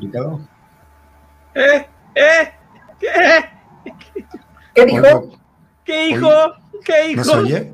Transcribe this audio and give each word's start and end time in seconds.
complicado. 0.00 0.40
¿Eh? 1.54 1.86
¿Eh? 2.14 2.52
¿Qué? 2.98 3.08
¿Qué 4.74 4.86
dijo? 4.86 5.38
¿Qué 5.84 6.06
dijo? 6.06 6.30
¿Qué 6.84 7.08
dijo? 7.08 7.16
¿No 7.16 7.24
se 7.24 7.36
oye? 7.36 7.72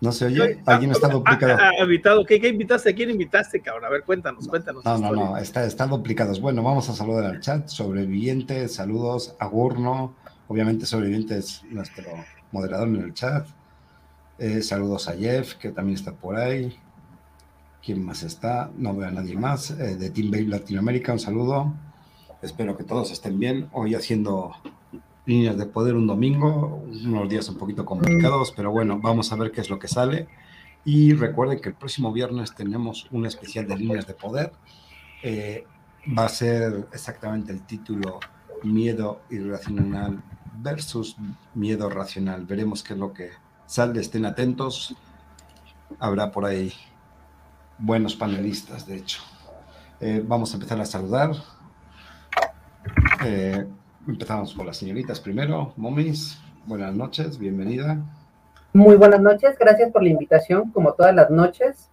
¿No 0.00 0.12
se 0.12 0.26
oye? 0.26 0.62
¿Alguien 0.66 0.90
está 0.90 1.08
duplicado? 1.08 1.56
Ah, 1.58 1.70
ah, 1.78 1.82
invitado. 1.82 2.24
¿Qué, 2.24 2.40
¿Qué 2.40 2.48
invitaste? 2.48 2.90
¿A 2.90 2.94
quién 2.94 3.10
invitaste, 3.10 3.60
cabrón? 3.60 3.84
A 3.84 3.88
ver, 3.90 4.04
cuéntanos, 4.04 4.48
cuéntanos. 4.48 4.84
No, 4.84 4.98
no, 4.98 5.12
no, 5.12 5.36
está, 5.36 5.64
están 5.64 5.90
duplicados. 5.90 6.40
Bueno, 6.40 6.62
vamos 6.62 6.88
a 6.88 6.94
saludar 6.94 7.24
al 7.24 7.40
chat. 7.40 7.68
Sobrevivientes, 7.68 8.74
saludos 8.74 9.36
a 9.38 9.46
Gurno. 9.46 10.14
Obviamente, 10.48 10.86
sobrevivientes, 10.86 11.62
nuestro 11.70 12.04
moderador 12.52 12.88
en 12.88 13.02
el 13.02 13.14
chat. 13.14 13.46
Eh, 14.38 14.62
saludos 14.62 15.08
a 15.08 15.14
Jeff, 15.14 15.54
que 15.54 15.70
también 15.70 15.96
está 15.96 16.12
por 16.12 16.36
ahí. 16.36 16.78
¿Quién 17.84 18.04
más 18.04 18.22
está? 18.22 18.70
No 18.76 18.94
veo 18.94 19.08
a 19.08 19.10
nadie 19.10 19.36
más. 19.36 19.70
Eh, 19.70 19.96
de 19.96 20.10
Team 20.10 20.30
Bay 20.30 20.44
Latinoamérica, 20.44 21.12
un 21.12 21.18
saludo. 21.18 21.72
Espero 22.42 22.76
que 22.76 22.84
todos 22.84 23.10
estén 23.10 23.38
bien. 23.38 23.68
Hoy 23.72 23.94
haciendo 23.94 24.52
líneas 25.26 25.56
de 25.56 25.66
poder 25.66 25.94
un 25.94 26.06
domingo, 26.06 26.82
unos 26.86 27.28
días 27.28 27.48
un 27.48 27.56
poquito 27.56 27.84
complicados, 27.84 28.52
pero 28.56 28.70
bueno, 28.70 28.98
vamos 28.98 29.32
a 29.32 29.36
ver 29.36 29.52
qué 29.52 29.60
es 29.60 29.70
lo 29.70 29.78
que 29.78 29.88
sale. 29.88 30.26
Y 30.84 31.12
recuerden 31.12 31.60
que 31.60 31.68
el 31.70 31.74
próximo 31.74 32.12
viernes 32.12 32.54
tenemos 32.54 33.06
un 33.10 33.26
especial 33.26 33.66
de 33.66 33.76
líneas 33.76 34.06
de 34.06 34.14
poder. 34.14 34.52
Eh, 35.22 35.64
va 36.16 36.24
a 36.24 36.28
ser 36.28 36.88
exactamente 36.92 37.52
el 37.52 37.62
título 37.62 38.20
Miedo 38.62 39.20
irracional 39.30 40.22
versus 40.60 41.16
miedo 41.54 41.88
racional. 41.88 42.44
Veremos 42.44 42.82
qué 42.82 42.94
es 42.94 42.98
lo 42.98 43.12
que 43.12 43.30
sale, 43.66 44.00
estén 44.00 44.24
atentos. 44.24 44.96
Habrá 46.00 46.32
por 46.32 46.44
ahí 46.44 46.72
buenos 47.78 48.14
panelistas, 48.14 48.86
de 48.86 48.96
hecho. 48.96 49.22
Eh, 50.00 50.22
vamos 50.24 50.52
a 50.52 50.56
empezar 50.56 50.80
a 50.80 50.84
saludar. 50.84 51.30
Eh, 53.24 53.66
Empezamos 54.08 54.54
con 54.54 54.64
las 54.64 54.78
señoritas 54.78 55.20
primero. 55.20 55.74
Momis, 55.76 56.40
buenas 56.64 56.94
noches, 56.94 57.38
bienvenida. 57.38 57.98
Muy 58.72 58.96
buenas 58.96 59.20
noches, 59.20 59.54
gracias 59.60 59.92
por 59.92 60.02
la 60.02 60.08
invitación, 60.08 60.70
como 60.70 60.94
todas 60.94 61.14
las 61.14 61.28
noches, 61.28 61.90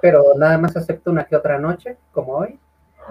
pero 0.00 0.32
nada 0.38 0.56
más 0.56 0.74
acepto 0.78 1.10
una 1.10 1.24
que 1.24 1.36
otra 1.36 1.58
noche, 1.58 1.98
como 2.10 2.36
hoy. 2.36 2.58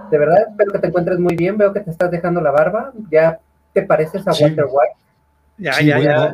De 0.09 0.17
verdad, 0.17 0.47
espero 0.49 0.71
que 0.71 0.79
te 0.79 0.87
encuentres 0.87 1.19
muy 1.19 1.35
bien, 1.35 1.55
veo 1.55 1.71
que 1.71 1.81
te 1.81 1.91
estás 1.91 2.09
dejando 2.09 2.41
la 2.41 2.49
barba, 2.49 2.93
ya 3.11 3.39
te 3.73 3.83
pareces 3.83 4.27
a 4.27 4.31
Walter 4.31 4.65
White. 4.65 4.95
Ya, 5.59 5.79
ya, 5.79 5.97
voy, 5.97 6.05
ya. 6.05 6.33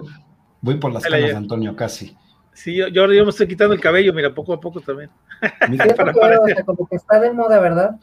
Voy, 0.62 0.76
por 0.76 0.94
las 0.94 1.04
caras 1.04 1.28
de 1.28 1.36
Antonio 1.36 1.76
casi. 1.76 2.16
Sí, 2.54 2.76
yo, 2.76 2.88
yo, 2.88 3.08
me 3.08 3.30
estoy 3.30 3.48
quitando 3.48 3.74
el 3.74 3.82
cabello, 3.82 4.14
mira, 4.14 4.34
poco 4.34 4.54
a 4.54 4.60
poco 4.60 4.80
también. 4.80 5.10
Mira, 5.70 5.86
para, 5.96 6.14
para, 6.14 6.40
o 6.40 6.46
sea, 6.46 6.64
como 6.64 6.88
que 6.88 6.96
está 6.96 7.20
de 7.20 7.32
moda, 7.32 7.60
¿verdad? 7.60 8.00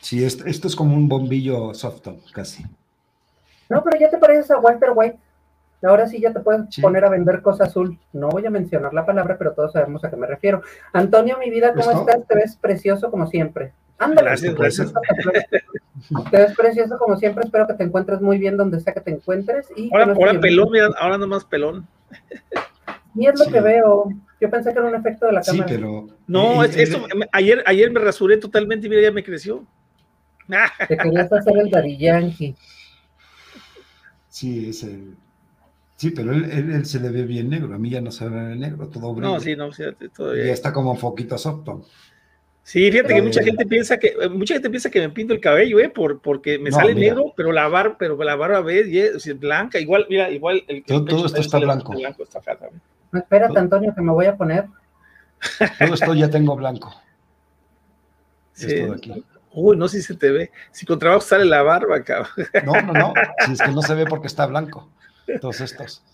Sí, 0.00 0.24
esto, 0.24 0.44
esto 0.46 0.68
es 0.68 0.76
como 0.76 0.94
un 0.94 1.08
bombillo 1.08 1.72
softon, 1.74 2.20
casi. 2.32 2.64
No, 3.68 3.82
pero 3.82 3.98
ya 3.98 4.10
te 4.10 4.18
pareces 4.18 4.50
a 4.50 4.58
Walter 4.58 4.90
White. 4.94 5.18
Ahora 5.82 6.06
sí 6.06 6.20
ya 6.20 6.32
te 6.32 6.40
puedes 6.40 6.62
sí. 6.70 6.80
poner 6.80 7.04
a 7.04 7.10
vender 7.10 7.42
cosas 7.42 7.68
azul. 7.68 7.98
No 8.12 8.28
voy 8.28 8.46
a 8.46 8.50
mencionar 8.50 8.92
la 8.94 9.04
palabra, 9.04 9.36
pero 9.38 9.52
todos 9.52 9.72
sabemos 9.72 10.04
a 10.04 10.10
qué 10.10 10.16
me 10.16 10.26
refiero. 10.26 10.62
Antonio, 10.92 11.38
mi 11.38 11.50
vida, 11.50 11.74
¿cómo 11.74 11.90
estás? 11.90 12.26
Te 12.26 12.34
ves 12.34 12.56
precioso 12.56 13.10
como 13.10 13.26
siempre. 13.26 13.72
Ándale. 13.98 14.28
Gracias, 14.28 14.54
gracias. 14.54 14.92
Te 16.30 16.36
ves 16.36 16.54
precioso 16.56 16.98
como 16.98 17.16
siempre. 17.16 17.44
Espero 17.44 17.66
que 17.66 17.74
te 17.74 17.84
encuentres 17.84 18.20
muy 18.20 18.38
bien 18.38 18.56
donde 18.56 18.80
sea 18.80 18.94
que 18.94 19.00
te 19.00 19.10
encuentres. 19.10 19.68
Y 19.76 19.90
ahora, 19.92 20.12
ahora 20.12 20.40
pelón, 20.40 20.70
mira, 20.70 20.88
ahora 20.98 21.18
nomás 21.18 21.44
pelón. 21.44 21.86
Y 23.16 23.26
es 23.26 23.38
lo 23.38 23.46
sí. 23.46 23.52
que 23.52 23.60
veo. 23.60 24.08
Yo 24.40 24.50
pensé 24.50 24.72
que 24.72 24.78
era 24.78 24.88
un 24.88 24.94
efecto 24.94 25.26
de 25.26 25.32
la 25.32 25.40
cámara. 25.40 25.68
Sí, 25.68 25.74
pero. 25.74 26.08
No, 26.26 26.62
es, 26.62 26.76
eso, 26.76 27.06
ayer, 27.32 27.62
ayer 27.66 27.90
me 27.90 28.00
rasuré 28.00 28.36
totalmente 28.36 28.86
y 28.86 28.90
mira, 28.90 29.02
ya 29.02 29.12
me 29.12 29.24
creció. 29.24 29.64
Te 30.88 30.96
querías 30.96 31.32
hacer 31.32 31.58
el 31.58 31.70
Dari 31.70 31.96
Yankee. 31.96 32.54
Sí, 34.28 34.68
es 34.68 34.82
el... 34.82 35.16
Sí, 35.96 36.10
pero 36.10 36.32
él, 36.32 36.44
él, 36.52 36.70
él, 36.72 36.84
se 36.84 37.00
le 37.00 37.08
ve 37.08 37.22
bien 37.22 37.48
negro, 37.48 37.74
a 37.74 37.78
mí 37.78 37.88
ya 37.88 38.02
no 38.02 38.10
se 38.10 38.28
ve 38.28 38.54
negro, 38.54 38.88
todo 38.88 39.14
brillo. 39.14 39.32
No, 39.32 39.40
sí, 39.40 39.56
no, 39.56 39.72
fíjate, 39.72 40.10
todavía. 40.10 40.44
Ya 40.44 40.52
está 40.52 40.70
como 40.70 40.94
foquito 40.94 41.38
Softon. 41.38 41.82
Sí, 42.62 42.90
fíjate 42.90 43.14
que 43.14 43.22
mucha 43.22 43.42
gente 43.42 43.64
piensa 43.64 43.96
que 43.96 44.14
mucha 44.28 44.54
gente 44.54 44.68
piensa 44.68 44.90
que 44.90 45.00
me 45.00 45.08
pinto 45.08 45.32
el 45.32 45.40
cabello, 45.40 45.78
eh, 45.78 45.88
por, 45.88 46.20
porque 46.20 46.58
me 46.58 46.70
no, 46.70 46.76
sale 46.76 46.94
mira. 46.94 47.14
negro, 47.14 47.32
pero 47.34 47.50
la 47.50 47.68
barba, 47.68 47.96
pero 47.96 48.22
la 48.22 48.36
barba 48.36 48.60
ves, 48.60 48.88
es 49.24 49.38
blanca, 49.38 49.78
igual, 49.78 50.06
mira, 50.10 50.28
igual 50.30 50.64
el 50.66 50.82
todo, 50.84 51.04
todo 51.04 51.26
esto 51.26 51.40
está 51.40 51.58
blanco. 51.58 51.92
blanco 51.92 52.24
está 52.24 52.40
acá 52.40 52.58
también. 52.58 52.82
No, 53.12 53.18
espérate, 53.20 53.58
Antonio, 53.58 53.94
que 53.94 54.02
me 54.02 54.12
voy 54.12 54.26
a 54.26 54.36
poner. 54.36 54.66
Todo 55.78 55.94
esto 55.94 56.14
ya 56.14 56.30
tengo 56.30 56.56
blanco. 56.56 56.94
Sí. 58.52 58.66
Esto 58.72 58.92
de 58.92 58.96
aquí. 58.96 59.24
Uy, 59.52 59.76
no 59.76 59.88
sé 59.88 59.98
si 59.98 60.08
se 60.08 60.14
te 60.16 60.30
ve. 60.30 60.50
Si 60.70 60.84
con 60.84 60.98
trabajo 60.98 61.22
sale 61.22 61.46
la 61.46 61.62
barba, 61.62 62.02
cabrón. 62.02 62.30
No, 62.64 62.80
no, 62.82 62.92
no. 62.92 63.14
Si 63.46 63.52
es 63.52 63.62
que 63.62 63.72
no 63.72 63.80
se 63.80 63.94
ve 63.94 64.04
porque 64.04 64.26
está 64.26 64.46
blanco. 64.46 64.90
Todos 65.40 65.60
estos. 65.60 66.04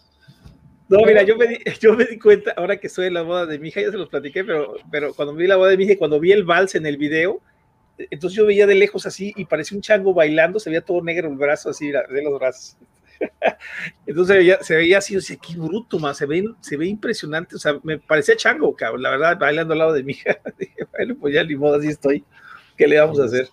No, 0.89 0.99
mira, 1.07 1.23
yo 1.23 1.37
me, 1.37 1.47
di, 1.47 1.59
yo 1.81 1.95
me 1.95 2.05
di 2.05 2.19
cuenta, 2.19 2.53
ahora 2.57 2.77
que 2.77 2.89
soy 2.89 3.07
en 3.07 3.15
la 3.15 3.23
boda 3.23 3.47
de 3.47 3.59
mi 3.59 3.69
hija, 3.69 3.81
ya 3.81 3.91
se 3.91 3.97
los 3.97 4.09
platiqué, 4.09 4.45
pero, 4.45 4.75
pero 4.91 5.15
cuando 5.15 5.35
vi 5.35 5.47
la 5.47 5.57
boda 5.57 5.71
de 5.71 5.77
mi 5.79 5.85
hija 5.85 5.95
y 5.95 5.97
cuando 5.97 6.21
vi 6.21 6.33
el 6.33 6.45
vals 6.45 6.75
en 6.75 6.87
el 6.87 6.99
video, 6.99 7.41
entonces 8.11 8.37
yo 8.37 8.47
veía 8.47 8.67
de 8.67 8.75
lejos 8.75 9.07
así 9.07 9.33
y 9.37 9.45
parecía 9.45 9.77
un 9.77 9.83
chango 9.83 10.13
bailando, 10.13 10.61
se 10.61 10.71
veía 10.71 10.83
todo 10.83 11.03
negro 11.03 11.29
el 11.29 11.37
brazo 11.37 11.71
así, 11.71 11.91
de 11.91 12.23
los 12.23 12.39
brazos. 12.39 12.77
Entonces 14.07 14.59
se 14.63 14.77
veía, 14.77 14.99
así, 14.99 15.17
o 15.17 15.21
sea, 15.21 15.37
bruto, 15.57 15.99
más, 15.99 16.17
se 16.17 16.27
ve, 16.27 16.45
se 16.61 16.77
ve 16.77 16.87
impresionante, 16.87 17.57
o 17.57 17.59
sea, 17.59 17.79
me 17.83 17.99
parecía 17.99 18.37
chango, 18.37 18.75
cabrón, 18.75 19.03
la 19.03 19.11
verdad, 19.11 19.39
bailando 19.39 19.73
al 19.73 19.79
lado 19.79 19.93
de 19.93 20.03
mi 20.03 20.13
hija. 20.13 20.39
Bueno, 20.93 21.17
pues 21.19 21.35
ya 21.35 21.43
ni 21.43 21.57
modo, 21.57 21.77
así 21.77 21.89
estoy. 21.89 22.25
¿Qué 22.77 22.87
le 22.87 23.01
vamos 23.01 23.19
a 23.19 23.25
hacer? 23.25 23.49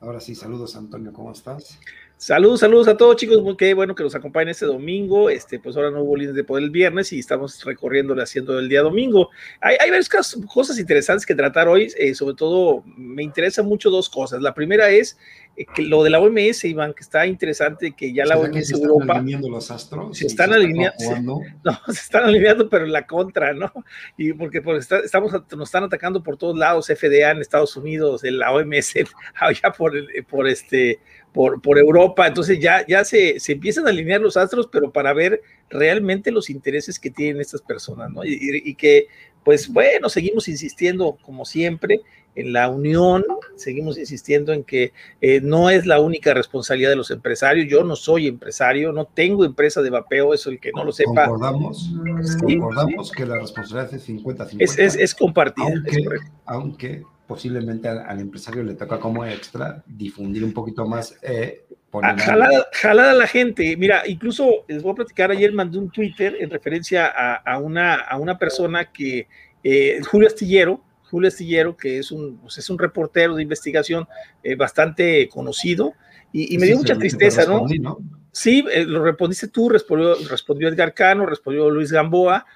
Ahora 0.00 0.20
sí, 0.20 0.34
saludos 0.34 0.74
Antonio, 0.76 1.12
¿cómo 1.12 1.32
estás? 1.32 1.78
Saludos, 2.20 2.58
saludos 2.58 2.88
a 2.88 2.96
todos 2.96 3.14
chicos, 3.14 3.40
muy 3.42 3.56
qué 3.56 3.74
bueno 3.74 3.94
que 3.94 4.02
nos 4.02 4.12
acompañen 4.12 4.48
este 4.48 4.66
domingo, 4.66 5.30
este, 5.30 5.60
pues 5.60 5.76
ahora 5.76 5.92
no 5.92 6.02
hubo 6.02 6.16
líneas 6.16 6.34
de 6.34 6.42
poder 6.42 6.64
el 6.64 6.70
viernes 6.70 7.12
y 7.12 7.20
estamos 7.20 7.64
recorriéndole 7.64 8.20
haciendo 8.20 8.58
el 8.58 8.68
día 8.68 8.82
domingo. 8.82 9.30
Hay, 9.60 9.76
hay 9.78 9.88
varias 9.88 10.08
cosas 10.08 10.80
interesantes 10.80 11.24
que 11.24 11.36
tratar 11.36 11.68
hoy, 11.68 11.92
eh, 11.96 12.16
sobre 12.16 12.34
todo 12.34 12.82
me 12.96 13.22
interesan 13.22 13.66
mucho 13.66 13.88
dos 13.88 14.08
cosas. 14.08 14.42
La 14.42 14.52
primera 14.52 14.90
es 14.90 15.16
eh, 15.56 15.64
que 15.72 15.82
lo 15.82 16.02
de 16.02 16.10
la 16.10 16.18
OMS, 16.18 16.64
Iván, 16.64 16.92
que 16.92 17.04
está 17.04 17.24
interesante, 17.24 17.92
que 17.92 18.12
ya 18.12 18.24
la 18.24 18.36
OMS 18.36 18.66
se 18.66 18.74
Europa... 18.74 19.04
Están 19.04 19.16
alineando 19.18 19.48
los 19.48 19.70
astros? 19.70 20.18
Se 20.18 20.26
están 20.26 20.52
alineando, 20.52 21.40
no, 21.62 21.80
se 21.86 22.00
están 22.00 22.24
alineando, 22.24 22.68
pero 22.68 22.84
en 22.84 22.90
la 22.90 23.06
contra, 23.06 23.52
¿no? 23.52 23.72
Y 24.16 24.32
porque, 24.32 24.60
porque 24.60 24.80
está, 24.80 24.98
estamos, 24.98 25.30
nos 25.32 25.68
están 25.68 25.84
atacando 25.84 26.20
por 26.20 26.36
todos 26.36 26.58
lados, 26.58 26.88
FDA 26.88 27.30
en 27.30 27.38
Estados 27.38 27.76
Unidos, 27.76 28.24
la 28.24 28.50
OMS 28.52 28.94
allá 29.36 29.70
por, 29.70 29.92
por 30.28 30.48
este 30.48 30.98
por, 31.32 31.60
por 31.60 31.78
Europa, 31.78 32.26
entonces 32.26 32.58
ya, 32.58 32.86
ya 32.86 33.04
se, 33.04 33.38
se, 33.38 33.52
empiezan 33.52 33.86
a 33.86 33.90
alinear 33.90 34.20
los 34.20 34.36
astros, 34.36 34.68
pero 34.70 34.90
para 34.90 35.12
ver 35.12 35.42
realmente 35.68 36.30
los 36.30 36.50
intereses 36.50 36.98
que 36.98 37.10
tienen 37.10 37.40
estas 37.40 37.62
personas, 37.62 38.10
¿no? 38.10 38.22
Y, 38.24 38.74
que, 38.74 39.06
pues 39.44 39.68
bueno, 39.68 40.08
seguimos 40.08 40.48
insistiendo, 40.48 41.18
como 41.22 41.44
siempre, 41.44 42.00
en 42.34 42.52
la 42.52 42.68
unión, 42.68 43.24
seguimos 43.56 43.98
insistiendo 43.98 44.52
en 44.52 44.64
que 44.64 44.92
eh, 45.20 45.40
no 45.42 45.70
es 45.70 45.86
la 45.86 46.00
única 46.00 46.34
responsabilidad 46.34 46.90
de 46.90 46.96
los 46.96 47.10
empresarios. 47.10 47.66
Yo 47.68 47.82
no 47.82 47.96
soy 47.96 48.28
empresario, 48.28 48.92
no 48.92 49.06
tengo 49.06 49.44
empresa 49.44 49.82
de 49.82 49.90
vapeo, 49.90 50.34
eso 50.34 50.50
el 50.50 50.60
que 50.60 50.70
no 50.72 50.84
lo 50.84 50.92
sepa. 50.92 51.26
Concordamos, 51.26 51.90
sí, 52.24 52.58
concordamos 52.58 53.08
sí. 53.08 53.14
que 53.16 53.26
la 53.26 53.38
responsabilidad 53.38 53.94
es 53.94 54.08
50-50. 54.08 54.56
Es, 54.60 54.78
es, 54.78 54.96
es, 54.96 55.14
compartida. 55.14 55.66
Aunque, 55.66 56.18
aunque 56.46 57.02
posiblemente 57.28 57.86
al, 57.86 57.98
al, 58.00 58.20
empresario 58.20 58.64
le 58.64 58.74
toca 58.74 58.98
como 58.98 59.24
extra 59.24 59.84
difundir 59.86 60.42
un 60.42 60.52
poquito 60.52 60.86
más. 60.86 61.16
Eh, 61.22 61.66
jalada, 61.92 62.66
jalada, 62.72 63.10
a 63.12 63.14
la 63.14 63.26
gente. 63.26 63.76
Mira, 63.76 64.02
incluso 64.06 64.64
les 64.66 64.82
voy 64.82 64.92
a 64.92 64.96
platicar, 64.96 65.30
ayer 65.30 65.52
mandé 65.52 65.78
un 65.78 65.90
Twitter 65.90 66.36
en 66.40 66.50
referencia 66.50 67.06
a, 67.06 67.34
a 67.34 67.58
una, 67.58 67.96
a 67.96 68.16
una 68.16 68.38
persona 68.38 68.90
que, 68.90 69.28
eh, 69.62 70.00
Julio 70.10 70.26
Astillero, 70.26 70.82
Julio 71.10 71.28
Astillero, 71.28 71.76
que 71.76 71.98
es 71.98 72.10
un, 72.10 72.38
pues 72.38 72.56
es 72.58 72.70
un 72.70 72.78
reportero 72.78 73.36
de 73.36 73.42
investigación 73.42 74.08
eh, 74.42 74.56
bastante 74.56 75.28
conocido, 75.28 75.92
y, 76.32 76.54
y 76.54 76.58
me 76.58 76.66
dio 76.66 76.78
mucha 76.78 76.96
tristeza, 76.96 77.44
¿no? 77.46 77.66
¿no? 77.80 77.98
Sí, 78.32 78.64
eh, 78.72 78.84
lo 78.84 79.02
respondiste 79.02 79.48
tú, 79.48 79.68
respondió, 79.68 80.14
respondió 80.28 80.68
Edgar 80.68 80.94
Cano, 80.94 81.26
respondió 81.26 81.70
Luis 81.70 81.92
Gamboa, 81.92 82.46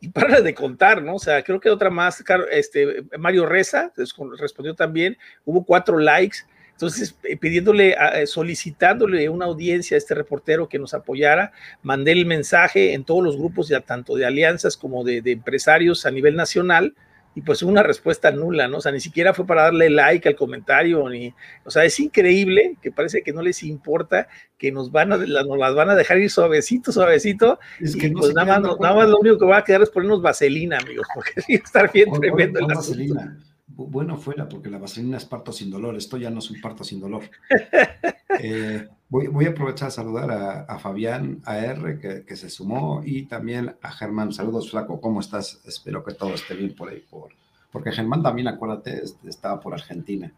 y 0.00 0.08
para 0.08 0.40
de 0.40 0.54
contar, 0.54 1.02
¿no? 1.02 1.16
O 1.16 1.18
sea, 1.18 1.42
creo 1.42 1.60
que 1.60 1.70
otra 1.70 1.90
más, 1.90 2.22
este, 2.50 3.04
Mario 3.18 3.46
Reza 3.46 3.92
respondió 4.38 4.74
también, 4.74 5.16
hubo 5.44 5.64
cuatro 5.64 5.98
likes, 5.98 6.38
entonces 6.72 7.16
eh, 7.24 7.36
pidiéndole, 7.36 7.96
solicitándole 8.26 9.28
una 9.28 9.46
audiencia 9.46 9.96
a 9.96 9.98
este 9.98 10.14
reportero 10.14 10.68
que 10.68 10.78
nos 10.78 10.94
apoyara, 10.94 11.52
mandé 11.82 12.12
el 12.12 12.26
mensaje 12.26 12.92
en 12.92 13.04
todos 13.04 13.24
los 13.24 13.36
grupos, 13.36 13.68
ya 13.68 13.80
tanto 13.80 14.14
de 14.14 14.26
alianzas 14.26 14.76
como 14.76 15.02
de, 15.02 15.20
de 15.20 15.32
empresarios 15.32 16.06
a 16.06 16.12
nivel 16.12 16.36
nacional, 16.36 16.94
y 17.38 17.40
pues 17.40 17.62
una 17.62 17.84
respuesta 17.84 18.32
nula, 18.32 18.66
¿no? 18.66 18.78
O 18.78 18.80
sea, 18.80 18.90
ni 18.90 18.98
siquiera 18.98 19.32
fue 19.32 19.46
para 19.46 19.62
darle 19.62 19.88
like 19.90 20.28
al 20.28 20.34
comentario, 20.34 21.08
ni, 21.08 21.32
o 21.64 21.70
sea, 21.70 21.84
es 21.84 22.00
increíble 22.00 22.76
que 22.82 22.90
parece 22.90 23.22
que 23.22 23.32
no 23.32 23.42
les 23.42 23.62
importa 23.62 24.26
que 24.58 24.72
nos 24.72 24.90
van 24.90 25.12
a, 25.12 25.18
nos 25.18 25.56
las 25.56 25.74
van 25.76 25.88
a 25.88 25.94
dejar 25.94 26.18
ir 26.18 26.30
suavecito, 26.30 26.90
suavecito, 26.90 27.60
es 27.78 27.94
que 27.94 28.08
y 28.08 28.10
no 28.10 28.18
pues 28.18 28.34
nada 28.34 28.58
más, 28.58 28.80
nada 28.80 28.94
más 28.96 29.08
lo 29.08 29.20
único 29.20 29.38
que 29.38 29.44
va 29.44 29.58
a 29.58 29.62
quedar 29.62 29.82
es 29.82 29.90
ponernos 29.90 30.20
vaselina, 30.20 30.78
amigos, 30.78 31.06
porque 31.14 31.40
sí 31.40 31.54
estar 31.54 31.92
bien 31.92 32.10
tremendo 32.10 32.58
con 32.58 32.74
vaselina. 32.74 33.38
Bueno 33.86 34.16
fuera, 34.16 34.48
porque 34.48 34.70
la 34.70 34.78
vaselina 34.78 35.16
es 35.16 35.24
parto 35.24 35.52
sin 35.52 35.70
dolor. 35.70 35.96
Esto 35.96 36.16
ya 36.16 36.30
no 36.30 36.40
es 36.40 36.50
un 36.50 36.60
parto 36.60 36.84
sin 36.84 37.00
dolor. 37.00 37.22
Eh, 38.40 38.86
voy, 39.08 39.46
a 39.46 39.48
aprovechar 39.48 39.88
a 39.88 39.90
saludar 39.90 40.30
a, 40.30 40.78
Fabián 40.78 41.40
AR, 41.44 41.98
que, 41.98 42.24
que, 42.24 42.36
se 42.36 42.48
sumó, 42.48 43.02
y 43.04 43.22
también 43.22 43.74
a 43.82 43.90
Germán. 43.90 44.32
Saludos, 44.32 44.70
Flaco. 44.70 45.00
¿Cómo 45.00 45.18
estás? 45.18 45.60
Espero 45.64 46.04
que 46.04 46.14
todo 46.14 46.34
esté 46.34 46.54
bien 46.54 46.72
por 46.76 46.88
ahí. 46.88 47.02
Por, 47.10 47.30
porque 47.72 47.90
Germán 47.90 48.22
también, 48.22 48.46
acuérdate, 48.46 49.02
estaba 49.26 49.58
por 49.58 49.74
Argentina. 49.74 50.32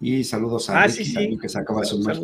Y 0.00 0.24
saludos 0.24 0.70
a 0.70 0.84
ah, 0.84 0.86
que 0.86 1.48
se 1.48 1.58
acaba 1.58 1.80
de 1.80 1.86
sumar. 1.86 2.16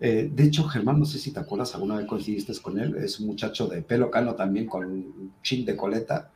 Eh, 0.00 0.30
de 0.32 0.44
hecho, 0.44 0.64
Germán, 0.64 0.98
no 0.98 1.04
sé 1.04 1.18
si 1.18 1.30
te 1.30 1.40
acuerdas, 1.40 1.74
alguna 1.74 1.96
vez 1.96 2.06
coincidiste 2.06 2.52
con 2.60 2.78
él, 2.78 2.96
es 2.96 3.20
un 3.20 3.26
muchacho 3.26 3.66
de 3.66 3.82
pelo 3.82 4.10
cano 4.10 4.34
también, 4.34 4.66
con 4.66 4.84
un 4.84 5.32
chin 5.42 5.64
de 5.64 5.76
coleta. 5.76 6.30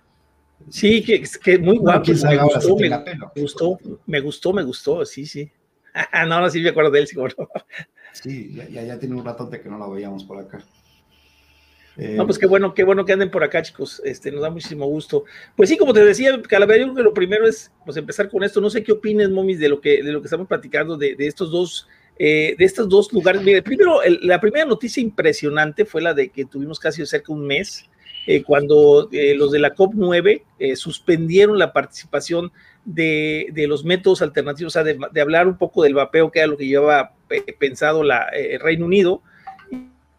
Sí, 0.71 1.03
que, 1.03 1.23
que 1.43 1.59
muy 1.59 1.79
guapo. 1.79 2.11
me, 2.11 2.37
gustó, 2.37 2.77
me, 2.77 3.41
gustó, 3.41 3.79
me 4.07 4.21
gustó, 4.21 4.53
me 4.53 4.63
gustó, 4.63 5.05
sí, 5.07 5.27
sí. 5.27 5.51
no, 6.27 6.41
no, 6.41 6.51
sí 6.51 6.61
me 6.61 6.71
acuerdo 6.71 6.91
de 6.91 7.01
él, 7.01 7.07
sí, 7.07 7.17
Sí, 8.13 8.55
ya, 8.71 8.83
ya, 8.83 8.99
tiene 8.99 9.15
un 9.15 9.25
ratote 9.25 9.61
que 9.61 9.69
no 9.69 9.79
lo 9.79 9.91
veíamos 9.91 10.25
por 10.25 10.39
acá. 10.39 10.65
no, 11.97 12.27
pues 12.27 12.39
qué 12.39 12.47
bueno, 12.47 12.75
qué 12.75 12.85
bueno 12.85 13.05
que 13.05 13.13
anden 13.13 13.31
por 13.31 13.45
acá, 13.45 13.63
chicos. 13.63 14.03
Este, 14.05 14.33
nos 14.33 14.43
da 14.43 14.51
muchísimo 14.51 14.87
gusto. 14.87 15.25
Pues 15.57 15.69
sí, 15.69 15.77
como 15.77 15.93
te 15.93 16.05
decía, 16.05 16.41
Calavera, 16.43 16.81
yo 16.81 16.87
creo 16.87 16.97
que 16.97 17.03
lo 17.03 17.15
primero 17.15 17.47
es 17.47 17.73
pues, 17.85 17.97
empezar 17.97 18.29
con 18.29 18.43
esto. 18.43 18.61
No 18.61 18.71
sé 18.71 18.83
qué 18.83 18.93
opines, 18.93 19.31
momis, 19.31 19.59
de 19.59 19.69
lo 19.69 19.81
que, 19.81 20.03
de 20.03 20.13
lo 20.13 20.21
que 20.21 20.27
estamos 20.27 20.49
platicando, 20.49 20.97
de, 20.97 21.15
de 21.15 21.27
estos 21.27 21.51
dos 21.51 21.87
eh, 22.19 22.57
de 22.59 22.65
estos 22.65 22.89
dos 22.89 23.13
lugares. 23.13 23.43
Mire, 23.43 23.63
primero, 23.63 24.01
la 24.23 24.41
primera 24.41 24.65
noticia 24.65 25.01
impresionante 25.01 25.85
fue 25.85 26.03
la 26.03 26.15
de 26.15 26.31
que 26.31 26.45
tuvimos 26.45 26.81
casi 26.81 27.07
cerca 27.07 27.33
un 27.33 27.47
mes 27.47 27.89
eh, 28.27 28.43
cuando 28.43 29.09
eh, 29.13 29.35
los 29.35 29.53
de 29.53 29.59
la 29.59 29.75
COP9 29.75 30.43
suspendieron 30.77 31.59
la 31.59 31.73
participación 31.73 32.53
de, 32.85 33.53
los 33.69 33.85
métodos 33.85 34.23
alternativos, 34.23 34.75
o 34.75 34.83
sea, 34.83 34.85
de, 34.85 35.21
hablar 35.21 35.47
un 35.47 35.57
poco 35.57 35.83
del 35.83 35.95
vapeo, 35.95 36.31
que 36.31 36.41
era 36.41 36.49
lo 36.49 36.57
que 36.57 36.67
llevaba 36.67 37.13
pensado 37.59 38.03
la, 38.03 38.25
el 38.33 38.61
Reino 38.61 38.87
Unido, 38.87 39.23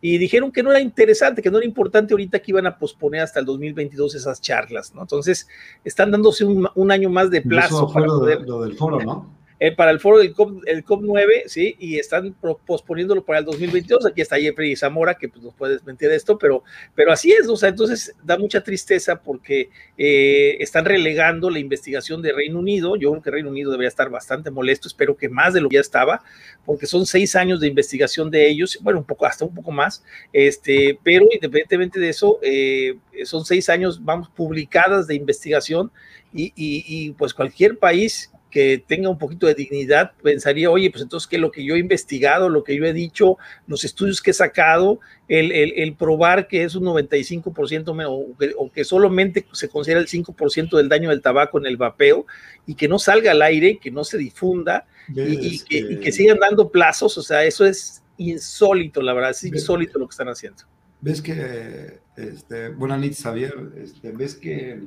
y 0.01 0.17
dijeron 0.17 0.51
que 0.51 0.63
no 0.63 0.71
era 0.71 0.79
interesante, 0.79 1.41
que 1.41 1.51
no 1.51 1.57
era 1.57 1.65
importante 1.65 2.13
ahorita 2.13 2.39
que 2.39 2.51
iban 2.51 2.65
a 2.65 2.77
posponer 2.77 3.21
hasta 3.21 3.39
el 3.39 3.45
2022 3.45 4.15
esas 4.15 4.41
charlas, 4.41 4.95
¿no? 4.95 5.01
Entonces, 5.01 5.47
están 5.83 6.11
dándose 6.11 6.45
un, 6.45 6.91
año 6.91 7.09
más 7.09 7.29
de 7.29 7.41
plazo. 7.41 7.91
para 7.91 8.05
poder, 8.05 8.41
lo 8.41 8.61
del 8.61 8.75
foro, 8.75 8.99
¿no? 9.01 9.38
Eh, 9.59 9.73
para 9.73 9.91
el 9.91 9.99
foro 9.99 10.19
del 10.19 10.33
COP, 10.33 10.63
el 10.65 10.85
COP 10.85 11.01
9, 11.03 11.43
¿sí? 11.47 11.75
Y 11.79 11.99
están 11.99 12.33
posponiéndolo 12.65 13.25
para 13.25 13.39
el 13.39 13.45
2022. 13.45 14.05
Aquí 14.05 14.21
está 14.21 14.37
Jeffrey 14.37 14.73
Zamora, 14.77 15.15
que 15.15 15.27
pues, 15.27 15.43
nos 15.43 15.53
puede 15.53 15.73
desmentir 15.73 16.09
esto, 16.11 16.37
pero, 16.37 16.63
pero 16.95 17.11
así 17.11 17.33
es, 17.33 17.47
o 17.49 17.57
sea, 17.57 17.69
entonces 17.69 18.15
da 18.23 18.37
mucha 18.37 18.63
tristeza 18.63 19.21
porque 19.21 19.69
eh, 19.97 20.55
están 20.61 20.85
relegando 20.85 21.49
la 21.49 21.59
investigación 21.59 22.21
de 22.21 22.31
Reino 22.31 22.59
Unido. 22.59 22.95
Yo 22.95 23.11
creo 23.11 23.21
que 23.21 23.31
Reino 23.31 23.49
Unido 23.49 23.71
debería 23.71 23.89
estar 23.89 24.09
bastante 24.09 24.49
molesto, 24.49 24.87
espero 24.87 25.17
que 25.17 25.27
más 25.27 25.53
de 25.53 25.59
lo 25.59 25.67
que 25.67 25.75
ya 25.75 25.81
estaba, 25.81 26.23
porque 26.65 26.85
son 26.85 27.05
seis 27.05 27.35
años 27.35 27.59
de 27.59 27.67
investigación 27.67 28.31
de 28.31 28.47
ellos, 28.47 28.79
bueno, 28.81 28.99
un 28.99 29.05
poco, 29.05 29.25
hasta 29.25 29.43
un 29.43 29.53
poco 29.53 29.71
más, 29.71 30.05
este, 30.31 30.97
pero 31.03 31.25
independientemente 31.25 31.99
de 31.99 32.09
eso, 32.09 32.39
eh, 32.41 32.95
son 33.25 33.43
seis 33.43 33.67
años, 33.67 34.03
vamos, 34.05 34.29
publicadas 34.29 35.05
de 35.07 35.15
investigación 35.15 35.91
y, 36.31 36.53
y 36.55 37.11
pues 37.13 37.33
cualquier 37.33 37.77
país 37.77 38.31
que 38.49 38.83
tenga 38.85 39.09
un 39.09 39.17
poquito 39.17 39.47
de 39.47 39.53
dignidad, 39.53 40.13
pensaría, 40.23 40.71
oye, 40.71 40.89
pues 40.89 41.03
entonces 41.03 41.27
que 41.27 41.37
lo 41.37 41.51
que 41.51 41.63
yo 41.63 41.75
he 41.75 41.79
investigado, 41.79 42.49
lo 42.49 42.63
que 42.63 42.75
yo 42.75 42.85
he 42.85 42.93
dicho, 42.93 43.37
los 43.67 43.83
estudios 43.83 44.21
que 44.21 44.31
he 44.31 44.33
sacado, 44.33 44.99
el, 45.27 45.51
el, 45.51 45.95
probar 45.95 46.47
que 46.47 46.63
es 46.63 46.73
un 46.73 46.85
95% 46.85 48.05
o 48.07 48.37
que, 48.37 48.53
o 48.57 48.71
que 48.71 48.83
solamente 48.83 49.45
se 49.51 49.69
considera 49.69 49.99
el 49.99 50.07
5% 50.07 50.75
del 50.75 50.89
daño 50.89 51.09
del 51.09 51.21
tabaco 51.21 51.59
en 51.59 51.67
el 51.67 51.77
vapeo 51.77 52.25
y 52.65 52.73
que 52.73 52.87
no 52.87 52.97
salga 52.97 53.31
al 53.31 53.41
aire, 53.43 53.77
que 53.77 53.91
no 53.91 54.03
se 54.03 54.17
difunda 54.17 54.87
y, 55.07 55.59
que, 55.99 56.11
sigan 56.11 56.39
dando 56.39 56.69
plazos, 56.69 57.17
o 57.17 57.21
sea, 57.21 57.43
eso 57.43 57.65
es 57.65 58.01
insólito, 58.17 59.01
la 59.01 59.13
verdad, 59.13 59.31
es 59.31 59.43
insólito 59.43 59.99
lo 59.99 60.07
que 60.07 60.13
están 60.13 60.27
haciendo. 60.27 60.63
Ves 61.01 61.21
que, 61.21 61.99
este, 62.17 62.69
buenas 62.69 62.99
noches, 62.99 63.23
Javier, 63.23 63.53
este, 63.77 64.11
ves 64.11 64.35
que 64.35 64.81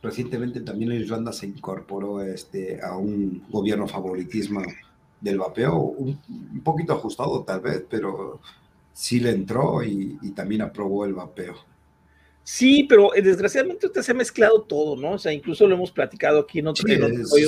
Recientemente 0.00 0.60
también 0.60 0.92
Irlanda 0.92 1.32
se 1.32 1.46
incorporó 1.46 2.22
este, 2.22 2.80
a 2.80 2.96
un 2.96 3.44
gobierno 3.50 3.88
favoritismo 3.88 4.62
del 5.20 5.38
vapeo, 5.38 5.76
un, 5.76 6.20
poquito 6.62 6.92
ajustado 6.92 7.42
tal 7.42 7.60
vez, 7.60 7.82
pero 7.90 8.40
sí 8.92 9.18
le 9.18 9.30
entró 9.30 9.82
y, 9.82 10.16
también 10.36 10.62
aprobó 10.62 11.04
el 11.04 11.14
vapeo. 11.14 11.56
Sí, 12.44 12.84
pero 12.88 13.14
eh, 13.14 13.20
desgraciadamente 13.20 13.86
usted 13.86 14.00
se 14.02 14.12
ha 14.12 14.14
mezclado 14.14 14.62
todo, 14.62 14.96
¿no? 14.96 15.12
O 15.12 15.18
sea, 15.18 15.32
incluso 15.32 15.66
lo 15.66 15.74
hemos 15.74 15.90
platicado 15.90 16.40
aquí 16.40 16.60
en 16.60 16.68
otro, 16.68 16.86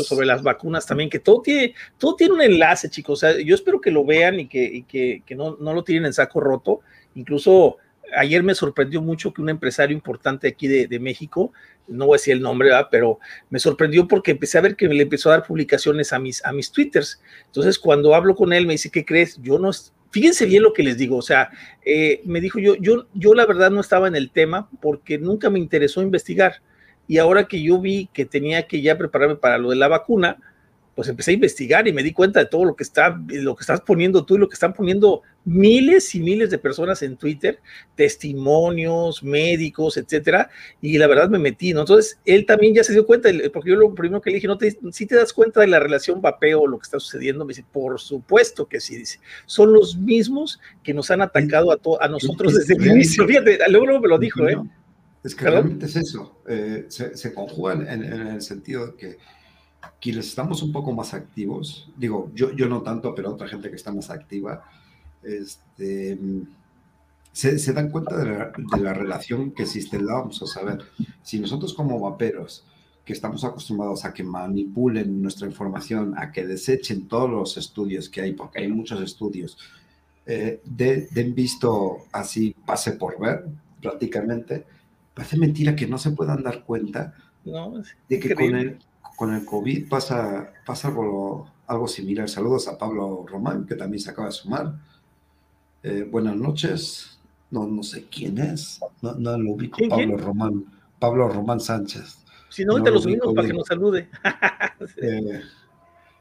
sobre 0.05 0.27
las 0.27 0.43
vacunas 0.43 0.85
también, 0.85 1.09
que 1.09 1.21
todo 1.21 1.41
tiene, 1.41 1.75
todo 1.97 2.17
tiene 2.17 2.35
un 2.35 2.43
enlace, 2.43 2.91
chicos. 2.91 3.13
O 3.13 3.21
sea, 3.21 3.41
yo 3.41 3.55
espero 3.55 3.81
que 3.81 3.91
lo 3.91 4.05
vean 4.05 4.41
y 4.41 4.49
que, 4.49 4.85
que, 4.87 5.23
que 5.25 5.35
no, 5.37 5.57
no, 5.59 5.73
lo 5.73 5.85
tienen 5.85 6.07
en 6.07 6.13
saco 6.13 6.41
roto. 6.41 6.81
Incluso 7.15 7.79
ayer 8.17 8.43
me 8.43 8.55
sorprendió 8.55 9.03
mucho 9.03 9.33
que 9.33 9.43
un 9.43 9.49
empresario 9.49 9.95
importante 9.95 10.49
aquí 10.49 10.69
de, 10.69 10.99
México, 10.99 11.53
no 11.89 12.07
voy 12.07 12.15
a 12.15 12.19
decir 12.19 12.35
el 12.35 12.43
nombre, 12.43 12.71
pero 12.91 13.19
me 13.49 13.59
sorprendió 13.59 14.07
porque 14.07 14.33
empecé 14.33 14.59
a 14.59 14.63
ver 14.63 14.77
que 14.77 14.89
le 14.89 15.03
empezó 15.03 15.31
a 15.31 15.39
dar 15.39 15.47
publicaciones 15.47 16.13
a 16.13 16.19
mis, 16.19 16.45
a 16.45 16.53
mis 16.53 16.71
twitters. 16.71 17.21
Entonces, 17.47 17.79
cuando 17.79 18.15
hablo 18.15 18.35
con 18.35 18.53
él, 18.53 18.67
me 18.67 18.75
dice, 18.75 18.91
¿qué 18.91 19.05
crees? 19.05 19.41
Yo 19.43 19.59
no, 19.59 19.71
fíjense 20.11 20.47
bien 20.47 20.63
lo 20.63 20.73
que 20.73 20.83
les 20.83 20.99
digo, 20.99 21.17
o 21.17 21.23
sea, 21.23 21.51
eh, 21.85 22.21
me 22.25 22.41
dijo 22.41 22.59
yo, 22.59 22.75
yo, 22.77 23.07
yo 23.15 23.35
la 23.35 23.47
verdad 23.47 23.71
no 23.71 23.81
estaba 23.81 24.09
en 24.09 24.17
el 24.17 24.31
tema 24.31 24.69
porque 24.81 25.19
nunca 25.19 25.51
me 25.51 25.59
interesó 25.59 26.03
investigar. 26.03 26.63
Y 27.07 27.19
ahora 27.19 27.49
que 27.49 27.61
yo 27.61 27.81
vi 27.81 28.09
que 28.13 28.25
tenía 28.25 28.69
que 28.69 28.83
ya 28.83 28.97
prepararme 28.97 29.37
para 29.37 29.59
lo 29.59 29.71
de 29.71 29.77
la 29.77 29.89
vacuna, 29.89 30.39
pues 31.01 31.09
empecé 31.09 31.31
a 31.31 31.35
investigar 31.35 31.89
y 31.89 31.95
me 31.95 32.03
di 32.03 32.13
cuenta 32.13 32.41
de 32.41 32.45
todo 32.45 32.63
lo 32.63 32.77
que 32.77 32.83
está, 32.83 33.19
lo 33.27 33.57
que 33.57 33.63
estás 33.63 33.81
poniendo 33.81 34.27
tú 34.27 34.35
y 34.35 34.39
lo 34.39 34.51
que 34.51 34.53
están 34.53 34.75
poniendo 34.75 35.23
miles 35.47 36.15
y 36.15 36.21
miles 36.21 36.51
de 36.51 36.59
personas 36.59 37.01
en 37.01 37.17
Twitter, 37.17 37.59
testimonios, 37.95 39.23
médicos, 39.23 39.97
etcétera, 39.97 40.51
y 40.83 40.99
la 40.99 41.07
verdad 41.07 41.31
me 41.31 41.39
metí, 41.39 41.73
¿no? 41.73 41.81
Entonces, 41.81 42.19
él 42.27 42.45
también 42.45 42.75
ya 42.75 42.85
se 42.85 42.93
dio 42.93 43.07
cuenta, 43.07 43.31
porque 43.51 43.71
yo 43.71 43.77
lo 43.77 43.95
primero 43.95 44.21
que 44.21 44.29
le 44.29 44.35
dije, 44.35 44.47
¿no 44.47 44.59
te, 44.59 44.77
si 44.93 45.07
te 45.07 45.15
das 45.15 45.33
cuenta 45.33 45.63
de 45.63 45.69
la 45.69 45.81
relación 45.81 46.21
vapeo, 46.21 46.67
lo 46.67 46.77
que 46.77 46.85
está 46.85 47.01
sucediendo? 47.01 47.47
Me 47.47 47.53
dice, 47.53 47.65
por 47.73 47.99
supuesto 47.99 48.67
que 48.67 48.79
sí, 48.79 48.99
dice, 48.99 49.21
son 49.47 49.73
los 49.73 49.97
mismos 49.97 50.61
que 50.83 50.93
nos 50.93 51.11
han 51.11 51.23
atacado 51.23 51.73
a, 51.73 51.79
a 52.05 52.09
nosotros 52.09 52.53
desde 52.53 52.75
el 52.75 52.87
inicio, 52.87 53.27
fíjate, 53.27 53.59
luego 53.71 54.01
me 54.01 54.09
lo 54.09 54.19
dijo, 54.19 54.47
¿eh? 54.47 54.59
Es 55.25 55.35
que 55.35 55.47
realmente 55.47 55.87
es 55.87 55.97
eso, 55.97 56.43
eh, 56.47 56.85
se, 56.89 57.33
conjugan 57.33 57.89
en, 57.89 58.05
en 58.05 58.27
el 58.27 58.43
sentido 58.43 58.89
de 58.89 58.97
que 58.97 59.19
quienes 60.01 60.29
estamos 60.29 60.63
un 60.63 60.73
poco 60.73 60.93
más 60.93 61.15
activos, 61.15 61.91
digo, 61.97 62.31
yo, 62.35 62.53
yo 62.53 62.69
no 62.69 62.83
tanto, 62.83 63.15
pero 63.15 63.33
otra 63.33 63.49
gente 63.49 63.71
que 63.71 63.77
está 63.77 63.93
más 63.93 64.11
activa, 64.11 64.65
este, 65.23 66.19
se, 67.33 67.73
dan 67.73 67.91
cuenta 67.91 68.17
de 68.17 68.53
la, 68.81 68.93
relación 68.93 69.53
que 69.53 69.63
existe. 69.63 69.99
Vamos 69.99 70.43
a 70.43 70.47
saber, 70.47 70.81
si 71.23 71.39
nosotros 71.39 71.75
como 71.75 72.01
vaperos, 72.01 72.65
que 73.05 73.13
estamos 73.13 73.45
acostumbrados 73.45 74.05
a 74.05 74.13
que 74.13 74.23
manipulen 74.23 75.23
nuestra 75.23 75.47
información, 75.47 76.15
a 76.17 76.33
que 76.33 76.47
desechen 76.47 77.09
todos 77.09 77.31
los 77.31 77.57
estudios 77.57 78.09
que 78.09 78.21
hay, 78.21 78.33
porque 78.33 78.61
hay 78.61 78.69
muchos 78.69 79.01
estudios, 79.03 79.59
eh, 80.27 80.61
den 80.65 81.35
visto 81.35 82.05
así, 82.13 82.55
pase 82.67 82.93
por 82.93 83.19
ver, 83.19 83.47
prácticamente, 83.81 84.65
parece 85.15 85.37
mentira 85.39 85.75
que 85.75 85.87
no 85.87 85.99
se 85.99 86.13
puedan 86.13 86.43
dar 86.43 86.65
cuenta 86.65 87.15
de 88.09 88.21
que 88.21 88.35
con 88.35 88.55
el, 88.55 88.79
con 89.21 89.35
el 89.35 89.45
COVID 89.45 89.87
pasa, 89.87 90.51
pasa 90.65 90.89
algo, 90.89 91.47
algo 91.67 91.87
similar. 91.87 92.27
Saludos 92.27 92.69
a 92.69 92.79
Pablo 92.79 93.27
Román, 93.29 93.67
que 93.67 93.75
también 93.75 94.01
se 94.01 94.09
acaba 94.09 94.29
de 94.29 94.33
sumar. 94.33 94.73
Eh, 95.83 96.09
buenas 96.11 96.37
noches. 96.37 97.21
No, 97.51 97.67
no 97.67 97.83
sé 97.83 98.07
quién 98.11 98.39
es. 98.39 98.81
No, 99.03 99.13
no 99.17 99.37
lo 99.37 99.51
ubico. 99.51 99.77
Pablo 99.91 100.17
Román. 100.17 100.65
Pablo 100.99 101.29
Román 101.29 101.61
Sánchez. 101.61 102.25
Si 102.49 102.65
no, 102.65 102.83
te 102.83 102.91
lo 102.91 102.99
subimos 102.99 103.35
para 103.35 103.47
que 103.47 103.53
nos 103.53 103.67
salude. 103.67 104.09
Eh, 104.97 105.43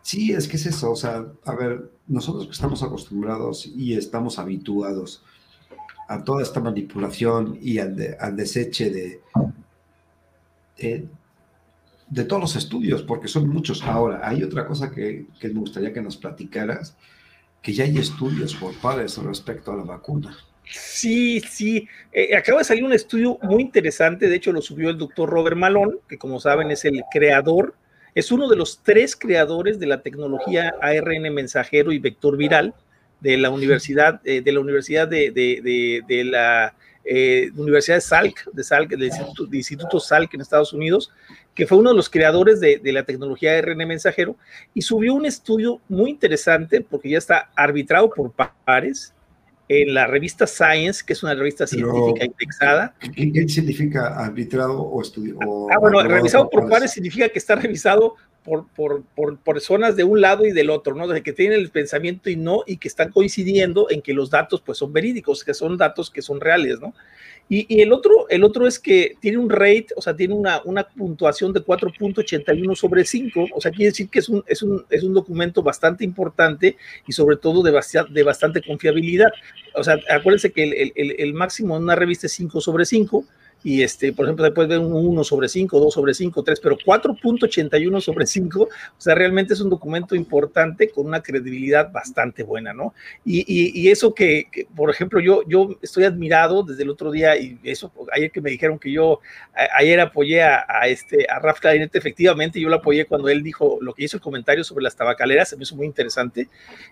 sí, 0.01 0.33
es 0.33 0.45
que 0.49 0.57
es 0.57 0.65
eso. 0.65 0.91
O 0.91 0.95
sea, 0.97 1.25
a 1.45 1.55
ver, 1.55 1.93
nosotros 2.05 2.47
que 2.47 2.51
estamos 2.51 2.83
acostumbrados 2.83 3.65
y 3.65 3.93
estamos 3.93 4.39
habituados 4.39 5.23
a 6.09 6.21
toda 6.25 6.43
esta 6.43 6.59
manipulación 6.59 7.57
y 7.61 7.77
al, 7.77 8.17
al 8.19 8.35
deseche 8.35 8.89
de, 8.91 9.21
de 10.77 11.07
todos 12.27 12.41
los 12.41 12.55
estudios, 12.55 13.03
porque 13.03 13.27
son 13.27 13.47
muchos. 13.49 13.83
Ahora, 13.83 14.21
hay 14.23 14.43
otra 14.43 14.65
cosa 14.65 14.91
que, 14.91 15.25
me 15.41 15.59
gustaría 15.59 15.93
que 15.93 16.01
nos 16.01 16.17
platicaras, 16.17 16.95
que 17.61 17.73
ya 17.73 17.83
hay 17.83 17.97
estudios 17.97 18.55
por 18.55 18.73
pares 18.75 19.17
respecto 19.17 19.71
a 19.71 19.77
la 19.77 19.83
vacuna. 19.83 20.35
Sí, 20.65 21.39
sí. 21.41 21.87
Eh, 22.11 22.35
acaba 22.35 22.59
de 22.59 22.65
salir 22.65 22.83
un 22.83 22.93
estudio 22.93 23.37
muy 23.41 23.61
interesante, 23.61 24.27
de 24.27 24.35
hecho 24.35 24.51
lo 24.51 24.61
subió 24.61 24.89
el 24.89 24.97
doctor 24.97 25.29
Robert 25.29 25.57
Malone, 25.57 25.97
que 26.07 26.17
como 26.17 26.39
saben 26.39 26.69
es 26.71 26.85
el 26.85 27.03
creador, 27.11 27.75
es 28.13 28.31
uno 28.31 28.47
de 28.47 28.55
los 28.55 28.81
tres 28.83 29.15
creadores 29.15 29.79
de 29.79 29.87
la 29.87 30.01
tecnología 30.01 30.73
ARN 30.81 31.33
mensajero 31.33 31.91
y 31.91 31.99
vector 31.99 32.37
viral 32.37 32.73
de 33.19 33.37
la 33.37 33.49
Universidad, 33.49 34.21
eh, 34.23 34.41
de, 34.41 34.51
la 34.51 34.59
Universidad 34.59 35.07
de, 35.07 35.31
de, 35.31 36.23
la 36.23 36.75
eh, 37.05 37.49
Universidad 37.55 37.97
de 37.97 38.01
Salk, 38.01 38.51
de 38.51 38.63
Salk, 38.63 38.89
del 38.89 39.03
Instituto, 39.03 39.55
Instituto, 39.55 39.99
Salk 39.99 40.33
en 40.33 40.41
Estados 40.41 40.73
Unidos, 40.73 41.11
que 41.55 41.65
fue 41.65 41.77
uno 41.77 41.89
de 41.89 41.95
los 41.95 42.09
creadores 42.09 42.59
de, 42.59 42.77
de 42.77 42.93
la 42.93 43.03
tecnología 43.03 43.53
de 43.53 43.61
RNA 43.61 43.85
mensajero, 43.85 44.35
y 44.73 44.81
subió 44.81 45.13
un 45.13 45.25
estudio 45.25 45.81
muy 45.89 46.11
interesante 46.11 46.81
porque 46.81 47.09
ya 47.09 47.17
está 47.17 47.49
arbitrado 47.55 48.09
por 48.09 48.31
pares 48.31 49.13
en 49.69 49.93
la 49.93 50.07
revista 50.07 50.47
Science, 50.47 51.03
que 51.05 51.13
es 51.13 51.21
una 51.21 51.35
revista 51.35 51.67
científica 51.67 52.25
indexada. 52.25 52.95
¿qué, 53.15 53.47
significa 53.47 54.07
arbitrado 54.17 54.81
o 54.81 54.99
estudio? 55.01 55.37
ah, 55.71 55.77
bueno, 55.79 56.01
revisado 56.01 56.49
por 56.49 56.67
pares 56.67 56.91
significa 56.91 57.29
que 57.29 57.37
está 57.37 57.55
revisado 57.55 58.15
por, 58.49 58.65
por, 58.75 59.03
por, 59.15 59.37
personas 59.37 59.95
de 59.95 60.03
un 60.03 60.21
lado 60.21 60.45
y 60.45 60.51
del 60.51 60.71
otro, 60.71 60.95
¿no? 60.95 61.07
De 61.07 61.21
que 61.21 61.33
tienen 61.33 61.59
el 61.59 61.69
pensamiento 61.69 62.29
y 62.29 62.35
no, 62.35 62.63
y 62.65 62.77
que 62.77 62.87
están 62.87 63.11
coincidiendo 63.11 63.87
en 63.91 64.01
que 64.01 64.13
los 64.13 64.31
datos 64.31 64.61
pues 64.61 64.79
son 64.79 64.91
verídicos, 64.91 65.43
que 65.43 65.53
son 65.53 65.77
datos 65.77 66.09
que 66.09 66.23
son 66.23 66.41
reales, 66.41 66.79
¿no? 66.79 66.93
Y, 67.51 67.81
el, 67.81 67.91
otro, 67.93 68.29
el 68.29 68.43
otro 68.43 68.67
es 68.67 68.77
que 68.77 69.15
tiene 69.19 69.39
un 69.39 69.49
rate, 69.49 69.87
o 69.95 70.03
sea, 70.03 70.15
tiene 70.15 70.35
una, 70.35 70.61
una 70.65 70.83
puntuación 70.87 71.51
de 71.51 71.61
4.81 71.61 72.75
sobre 72.75 73.03
5, 73.03 73.47
o 73.55 73.59
sea, 73.59 73.71
quiere 73.71 73.89
decir 73.89 74.07
que 74.07 74.19
es 74.19 74.29
un, 74.29 74.43
es, 74.45 74.61
un, 74.61 74.85
es 74.87 75.03
un 75.03 75.15
documento 75.15 75.63
bastante 75.63 76.03
importante 76.03 76.77
y 77.07 77.11
sobre 77.11 77.37
todo 77.37 77.63
de, 77.63 77.71
de 78.11 78.23
bastante 78.23 78.61
confiabilidad. 78.61 79.31
O 79.73 79.83
sea, 79.83 79.97
acuérdense 80.11 80.51
que 80.51 80.61
el, 80.61 80.93
el, 80.95 81.15
el 81.17 81.33
máximo 81.33 81.75
en 81.75 81.83
una 81.83 81.95
revista 81.95 82.27
es 82.27 82.33
5 82.33 82.61
sobre 82.61 82.85
5, 82.85 83.25
y 83.63 83.83
este, 83.83 84.13
por 84.13 84.25
ejemplo, 84.25 84.45
después 84.45 84.69
de 84.69 84.77
un 84.77 84.93
1 84.93 85.23
sobre 85.23 85.49
5, 85.49 85.79
2 85.79 85.93
sobre 85.93 86.13
5, 86.13 86.43
3, 86.43 86.59
pero 86.61 86.77
4.81 86.77 87.99
sobre 87.99 88.25
5, 88.25 88.61
o 88.63 88.69
sea, 88.97 89.15
realmente 89.15 89.53
es 89.53 89.61
un 89.61 89.69
documento 89.69 90.15
importante 90.15 90.89
con 90.89 91.05
una 91.05 91.21
credibilidad 91.21 91.91
bastante 91.91 92.43
buena, 92.43 92.73
¿no? 92.73 92.93
Y, 93.25 93.43
y, 93.47 93.89
eso 93.89 94.13
que, 94.13 94.47
por 94.75 94.89
ejemplo, 94.89 95.19
yo, 95.19 95.41
yo 95.47 95.77
estoy 95.81 96.05
admirado 96.05 96.63
desde 96.63 96.83
el 96.83 96.89
otro 96.89 97.11
día, 97.11 97.37
y 97.37 97.59
eso, 97.63 97.91
ayer 98.13 98.31
que 98.31 98.39
me 98.39 98.49
dijeron 98.49 98.79
que 98.79 98.91
yo, 98.91 99.19
ayer 99.75 99.99
apoyé 99.99 100.41
a, 100.41 100.87
este, 100.87 101.25
a 101.29 101.39
Raf 101.39 101.59
Clarinete, 101.59 101.97
efectivamente, 101.97 102.59
yo 102.61 102.69
lo 102.69 102.77
apoyé 102.77 103.05
cuando 103.05 103.27
él 103.27 103.43
dijo 103.43 103.77
lo 103.81 103.93
que 103.93 104.05
hizo 104.05 104.15
el 104.17 104.21
comentario 104.21 104.63
sobre 104.63 104.83
las 104.83 104.95
tabacaleras, 104.95 105.49
se 105.49 105.57
me 105.57 105.63
hizo 105.63 105.75
muy 105.75 105.85
interesante, 105.85 106.47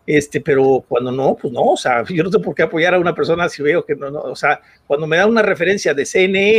este, 0.05 0.41
pero 0.41 0.83
cuando 0.87 1.11
no, 1.11 1.35
pues 1.35 1.53
no, 1.53 1.61
o 1.61 1.77
sea, 1.77 2.03
yo 2.09 2.23
no 2.23 2.31
sé 2.31 2.39
por 2.39 2.53
qué 2.53 2.63
apoyar 2.63 2.93
a 2.93 2.99
una 2.99 3.15
persona 3.15 3.47
si 3.47 3.63
veo 3.63 3.85
que 3.85 3.95
no, 3.95 4.11
no 4.11 4.19
o 4.19 4.35
sea, 4.35 4.61
cuando 4.85 5.07
me 5.07 5.17
da 5.17 5.25
una 5.25 5.41
referencia 5.41 5.93
de 5.93 6.05
CNN, 6.05 6.56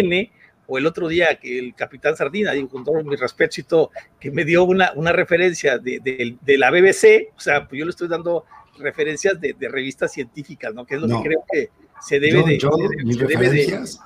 o 0.69 0.77
el 0.77 0.87
otro 0.87 1.09
día 1.09 1.39
que 1.41 1.59
el 1.59 1.75
capitán 1.75 2.15
Sardina, 2.15 2.53
digo 2.53 2.69
con 2.69 2.85
todo 2.85 3.03
mi 3.03 3.17
respeto 3.17 3.61
y 3.61 3.65
todo, 3.65 3.91
que 4.21 4.31
me 4.31 4.45
dio 4.45 4.65
una, 4.65 4.93
una 4.95 5.13
referencia 5.13 5.79
de, 5.79 5.99
de, 6.41 6.59
la 6.59 6.71
BBC, 6.71 7.33
o 7.35 7.41
sea, 7.41 7.67
pues 7.67 7.79
yo 7.79 7.87
le 7.87 7.91
estoy 7.91 8.07
dando 8.07 8.45
referencias 8.79 9.41
de, 9.41 9.57
revistas 9.61 10.13
científicas, 10.13 10.75
¿no? 10.75 10.85
Que 10.85 10.97
es 10.97 11.01
lo 11.01 11.09
que 11.09 11.29
creo 11.29 11.45
que 11.51 11.71
se 12.03 12.21
debe 12.21 12.43
de... 12.43 12.59
Yo, 12.59 12.71
mis 13.03 13.19
referencias 13.19 13.99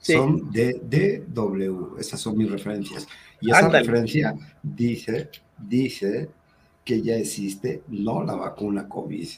son 0.00 0.50
de 0.52 0.80
DW, 1.34 1.98
esas 1.98 2.20
son 2.20 2.36
mis 2.36 2.50
referencias. 2.50 3.08
Y 3.40 3.50
esa 3.50 3.70
referencia 3.70 4.34
dice, 4.62 5.30
dice 5.58 6.28
que 6.84 7.00
ya 7.00 7.16
existe 7.16 7.82
no 7.88 8.22
la 8.22 8.34
vacuna 8.34 8.86
COVID. 8.86 9.28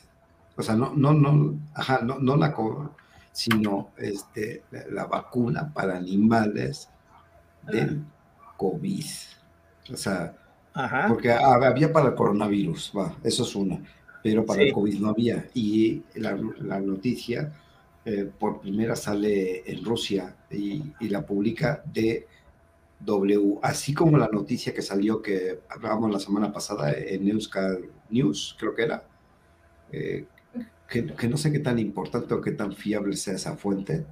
O 0.56 0.62
sea, 0.62 0.74
no, 0.74 0.92
no, 0.94 1.12
no, 1.12 1.56
ajá, 1.74 2.00
no, 2.02 2.18
no 2.18 2.36
la 2.36 2.52
COVID 2.52 2.88
sino 3.34 3.90
este, 3.98 4.62
la, 4.92 5.06
vacuna 5.06 5.72
para 5.74 5.96
animales 5.96 6.88
del 7.64 8.04
COVID. 8.56 9.04
O 9.92 9.96
sea, 9.96 10.32
porque 11.08 11.32
había 11.32 11.92
para 11.92 12.10
el 12.10 12.14
coronavirus, 12.14 12.92
va, 12.96 13.16
eso 13.24 13.42
es 13.42 13.56
una, 13.56 13.82
pero 14.22 14.46
para 14.46 14.62
el 14.62 14.72
COVID 14.72 15.00
no 15.00 15.08
había. 15.08 15.48
Y 15.52 16.04
la, 16.14 16.36
noticia 16.78 17.52
eh, 18.04 18.30
por 18.38 18.60
primera 18.60 18.94
sale 18.94 19.68
en 19.68 19.84
Rusia 19.84 20.36
y, 20.48 20.84
la 21.00 21.26
publica 21.26 21.82
de 21.92 22.28
W, 23.00 23.58
así 23.62 23.92
como 23.94 24.16
la 24.16 24.28
noticia 24.28 24.72
que 24.72 24.80
salió 24.80 25.20
que 25.20 25.58
hablábamos 25.68 26.12
la 26.12 26.20
semana 26.20 26.52
pasada 26.52 26.92
en 26.92 27.28
Euskal 27.28 27.90
News, 28.10 28.56
creo 28.60 28.76
que 28.76 28.82
era, 28.84 29.04
eh, 29.90 30.24
que, 30.88 31.28
no 31.28 31.36
sé 31.36 31.50
qué 31.50 31.58
tan 31.58 31.78
importante 31.78 32.34
o 32.34 32.40
qué 32.40 32.52
tan 32.52 32.72
fiable 32.72 33.16
sea 33.16 33.34
esa 33.34 33.56
fuente, 33.56 34.04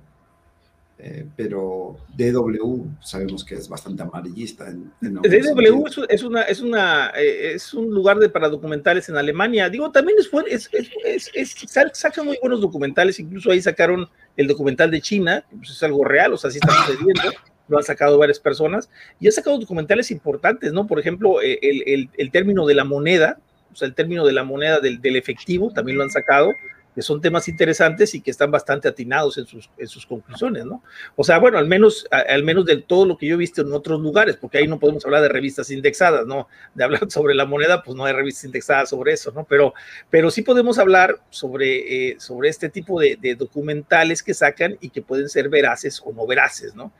eh, 0.99 1.26
pero 1.37 1.97
DW 2.17 2.87
sabemos 3.00 3.45
que 3.45 3.57
es 3.57 3.69
bastante 3.69 4.02
amarillista. 4.02 4.69
En, 4.69 4.93
DW 5.00 5.87
es, 6.09 6.23
una, 6.23 6.43
es, 6.43 6.61
una, 6.61 7.11
eh, 7.17 7.55
es 7.55 7.75
un 7.75 7.93
lugar 7.93 8.19
de, 8.19 8.29
para 8.29 8.49
documentales 8.49 9.09
en 9.09 9.17
Alemania. 9.17 9.69
Digo, 9.69 9.91
también 9.91 10.19
es, 10.19 10.71
es, 10.73 11.31
es, 11.35 11.57
sacan 11.93 12.26
muy 12.26 12.38
buenos 12.41 12.61
documentales, 12.61 13.19
incluso 13.19 13.50
ahí 13.50 13.61
sacaron 13.61 14.09
el 14.37 14.47
documental 14.47 14.91
de 14.91 15.00
China, 15.00 15.45
que 15.49 15.57
pues 15.57 15.71
es 15.71 15.83
algo 15.83 16.05
real, 16.05 16.33
o 16.33 16.37
sea, 16.37 16.50
sí 16.50 16.59
está 16.62 16.73
sucediendo. 16.87 17.33
Lo 17.69 17.79
han 17.79 17.85
sacado 17.85 18.19
varias 18.19 18.41
personas 18.41 18.91
y 19.21 19.29
ha 19.29 19.33
sacado 19.33 19.59
documentales 19.59 20.11
importantes, 20.11 20.73
¿no? 20.73 20.87
Por 20.87 20.99
ejemplo, 20.99 21.41
eh, 21.41 21.59
el, 21.62 21.83
el, 21.87 22.11
el 22.17 22.31
término 22.31 22.67
de 22.67 22.75
la 22.75 22.85
moneda, 22.85 23.38
o 23.73 23.76
sea, 23.76 23.88
el 23.88 23.95
término 23.95 24.25
de 24.26 24.33
la 24.33 24.45
moneda 24.45 24.81
del, 24.81 25.17
efectivo, 25.17 25.73
también 25.73 25.99
lo 25.99 26.05
han 26.05 26.11
sacado, 26.11 26.52
que 26.95 27.00
son 27.00 27.23
temas 27.23 27.49
interesantes 27.49 28.14
y 28.14 28.21
que 28.21 28.31
están 28.31 28.50
bastante 28.50 28.87
atinados 28.87 29.38
en 29.38 29.47
sus, 29.47 30.07
conclusiones, 30.07 30.67
¿no? 30.67 30.83
O 31.17 31.25
sea, 31.25 31.38
bueno, 31.38 31.57
al 31.57 31.67
menos, 31.67 32.07
al 32.11 32.43
menos 32.43 32.67
de 32.67 32.76
todo 32.76 33.07
lo 33.07 33.17
que 33.17 33.26
yo 33.26 33.35
he 33.37 33.38
visto 33.38 33.62
en 33.62 33.73
otros 33.73 34.00
lugares, 34.00 34.37
porque 34.37 34.59
ahí 34.59 34.67
no 34.67 34.79
podemos 34.79 35.05
hablar 35.07 35.23
de 35.23 35.31
revistas 35.31 35.71
indexadas, 35.71 36.26
¿no? 36.26 36.49
De 36.75 36.85
hablar 36.85 37.00
sobre 37.11 37.35
la 37.35 37.47
moneda, 37.47 37.83
pues 37.83 37.97
no 37.97 38.05
hay 38.05 38.12
revistas 38.12 38.45
indexadas 38.45 38.91
sobre 38.91 39.14
eso, 39.14 39.33
¿no? 39.33 39.45
Pero, 39.45 39.73
pero 40.11 40.31
sí 40.31 40.43
podemos 40.43 40.79
hablar 40.79 41.19
sobre, 41.31 42.11
eh, 42.11 42.17
sobre 42.19 42.50
este 42.50 42.69
tipo 42.69 43.00
de 43.00 43.37
documentales 43.38 44.23
que 44.23 44.35
sacan 44.35 44.76
y 44.81 44.91
que 44.91 45.00
pueden 45.00 45.31
ser 45.31 45.49
veraces 45.49 46.02
o 46.05 46.12
no 46.12 46.26
veraces, 46.26 46.75
¿no? 46.75 46.93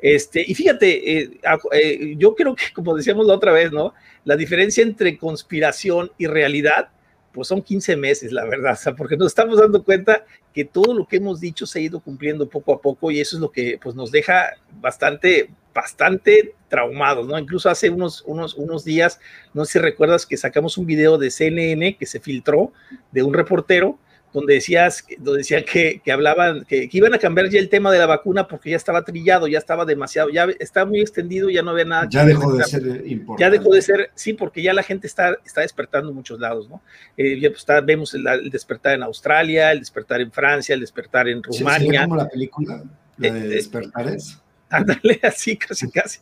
Este, 0.00 0.44
y 0.46 0.54
fíjate, 0.54 1.18
eh, 1.18 1.40
eh, 1.72 2.14
yo 2.16 2.34
creo 2.34 2.54
que, 2.54 2.64
como 2.72 2.96
decíamos 2.96 3.26
la 3.26 3.34
otra 3.34 3.52
vez, 3.52 3.72
¿no? 3.72 3.94
La 4.24 4.36
diferencia 4.36 4.82
entre 4.82 5.18
conspiración 5.18 6.12
y 6.18 6.26
realidad, 6.26 6.90
pues 7.32 7.48
son 7.48 7.62
15 7.62 7.96
meses, 7.96 8.32
la 8.32 8.44
verdad, 8.44 8.78
porque 8.96 9.16
nos 9.16 9.28
estamos 9.28 9.58
dando 9.58 9.82
cuenta 9.82 10.24
que 10.52 10.64
todo 10.64 10.94
lo 10.94 11.06
que 11.06 11.16
hemos 11.16 11.40
dicho 11.40 11.66
se 11.66 11.78
ha 11.78 11.82
ido 11.82 12.00
cumpliendo 12.00 12.48
poco 12.48 12.72
a 12.72 12.80
poco 12.80 13.10
y 13.10 13.20
eso 13.20 13.36
es 13.36 13.40
lo 13.40 13.50
que 13.50 13.78
pues, 13.82 13.94
nos 13.94 14.10
deja 14.10 14.54
bastante, 14.80 15.50
bastante 15.74 16.54
traumados, 16.68 17.26
¿no? 17.26 17.38
Incluso 17.38 17.68
hace 17.68 17.90
unos, 17.90 18.22
unos, 18.26 18.54
unos 18.54 18.84
días, 18.84 19.20
no 19.52 19.64
sé 19.64 19.74
si 19.74 19.78
recuerdas 19.80 20.26
que 20.26 20.36
sacamos 20.36 20.78
un 20.78 20.86
video 20.86 21.18
de 21.18 21.30
CNN 21.30 21.96
que 21.96 22.06
se 22.06 22.20
filtró 22.20 22.72
de 23.12 23.22
un 23.22 23.34
reportero 23.34 23.98
donde 24.32 24.54
decías, 24.54 25.04
donde 25.18 25.38
decían 25.38 25.64
que, 25.64 26.00
que 26.04 26.12
hablaban, 26.12 26.64
que, 26.64 26.88
iban 26.92 27.14
a 27.14 27.18
cambiar 27.18 27.48
ya 27.48 27.58
el 27.58 27.68
tema 27.68 27.90
de 27.90 27.98
la 27.98 28.06
vacuna 28.06 28.46
porque 28.46 28.70
ya 28.70 28.76
estaba 28.76 29.02
trillado, 29.04 29.46
ya 29.48 29.58
estaba 29.58 29.84
demasiado, 29.84 30.28
ya 30.28 30.46
estaba 30.58 30.86
muy 30.86 31.00
extendido, 31.00 31.48
ya 31.48 31.62
no 31.62 31.70
había 31.70 31.84
nada. 31.84 32.06
Ya 32.10 32.24
dejó 32.24 32.54
de 32.54 32.64
ser 32.64 33.06
importante. 33.06 33.40
Ya 33.40 33.50
dejó 33.50 33.72
de 33.72 33.82
ser, 33.82 34.10
sí, 34.14 34.34
porque 34.34 34.62
ya 34.62 34.74
la 34.74 34.82
gente 34.82 35.06
está, 35.06 35.36
está 35.44 35.62
despertando 35.62 36.10
en 36.10 36.14
muchos 36.14 36.38
lados, 36.38 36.68
¿no? 36.68 36.82
Eh, 37.16 37.40
ya 37.40 37.48
pues 37.48 37.60
está, 37.60 37.80
vemos 37.80 38.14
el, 38.14 38.50
despertar 38.50 38.94
en 38.94 39.02
Australia, 39.02 39.72
el 39.72 39.80
despertar 39.80 40.20
en 40.20 40.30
Francia, 40.30 40.74
el 40.74 40.80
despertar 40.80 41.28
en 41.28 41.42
Rumania. 41.42 42.02
como 42.02 42.16
la 42.16 42.28
película, 42.28 42.82
la 43.16 43.32
de 43.32 43.38
eh, 43.38 43.44
eh, 43.44 43.48
Despertares. 43.48 44.38
Ándale, 44.70 45.18
así, 45.22 45.56
casi, 45.56 45.90
casi. 45.90 46.20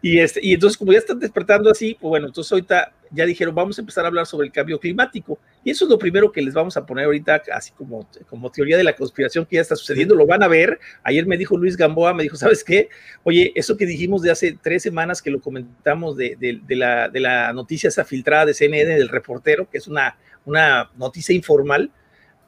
Y, 0.00 0.18
este, 0.18 0.40
y 0.42 0.54
entonces, 0.54 0.76
como 0.76 0.92
ya 0.92 0.98
están 0.98 1.18
despertando 1.18 1.70
así, 1.70 1.96
pues 2.00 2.08
bueno, 2.08 2.28
entonces 2.28 2.52
ahorita 2.52 2.92
ya 3.10 3.26
dijeron, 3.26 3.54
vamos 3.54 3.78
a 3.78 3.82
empezar 3.82 4.04
a 4.04 4.08
hablar 4.08 4.26
sobre 4.26 4.46
el 4.46 4.52
cambio 4.52 4.78
climático. 4.78 5.38
Y 5.64 5.70
eso 5.70 5.84
es 5.84 5.90
lo 5.90 5.98
primero 5.98 6.30
que 6.30 6.42
les 6.42 6.54
vamos 6.54 6.76
a 6.76 6.86
poner 6.86 7.04
ahorita, 7.06 7.42
así 7.52 7.72
como, 7.72 8.08
como 8.28 8.50
teoría 8.50 8.76
de 8.76 8.84
la 8.84 8.94
conspiración 8.94 9.46
que 9.46 9.56
ya 9.56 9.62
está 9.62 9.76
sucediendo. 9.76 10.14
Lo 10.14 10.26
van 10.26 10.42
a 10.42 10.48
ver. 10.48 10.78
Ayer 11.02 11.26
me 11.26 11.36
dijo 11.36 11.56
Luis 11.56 11.76
Gamboa, 11.76 12.14
me 12.14 12.22
dijo, 12.22 12.36
¿sabes 12.36 12.64
qué? 12.64 12.88
Oye, 13.24 13.52
eso 13.54 13.76
que 13.76 13.86
dijimos 13.86 14.22
de 14.22 14.30
hace 14.30 14.58
tres 14.60 14.82
semanas 14.82 15.22
que 15.22 15.30
lo 15.30 15.40
comentamos 15.40 16.16
de, 16.16 16.36
de, 16.38 16.76
la, 16.76 17.08
de 17.08 17.20
la 17.20 17.52
noticia 17.52 17.88
esa 17.88 18.04
filtrada 18.04 18.46
de 18.46 18.54
CNN 18.54 18.94
del 18.94 19.08
reportero, 19.08 19.68
que 19.70 19.78
es 19.78 19.88
una, 19.88 20.16
una 20.44 20.90
noticia 20.96 21.34
informal 21.34 21.90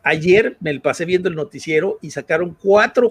Ayer 0.02 0.56
me 0.60 0.78
pasé 0.80 1.04
viendo 1.04 1.28
el 1.28 1.34
noticiero 1.34 1.98
y 2.00 2.10
sacaron 2.10 2.56
cuatro, 2.60 3.10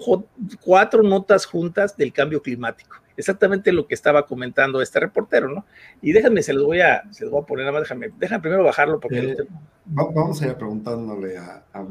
cuatro 0.60 1.02
notas 1.02 1.46
juntas 1.46 1.96
del 1.96 2.12
cambio 2.12 2.42
climático. 2.42 2.96
Exactamente 3.16 3.70
lo 3.72 3.86
que 3.86 3.94
estaba 3.94 4.26
comentando 4.26 4.80
este 4.80 4.98
reportero, 4.98 5.48
¿no? 5.48 5.66
Y 6.00 6.12
déjenme, 6.12 6.42
se 6.42 6.54
los 6.54 6.64
voy 6.64 6.80
a, 6.80 7.02
se 7.10 7.24
los 7.24 7.32
voy 7.32 7.42
a 7.42 7.46
poner 7.46 7.66
nada 7.66 7.78
más, 7.78 7.82
déjame, 7.82 8.10
déjame 8.18 8.40
primero 8.40 8.64
bajarlo 8.64 8.98
porque... 8.98 9.18
Eh, 9.18 9.36
vamos 9.84 10.40
a 10.40 10.46
ir 10.46 10.54
preguntándole 10.54 11.36
a, 11.36 11.62
a 11.72 11.86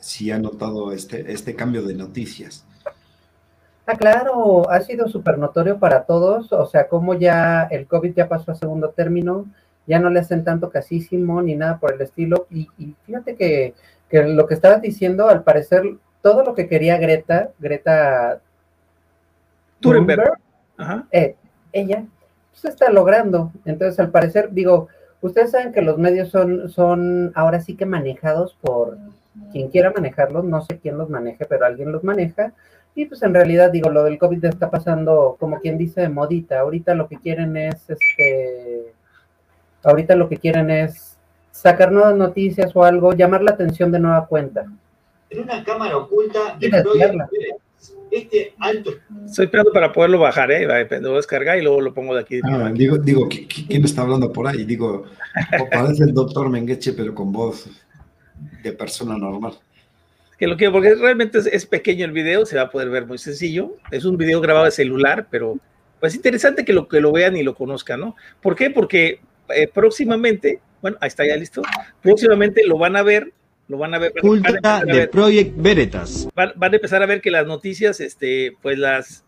si 0.00 0.30
ha 0.30 0.38
notado 0.38 0.92
este, 0.92 1.32
este 1.32 1.54
cambio 1.54 1.82
de 1.82 1.94
noticias. 1.94 2.66
Ah, 3.86 3.96
claro, 3.96 4.70
ha 4.70 4.80
sido 4.80 5.08
súper 5.08 5.38
notorio 5.38 5.78
para 5.78 6.04
todos, 6.04 6.52
o 6.52 6.66
sea, 6.66 6.88
como 6.88 7.14
ya 7.14 7.68
el 7.70 7.86
COVID 7.86 8.14
ya 8.14 8.28
pasó 8.28 8.52
a 8.52 8.54
segundo 8.54 8.90
término, 8.90 9.46
ya 9.86 9.98
no 9.98 10.10
le 10.10 10.20
hacen 10.20 10.44
tanto 10.44 10.70
casísimo 10.70 11.42
ni 11.42 11.56
nada 11.56 11.78
por 11.78 11.94
el 11.94 12.00
estilo, 12.00 12.46
y, 12.50 12.68
y 12.78 12.94
fíjate 13.04 13.34
que 13.34 13.74
que 14.12 14.22
lo 14.22 14.46
que 14.46 14.52
estabas 14.52 14.82
diciendo, 14.82 15.30
al 15.30 15.42
parecer, 15.42 15.96
todo 16.20 16.44
lo 16.44 16.54
que 16.54 16.68
quería 16.68 16.98
Greta, 16.98 17.50
Greta 17.58 18.42
Thunberg, 19.80 20.38
eh, 21.10 21.34
ella, 21.72 22.04
se 22.52 22.68
está 22.68 22.90
logrando. 22.90 23.50
Entonces, 23.64 23.98
al 23.98 24.10
parecer, 24.10 24.50
digo, 24.52 24.88
ustedes 25.22 25.52
saben 25.52 25.72
que 25.72 25.80
los 25.80 25.96
medios 25.96 26.28
son, 26.28 26.68
son 26.68 27.32
ahora 27.34 27.62
sí 27.62 27.74
que 27.74 27.86
manejados 27.86 28.54
por, 28.60 28.98
quien 29.50 29.70
quiera 29.70 29.90
manejarlos, 29.90 30.44
no 30.44 30.60
sé 30.60 30.78
quién 30.78 30.98
los 30.98 31.08
maneje, 31.08 31.46
pero 31.46 31.64
alguien 31.64 31.90
los 31.90 32.04
maneja. 32.04 32.52
Y 32.94 33.06
pues 33.06 33.22
en 33.22 33.32
realidad 33.32 33.70
digo, 33.70 33.88
lo 33.88 34.04
del 34.04 34.18
COVID 34.18 34.44
está 34.44 34.70
pasando 34.70 35.36
como 35.40 35.58
quien 35.60 35.78
dice 35.78 36.02
de 36.02 36.10
modita. 36.10 36.60
Ahorita 36.60 36.94
lo 36.94 37.08
que 37.08 37.16
quieren 37.16 37.56
es, 37.56 37.88
este, 37.88 38.92
ahorita 39.82 40.14
lo 40.16 40.28
que 40.28 40.36
quieren 40.36 40.70
es 40.70 41.11
sacar 41.52 41.92
nuevas 41.92 42.16
noticias 42.16 42.72
o 42.74 42.82
algo, 42.82 43.12
llamar 43.12 43.42
la 43.44 43.52
atención 43.52 43.92
de 43.92 44.00
nueva 44.00 44.26
cuenta. 44.26 44.66
En 45.30 45.40
una 45.42 45.62
cámara 45.62 45.96
oculta 45.96 46.56
de 46.58 46.68
desviarla. 46.68 47.28
este 48.10 48.54
alto 48.58 48.90
Estoy 49.24 49.44
esperando 49.46 49.72
para 49.72 49.92
poderlo 49.92 50.18
bajar, 50.18 50.50
¿eh? 50.50 50.66
Lo 51.00 51.16
descargar 51.16 51.58
y 51.58 51.62
luego 51.62 51.80
lo 51.80 51.94
pongo 51.94 52.14
de 52.14 52.20
aquí. 52.20 52.40
Ah, 52.44 52.70
digo, 52.74 52.98
digo, 52.98 53.28
¿qui- 53.28 53.46
qui- 53.48 53.66
¿quién 53.68 53.84
está 53.84 54.02
hablando 54.02 54.32
por 54.32 54.46
ahí? 54.48 54.64
Digo, 54.64 55.04
parece 55.70 56.04
el 56.04 56.12
doctor 56.12 56.48
Mengeche, 56.50 56.92
pero 56.92 57.14
con 57.14 57.32
voz 57.32 57.70
de 58.62 58.72
persona 58.72 59.16
normal. 59.16 59.54
Que 60.38 60.46
lo 60.46 60.56
quiero, 60.56 60.72
porque 60.72 60.94
realmente 60.96 61.38
es, 61.38 61.46
es 61.46 61.64
pequeño 61.66 62.04
el 62.04 62.12
video, 62.12 62.44
se 62.44 62.56
va 62.56 62.62
a 62.62 62.70
poder 62.70 62.90
ver 62.90 63.06
muy 63.06 63.16
sencillo. 63.18 63.76
Es 63.90 64.04
un 64.04 64.16
video 64.16 64.40
grabado 64.40 64.64
de 64.66 64.72
celular, 64.72 65.28
pero 65.30 65.56
pues 66.00 66.14
interesante 66.16 66.64
que 66.64 66.72
lo, 66.72 66.88
que 66.88 67.00
lo 67.00 67.12
vean 67.12 67.36
y 67.36 67.42
lo 67.44 67.54
conozcan, 67.54 68.00
¿no? 68.00 68.16
¿Por 68.42 68.56
qué? 68.56 68.68
Porque 68.70 69.20
eh, 69.54 69.68
próximamente, 69.72 70.60
bueno, 70.82 70.98
ahí 71.00 71.08
está 71.08 71.24
ya 71.26 71.36
listo, 71.36 71.62
próximamente 72.02 72.62
lo 72.66 72.76
van 72.76 72.96
a 72.96 73.02
ver, 73.02 73.32
lo 73.68 73.78
van 73.78 73.94
a 73.94 73.98
ver, 73.98 74.12
van 74.12 74.18
a 74.18 74.20
Culta 74.28 74.48
empezar 74.50 74.82
a 74.82 74.84
de 74.84 74.92
ver- 74.92 75.10
Project 75.10 75.52
Veritas. 75.56 76.28
van, 76.34 76.52
van 76.56 76.72
a 76.72 76.76
empezar 76.76 77.02
a 77.02 77.06
ver 77.06 77.20
que 77.22 77.30
las 77.30 77.46
noticias, 77.46 78.00
este, 78.00 78.56
pues 78.60 78.76
las, 78.78 79.24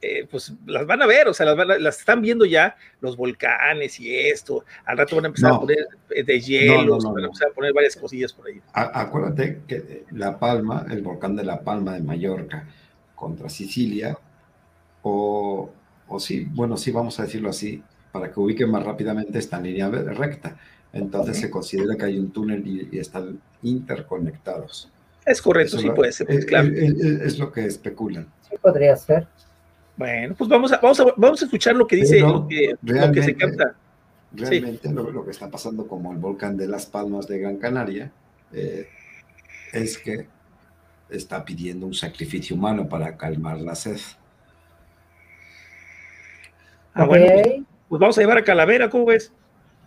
eh, 0.00 0.26
pues 0.30 0.52
las 0.66 0.86
van 0.86 1.02
a 1.02 1.06
ver, 1.06 1.28
o 1.28 1.34
sea, 1.34 1.46
las, 1.46 1.56
van 1.56 1.70
a- 1.72 1.78
las 1.78 1.98
están 1.98 2.22
viendo 2.22 2.44
ya 2.44 2.76
los 3.00 3.16
volcanes 3.16 4.00
y 4.00 4.16
esto. 4.16 4.64
Al 4.84 4.98
rato 4.98 5.14
van 5.16 5.26
a 5.26 5.28
empezar 5.28 5.50
No. 5.50 5.56
a 5.56 5.60
poner 5.60 5.86
eh, 6.10 6.22
de 6.24 6.40
hielos, 6.40 7.04
no, 7.04 7.10
no, 7.10 7.14
van 7.14 7.18
a 7.18 7.20
no. 7.22 7.26
empezar 7.26 7.48
a 7.50 7.54
poner 7.54 7.72
varias 7.72 7.96
cosillas 7.96 8.32
por 8.32 8.46
ahí. 8.48 8.60
A- 8.72 9.00
acuérdate 9.00 9.60
que 9.68 10.04
La 10.12 10.38
Palma, 10.38 10.86
el 10.90 11.02
volcán 11.02 11.36
de 11.36 11.44
La 11.44 11.60
Palma 11.62 11.94
de 11.94 12.00
Mallorca 12.02 12.66
contra 13.14 13.48
Sicilia, 13.48 14.16
o, 15.02 15.70
o 16.08 16.20
sí, 16.20 16.46
bueno, 16.50 16.76
sí, 16.76 16.90
vamos 16.90 17.18
a 17.20 17.24
decirlo 17.24 17.48
así, 17.50 17.82
para 18.12 18.30
que 18.30 18.40
ubiquen 18.40 18.70
más 18.70 18.84
rápidamente 18.84 19.38
esta 19.38 19.60
línea 19.60 19.88
recta. 19.88 20.56
Entonces 20.92 21.38
se 21.38 21.50
considera 21.50 21.96
que 21.96 22.04
hay 22.04 22.18
un 22.18 22.30
túnel 22.30 22.66
y, 22.66 22.88
y 22.92 22.98
están 22.98 23.40
interconectados. 23.62 24.90
Es 25.24 25.40
correcto, 25.40 25.76
Eso 25.76 25.82
sí 25.82 25.86
lo- 25.88 25.94
puede 25.94 26.12
ser, 26.12 26.26
pues, 26.26 26.40
es, 26.40 26.46
claro. 26.46 26.68
es- 26.68 26.94
es- 26.94 27.20
es 27.22 27.38
lo 27.38 27.50
que 27.52 27.64
especulan. 27.64 28.26
Sí, 28.48 28.56
podría 28.60 28.94
ser. 28.96 29.26
Bueno, 29.96 30.34
pues 30.36 30.48
vamos 30.50 30.72
a, 30.72 30.78
vamos 30.80 30.98
a, 31.00 31.04
vamos 31.16 31.40
a 31.42 31.44
escuchar 31.44 31.76
lo 31.76 31.86
que 31.86 31.96
dice, 31.96 32.16
Pero 32.16 32.28
lo 32.28 32.48
que, 32.48 32.74
lo 32.82 33.12
que 33.12 33.22
se 33.22 33.32
realmente- 33.32 33.36
capta. 33.36 33.74
Realmente 34.34 34.90
lo, 34.90 35.10
lo 35.10 35.24
que 35.26 35.30
está 35.30 35.50
pasando 35.50 35.86
como 35.86 36.10
el 36.12 36.18
volcán 36.18 36.56
de 36.56 36.66
Las 36.66 36.86
Palmas 36.86 37.26
de 37.28 37.38
Gran 37.38 37.58
Canaria 37.58 38.10
eh, 38.52 38.88
es 39.74 39.98
que 39.98 40.26
está 41.10 41.44
pidiendo 41.44 41.84
un 41.86 41.92
sacrificio 41.92 42.56
humano 42.56 42.88
para 42.88 43.14
calmar 43.18 43.60
la 43.60 43.74
sed. 43.74 43.98
Ah, 46.94 47.04
bueno, 47.04 47.26
pues, 47.42 47.60
pues 47.88 48.00
vamos 48.00 48.18
a 48.18 48.20
llevar 48.22 48.38
a 48.38 48.44
Calavera, 48.44 48.88
¿cómo 48.90 49.06
ves? 49.06 49.32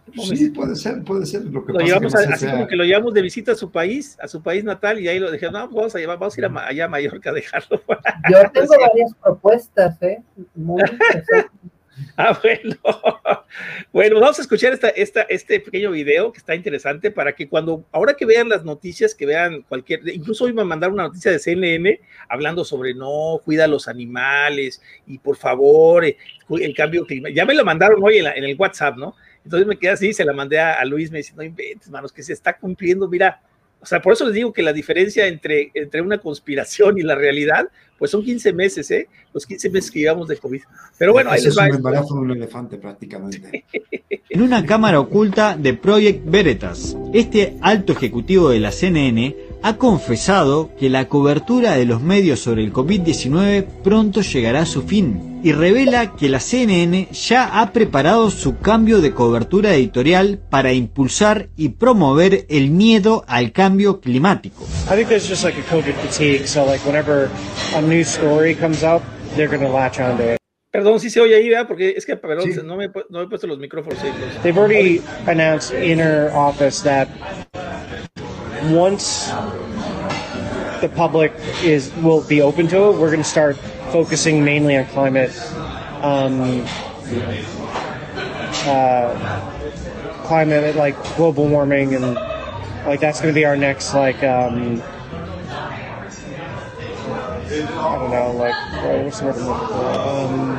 ¿Cómo 0.06 0.24
Sí, 0.24 0.50
puede 0.52 0.76
ser, 0.76 1.04
puede 1.04 1.26
ser. 1.26 1.44
Lo 1.46 1.66
que 1.66 1.72
Lo 1.74 1.80
pasa 1.80 1.86
llevamos 1.88 2.14
que 2.14 2.18
no 2.20 2.24
a- 2.24 2.28
sé 2.28 2.34
así 2.34 2.46
sea- 2.46 2.52
como 2.54 2.68
que 2.68 2.76
lo 2.76 2.84
llevamos 2.84 3.14
de 3.14 3.22
visita 3.22 3.52
a 3.54 3.56
su 3.56 3.72
país, 3.72 4.18
a 4.22 4.28
su 4.28 4.42
país 4.44 4.64
natal, 4.64 5.00
y 5.00 5.08
ahí 5.08 5.20
lo 5.20 5.32
dije, 5.32 5.48
no, 5.52 5.64
pues 5.70 5.76
vamos 5.76 5.96
a 5.96 6.00
llevar, 6.00 6.20
vamos 6.20 6.38
a 6.38 6.40
ir 6.42 6.46
a, 6.46 6.68
allá 6.68 6.86
a 6.86 6.88
Mallorca 6.88 7.30
a 7.32 7.34
dejarlo. 7.34 7.82
Yo 8.32 8.38
tengo 8.54 8.74
varias 8.80 9.14
propuestas, 9.22 10.02
¿eh? 10.02 10.22
Muy. 10.54 10.82
Ah, 12.18 12.38
bueno. 12.44 12.76
Bueno, 13.94 14.20
vamos 14.20 14.38
a 14.38 14.42
escuchar 14.42 14.74
esta, 14.74 14.90
esta, 14.90 15.22
este 15.22 15.62
pequeño 15.62 15.92
video 15.92 16.34
que 16.34 16.40
está 16.40 16.54
interesante 16.54 17.10
para 17.10 17.34
que 17.34 17.48
cuando, 17.48 17.86
ahora 17.94 18.16
que 18.16 18.26
vean 18.26 18.50
las 18.50 18.66
noticias, 18.66 19.16
que 19.16 19.26
vean 19.26 19.62
cualquier, 19.62 20.02
incluso 20.10 20.44
hoy 20.44 20.52
me 20.52 20.66
mandaron 20.66 20.96
una 20.96 21.04
noticia 21.04 21.32
de 21.32 21.40
CNN 21.40 22.02
hablando 22.28 22.66
sobre 22.66 22.94
no, 22.94 23.40
cuida 23.46 23.64
a 23.64 23.68
los 23.70 23.88
animales 23.88 24.82
y 25.08 25.20
por 25.20 25.38
favor, 25.38 26.04
eh, 26.04 26.18
el 26.60 26.76
cambio 26.76 27.06
climático. 27.06 27.34
Ya 27.38 27.46
me 27.46 27.54
lo 27.54 27.64
mandaron 27.64 28.04
hoy 28.04 28.18
en, 28.18 28.26
la- 28.26 28.34
en 28.34 28.44
el 28.44 28.58
WhatsApp, 28.60 28.98
¿no? 28.98 29.16
Entonces 29.46 29.66
me 29.68 29.78
quedé 29.78 29.92
así, 29.92 30.12
se 30.12 30.26
la 30.26 30.34
mandé 30.34 30.60
a, 30.60 30.74
a 30.74 30.84
Luis, 30.86 31.10
me 31.12 31.20
dice, 31.20 31.34
no 31.38 31.44
inventes, 31.44 31.90
manos, 31.90 32.12
que 32.12 32.22
se 32.24 32.34
está 32.34 32.58
cumpliendo, 32.58 33.08
mira. 33.08 33.42
O 33.80 33.86
sea, 33.86 34.02
por 34.02 34.14
eso 34.14 34.26
les 34.26 34.34
digo 34.34 34.52
que 34.52 34.64
la 34.64 34.74
diferencia 34.74 35.28
entre, 35.28 35.70
entre 35.76 36.02
una 36.02 36.18
conspiración 36.18 36.98
y 36.98 37.04
la 37.04 37.14
realidad, 37.14 37.70
pues 38.00 38.10
son 38.10 38.24
15 38.24 38.52
meses, 38.52 38.90
¿eh? 38.90 39.08
Los 39.32 39.46
15 39.46 39.70
meses 39.70 39.92
que 39.92 40.00
llevamos 40.00 40.28
de 40.28 40.38
COVID. 40.38 40.62
Pero 40.98 41.14
bueno, 41.14 41.30
ahí 41.30 41.38
Eso 41.38 41.50
les 41.50 41.54
es 41.58 41.60
va. 41.60 41.68
un 41.70 41.76
embarazo 41.76 42.16
de 42.16 42.20
un 42.22 42.32
elefante 42.32 42.78
prácticamente. 42.78 43.64
En 44.28 44.42
una 44.42 44.66
cámara 44.66 45.00
oculta 45.00 45.56
de 45.56 45.76
Project 45.76 46.24
Veritas, 46.26 46.98
este 47.14 47.58
alto 47.62 47.94
ejecutivo 47.94 48.50
de 48.50 48.60
la 48.60 48.72
CNN 48.72 49.36
ha 49.66 49.78
confesado 49.78 50.70
que 50.80 50.92
la 50.92 51.10
cobertura 51.10 51.72
de 51.76 51.86
los 51.86 52.00
medios 52.00 52.40
sobre 52.40 52.64
el 52.64 52.72
COVID-19 52.72 53.66
pronto 53.84 54.22
llegará 54.22 54.60
a 54.62 54.66
su 54.68 54.84
fin 54.84 55.40
y 55.44 55.54
revela 55.54 56.16
que 56.16 56.30
la 56.30 56.40
CNN 56.40 57.08
ya 57.12 57.60
ha 57.60 57.74
preparado 57.74 58.30
su 58.30 58.60
cambio 58.60 59.02
de 59.02 59.16
cobertura 59.16 59.74
editorial 59.74 60.40
para 60.52 60.72
impulsar 60.72 61.50
y 61.58 61.70
promover 61.70 62.46
el 62.50 62.70
miedo 62.70 63.26
al 63.28 63.54
cambio 63.54 64.02
climático. 64.02 64.64
I 64.86 64.96
think 64.98 65.08
there's 65.08 65.28
just 65.28 65.44
like 65.44 65.58
a 65.60 65.64
COVID 65.76 65.96
fatigue. 65.96 66.46
So 66.46 66.64
like 66.64 66.86
whenever 66.86 67.32
a 67.76 67.82
new 67.82 68.02
story 68.02 68.54
comes 68.54 68.84
out, 68.84 69.02
they're 69.36 69.50
gonna 69.50 69.68
latch 69.74 70.00
onto 70.00 70.22
it. 70.34 70.38
Perdón 70.72 71.00
si 71.00 71.10
se 71.10 71.22
oye 71.22 71.38
ahí, 71.38 71.50
¿verdad? 71.50 71.68
Porque 71.68 71.96
es 71.98 72.06
que 72.06 72.16
perdón, 72.18 72.52
Sí. 72.54 72.60
no, 72.64 72.78
me, 72.78 72.88
no 73.10 73.18
me 73.20 73.24
he 73.24 73.28
puesto 73.28 73.48
los 73.48 73.58
micrófonos. 73.58 73.98
They've 74.44 74.60
already 74.60 75.02
announced 75.26 75.74
inner 75.74 76.30
office 76.36 76.84
that 76.84 77.08
once 78.74 79.28
the 80.82 80.92
public 80.96 81.34
is 81.64 81.94
will 81.96 82.22
be 82.24 82.42
open 82.42 82.68
to 82.68 82.90
it, 82.90 82.92
we're 82.98 83.12
going 83.12 83.24
to 83.24 83.24
start 83.24 83.58
focusing 83.92 84.44
mainly 84.44 84.78
on 84.78 84.86
climate, 84.88 85.32
um, 86.04 86.66
uh, 88.68 90.22
climate 90.26 90.76
like 90.76 90.96
global 91.16 91.48
warming, 91.48 91.96
and 91.96 92.16
like 92.86 93.00
that's 93.00 93.22
going 93.22 93.34
to 93.34 93.38
be 93.38 93.46
our 93.46 93.58
next 93.58 93.94
like. 93.94 94.24
Um, 94.24 94.82
I 97.64 97.98
don't 97.98 98.12
know, 98.12 98.32
like 98.34 98.56
uh, 98.56 99.04
what's 99.04 99.20
the 99.20 99.26
word? 99.28 99.36
Um, 99.38 100.58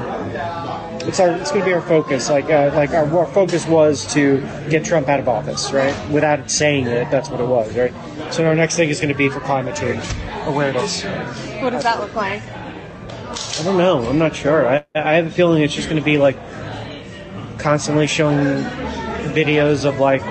it's 1.06 1.20
our 1.20 1.30
it's 1.30 1.50
going 1.50 1.60
to 1.62 1.66
be 1.66 1.72
our 1.72 1.82
focus. 1.82 2.30
Like 2.30 2.46
uh, 2.46 2.72
like 2.74 2.90
our, 2.90 3.06
our 3.18 3.26
focus 3.26 3.66
was 3.66 4.06
to 4.14 4.40
get 4.70 4.84
Trump 4.84 5.08
out 5.08 5.20
of 5.20 5.28
office, 5.28 5.72
right? 5.72 5.94
Without 6.10 6.50
saying 6.50 6.86
it, 6.86 7.10
that's 7.10 7.28
what 7.28 7.40
it 7.40 7.46
was, 7.46 7.76
right? 7.76 7.92
So 8.32 8.44
our 8.46 8.54
next 8.54 8.76
thing 8.76 8.88
is 8.88 9.00
going 9.00 9.12
to 9.12 9.18
be 9.18 9.28
for 9.28 9.40
climate 9.40 9.76
change 9.76 10.02
awareness. 10.46 11.04
What 11.62 11.70
does 11.70 11.82
that 11.82 12.00
look 12.00 12.14
like? 12.14 12.42
I 12.42 13.62
don't 13.62 13.78
know. 13.78 14.06
I'm 14.08 14.18
not 14.18 14.34
sure. 14.34 14.68
I, 14.68 14.84
I 14.94 15.14
have 15.14 15.26
a 15.26 15.30
feeling 15.30 15.62
it's 15.62 15.74
just 15.74 15.88
going 15.88 16.00
to 16.00 16.04
be 16.04 16.18
like 16.18 16.36
constantly 17.58 18.06
showing 18.06 18.38
videos 19.34 19.84
of 19.84 19.98
like 19.98 20.22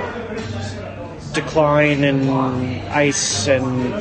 decline 1.34 2.04
in 2.04 2.30
ice 2.89 3.47
and 3.47 3.93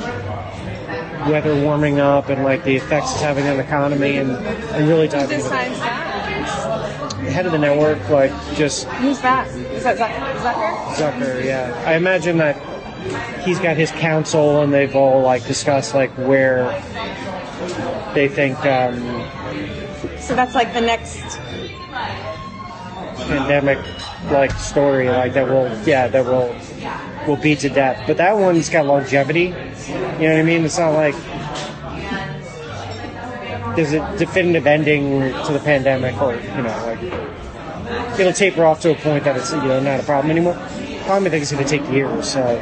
weather 1.30 1.54
warming 1.62 1.98
up 2.00 2.28
and 2.28 2.44
like 2.44 2.64
the 2.64 2.76
effects 2.76 3.12
it's 3.12 3.20
having 3.22 3.46
on 3.46 3.56
the 3.56 3.62
economy 3.64 4.16
and, 4.16 4.30
and 4.30 4.88
really 4.88 5.08
diving 5.08 5.38
into 5.38 5.48
that? 5.50 7.10
the 7.24 7.30
head 7.30 7.46
of 7.46 7.52
the 7.52 7.58
network, 7.58 8.06
like 8.10 8.30
just 8.54 8.84
Who's 8.86 9.20
that? 9.22 9.48
Is 9.48 9.82
that 9.84 9.96
Zucker? 9.96 10.34
Zucker? 10.42 10.94
Zucker. 10.94 11.44
Yeah, 11.44 11.82
I 11.86 11.94
imagine 11.94 12.36
that 12.38 12.56
he's 13.44 13.58
got 13.58 13.76
his 13.76 13.90
council 13.92 14.60
and 14.62 14.72
they've 14.72 14.94
all 14.94 15.22
like 15.22 15.46
discussed 15.46 15.94
like 15.94 16.10
where 16.18 16.64
they 18.14 18.28
think 18.28 18.58
um, 18.66 18.98
So 20.20 20.34
that's 20.34 20.54
like 20.54 20.72
the 20.74 20.80
next. 20.80 21.22
pandemic 23.26 23.78
like 24.30 24.50
story 24.52 25.08
like 25.08 25.32
that 25.32 25.48
will 25.48 25.66
yeah 25.86 26.08
that 26.08 26.24
will 26.24 26.54
will 27.26 27.36
be 27.36 27.54
to 27.56 27.68
death 27.68 28.02
but 28.06 28.16
that 28.16 28.36
one's 28.36 28.68
got 28.68 28.86
longevity 28.86 29.44
you 29.44 29.52
know 29.52 30.32
what 30.32 30.36
i 30.36 30.42
mean 30.42 30.64
it's 30.64 30.78
not 30.78 30.90
like 30.90 31.14
there's 33.76 33.92
a 33.92 34.18
definitive 34.18 34.66
ending 34.66 35.20
to 35.44 35.52
the 35.52 35.60
pandemic 35.60 36.20
or 36.20 36.34
you 36.34 36.62
know 36.62 36.86
like 36.86 37.02
it'll 38.18 38.32
taper 38.32 38.64
off 38.64 38.80
to 38.80 38.90
a 38.90 38.94
point 38.94 39.24
that 39.24 39.36
it's 39.36 39.52
you 39.52 39.62
know 39.62 39.80
not 39.80 40.00
a 40.00 40.02
problem 40.02 40.30
anymore 40.30 40.54
Probably 41.04 41.28
think 41.28 41.42
is 41.42 41.52
going 41.52 41.62
to 41.62 41.68
take 41.68 41.86
years 41.90 42.32
so 42.32 42.56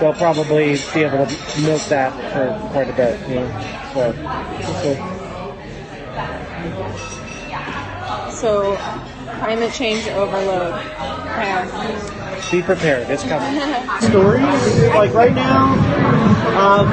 they'll 0.00 0.14
probably 0.14 0.76
be 0.92 1.02
able 1.04 1.24
to 1.24 1.60
milk 1.60 1.82
that 1.82 2.12
for 2.32 2.52
quite 2.72 2.88
a 2.88 2.92
bit 2.94 3.28
you 3.28 3.36
know 3.36 3.80
so 3.94 4.12
we'll. 4.84 5.20
So, 8.40 8.76
climate 9.38 9.72
change 9.72 10.06
overload. 10.08 10.72
Yeah. 10.72 12.19
Be 12.48 12.62
prepared. 12.62 13.10
It's 13.10 13.24
coming. 13.24 13.60
Stories 14.00 14.84
like 14.94 15.12
right 15.12 15.34
now, 15.34 15.74
um, 16.56 16.88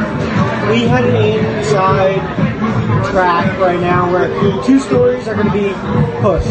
we 0.69 0.81
had 0.83 1.05
an 1.05 1.15
inside 1.15 2.21
track 3.12 3.57
right 3.60 3.79
now 3.79 4.12
where 4.12 4.27
two 4.63 4.79
stories 4.79 5.27
are 5.27 5.36
going 5.36 5.47
to 5.47 5.53
be 5.53 5.69
pushed. 6.21 6.47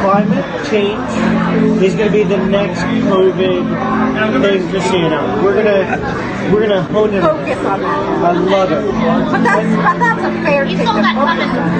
Climate 0.00 0.44
change 0.68 1.82
is 1.82 1.94
going 1.94 2.10
to 2.10 2.12
be 2.12 2.22
the 2.22 2.38
next 2.46 2.80
COVID 2.80 3.64
thing 4.42 4.68
for 4.68 4.78
CNN. 4.78 5.42
We're 5.42 5.62
gonna 5.62 6.52
we're 6.52 6.66
gonna 6.66 6.82
hone 6.82 7.14
in. 7.14 7.22
on 7.22 7.40
it. 7.40 7.54
Focus 7.54 7.66
on 7.66 7.80
that. 7.80 8.24
I 8.24 8.32
love 8.32 8.72
it. 8.72 8.84
But 9.32 9.42
that's, 9.42 9.76
but 9.76 9.98
that's 9.98 10.22
a 10.24 10.32
fair 10.42 10.66
thing 10.66 10.78
to 10.78 10.84
focus 10.84 11.04
on. 11.04 11.74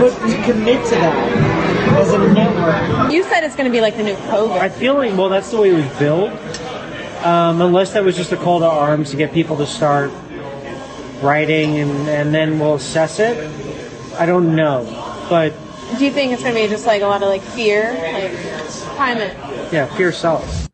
But 0.00 0.12
to 0.28 0.42
commit 0.44 0.84
to 0.86 0.94
that 0.96 1.59
as 1.96 2.12
a 2.12 2.18
network, 2.32 3.12
You 3.12 3.22
said 3.24 3.44
it's 3.44 3.56
going 3.56 3.66
to 3.70 3.72
be 3.72 3.80
like 3.80 3.96
the 3.96 4.02
new 4.02 4.14
COVID. 4.30 4.58
I 4.58 4.68
feel 4.68 4.94
like 4.94 5.16
well, 5.16 5.28
that's 5.28 5.50
the 5.50 5.60
way 5.60 5.70
it 5.70 5.74
was 5.74 5.98
built. 5.98 6.30
Um, 7.24 7.60
unless 7.60 7.92
that 7.92 8.02
was 8.04 8.16
just 8.16 8.32
a 8.32 8.36
call 8.36 8.60
to 8.60 8.66
arms 8.66 9.10
to 9.10 9.16
get 9.16 9.32
people 9.32 9.56
to 9.58 9.66
start 9.66 10.10
writing, 11.22 11.78
and 11.78 12.08
and 12.08 12.34
then 12.34 12.58
we'll 12.58 12.74
assess 12.76 13.18
it. 13.18 13.36
I 14.18 14.26
don't 14.26 14.54
know, 14.56 14.84
but 15.28 15.52
Do 15.98 16.04
you 16.04 16.10
think 16.12 16.32
it's 16.32 16.42
going 16.42 16.54
to 16.54 16.60
be 16.62 16.68
just 16.68 16.86
like 16.86 17.02
a 17.02 17.06
lot 17.06 17.22
of 17.22 17.28
like 17.28 17.42
fear, 17.42 17.92
like 18.12 18.32
climate? 18.96 19.34
yeah, 19.72 19.86
fear 19.96 20.12
sells. 20.12 20.68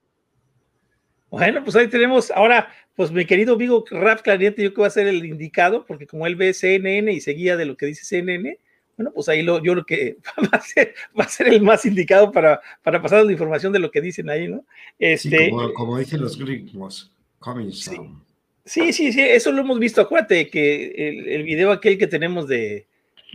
Bueno, 1.31 1.63
pues 1.65 1.75
ahí 1.77 1.89
tenemos 1.89 2.31
ahora, 2.31 2.69
pues 2.95 3.11
mi 3.11 3.25
querido 3.25 3.55
amigo 3.55 3.85
Rap 3.91 4.23
Clariente, 4.23 4.63
yo 4.63 4.71
que 4.71 4.77
voy 4.77 4.87
a 4.87 4.91
ser 4.91 5.07
el 5.09 5.25
indicado, 5.25 5.85
porque 5.85 6.07
como 6.07 6.27
él 6.27 6.37
ve 6.37 6.55
CNN 6.55 7.13
y 7.13 7.21
seguía 7.21 7.57
de 7.57 7.67
lo 7.67 7.77
que 7.77 7.87
dice 7.87 8.05
CNN, 8.05 8.59
bueno, 8.97 9.13
pues 9.15 9.29
ahí 9.29 9.43
lo, 9.43 9.63
yo 9.63 9.75
lo 9.75 9.85
que 9.85 10.17
va 10.53 10.59
a 10.59 10.61
ser, 10.61 10.95
va 11.19 11.25
a 11.25 11.29
ser 11.29 11.49
el 11.49 11.63
más 11.63 11.85
indicado 11.87 12.33
para, 12.33 12.61
para 12.83 13.01
pasar 13.03 13.25
la 13.25 13.33
información 13.33 13.73
de 13.73 13.79
lo 13.79 13.91
que 13.91 14.01
dicen 14.01 14.29
ahí, 14.31 14.49
¿no? 14.49 14.59
Sí, 14.59 14.95
Este, 14.99 15.51
como, 15.51 15.73
como 15.75 15.99
dicen 15.99 16.21
los 16.21 16.39
gringos, 16.39 17.13
coming 17.39 17.71
soon. 17.73 18.23
Sí, 18.65 18.93
sí, 18.93 19.13
sí, 19.13 19.21
eso 19.21 19.53
lo 19.53 19.61
hemos 19.61 19.79
visto. 19.79 20.01
Acuérdate 20.01 20.49
que 20.51 20.87
el, 20.97 21.29
el 21.29 21.43
video 21.45 21.71
aquel 21.71 21.99
que 21.99 22.07
tenemos 22.09 22.49
de, 22.49 22.87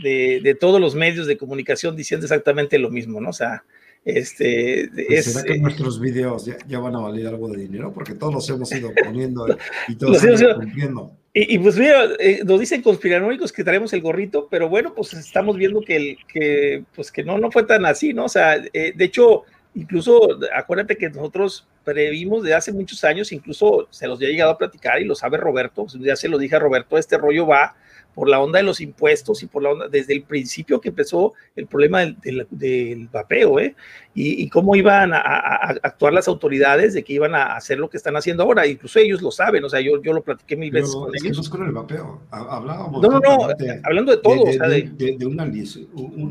de, 0.04 0.42
de 0.44 0.56
todos 0.56 0.82
los 0.82 0.94
medios 0.94 1.26
de 1.28 1.38
comunicación 1.38 1.96
diciendo 1.96 2.26
exactamente 2.26 2.78
lo 2.78 2.90
mismo, 2.90 3.22
¿no? 3.22 3.30
O 3.30 3.34
sea, 3.34 3.64
este, 4.04 4.90
Pues, 4.94 5.28
es, 5.28 5.34
¿Será 5.34 5.46
que 5.46 5.54
eh, 5.54 5.60
nuestros 5.60 6.02
videos 6.02 6.46
ya, 6.46 6.58
ya 6.68 6.80
van 6.80 6.96
a 6.96 7.00
valer 7.00 7.28
algo 7.28 7.48
de 7.50 7.62
dinero? 7.62 7.94
Porque 7.94 8.14
todos 8.16 8.34
los 8.34 8.50
hemos 8.50 8.72
ido 8.74 8.92
poniendo 9.06 9.46
y 9.88 9.96
todos 9.96 10.14
Los 10.16 10.24
hemos 10.24 10.42
ido- 10.42 10.56
cumpliendo. 10.56 11.18
Y, 11.34 11.58
pues 11.60 11.78
mira, 11.78 12.10
eh, 12.20 12.42
nos 12.44 12.60
dicen 12.60 12.82
conspiranoicos 12.82 13.54
que 13.54 13.64
traemos 13.64 13.94
el 13.94 14.02
gorrito, 14.02 14.50
pero 14.52 14.68
bueno, 14.68 14.94
pues 14.94 15.14
estamos 15.14 15.56
viendo 15.56 15.80
que, 15.80 15.96
el, 15.96 16.18
que, 16.28 16.84
pues 16.94 17.10
que 17.10 17.24
no, 17.24 17.38
no 17.38 17.50
fue 17.50 17.64
tan 17.64 17.86
así, 17.86 18.14
¿no? 18.14 18.26
O 18.26 18.30
sea, 18.30 18.58
eh, 18.74 18.92
de 18.94 19.06
hecho, 19.06 19.44
incluso 19.74 20.38
acuérdate 20.54 20.98
que 20.98 21.10
nosotros 21.10 21.66
previmos 21.86 22.44
de 22.44 22.54
hace 22.54 22.74
muchos 22.74 23.06
años, 23.06 23.32
incluso 23.32 23.88
se 23.92 24.08
los 24.08 24.22
he 24.22 24.26
llegado 24.26 24.52
a 24.52 24.58
platicar 24.58 25.02
y 25.02 25.06
lo 25.06 25.16
sabe 25.16 25.38
Roberto, 25.38 25.88
ya 26.02 26.18
se 26.18 26.28
lo 26.28 26.38
dije 26.38 26.58
a 26.58 26.60
Roberto, 26.60 26.98
este 26.98 27.18
rollo 27.18 27.48
va 27.48 27.76
por 28.14 28.28
la 28.30 28.40
onda 28.40 28.60
de 28.60 28.64
los 28.64 28.82
impuestos 28.82 29.42
y 29.44 29.48
por 29.48 29.64
la 29.64 29.70
onda, 29.72 29.88
desde 29.88 30.14
el 30.14 30.24
principio 30.24 30.82
que 30.82 30.90
empezó 30.90 31.34
el 31.56 31.68
problema 31.68 32.02
del, 32.02 32.18
del, 32.22 32.48
del 32.52 33.08
vapeo, 33.08 33.60
¿eh? 33.60 33.76
Y, 34.14 34.44
y 34.44 34.50
cómo 34.50 34.76
iban 34.76 35.14
a, 35.14 35.18
a- 35.20 35.56
a 35.68 35.70
actuar 35.84 36.12
las 36.14 36.28
autoridades 36.28 36.94
de 36.94 37.04
que 37.04 37.14
iban 37.14 37.34
a 37.36 37.56
hacer 37.56 37.78
lo 37.80 37.90
que 37.90 37.98
están 37.98 38.18
haciendo 38.18 38.44
ahora, 38.44 38.68
incluso 38.68 39.00
ellos 39.00 39.22
lo 39.22 39.32
saben, 39.32 39.64
o 39.64 39.70
sea, 39.70 39.80
yo, 39.80 40.02
yo 40.02 40.12
lo 40.14 40.22
platiqué 40.22 40.58
mil 40.58 40.72
veces 40.72 40.90
Pero 40.92 41.06
con 41.06 41.16
es 41.16 41.24
que 41.24 41.30
no 41.32 41.42
es 41.42 41.50
con 41.50 41.66
el 41.66 41.72
vapeo. 41.72 42.22
Ha- 42.32 42.58
Hablábamos 42.58 43.02
No, 43.02 43.10
no, 43.10 43.20
no, 43.20 43.48
hablando 43.84 44.12
de 44.12 44.18
todo, 44.18 44.44
de, 44.46 44.50
o 44.50 44.54
sea, 44.54 44.68
de- 44.68 44.82
de, 44.84 45.06
de- 45.06 45.18
de 45.18 45.26
una, 45.26 45.46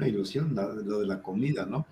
ilusión, 0.06 0.54
lo 0.84 1.00
de 1.00 1.06
la 1.06 1.20
comida, 1.22 1.64
¿no? 1.66 1.86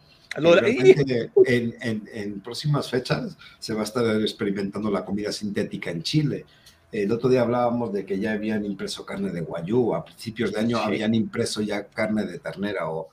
de 0.54 0.60
realmente 0.60 1.30
en, 1.46 1.74
en- 1.80 2.08
en 2.12 2.40
próximas 2.40 2.90
fechas 2.90 3.36
se 3.58 3.72
va 3.72 3.80
a 3.80 3.84
estar 3.84 4.04
experimentando 4.20 4.90
la 4.90 5.04
comida 5.04 5.32
sintética 5.32 5.90
en 5.90 6.02
Chile. 6.02 6.44
El 6.90 7.12
otro 7.12 7.28
día 7.28 7.42
hablábamos 7.42 7.92
de 7.92 8.06
que 8.06 8.18
ya 8.18 8.32
habían 8.32 8.64
impreso 8.64 9.04
carne 9.04 9.30
de 9.30 9.42
guayú, 9.42 9.94
a 9.94 10.04
principios 10.04 10.52
de 10.52 10.60
año 10.60 10.78
Sí. 10.78 10.84
habían 10.86 11.14
impreso 11.14 11.60
ya 11.60 11.84
carne 11.86 12.24
de 12.24 12.38
ternera 12.38 12.90
o, 12.90 13.08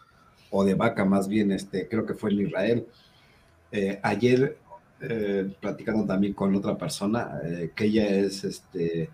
o 0.49 0.63
de 0.63 0.75
vaca, 0.75 1.03
más 1.03 1.27
bien, 1.27 1.51
este, 1.51 1.87
creo 1.89 2.05
que 2.05 2.13
fue 2.13 2.31
en 2.31 2.41
Israel. 2.47 2.87
Eh, 3.71 3.99
ayer, 4.03 4.57
eh, 5.01 5.51
platicando 5.59 6.05
también 6.05 6.33
con 6.33 6.55
otra 6.55 6.77
persona, 6.77 7.39
eh, 7.43 7.71
que 7.75 7.85
ella 7.85 8.07
es 8.07 8.45
este, 8.45 9.09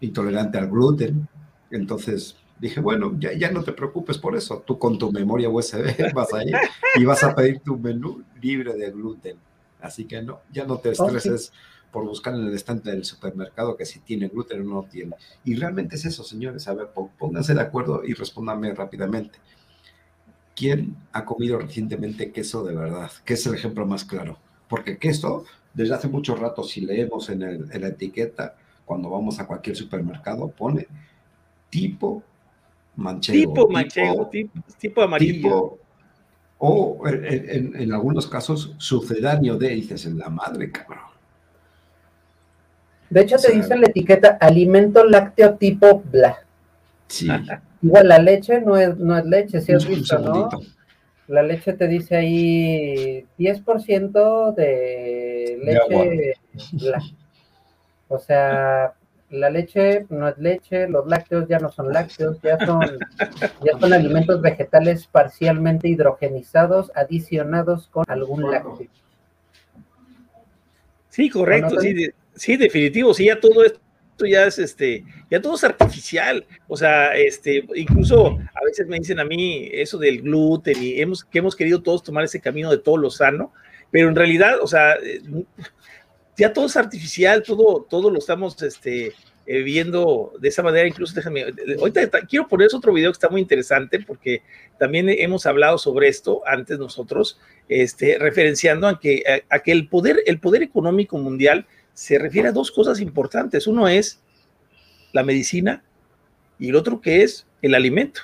intolerante 0.00 0.58
al 0.58 0.68
gluten, 0.68 1.26
entonces 1.70 2.36
dije, 2.60 2.80
bueno, 2.80 3.16
ya, 3.18 3.32
ya 3.32 3.50
no 3.50 3.64
te 3.64 3.72
preocupes 3.72 4.18
por 4.18 4.36
eso, 4.36 4.62
tú 4.66 4.78
con 4.78 4.98
tu 4.98 5.10
memoria 5.10 5.48
USB 5.48 5.84
vas 6.14 6.32
a 6.34 6.44
ir 6.44 6.54
y 6.96 7.04
vas 7.04 7.24
a 7.24 7.34
pedir 7.34 7.60
tu 7.60 7.78
menú 7.78 8.22
libre 8.40 8.74
de 8.74 8.90
gluten. 8.90 9.36
Así 9.80 10.04
que 10.04 10.22
no, 10.22 10.40
ya 10.52 10.64
no 10.64 10.76
te 10.78 10.90
estreses 10.90 11.52
por 11.92 12.04
buscar 12.06 12.34
en 12.34 12.46
el 12.46 12.54
estante 12.54 12.90
del 12.90 13.04
supermercado 13.04 13.76
que 13.76 13.84
si 13.86 14.00
tiene 14.00 14.28
gluten 14.28 14.62
o 14.62 14.64
no 14.64 14.82
tiene. 14.84 15.14
Y 15.44 15.54
realmente 15.54 15.94
es 15.96 16.04
eso, 16.06 16.24
señores. 16.24 16.66
A 16.66 16.74
ver, 16.74 16.88
pó- 16.88 17.10
pónganse 17.18 17.54
de 17.54 17.60
acuerdo 17.60 18.02
y 18.04 18.14
respóndanme 18.14 18.74
rápidamente. 18.74 19.38
¿Quién 20.56 20.96
ha 21.12 21.24
comido 21.24 21.58
recientemente 21.58 22.30
queso 22.32 22.64
de 22.64 22.74
verdad? 22.74 23.10
¿Qué 23.24 23.34
es 23.34 23.46
el 23.46 23.54
ejemplo 23.54 23.86
más 23.86 24.04
claro? 24.04 24.38
Porque 24.68 24.98
queso, 24.98 25.44
desde 25.74 25.94
hace 25.94 26.08
mucho 26.08 26.34
rato, 26.34 26.62
si 26.64 26.80
leemos 26.82 27.28
en, 27.30 27.42
el- 27.42 27.68
en 27.72 27.80
la 27.80 27.88
etiqueta, 27.88 28.56
cuando 28.84 29.08
vamos 29.10 29.38
a 29.38 29.46
cualquier 29.46 29.76
supermercado, 29.76 30.48
pone 30.48 30.86
tipo 31.70 32.22
manchego. 32.96 33.52
tipo 33.54 33.68
manchego, 33.68 34.26
tipo, 34.28 34.60
tipo 34.78 35.02
amarillo. 35.02 35.32
tipo- 35.34 35.78
o 36.64 37.08
en, 37.08 37.24
en- 37.24 37.76
en 37.80 37.92
algunos 37.92 38.26
casos 38.28 38.74
sucedáneo 38.78 39.56
de, 39.58 39.70
dices, 39.70 40.06
en 40.06 40.18
la 40.18 40.28
madre, 40.28 40.70
cabrón. 40.70 41.11
De 43.12 43.20
hecho, 43.20 43.36
O 43.36 43.38
sea- 43.38 43.50
te 43.50 43.56
dice 43.56 43.74
en 43.74 43.80
la 43.82 43.88
etiqueta 43.88 44.38
alimento 44.40 45.04
lácteo 45.04 45.54
tipo 45.56 46.02
bla. 46.10 46.38
Sí, 47.08 47.28
Igual 47.82 48.08
la 48.08 48.18
leche 48.18 48.60
no 48.60 48.76
es, 48.76 48.96
no 48.96 49.18
es 49.18 49.24
leche, 49.26 49.60
si 49.60 49.72
has 49.72 49.84
un, 49.84 49.92
un 49.92 49.98
visto, 49.98 50.18
¿no? 50.18 50.48
La 51.28 51.42
leche 51.42 51.72
te 51.74 51.88
dice 51.88 52.16
ahí 52.16 53.26
10% 53.38 54.54
de 54.54 55.58
leche 55.62 56.34
bla. 56.72 57.02
O 58.08 58.18
sea, 58.18 58.94
la 59.30 59.50
leche 59.50 60.06
no 60.10 60.28
es 60.28 60.38
leche, 60.38 60.88
los 60.88 61.06
lácteos 61.06 61.48
ya 61.48 61.58
no 61.58 61.70
son 61.70 61.92
lácteos, 61.92 62.38
ya 62.42 62.58
son, 62.64 62.80
ya 63.64 63.78
son 63.78 63.92
alimentos 63.92 64.40
vegetales 64.40 65.06
parcialmente 65.06 65.88
hidrogenizados, 65.88 66.90
adicionados 66.94 67.88
con 67.88 68.04
algún 68.08 68.50
lácteo. 68.50 68.88
Sí, 71.08 71.28
correcto, 71.28 71.66
Bueno, 71.74 71.80
sí, 71.82 71.92
de- 71.94 72.14
sí, 72.34 72.56
definitivo, 72.56 73.12
sí, 73.14 73.26
ya 73.26 73.38
todo 73.40 73.64
esto 73.64 73.80
ya 74.28 74.46
es 74.46 74.58
este, 74.58 75.04
ya 75.30 75.40
todo 75.42 75.54
es 75.56 75.64
artificial, 75.64 76.46
o 76.68 76.76
sea, 76.76 77.16
este, 77.16 77.64
incluso 77.74 78.38
a 78.54 78.64
veces 78.64 78.86
me 78.86 78.98
dicen 78.98 79.18
a 79.18 79.24
mí 79.24 79.68
eso 79.72 79.98
del 79.98 80.22
gluten 80.22 80.80
y 80.80 81.00
hemos, 81.00 81.24
que 81.24 81.38
hemos 81.40 81.56
querido 81.56 81.82
todos 81.82 82.02
tomar 82.04 82.24
ese 82.24 82.40
camino 82.40 82.70
de 82.70 82.78
todo 82.78 82.96
lo 82.98 83.10
sano, 83.10 83.52
pero 83.90 84.08
en 84.08 84.14
realidad, 84.14 84.60
o 84.62 84.66
sea, 84.66 84.94
eh, 84.94 85.20
ya 86.36 86.52
todo 86.52 86.66
es 86.66 86.76
artificial, 86.76 87.42
todo, 87.42 87.86
todo 87.88 88.10
lo 88.10 88.18
estamos, 88.18 88.60
este, 88.62 89.12
eh, 89.44 89.62
viendo 89.62 90.32
de 90.38 90.48
esa 90.48 90.62
manera, 90.62 90.86
incluso 90.86 91.14
déjame, 91.14 91.44
ahorita 91.80 92.08
ta- 92.08 92.24
quiero 92.26 92.46
poner 92.46 92.68
otro 92.72 92.92
video 92.92 93.10
que 93.10 93.16
está 93.16 93.28
muy 93.28 93.40
interesante 93.40 93.98
porque 93.98 94.42
también 94.78 95.08
hemos 95.08 95.46
hablado 95.46 95.78
sobre 95.78 96.06
esto 96.08 96.42
antes 96.46 96.78
nosotros, 96.78 97.40
este, 97.68 98.18
referenciando 98.18 98.86
a 98.86 99.00
que, 99.00 99.24
a 99.48 99.58
que 99.58 99.72
el, 99.72 99.88
poder, 99.88 100.22
el 100.26 100.38
poder 100.38 100.62
económico 100.62 101.18
mundial 101.18 101.66
se 101.94 102.18
refiere 102.18 102.48
a 102.48 102.52
dos 102.52 102.70
cosas 102.70 103.00
importantes. 103.00 103.66
Uno 103.66 103.88
es 103.88 104.20
la 105.12 105.22
medicina 105.22 105.82
y 106.58 106.70
el 106.70 106.76
otro 106.76 107.00
que 107.00 107.22
es 107.22 107.46
el 107.60 107.74
alimento. 107.74 108.22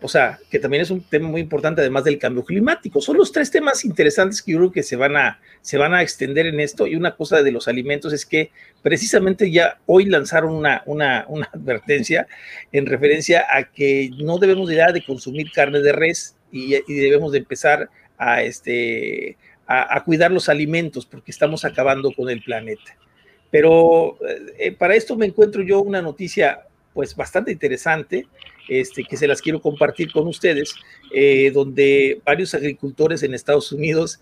O 0.00 0.08
sea, 0.08 0.38
que 0.50 0.58
también 0.58 0.82
es 0.82 0.90
un 0.90 1.00
tema 1.02 1.28
muy 1.28 1.40
importante 1.40 1.80
además 1.80 2.04
del 2.04 2.18
cambio 2.18 2.44
climático. 2.44 3.00
Son 3.00 3.16
los 3.16 3.32
tres 3.32 3.50
temas 3.50 3.86
interesantes 3.86 4.42
que 4.42 4.52
yo 4.52 4.58
creo 4.58 4.72
que 4.72 4.82
se 4.82 4.96
van 4.96 5.16
a, 5.16 5.40
se 5.62 5.78
van 5.78 5.94
a 5.94 6.02
extender 6.02 6.46
en 6.46 6.60
esto. 6.60 6.86
Y 6.86 6.94
una 6.94 7.16
cosa 7.16 7.42
de 7.42 7.50
los 7.50 7.68
alimentos 7.68 8.12
es 8.12 8.26
que 8.26 8.50
precisamente 8.82 9.50
ya 9.50 9.78
hoy 9.86 10.04
lanzaron 10.04 10.52
una, 10.52 10.82
una, 10.84 11.24
una 11.28 11.46
advertencia 11.54 12.26
en 12.70 12.84
referencia 12.84 13.46
a 13.50 13.64
que 13.64 14.10
no 14.18 14.36
debemos 14.38 14.68
de, 14.68 14.76
de 14.92 15.04
consumir 15.06 15.50
carne 15.52 15.80
de 15.80 15.92
res 15.92 16.36
y, 16.52 16.74
y 16.74 16.94
debemos 16.94 17.32
de 17.32 17.38
empezar 17.38 17.88
a, 18.18 18.42
este, 18.42 19.38
a, 19.66 20.02
cuidar 20.04 20.30
los 20.30 20.48
alimentos 20.48 21.06
porque 21.06 21.30
estamos 21.30 21.64
acabando 21.64 22.12
con 22.12 22.28
el 22.28 22.42
planeta. 22.42 22.96
Pero 23.50 24.18
eh, 24.58 24.72
para 24.72 24.94
esto 24.94 25.16
me 25.16 25.26
encuentro 25.26 25.62
yo 25.62 25.80
una 25.80 26.02
noticia 26.02 26.66
pues 26.92 27.14
bastante 27.16 27.52
interesante, 27.52 28.26
este, 28.68 29.04
que 29.04 29.16
se 29.16 29.26
las 29.26 29.42
quiero 29.42 29.60
compartir 29.60 30.12
con 30.12 30.26
ustedes, 30.26 30.74
eh, 31.12 31.50
donde 31.52 32.20
varios 32.24 32.54
agricultores 32.54 33.22
en 33.22 33.34
Estados 33.34 33.72
Unidos 33.72 34.20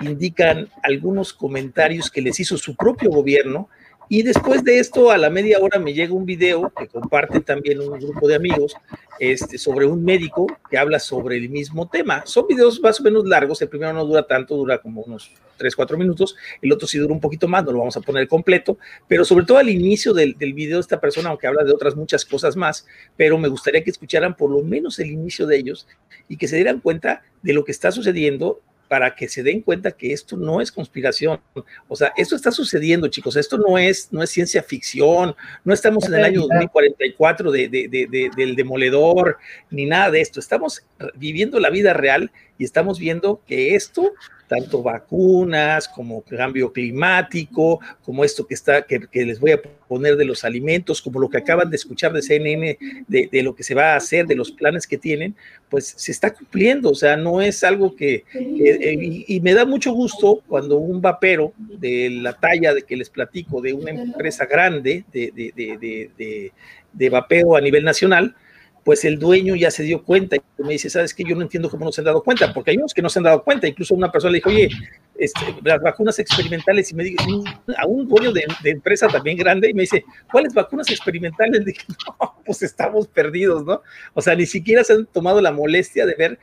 indican 0.00 0.68
algunos 0.82 1.32
comentarios 1.32 2.10
que 2.10 2.20
les 2.20 2.38
hizo 2.40 2.58
su 2.58 2.76
propio 2.76 3.10
gobierno 3.10 3.68
Y 4.10 4.22
después 4.22 4.64
de 4.64 4.78
esto, 4.78 5.10
a 5.10 5.18
la 5.18 5.28
media 5.28 5.58
hora 5.60 5.78
me 5.78 5.92
llega 5.92 6.14
un 6.14 6.24
video 6.24 6.72
que 6.78 6.88
comparte 6.88 7.40
también 7.40 7.78
un 7.80 7.98
grupo 7.98 8.26
de 8.26 8.36
amigos 8.36 8.74
este, 9.18 9.58
sobre 9.58 9.84
un 9.84 10.02
médico 10.02 10.46
que 10.70 10.78
habla 10.78 10.98
sobre 10.98 11.36
el 11.36 11.50
mismo 11.50 11.88
tema. 11.88 12.22
Son 12.24 12.46
videos 12.46 12.80
más 12.80 12.98
o 13.00 13.02
menos 13.02 13.26
largos, 13.26 13.60
el 13.60 13.68
primero 13.68 13.92
no 13.92 14.06
dura 14.06 14.26
tanto, 14.26 14.56
dura 14.56 14.78
como 14.78 15.02
unos 15.02 15.30
3, 15.58 15.76
4 15.76 15.98
minutos, 15.98 16.36
el 16.62 16.72
otro 16.72 16.88
sí 16.88 16.96
dura 16.96 17.12
un 17.12 17.20
poquito 17.20 17.48
más, 17.48 17.64
no 17.64 17.72
lo 17.72 17.80
vamos 17.80 17.98
a 17.98 18.00
poner 18.00 18.26
completo, 18.28 18.78
pero 19.06 19.26
sobre 19.26 19.44
todo 19.44 19.58
al 19.58 19.68
inicio 19.68 20.14
del, 20.14 20.38
del 20.38 20.54
video 20.54 20.80
esta 20.80 21.00
persona, 21.00 21.28
aunque 21.28 21.46
habla 21.46 21.64
de 21.64 21.72
otras 21.72 21.94
muchas 21.94 22.24
cosas 22.24 22.56
más, 22.56 22.86
pero 23.16 23.36
me 23.36 23.48
gustaría 23.48 23.84
que 23.84 23.90
escucharan 23.90 24.34
por 24.36 24.50
lo 24.50 24.62
menos 24.62 24.98
el 25.00 25.10
inicio 25.10 25.46
de 25.46 25.58
ellos 25.58 25.86
y 26.28 26.38
que 26.38 26.48
se 26.48 26.56
dieran 26.56 26.80
cuenta 26.80 27.22
de 27.42 27.52
lo 27.52 27.64
que 27.64 27.72
está 27.72 27.92
sucediendo 27.92 28.62
para 28.88 29.14
que 29.14 29.28
se 29.28 29.42
den 29.42 29.60
cuenta 29.60 29.92
que 29.92 30.12
esto 30.12 30.36
no 30.36 30.60
es 30.60 30.72
conspiración. 30.72 31.40
O 31.86 31.94
sea, 31.94 32.12
esto 32.16 32.34
está 32.34 32.50
sucediendo, 32.50 33.08
chicos. 33.08 33.36
Esto 33.36 33.58
no 33.58 33.78
es, 33.78 34.12
no 34.12 34.22
es 34.22 34.30
ciencia 34.30 34.62
ficción. 34.62 35.36
No 35.64 35.74
estamos 35.74 36.06
en 36.08 36.14
el 36.14 36.24
año 36.24 36.40
2044 36.40 37.52
de, 37.52 37.68
de, 37.68 37.88
de, 37.88 38.30
del 38.36 38.56
demoledor, 38.56 39.36
ni 39.70 39.84
nada 39.84 40.10
de 40.10 40.22
esto. 40.22 40.40
Estamos 40.40 40.84
viviendo 41.14 41.60
la 41.60 41.70
vida 41.70 41.92
real 41.92 42.32
y 42.56 42.64
estamos 42.64 42.98
viendo 42.98 43.42
que 43.46 43.74
esto 43.74 44.14
tanto 44.48 44.82
vacunas 44.82 45.86
como 45.86 46.22
cambio 46.22 46.72
climático, 46.72 47.80
como 48.02 48.24
esto 48.24 48.46
que 48.46 48.54
está, 48.54 48.82
que, 48.82 49.06
les 49.12 49.38
voy 49.38 49.52
a 49.52 49.60
poner 49.86 50.16
de 50.16 50.24
los 50.24 50.42
alimentos, 50.44 51.02
como 51.02 51.20
lo 51.20 51.28
que 51.28 51.38
acaban 51.38 51.70
de 51.70 51.76
escuchar 51.76 52.12
de 52.12 52.22
CNN, 52.22 52.78
de, 53.06 53.28
de, 53.30 53.42
lo 53.42 53.54
que 53.54 53.62
se 53.62 53.74
va 53.74 53.92
a 53.92 53.96
hacer, 53.96 54.26
de 54.26 54.34
los 54.34 54.50
planes 54.50 54.86
que 54.86 54.98
tienen, 54.98 55.36
pues 55.68 55.94
se 55.96 56.10
está 56.10 56.32
cumpliendo, 56.32 56.90
o 56.90 56.94
sea, 56.94 57.16
no 57.16 57.42
es 57.42 57.62
algo 57.62 57.94
que, 57.94 58.24
que 58.32 58.96
y, 58.98 59.36
y, 59.36 59.40
me 59.40 59.54
da 59.54 59.66
mucho 59.66 59.92
gusto 59.92 60.42
cuando 60.48 60.78
un 60.78 61.00
vapero 61.00 61.52
de 61.58 62.10
la 62.10 62.32
talla 62.32 62.74
de 62.74 62.82
que 62.82 62.96
les 62.96 63.10
platico, 63.10 63.60
de 63.60 63.74
una 63.74 63.90
empresa 63.90 64.46
grande 64.46 65.04
de, 65.12 65.30
de, 65.34 66.52
de 66.92 67.10
vapeo 67.10 67.56
a 67.56 67.60
nivel 67.60 67.84
nacional, 67.84 68.34
pues 68.88 69.04
el 69.04 69.18
dueño 69.18 69.54
ya 69.54 69.70
se 69.70 69.82
dio 69.82 70.02
cuenta 70.02 70.36
y 70.36 70.40
me 70.62 70.72
dice, 70.72 70.88
¿sabes 70.88 71.12
qué? 71.12 71.22
Yo 71.22 71.36
no 71.36 71.42
entiendo 71.42 71.68
cómo 71.68 71.84
no 71.84 71.92
se 71.92 72.00
han 72.00 72.06
dado 72.06 72.22
cuenta, 72.22 72.54
porque 72.54 72.70
hay 72.70 72.78
unos 72.78 72.94
que 72.94 73.02
no 73.02 73.10
se 73.10 73.18
han 73.18 73.24
dado 73.24 73.44
cuenta. 73.44 73.68
Incluso 73.68 73.94
una 73.94 74.10
persona 74.10 74.32
le 74.32 74.38
dijo, 74.38 74.48
oye, 74.48 74.70
este, 75.18 75.42
las 75.62 75.82
vacunas 75.82 76.18
experimentales, 76.18 76.90
y 76.90 76.94
me 76.94 77.04
dice, 77.04 77.22
a 77.76 77.84
un 77.84 78.08
dueño 78.08 78.32
de, 78.32 78.46
empresa 78.64 79.06
también 79.08 79.36
grande, 79.36 79.68
y 79.68 79.74
me 79.74 79.82
dice, 79.82 80.06
¿cuáles 80.32 80.54
vacunas 80.54 80.88
experimentales? 80.90 81.60
Le 81.60 81.64
dije, 81.72 81.84
no, 82.18 82.34
pues 82.46 82.62
estamos 82.62 83.06
perdidos, 83.08 83.62
¿no? 83.66 83.82
O 84.14 84.22
sea, 84.22 84.34
ni 84.34 84.46
siquiera 84.46 84.82
se 84.82 84.94
han 84.94 85.04
tomado 85.04 85.42
la 85.42 85.52
molestia 85.52 86.06
de 86.06 86.14
ver 86.14 86.38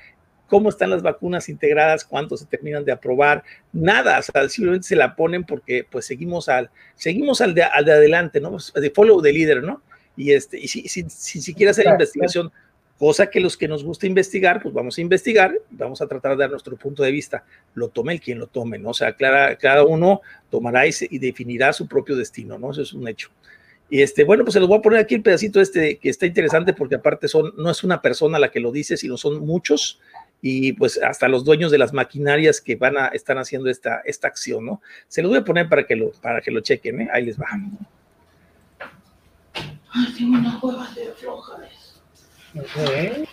cómo 0.46 0.70
están 0.70 0.92
las 0.92 1.02
vacunas 1.02 1.50
integradas, 1.50 2.06
cuánto 2.06 2.38
se 2.38 2.46
terminan 2.46 2.86
de 2.86 2.92
aprobar, 2.92 3.44
nada, 3.74 4.20
o 4.20 4.22
sea, 4.22 4.48
simplemente 4.50 4.88
se 4.88 4.96
la 4.96 5.16
ponen 5.16 5.46
porque 5.46 5.84
pues 5.90 6.06
seguimos 6.06 6.48
al, 6.48 6.70
seguimos 6.94 7.42
al 7.42 7.56
de, 7.56 7.64
al 7.64 7.86
de 7.86 7.94
adelante, 7.94 8.40
¿no? 8.40 8.56
De 8.76 8.92
follow 8.92 9.20
the 9.20 9.34
leader, 9.34 9.64
¿no? 9.64 9.82
Y, 10.16 10.32
este, 10.32 10.60
y 10.60 10.68
si, 10.68 10.88
si, 10.88 11.04
si 11.10 11.42
siquiera 11.42 11.72
hacer 11.72 11.84
claro, 11.84 11.96
investigación, 11.96 12.50
claro. 12.50 12.66
cosa 12.98 13.28
que 13.28 13.40
los 13.40 13.58
que 13.58 13.68
nos 13.68 13.84
gusta 13.84 14.08
investigar, 14.08 14.62
pues 14.62 14.74
vamos 14.74 14.98
a 14.98 15.02
investigar 15.02 15.54
vamos 15.72 16.02
a 16.02 16.08
tratar 16.08 16.32
de 16.32 16.44
dar 16.44 16.52
nuestro 16.52 16.78
punto 16.78 17.04
de 17.04 17.12
vista. 17.12 17.44
Lo 17.74 17.90
tome 17.90 18.14
el 18.14 18.22
quien 18.22 18.40
lo 18.40 18.48
tome, 18.48 18.78
¿no? 18.78 18.90
O 18.90 18.94
sea, 18.94 19.16
cada, 19.16 19.56
cada 19.58 19.84
uno 19.84 20.22
tomará 20.50 20.88
y, 20.88 20.92
se, 20.92 21.08
y 21.10 21.20
definirá 21.20 21.74
su 21.74 21.88
propio 21.88 22.16
destino, 22.16 22.58
¿no? 22.58 22.72
Eso 22.72 22.82
es 22.82 22.94
un 22.94 23.08
hecho. 23.08 23.30
Y 23.90 24.02
este, 24.02 24.24
bueno, 24.24 24.44
pues 24.44 24.54
se 24.54 24.60
los 24.60 24.68
voy 24.68 24.80
a 24.80 24.82
poner 24.82 25.00
aquí 25.00 25.16
el 25.16 25.22
pedacito 25.22 25.62
este 25.62 25.98
que 26.00 26.10
está 26.10 26.26
interesante 26.26 26.74
porque 26.74 26.96
aparte 26.96 27.28
son, 27.28 27.54
no 27.58 27.70
es 27.70 27.84
una 27.84 28.02
persona 28.02 28.40
la 28.40 28.50
que 28.50 28.60
lo 28.60 28.72
dice, 28.72 28.98
sino 28.98 29.16
son 29.16 29.46
muchos 29.46 30.00
y 30.42 30.74
pues 30.74 31.00
hasta 31.02 31.28
los 31.28 31.46
dueños 31.46 31.72
de 31.72 31.78
las 31.78 31.94
maquinarias 31.94 32.62
que 32.62 32.76
van 32.76 32.98
a, 32.98 33.08
están 33.08 33.38
haciendo 33.38 33.70
esta, 33.70 34.02
esta 34.06 34.28
acción, 34.28 34.66
¿no? 34.66 34.82
Se 35.08 35.22
los 35.22 35.30
voy 35.30 35.40
a 35.40 35.44
poner 35.44 35.70
para 35.70 35.86
que 35.86 35.96
lo, 35.96 36.12
para 36.14 36.42
que 36.42 36.52
lo 36.52 36.62
chequen, 36.62 37.02
¿eh? 37.02 37.10
Ahí 37.12 37.26
les 37.26 37.40
va. 37.40 37.48
Ay, 39.96 40.14
tengo 40.18 40.38
unas 40.38 40.62
huevas 40.62 40.94
de 40.94 41.06
flojas. 41.14 42.02
Okay. 42.58 43.26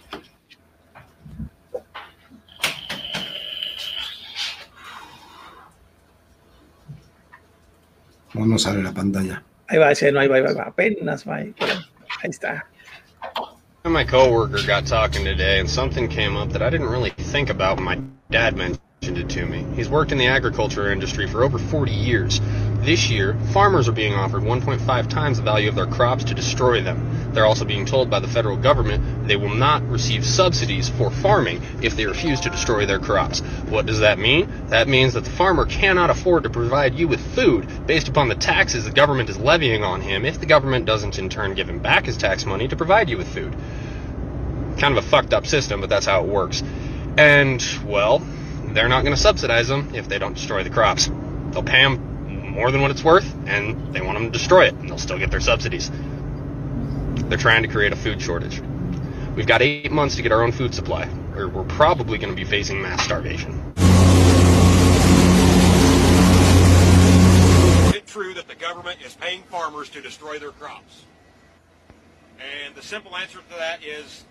No 8.35 8.47
nos 8.47 8.63
sale 8.63 8.83
la 8.83 8.93
pantalla. 8.93 9.43
Ahí 9.69 9.79
va, 9.79 9.91
ese 9.91 10.13
no, 10.13 10.21
ahí 10.21 10.29
va, 10.29 10.37
ahí 10.37 10.43
va, 10.43 10.63
apenas 10.63 11.29
va, 11.29 11.37
ahí, 11.37 11.55
ahí 12.23 12.31
está. 12.31 12.65
My 13.85 14.05
coworker 14.05 14.65
got 14.65 14.87
talking 14.87 15.25
today, 15.25 15.59
and 15.59 15.69
something 15.69 16.09
came 16.09 16.37
up 16.37 16.51
that 16.53 16.63
I 16.63 16.71
didn't 16.71 16.89
really 16.89 17.11
think 17.11 17.51
about. 17.51 17.81
My 17.81 17.99
dad 18.31 18.57
mentioned 18.57 18.81
it 19.03 19.29
to 19.29 19.45
me. 19.45 19.67
He's 19.75 19.89
worked 19.89 20.13
in 20.13 20.19
the 20.19 20.29
agriculture 20.29 20.93
industry 20.93 21.27
for 21.27 21.43
over 21.43 21.59
40 21.59 21.91
years. 21.91 22.41
This 22.83 23.11
year, 23.11 23.37
farmers 23.53 23.89
are 23.89 23.93
being 23.93 24.15
offered 24.15 24.45
1.5 24.45 25.09
times 25.09 25.39
the 25.39 25.43
value 25.43 25.69
of 25.69 25.75
their 25.75 25.87
crops 25.87 26.23
to 26.25 26.35
destroy 26.35 26.83
them. 26.83 27.33
They're 27.33 27.45
also 27.45 27.65
being 27.65 27.85
told 27.85 28.11
by 28.11 28.21
the 28.21 28.29
federal 28.29 28.57
government 28.57 29.27
they 29.27 29.35
will 29.35 29.55
not 29.55 29.83
receive 29.89 30.25
subsidies 30.25 30.89
for 30.89 31.11
farming 31.11 31.63
if 31.83 31.97
they 31.97 32.07
refuse 32.07 32.39
to 32.41 32.51
destroy 32.51 32.87
their 32.87 33.01
crops. 33.01 33.41
What 33.71 33.87
does 33.87 33.99
that 34.01 34.21
mean? 34.21 34.49
That 34.69 34.87
means 34.87 35.15
that 35.15 35.25
the 35.25 35.31
farmer 35.31 35.67
cannot 35.67 36.11
afford 36.11 36.45
to 36.45 36.51
provide 36.51 36.95
you 36.95 37.09
with 37.09 37.21
food 37.35 37.67
based 37.89 38.07
upon 38.07 38.29
the 38.29 38.37
taxes 38.37 38.85
the 38.85 38.93
government 38.93 39.31
is 39.31 39.39
levying 39.39 39.83
on 39.83 40.01
him 40.01 40.25
if 40.25 40.39
the 40.39 40.47
government 40.47 40.87
doesn't 40.87 41.19
in 41.19 41.29
turn 41.29 41.55
give 41.55 41.69
him 41.69 41.81
back 41.81 42.07
his 42.07 42.17
tax 42.17 42.47
money 42.47 42.69
to 42.69 42.77
provide 42.77 43.11
you 43.11 43.19
with 43.19 43.33
food. 43.35 43.53
Kind 44.79 44.97
of 44.97 45.05
a 45.05 45.09
fucked 45.09 45.35
up 45.35 45.47
system, 45.47 45.81
but 45.81 45.91
that's 45.91 46.07
how 46.07 46.23
it 46.23 46.29
works. 46.29 46.63
And, 47.17 47.65
well, 47.85 48.23
they're 48.75 48.89
not 48.89 49.03
going 49.03 49.15
to 49.15 49.21
subsidize 49.21 49.69
them 49.69 49.95
if 49.95 50.09
they 50.09 50.19
don't 50.19 50.35
destroy 50.35 50.63
the 50.63 50.71
crops. 50.71 51.11
They'll 51.51 51.63
pay 51.63 51.83
them 51.83 52.53
more 52.53 52.71
than 52.71 52.83
what 52.83 52.91
it's 52.91 53.05
worth, 53.05 53.35
and 53.47 53.95
they 53.95 54.01
want 54.01 54.19
them 54.19 54.27
to 54.27 54.39
destroy 54.39 54.67
it, 54.67 54.75
and 54.75 54.89
they'll 54.89 54.99
still 54.99 55.19
get 55.19 55.31
their 55.31 55.41
subsidies. 55.41 55.91
They're 57.29 57.39
trying 57.39 57.63
to 57.63 57.69
create 57.69 57.93
a 57.93 57.97
food 57.97 58.21
shortage. 58.21 58.61
We've 59.35 59.47
got 59.47 59.63
eight 59.63 59.91
months 59.91 60.17
to 60.17 60.23
get 60.23 60.33
our 60.33 60.43
own 60.43 60.53
food 60.53 60.75
supply, 60.75 61.09
or 61.35 61.49
we're 61.49 61.65
probably 61.65 62.19
going 62.19 62.35
to 62.35 62.37
be 62.37 62.45
facing 62.45 62.83
mass 62.83 63.03
starvation. 63.03 63.73
Is 67.87 67.95
it 67.95 68.07
true 68.07 68.35
that 68.35 68.49
the 68.49 68.55
government 68.55 68.99
is 69.05 69.15
paying 69.15 69.43
farmers 69.45 69.89
to 69.91 70.03
destroy 70.03 70.39
their 70.39 70.51
crops? 70.51 71.05
And 72.65 72.75
the 72.75 72.83
simple 72.83 73.17
answer 73.17 73.39
to 73.39 73.57
that 73.59 73.83
is 73.83 74.25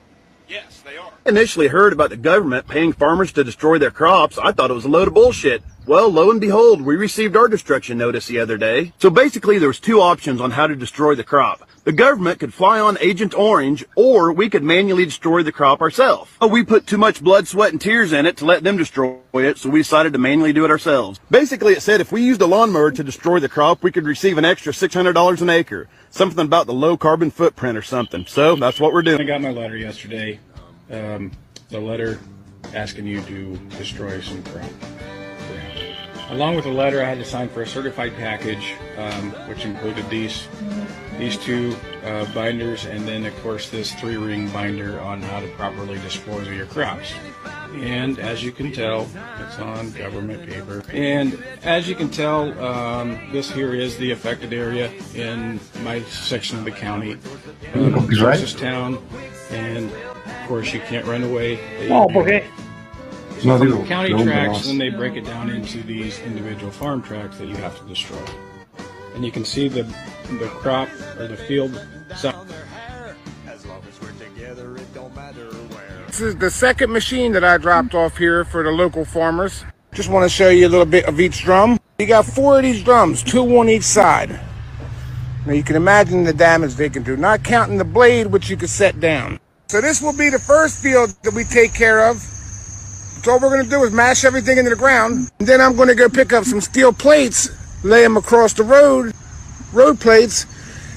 Yes, 0.47 0.81
they 0.81 0.97
are. 0.97 1.11
Initially 1.25 1.67
heard 1.67 1.93
about 1.93 2.09
the 2.09 2.17
government 2.17 2.67
paying 2.67 2.93
farmers 2.93 3.31
to 3.33 3.43
destroy 3.43 3.77
their 3.77 3.91
crops, 3.91 4.37
I 4.37 4.51
thought 4.51 4.71
it 4.71 4.73
was 4.73 4.85
a 4.85 4.89
load 4.89 5.07
of 5.07 5.13
bullshit. 5.13 5.63
Well, 5.91 6.07
lo 6.07 6.31
and 6.31 6.39
behold, 6.39 6.81
we 6.81 6.95
received 6.95 7.35
our 7.35 7.49
destruction 7.49 7.97
notice 7.97 8.25
the 8.25 8.39
other 8.39 8.57
day. 8.57 8.93
So 8.97 9.09
basically 9.09 9.59
there 9.59 9.67
was 9.67 9.81
two 9.81 9.99
options 9.99 10.39
on 10.39 10.51
how 10.51 10.65
to 10.65 10.73
destroy 10.73 11.15
the 11.15 11.25
crop. 11.25 11.67
The 11.83 11.91
government 11.91 12.39
could 12.39 12.53
fly 12.53 12.79
on 12.79 12.97
Agent 13.01 13.33
Orange, 13.37 13.83
or 13.97 14.31
we 14.31 14.49
could 14.49 14.63
manually 14.63 15.03
destroy 15.03 15.43
the 15.43 15.51
crop 15.51 15.81
ourselves. 15.81 16.31
Oh, 16.39 16.47
we 16.47 16.63
put 16.63 16.87
too 16.87 16.97
much 16.97 17.21
blood, 17.21 17.45
sweat, 17.45 17.73
and 17.73 17.81
tears 17.81 18.13
in 18.13 18.25
it 18.25 18.37
to 18.37 18.45
let 18.45 18.63
them 18.63 18.77
destroy 18.77 19.17
it, 19.33 19.57
so 19.57 19.69
we 19.69 19.81
decided 19.81 20.13
to 20.13 20.19
manually 20.19 20.53
do 20.53 20.63
it 20.63 20.71
ourselves. 20.71 21.19
Basically, 21.29 21.73
it 21.73 21.81
said 21.81 21.99
if 21.99 22.13
we 22.13 22.23
used 22.23 22.41
a 22.41 22.47
lawnmower 22.47 22.91
to 22.91 23.03
destroy 23.03 23.41
the 23.41 23.49
crop, 23.49 23.83
we 23.83 23.91
could 23.91 24.05
receive 24.05 24.37
an 24.37 24.45
extra 24.45 24.71
$600 24.71 25.41
an 25.41 25.49
acre. 25.49 25.89
Something 26.09 26.45
about 26.45 26.67
the 26.67 26.73
low 26.73 26.95
carbon 26.95 27.31
footprint 27.31 27.77
or 27.77 27.81
something. 27.81 28.25
So 28.27 28.55
that's 28.55 28.79
what 28.79 28.93
we're 28.93 29.01
doing. 29.01 29.19
I 29.19 29.25
got 29.25 29.41
my 29.41 29.51
letter 29.51 29.75
yesterday. 29.75 30.39
Um, 30.89 31.33
the 31.67 31.81
letter 31.81 32.17
asking 32.73 33.07
you 33.07 33.21
to 33.23 33.57
destroy 33.71 34.21
some 34.21 34.41
crop. 34.43 34.71
Along 36.31 36.55
with 36.55 36.63
the 36.63 36.71
letter, 36.71 37.01
I 37.01 37.09
had 37.09 37.17
to 37.17 37.25
sign 37.25 37.49
for 37.49 37.61
a 37.61 37.67
certified 37.67 38.15
package, 38.15 38.73
um, 38.97 39.31
which 39.49 39.65
included 39.65 40.09
these 40.09 40.47
these 41.17 41.35
two 41.35 41.75
uh, 42.05 42.25
binders, 42.33 42.85
and 42.85 43.05
then 43.05 43.25
of 43.25 43.35
course 43.43 43.69
this 43.69 43.93
three-ring 43.95 44.49
binder 44.49 44.99
on 45.01 45.21
how 45.21 45.41
to 45.41 45.47
properly 45.49 45.99
dispose 45.99 46.47
of 46.47 46.53
your 46.53 46.67
crops. 46.67 47.13
And 47.73 48.17
as 48.17 48.43
you 48.43 48.53
can 48.53 48.71
tell, 48.71 49.09
it's 49.39 49.59
on 49.59 49.91
government 49.91 50.49
paper. 50.49 50.83
And 50.93 51.43
as 51.63 51.89
you 51.89 51.95
can 51.95 52.09
tell, 52.09 52.57
um, 52.63 53.29
this 53.33 53.51
here 53.51 53.75
is 53.75 53.97
the 53.97 54.11
affected 54.11 54.53
area 54.53 54.89
in 55.13 55.59
my 55.83 56.01
section 56.03 56.57
of 56.57 56.63
the 56.63 56.71
county, 56.71 57.17
um, 57.73 58.07
closest 58.07 58.57
town, 58.57 59.05
and 59.51 59.91
of 59.91 60.47
course 60.47 60.73
you 60.73 60.79
can't 60.79 61.05
run 61.05 61.23
away. 61.23 61.59
No, 61.89 62.07
porque 62.07 62.43
so 63.41 63.47
no, 63.47 63.57
from 63.57 63.69
the 63.71 63.87
county 63.87 64.23
tracks, 64.23 64.67
then 64.67 64.77
they 64.77 64.89
break 64.89 65.15
it 65.15 65.25
down 65.25 65.49
into 65.49 65.81
these 65.81 66.19
individual 66.19 66.71
farm 66.71 67.01
tracks 67.01 67.39
that 67.39 67.47
you 67.47 67.55
have 67.55 67.75
to 67.79 67.83
destroy. 67.87 68.23
And 69.15 69.25
you 69.25 69.31
can 69.31 69.43
see 69.45 69.67
the 69.67 69.81
the 70.39 70.47
crop 70.59 70.89
or 71.17 71.27
the 71.27 71.35
field. 71.35 71.71
This 76.07 76.21
is 76.21 76.35
the 76.35 76.51
second 76.51 76.91
machine 76.91 77.31
that 77.31 77.43
I 77.43 77.57
dropped 77.57 77.95
off 77.95 78.15
here 78.15 78.45
for 78.45 78.63
the 78.63 78.69
local 78.69 79.05
farmers. 79.05 79.65
Just 79.91 80.09
want 80.09 80.23
to 80.23 80.29
show 80.29 80.49
you 80.49 80.67
a 80.67 80.69
little 80.69 80.85
bit 80.85 81.05
of 81.05 81.19
each 81.19 81.41
drum. 81.41 81.79
You 81.97 82.05
got 82.05 82.25
four 82.25 82.57
of 82.57 82.63
these 82.63 82.83
drums, 82.83 83.23
two 83.23 83.57
on 83.57 83.69
each 83.69 83.83
side. 83.83 84.39
Now 85.47 85.53
you 85.53 85.63
can 85.63 85.75
imagine 85.75 86.25
the 86.25 86.33
damage 86.33 86.75
they 86.75 86.89
can 86.89 87.01
do, 87.01 87.17
not 87.17 87.43
counting 87.43 87.79
the 87.79 87.85
blade 87.85 88.27
which 88.27 88.51
you 88.51 88.57
can 88.57 88.67
set 88.67 88.99
down. 88.99 89.39
So 89.69 89.81
this 89.81 89.99
will 89.99 90.15
be 90.15 90.29
the 90.29 90.37
first 90.37 90.83
field 90.83 91.15
that 91.23 91.33
we 91.33 91.43
take 91.43 91.73
care 91.73 92.07
of. 92.07 92.23
So 93.23 93.33
all 93.33 93.39
we're 93.39 93.61
to 93.61 93.69
do 93.69 93.83
is 93.83 93.91
mash 93.91 94.25
everything 94.25 94.57
into 94.57 94.71
the 94.71 94.75
ground. 94.75 95.29
And 95.37 95.47
then 95.47 95.61
I'm 95.61 95.77
to 95.77 95.93
go 95.93 96.09
pick 96.09 96.33
up 96.33 96.43
some 96.43 96.59
steel 96.59 96.91
plates, 96.91 97.49
lay 97.83 98.01
them 98.01 98.17
across 98.17 98.53
the 98.53 98.63
road, 98.63 99.13
road 99.73 99.99
plates 99.99 100.47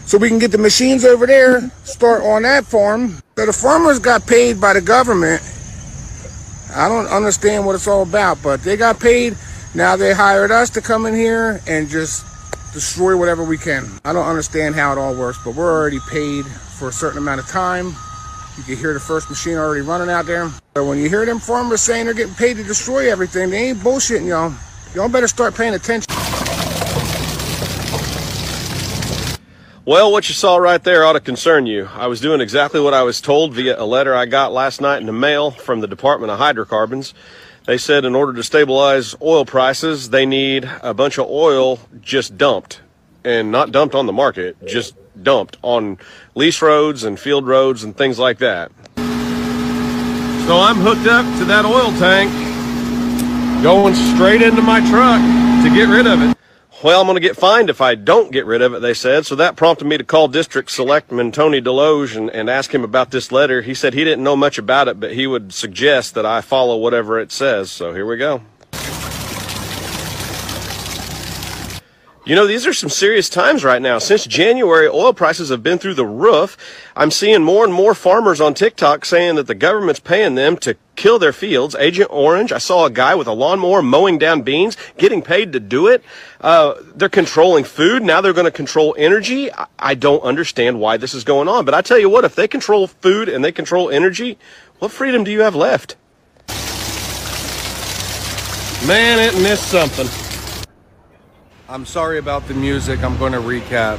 so 0.07 0.17
we 0.17 0.29
can 0.29 0.39
get 0.39 0.51
the 0.51 0.59
machines 0.59 1.05
over 1.05 1.27
there, 1.27 1.71
start 1.83 2.23
on 2.23 2.43
that 2.43 2.65
farm. 2.65 3.19
So 3.37 3.45
the 3.45 3.53
farmers 3.53 3.99
got 3.99 4.27
paid 4.27 4.59
by 4.59 4.73
the 4.73 4.81
government. 4.81 5.43
I 6.75 6.89
don't 6.89 7.09
understand 7.09 7.67
what 7.67 7.75
it's 7.75 7.87
all 7.87 8.03
about, 8.03 8.43
but 8.43 8.63
they 8.63 8.79
got 8.79 8.99
paid. 8.99 9.37
Now 9.75 9.95
they 9.97 10.15
hired 10.15 10.51
us 10.51 10.71
to 10.71 10.81
come 10.81 11.05
in 11.05 11.15
here 11.15 11.61
and 11.67 11.89
just 11.89 12.25
destroy 12.73 13.19
whatever 13.19 13.45
we 13.45 13.59
can. 13.59 13.87
I 14.03 14.15
don't 14.15 14.27
understand 14.27 14.75
how 14.77 14.93
it 14.93 14.99
all 14.99 15.15
works, 15.15 15.39
but 15.45 15.55
we're 15.55 15.71
already 15.71 16.01
paid 16.09 16.47
for 16.47 16.89
a 16.89 16.93
certain 16.93 17.19
amount 17.19 17.41
of 17.41 17.49
time. 17.49 17.95
You 18.57 18.63
can 18.63 18.77
hear 18.77 18.95
the 18.95 19.01
first 19.01 19.29
machine 19.29 19.57
already 19.57 19.81
running 19.81 20.09
out 20.09 20.27
there. 20.27 20.49
But 20.75 20.85
when 20.85 20.99
you 20.99 21.09
hear 21.09 21.27
them 21.27 21.41
farmers 21.41 21.81
saying 21.81 22.05
they're 22.05 22.15
getting 22.15 22.35
paid 22.35 22.57
to 22.57 22.63
destroy 22.63 23.11
everything, 23.11 23.51
they 23.51 23.71
ain't 23.71 23.79
bullshitting 23.79 24.29
y'all. 24.29 24.53
Y'all 24.95 25.09
better 25.09 25.27
start 25.27 25.57
paying 25.57 25.75
attention. 25.75 26.07
Well, 29.87 30.13
what 30.13 30.29
you 30.29 30.35
saw 30.35 30.57
right 30.57 30.83
there 30.83 31.05
ought 31.05 31.13
to 31.13 31.21
concern 31.21 31.67
you. 31.67 31.89
I 31.93 32.07
was 32.07 32.21
doing 32.21 32.41
exactly 32.41 32.81
what 32.81 32.95
I 32.95 33.03
was 33.03 33.21
told 33.21 33.53
via 33.55 33.79
a 33.79 33.85
letter 33.85 34.15
I 34.15 34.25
got 34.25 34.53
last 34.53 34.81
night 34.81 34.99
in 34.99 35.07
the 35.07 35.13
mail 35.13 35.51
from 35.51 35.81
the 35.81 35.89
Department 35.89 36.31
of 36.31 36.39
Hydrocarbons. 36.39 37.13
They 37.67 37.77
said 37.77 38.05
in 38.05 38.15
order 38.15 38.33
to 38.35 38.43
stabilize 38.43 39.15
oil 39.21 39.45
prices, 39.45 40.11
they 40.11 40.27
need 40.27 40.71
a 40.83 40.95
bunch 40.95 41.19
of 41.19 41.27
oil 41.29 41.81
just 42.01 42.39
dumped. 42.39 42.81
And 43.25 43.51
not 43.51 43.73
dumped 43.73 43.95
on 43.95 44.07
the 44.07 44.13
market, 44.13 44.57
just 44.67 44.95
dumped 45.23 45.57
on 45.63 45.99
lease 46.35 46.61
roads 46.61 47.05
and 47.05 47.19
field 47.19 47.47
roads 47.47 47.85
and 47.85 47.97
things 47.97 48.19
like 48.19 48.39
that. 48.39 48.73
So 50.47 50.59
I'm 50.59 50.77
hooked 50.77 51.07
up 51.07 51.25
to 51.39 51.45
that 51.47 51.65
oil 51.65 51.91
tank, 51.99 52.31
going 53.63 53.95
straight 53.95 54.43
into 54.43 54.61
my 54.61 54.81
truck 54.91 55.21
to 55.65 55.75
get 55.75 55.89
rid 55.89 56.07
of 56.07 56.23
it. 56.23 56.37
Well, 56.83 57.01
I'm 57.01 57.07
going 57.07 57.17
to 57.17 57.21
get 57.21 57.37
fined 57.37 57.71
if 57.71 57.81
I 57.81 57.95
don't 57.95 58.31
get 58.31 58.45
rid 58.45 58.61
of 58.61 58.75
it, 58.75 58.81
they 58.81 58.93
said. 58.93 59.25
So 59.25 59.37
that 59.37 59.57
prompted 59.57 59.87
me 59.87 59.97
to 59.97 60.05
call 60.05 60.29
District 60.29 60.71
Selectman 60.71 61.33
Tony 61.33 61.63
Deloge 61.63 62.15
and, 62.15 62.29
and 62.29 62.51
ask 62.51 62.75
him 62.75 62.85
about 62.85 63.11
this 63.11 63.33
letter. 63.33 63.63
He 63.63 63.73
said 63.73 63.95
he 63.95 64.05
didn't 64.05 64.23
know 64.23 64.37
much 64.37 64.59
about 64.59 64.89
it, 64.89 65.01
but 65.01 65.15
he 65.15 65.27
would 65.27 65.55
suggest 65.55 66.13
that 66.13 66.27
I 66.27 66.43
follow 66.43 66.77
whatever 66.77 67.19
it 67.19 67.33
says. 67.33 67.71
So 67.71 67.95
here 67.95 68.05
we 68.05 68.19
go. 68.19 68.43
You 72.27 72.35
know, 72.35 72.47
these 72.47 72.67
are 72.67 72.73
some 72.73 72.89
serious 72.89 73.29
times 73.29 73.65
right 73.65 73.83
now. 73.83 73.99
Since 73.99 74.27
January, 74.27 74.89
oil 74.89 75.13
prices 75.13 75.51
have 75.51 75.63
been 75.63 75.77
through 75.77 75.93
the 75.93 76.07
roof. 76.07 76.57
I'm 76.97 77.11
seeing 77.11 77.43
more 77.43 77.65
and 77.65 77.75
more 77.75 77.95
farmers 77.95 78.41
on 78.41 78.55
TikTok 78.55 79.05
saying 79.05 79.35
that 79.35 79.47
the 79.47 79.55
government's 79.55 80.01
paying 80.01 80.35
them 80.35 80.57
to 80.59 80.75
kill 80.97 81.19
their 81.19 81.35
fields. 81.35 81.75
Agent 81.75 82.09
Orange, 82.11 82.51
I 82.51 82.57
saw 82.57 82.87
a 82.87 82.91
guy 82.91 83.15
with 83.15 83.27
a 83.27 83.33
lawnmower 83.33 83.83
mowing 83.83 84.17
down 84.17 84.41
beans, 84.41 84.79
getting 84.97 85.21
paid 85.21 85.53
to 85.53 85.61
do 85.61 85.87
it. 85.87 86.03
Uh, 86.41 86.77
they're 86.95 87.11
controlling 87.11 87.65
food. 87.65 88.03
Now 88.03 88.23
they're 88.23 88.33
going 88.33 88.47
to 88.47 88.51
control 88.51 88.95
energy. 88.97 89.51
I, 89.79 89.95
don't 89.95 90.23
understand 90.23 90.81
why 90.81 90.97
this 90.97 91.13
is 91.13 91.25
going 91.25 91.47
on. 91.47 91.67
But 91.67 91.75
I 91.75 91.83
tell 91.83 91.99
you 91.99 92.09
what, 92.09 92.25
if 92.25 92.35
they 92.35 92.49
control 92.49 92.87
food 92.87 93.29
and 93.29 93.45
they 93.45 93.53
control 93.53 93.91
energy, 93.91 94.39
what 94.79 94.93
freedom 94.93 95.25
do 95.25 95.31
you 95.31 95.43
have 95.43 95.55
left? 95.55 95.97
Man, 98.87 99.19
isn't 99.19 99.43
this 99.43 99.61
something? 99.61 100.24
I'm 101.75 101.85
sorry 101.85 102.19
about 102.19 102.47
the 102.47 102.55
music. 102.55 103.03
I'm 103.03 103.19
going 103.19 103.33
to 103.33 103.41
recap. 103.41 103.99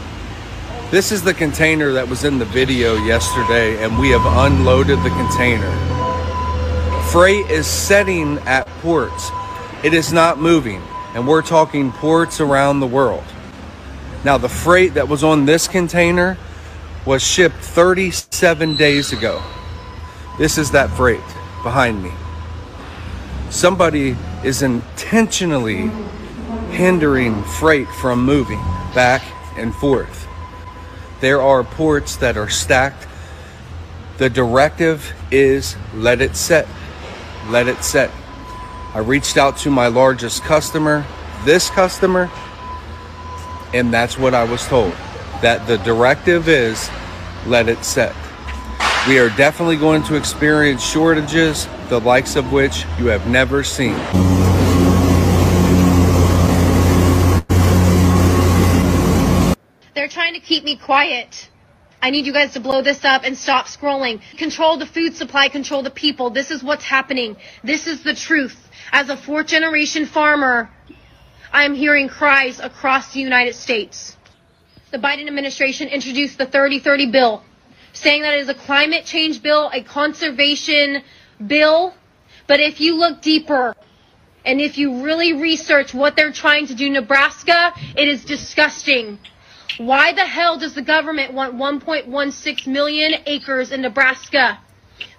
This 0.92 1.12
is 1.12 1.22
the 1.22 1.34
container 1.34 1.92
that 1.92 2.08
was 2.08 2.24
in 2.24 2.40
the 2.40 2.46
video 2.46 2.96
yesterday, 2.96 3.84
and 3.84 4.00
we 4.00 4.12
have 4.12 4.26
unloaded 4.26 4.98
the 5.00 5.10
container. 5.10 5.70
Freight 7.12 7.52
is 7.52 7.68
setting 7.68 8.38
at 8.46 8.66
ports, 8.80 9.30
it 9.84 9.94
is 9.94 10.14
not 10.14 10.40
moving, 10.40 10.82
and 11.16 11.28
we're 11.28 11.42
talking 11.42 11.92
ports 11.92 12.40
around 12.40 12.80
the 12.80 12.88
world. 12.88 13.26
Now, 14.24 14.38
the 14.38 14.48
freight 14.48 14.94
that 14.94 15.10
was 15.10 15.22
on 15.22 15.44
this 15.46 15.68
container 15.68 16.38
was 17.06 17.22
shipped 17.22 17.58
37 17.58 18.78
days 18.78 19.12
ago. 19.12 19.44
This 20.38 20.58
is 20.58 20.72
that 20.72 20.90
freight 20.92 21.20
behind 21.62 22.02
me. 22.02 22.12
Somebody 23.50 24.16
is 24.46 24.62
intentionally 24.62 25.92
hindering 26.72 27.44
freight 27.44 27.88
from 27.88 28.24
moving 28.24 28.60
back 28.94 29.24
and 29.58 29.74
forth. 29.76 30.28
There 31.22 31.42
are 31.42 31.64
ports 31.64 32.18
that 32.18 32.38
are 32.38 32.50
stacked. 32.50 33.08
The 34.18 34.30
directive 34.30 35.14
is 35.32 35.76
let 35.94 36.22
it 36.22 36.36
set. 36.36 36.68
Let 37.50 37.68
it 37.68 37.84
set. 37.84 38.12
I 38.94 39.00
reached 39.00 39.38
out 39.38 39.58
to 39.58 39.70
my 39.70 39.88
largest 39.88 40.44
customer, 40.44 41.06
this 41.44 41.70
customer, 41.70 42.30
and 43.74 43.94
that's 43.94 44.18
what 44.18 44.34
I 44.34 44.44
was 44.44 44.66
told. 44.68 44.94
That 45.42 45.68
the 45.68 45.78
directive 45.80 46.48
is 46.48 46.90
let 47.46 47.68
it 47.68 47.84
set. 47.84 48.16
We 49.08 49.20
are 49.20 49.30
definitely 49.30 49.76
going 49.76 50.02
to 50.04 50.16
experience 50.16 50.84
shortages, 50.84 51.68
the 51.90 52.00
likes 52.00 52.36
of 52.36 52.52
which 52.52 52.86
you 52.98 53.08
have 53.08 53.28
never 53.28 53.64
seen. 53.64 53.96
They're 59.94 60.08
trying 60.08 60.34
to 60.34 60.35
keep 60.46 60.64
me 60.64 60.78
quiet. 60.78 61.50
I 62.02 62.12
need 62.12 62.26
you 62.26 62.34
guys 62.34 62.54
to 62.54 62.60
blow 62.60 62.82
this 62.82 63.04
up 63.04 63.24
and 63.24 63.36
stop 63.36 63.66
scrolling. 63.66 64.22
Control 64.38 64.78
the 64.78 64.86
food 64.86 65.16
supply, 65.16 65.50
control 65.50 65.82
the 65.82 65.90
people. 65.90 66.30
This 66.30 66.52
is 66.52 66.64
what's 66.64 66.84
happening. 66.84 67.36
This 67.64 67.88
is 67.88 68.04
the 68.04 68.14
truth. 68.14 68.70
As 68.92 69.10
a 69.10 69.18
fourth 69.18 69.48
generation 69.48 70.06
farmer, 70.06 70.70
I 71.52 71.64
am 71.64 71.74
hearing 71.74 72.08
cries 72.08 72.60
across 72.60 73.14
the 73.14 73.22
United 73.22 73.56
States. 73.56 74.18
The 74.92 75.00
Biden 75.00 75.26
administration 75.28 75.88
introduced 75.88 76.38
the 76.38 76.46
3030 76.46 77.12
bill, 77.12 77.44
saying 77.94 78.22
that 78.22 78.36
it 78.36 78.42
is 78.42 78.50
a 78.50 78.54
climate 78.54 79.06
change 79.06 79.42
bill, 79.42 79.72
a 79.74 79.82
conservation 79.82 81.02
bill. 81.48 81.96
But 82.46 82.60
if 82.60 82.80
you 82.80 82.98
look 82.98 83.22
deeper, 83.22 83.76
and 84.46 84.62
if 84.62 84.78
you 84.78 85.02
really 85.04 85.34
research 85.34 85.94
what 85.94 86.16
they're 86.16 86.32
trying 86.32 86.68
to 86.68 86.76
do 86.76 86.88
Nebraska, 86.90 87.74
it 87.98 88.08
is 88.08 88.24
disgusting. 88.24 89.18
Why 89.78 90.14
the 90.14 90.26
hell 90.26 90.58
does 90.58 90.74
the 90.74 90.82
government 90.82 91.34
want 91.34 91.56
1.16 91.56 92.68
million 92.68 93.22
acres 93.26 93.72
in 93.72 93.82
Nebraska? 93.82 94.60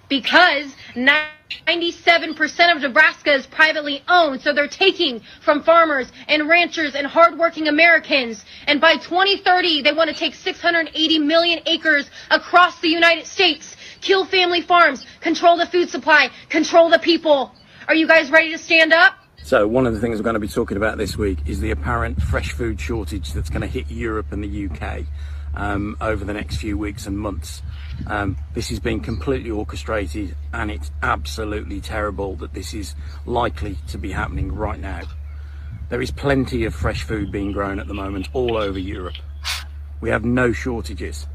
Because 0.09 0.73
97% 0.95 2.75
of 2.75 2.81
Nebraska 2.81 3.33
is 3.33 3.45
privately 3.45 4.03
owned, 4.07 4.41
so 4.41 4.53
they're 4.53 4.67
taking 4.67 5.21
from 5.41 5.63
farmers 5.63 6.11
and 6.27 6.47
ranchers 6.47 6.95
and 6.95 7.05
hardworking 7.05 7.67
Americans. 7.67 8.45
And 8.67 8.81
by 8.81 8.95
2030, 8.95 9.83
they 9.83 9.91
want 9.91 10.09
to 10.09 10.15
take 10.15 10.33
680 10.33 11.19
million 11.19 11.61
acres 11.65 12.09
across 12.31 12.79
the 12.79 12.89
United 12.89 13.27
States, 13.27 13.75
kill 14.01 14.25
family 14.25 14.61
farms, 14.61 15.05
control 15.21 15.57
the 15.57 15.67
food 15.67 15.89
supply, 15.89 16.29
control 16.49 16.89
the 16.89 16.99
people. 16.99 17.51
Are 17.87 17.95
you 17.95 18.07
guys 18.07 18.31
ready 18.31 18.51
to 18.51 18.57
stand 18.57 18.91
up? 18.91 19.13
So 19.47 19.65
one 19.65 19.87
of 19.87 19.93
the 19.93 20.01
things 20.01 20.19
we're 20.19 20.25
going 20.25 20.33
to 20.33 20.41
be 20.41 20.49
talking 20.49 20.75
about 20.75 20.97
this 20.97 21.15
week 21.15 21.39
is 21.45 21.61
the 21.61 21.71
apparent 21.71 22.21
fresh 22.21 22.51
food 22.51 22.81
shortage 22.81 23.31
that's 23.31 23.49
going 23.49 23.61
to 23.61 23.67
hit 23.67 23.89
Europe 23.89 24.33
and 24.33 24.43
the 24.43 24.67
UK 24.67 25.05
um, 25.55 25.95
over 26.01 26.25
the 26.25 26.33
next 26.33 26.57
few 26.57 26.77
weeks 26.77 27.07
and 27.07 27.17
months. 27.17 27.61
Um, 28.07 28.35
this 28.55 28.67
has 28.67 28.81
been 28.81 28.99
completely 28.99 29.49
orchestrated 29.49 30.35
and 30.51 30.69
it's 30.69 30.91
absolutely 31.01 31.79
terrible 31.79 32.35
that 32.35 32.53
this 32.53 32.73
is 32.73 32.93
likely 33.25 33.77
to 33.87 33.97
be 33.97 34.11
happening 34.11 34.53
right 34.53 34.81
now. 34.81 35.03
There 35.87 36.01
is 36.01 36.11
plenty 36.11 36.65
of 36.65 36.75
fresh 36.75 37.03
food 37.03 37.31
being 37.31 37.53
grown 37.53 37.79
at 37.79 37.87
the 37.87 37.93
moment 37.93 38.27
all 38.33 38.57
over 38.57 38.77
Europe. 38.77 39.15
We 40.01 40.09
have 40.09 40.25
no 40.25 40.51
shortages. 40.51 41.25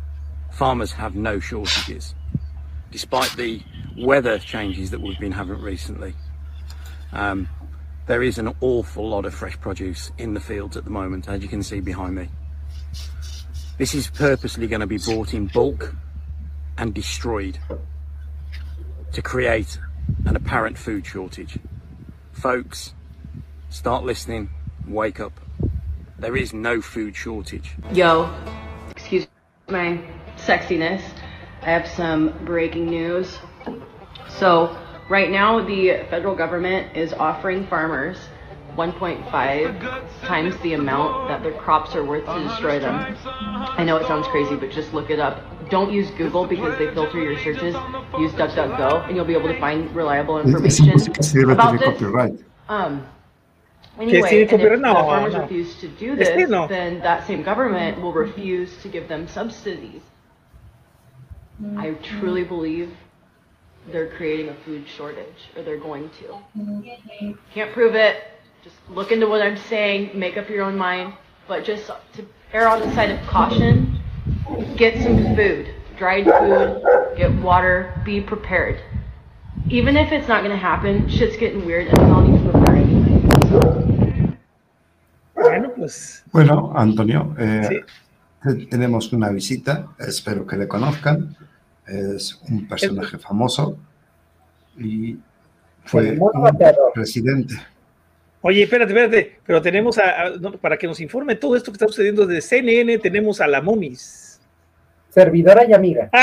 Farmers 0.51 0.93
have 0.93 1.17
no 1.17 1.41
shortages, 1.41 2.15
despite 2.91 3.35
the 3.39 3.63
weather 3.97 4.39
changes 4.39 4.91
that 4.91 5.01
we've 5.01 5.19
been 5.19 5.33
having 5.33 5.63
recently. 5.63 6.13
Um, 7.15 7.49
there 8.07 8.23
is 8.23 8.39
an 8.39 8.55
awful 8.61 9.09
lot 9.09 9.25
of 9.25 9.35
fresh 9.35 9.59
produce 9.61 10.11
in 10.19 10.35
the 10.35 10.41
fields 10.41 10.77
at 10.77 10.85
the 10.85 10.91
moment, 10.91 11.29
as 11.29 11.43
you 11.43 11.49
can 11.49 11.63
see 11.63 11.81
behind 11.81 12.15
me. 12.15 12.29
This 13.79 13.95
is 13.95 14.09
purposely 14.09 14.67
going 14.67 14.81
to 14.81 14.87
be 14.87 14.99
brought 14.99 15.35
in 15.35 15.47
bulk 15.47 15.95
and 16.79 16.93
destroyed 16.93 17.59
to 19.13 19.23
create 19.23 19.79
an 20.27 20.37
apparent 20.37 20.77
food 20.79 21.07
shortage. 21.07 21.59
Folks, 22.33 22.95
start 23.71 24.05
listening, 24.05 24.51
wake 24.87 25.21
up. 25.21 25.33
There 26.19 26.37
is 26.37 26.53
no 26.53 26.81
food 26.81 27.17
shortage. 27.17 27.73
Yo, 27.93 28.33
excuse 28.91 29.27
my 29.69 30.01
sexiness. 30.37 31.03
I 31.63 31.67
have 31.67 31.87
some 31.87 32.35
breaking 32.45 32.87
news. 32.87 33.39
So, 34.29 34.77
Right 35.09 35.31
now, 35.31 35.61
the 35.65 36.05
federal 36.11 36.35
government 36.35 36.97
is 36.97 37.13
offering 37.13 37.67
farmers 37.67 38.19
1.5 38.77 40.23
times 40.23 40.57
the 40.61 40.73
amount 40.75 41.29
that 41.29 41.43
their 41.43 41.53
crops 41.53 41.95
are 41.95 42.05
worth 42.05 42.25
to 42.25 42.41
destroy 42.49 42.79
them. 42.79 43.15
I 43.25 43.85
know 43.85 43.97
it 43.97 44.07
sounds 44.07 44.27
crazy, 44.29 44.57
but 44.57 44.71
just 44.71 44.95
look 44.95 45.11
it 45.11 45.21
up. 45.21 45.43
Don't 45.69 45.93
use 45.93 46.11
Google 46.13 46.47
because 46.47 46.79
they 46.79 46.93
filter 46.95 47.21
your 47.23 47.39
searches. 47.39 47.75
Use 48.19 48.33
DuckDuckGo, 48.33 49.07
and 49.09 49.17
you'll 49.17 49.25
be 49.27 49.35
able 49.35 49.49
to 49.49 49.61
find 49.61 49.95
reliable 49.95 50.39
information 50.39 50.89
about 50.91 51.79
this. 51.79 52.03
Um, 52.69 53.07
Anyway, 53.99 54.21
and 54.31 54.39
if 54.41 54.51
copyright? 54.51 54.79
the 54.79 54.83
No, 54.83 54.95
farmers 54.95 55.35
no. 55.35 55.41
refuse 55.43 55.77
to 55.81 55.89
do 55.89 56.13
Este 56.13 56.35
this, 56.35 56.49
no. 56.49 56.67
then 56.67 57.01
that 57.01 57.27
same 57.27 57.43
government 57.43 58.01
will 58.01 58.13
refuse 58.15 58.81
to 58.83 58.89
give 58.89 59.07
them 59.09 59.29
subsidies. 59.29 60.01
I 61.77 61.91
truly 62.03 62.43
believe 62.45 62.91
they're 63.91 64.09
creating 64.17 64.49
a 64.49 64.55
food 64.65 64.87
shortage, 64.87 65.51
or 65.57 65.63
they're 65.63 65.79
going 65.81 66.11
to. 66.21 67.35
Can't 67.53 67.73
prove 67.73 67.95
it. 67.95 68.17
Just 68.63 68.77
look 68.91 69.11
into 69.11 69.27
what 69.27 69.43
I'm 69.43 69.57
saying, 69.57 70.11
make 70.19 70.37
up 70.37 70.49
your 70.49 70.63
own 70.65 70.77
mind. 70.79 71.15
But 71.49 71.65
just 71.65 71.87
to 71.89 72.25
err 72.53 72.69
on 72.69 72.81
the 72.81 72.93
side 72.95 73.11
of 73.11 73.19
caution, 73.27 73.99
get 74.77 75.03
some 75.03 75.35
food, 75.35 75.75
dried 75.99 76.25
food, 76.27 76.83
get 77.17 77.33
water, 77.43 78.01
be 78.05 78.21
prepared. 78.21 78.81
Even 79.69 79.97
if 79.97 80.13
it's 80.13 80.29
not 80.29 80.43
going 80.45 80.53
to 80.53 80.57
happen, 80.57 81.09
shit's 81.09 81.37
getting 81.37 81.65
weird, 81.67 81.89
and 81.89 81.99
we 81.99 82.05
all 82.13 82.23
need 82.23 82.45
to 82.45 82.51
prepare 82.51 82.77
anyway. 82.77 84.37
Bueno, 85.35 85.71
pues 85.77 86.23
Bueno, 86.33 86.73
Antonio, 86.77 87.35
eh, 87.39 87.81
te- 88.45 88.67
tenemos 88.67 89.13
una 89.13 89.29
visita, 89.31 89.89
espero 89.99 90.47
que 90.47 90.57
le 90.57 90.67
conozcan. 90.69 91.37
Es 91.87 92.41
un 92.49 92.67
personaje 92.69 93.19
famoso 93.19 93.77
y 94.79 95.19
fue 95.85 96.17
un 96.19 96.33
presidente. 96.95 97.55
Oye, 98.41 98.63
espérate, 98.65 98.93
espérate, 98.93 99.39
pero 99.47 99.63
tenemos 99.63 99.99
a, 99.99 100.23
a- 100.23 100.31
no, 100.31 100.53
para 100.59 100.77
que 100.77 100.87
nos 100.87 101.01
informe 101.01 101.37
todo 101.37 101.55
esto 101.57 101.71
que 101.71 101.77
está 101.77 101.87
sucediendo 101.87 102.27
desde 102.27 102.41
CNN, 102.43 102.99
tenemos 102.99 103.41
a 103.41 103.47
la 103.47 103.61
momis. 103.61 104.41
Servidora 105.11 105.65
y 105.69 105.73
amiga. 105.73 106.09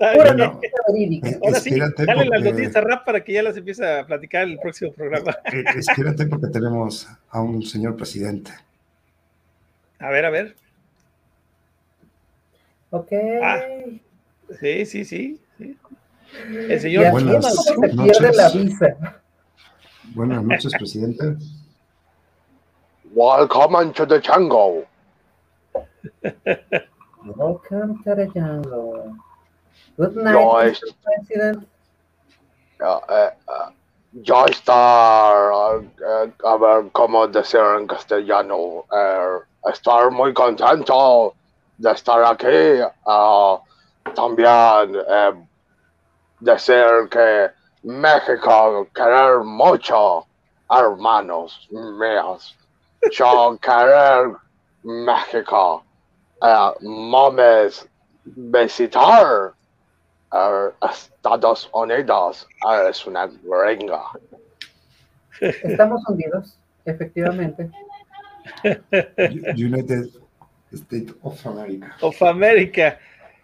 Bueno. 0.00 0.60
Ahora 1.42 1.58
sí, 1.58 1.70
espérate 1.70 2.06
dale 2.06 2.24
las 2.26 2.38
porque- 2.40 2.50
noticias 2.52 2.84
rap 2.84 3.04
para 3.04 3.24
que 3.24 3.32
ya 3.32 3.42
las 3.42 3.56
empiece 3.56 3.84
a 3.84 4.06
platicar 4.06 4.44
el 4.44 4.56
próximo 4.60 4.92
programa. 4.92 5.36
Eh, 5.52 5.64
Espérate 5.76 6.24
porque 6.26 6.46
tenemos 6.52 7.08
a 7.30 7.40
un 7.42 7.64
señor 7.64 7.96
presidente. 7.96 8.52
A 9.98 10.08
ver, 10.10 10.24
a 10.24 10.30
ver. 10.30 10.54
Ok. 12.90 13.12
Ah. 13.42 13.60
Sí, 14.60 14.86
sí, 14.86 15.04
sí. 15.04 15.40
sí. 15.58 15.76
El 16.48 16.80
señor. 16.80 17.10
Buenas 17.10 17.64
se 17.64 17.76
noches. 17.76 17.96
pierde 17.96 18.36
la 18.36 18.48
visa. 18.50 18.96
Buenas 20.14 20.42
noches, 20.42 20.72
presidente. 20.72 21.36
Welcome 23.14 23.92
to 23.94 24.06
the 24.06 24.20
jungle. 24.20 24.86
Welcome 27.24 28.02
to 28.04 28.14
the 28.14 28.26
jungle. 28.32 29.16
Good 29.96 30.16
night, 30.16 30.32
Joyce. 30.32 30.80
Mr. 30.80 30.94
President. 31.04 31.68
Uh, 32.80 33.00
uh, 33.08 33.30
uh, 33.48 33.70
uh, 34.68 35.82
uh, 36.06 36.46
a 36.46 36.56
ver 36.56 36.90
cómo 36.92 37.26
decir 37.26 37.60
en 37.78 37.86
castellano, 37.86 38.84
uh, 38.90 39.42
estar 39.68 40.10
muy 40.10 40.32
contento 40.32 41.34
de 41.78 41.90
estar 41.92 42.22
aquí. 42.24 42.82
Uh, 43.06 43.58
también 44.14 44.96
uh, 44.96 45.46
decir 46.40 47.08
que 47.10 47.50
México 47.82 48.86
querer 48.94 49.44
mucho, 49.44 50.26
hermanos 50.70 51.68
míos. 51.70 52.56
Yo 53.12 53.58
querer 53.60 54.36
México. 54.82 55.82
Uh, 56.40 56.72
mames 56.80 57.88
visitar 58.24 59.52
uh, 60.32 60.70
Estados 60.88 61.68
Unidos 61.72 62.46
uh, 62.64 62.88
es 62.88 63.04
una 63.06 63.26
gringa. 63.26 64.02
Estamos 65.40 66.02
hundidos, 66.08 66.58
efectivamente. 66.84 67.70
United 69.56 70.27
States 70.72 71.14
of 71.22 71.46
America. 71.46 71.96
of 72.00 72.22
America. 72.22 72.98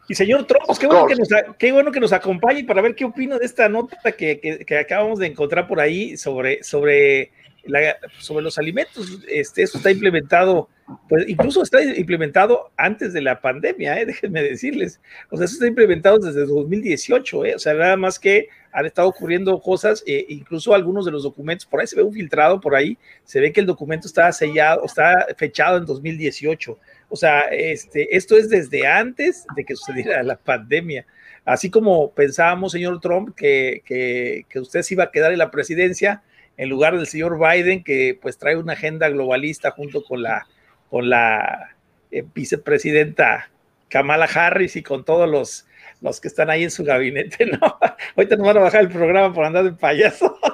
Y 0.09 0.15
señor 0.15 0.45
Trump, 0.47 0.65
pues 0.67 0.79
qué 0.79 0.87
bueno, 0.87 1.07
que 1.07 1.15
nos, 1.17 1.29
qué 1.59 1.73
bueno 1.73 1.91
que 1.91 2.01
nos 2.01 2.13
acompañe 2.13 2.65
para 2.65 2.83
ver 2.83 2.95
qué 2.95 3.07
opina 3.07 3.39
de 3.39 3.47
esta 3.47 3.69
nota 3.71 3.97
que, 4.13 4.39
que- 4.39 4.65
que 4.67 4.77
acabamos 4.79 5.19
de 5.19 5.29
encontrar 5.29 5.67
por 5.67 5.81
ahí 5.81 6.17
sobre, 6.19 6.63
sobre, 6.63 7.31
la- 7.65 7.97
sobre 8.19 8.43
los 8.45 8.59
alimentos. 8.59 9.21
Este, 9.29 9.63
eso 9.63 9.79
está 9.79 9.91
implementado, 9.91 10.69
pues 11.09 11.29
incluso 11.29 11.63
está 11.63 11.83
implementado 11.83 12.71
antes 12.77 13.13
de 13.13 13.23
la 13.23 13.41
pandemia, 13.41 14.01
¿eh? 14.01 14.07
déjenme 14.07 14.43
decirles. 14.43 15.01
O 15.31 15.37
sea, 15.37 15.47
eso 15.47 15.55
está 15.55 15.67
implementado 15.67 16.19
desde 16.19 16.47
2018, 16.47 17.45
¿eh? 17.47 17.55
o 17.55 17.59
sea, 17.59 17.75
nada 17.75 17.97
más 17.97 18.19
que 18.19 18.49
han 18.73 18.87
estado 18.87 19.09
ocurriendo 19.09 19.59
cosas, 19.61 20.03
eh, 20.07 20.27
incluso 20.29 20.75
algunos 20.75 21.05
de 21.05 21.13
los 21.13 21.23
documentos, 21.23 21.65
por 21.65 21.81
ahí 21.81 21.87
se 21.87 21.97
ve 21.97 22.03
un 22.03 22.13
filtrado, 22.13 22.61
por 22.61 22.75
ahí 22.75 22.99
se 23.25 23.41
ve 23.41 23.53
que 23.53 23.61
el 23.61 23.67
documento 23.67 24.07
está 24.07 24.31
sellado, 24.33 24.85
está 24.85 25.27
fechado 25.37 25.79
en 25.79 25.87
2018. 25.87 26.79
O 27.09 27.17
sea, 27.17 27.43
este, 27.43 28.15
esto 28.17 28.37
es 28.37 28.49
desde 28.49 28.87
antes 28.87 29.47
de 29.55 29.65
que 29.65 29.77
sucediera 29.77 30.23
la 30.23 30.37
pandemia. 30.37 31.07
Así 31.45 31.71
como 31.71 32.11
pensábamos, 32.13 32.73
señor 32.73 33.01
Trump, 33.01 33.35
que, 33.37 33.83
que, 33.85 34.45
que 34.49 34.59
usted 34.59 34.83
se 34.83 34.95
iba 34.95 35.05
a 35.05 35.11
quedar 35.11 35.33
en 35.33 35.39
la 35.39 35.51
presidencia 35.51 36.23
en 36.57 36.69
lugar 36.69 36.97
del 36.97 37.07
señor 37.07 37.39
Biden, 37.39 37.85
que 37.85 38.19
pues 38.21 38.39
trae 38.39 38.57
una 38.57 38.75
agenda 38.75 39.09
globalista 39.09 39.71
junto 39.73 40.05
con 40.05 40.23
la, 40.23 40.47
con 40.91 41.09
la 41.09 41.71
eh, 42.11 42.25
vicepresidenta 42.35 43.49
Kamala 43.89 44.27
Harris 44.27 44.77
y 44.77 44.83
con 44.83 45.05
todos 45.05 45.29
los, 45.29 45.67
los 46.01 46.21
que 46.21 46.29
están 46.29 46.51
ahí 46.51 46.65
en 46.65 46.71
su 46.71 46.85
gabinete, 46.85 47.47
¿no? 47.47 47.59
Ahorita 48.17 48.37
nos 48.37 48.47
van 48.47 48.59
a 48.59 48.61
bajar 48.61 48.81
el 48.83 48.91
programa 48.91 49.33
por 49.33 49.45
andar 49.45 49.65
de 49.65 49.73
payaso. 49.73 50.39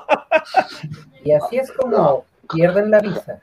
Y 1.22 1.32
así 1.32 1.58
es 1.58 1.70
como 1.72 2.24
pierden 2.50 2.90
la 2.90 3.00
visa. 3.00 3.40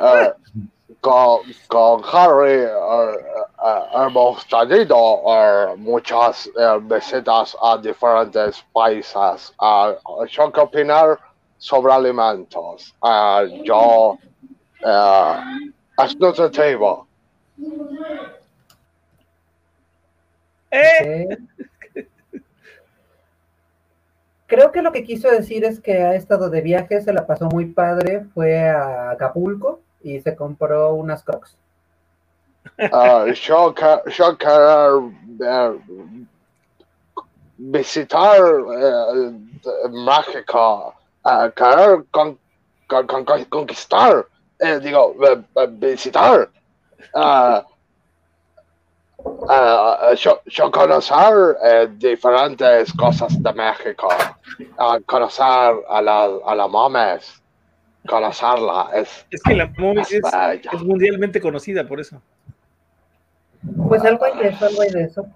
Uh, 0.00 0.60
con, 1.00 1.40
con 1.68 2.02
Harry 2.12 2.64
uh, 2.66 3.16
uh, 3.62 4.06
hemos 4.06 4.46
tenido 4.48 4.96
uh, 4.96 5.76
muchas 5.76 6.46
uh, 6.56 6.78
visitas 6.80 7.56
a 7.62 7.78
diferentes 7.78 8.62
países. 8.74 9.54
Uh, 9.60 9.94
yo 10.26 10.52
qué 10.52 10.60
opinar 10.60 11.18
sobre 11.58 11.92
alimentos. 11.92 12.94
Uh, 13.00 13.46
yo 13.64 14.18
uh, 15.98 16.02
es 16.02 16.18
nutritivo. 16.18 17.06
¿Eh? 20.70 21.28
Creo 24.46 24.70
que 24.72 24.82
lo 24.82 24.92
que 24.92 25.04
quiso 25.04 25.28
decir 25.30 25.64
es 25.64 25.80
que 25.80 26.02
ha 26.02 26.14
estado 26.14 26.50
de 26.50 26.60
viaje, 26.60 27.00
se 27.00 27.12
la 27.12 27.26
pasó 27.26 27.46
muy 27.46 27.66
padre, 27.66 28.26
fue 28.34 28.68
a 28.68 29.10
Acapulco 29.10 29.80
y 30.02 30.20
se 30.20 30.36
compró 30.36 30.94
unas 30.94 31.22
crocs. 31.24 31.56
Uh, 32.78 33.32
yo, 33.32 33.74
que- 33.74 34.10
yo 34.10 34.36
quiero 34.36 35.06
uh, 35.06 35.80
visitar 37.56 38.42
uh, 38.42 39.32
México, 39.90 40.94
uh, 41.24 41.50
querer 41.54 42.04
con, 42.10 42.38
con- 42.86 43.06
con- 43.06 43.24
con- 43.24 43.44
conquistar, 43.44 44.26
eh, 44.58 44.80
digo, 44.80 45.14
eh, 45.22 45.42
eh, 45.56 45.66
visitar, 45.70 46.48
uh, 47.14 47.60
uh, 49.24 50.14
yo, 50.14 50.40
yo 50.46 50.70
conocer 50.70 51.56
eh, 51.62 51.88
diferentes 51.96 52.92
cosas 52.92 53.42
de 53.42 53.52
México, 53.52 54.08
uh, 54.78 55.00
conocer 55.06 55.74
a 55.88 56.02
la, 56.02 56.30
a 56.44 56.54
la 56.54 56.68
mames, 56.68 57.42
conocerla, 58.06 58.90
es, 58.94 59.26
Es 59.30 59.42
que 59.42 59.54
la 59.54 59.72
momis 59.78 60.12
es, 60.12 60.22
mundialmente 60.82 61.40
conocida 61.40 61.86
por 61.86 62.00
eso. 62.00 62.20
Pues 63.88 64.04
algo 64.04 64.24
hay 64.24 64.38
de 64.38 64.48
eso, 64.48 64.66
algo 64.66 64.82
hay 64.82 64.90
de 64.90 65.04
eso. 65.04 65.26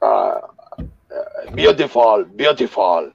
uh, 0.00 1.52
beautiful, 1.52 2.24
beautiful. 2.24 3.12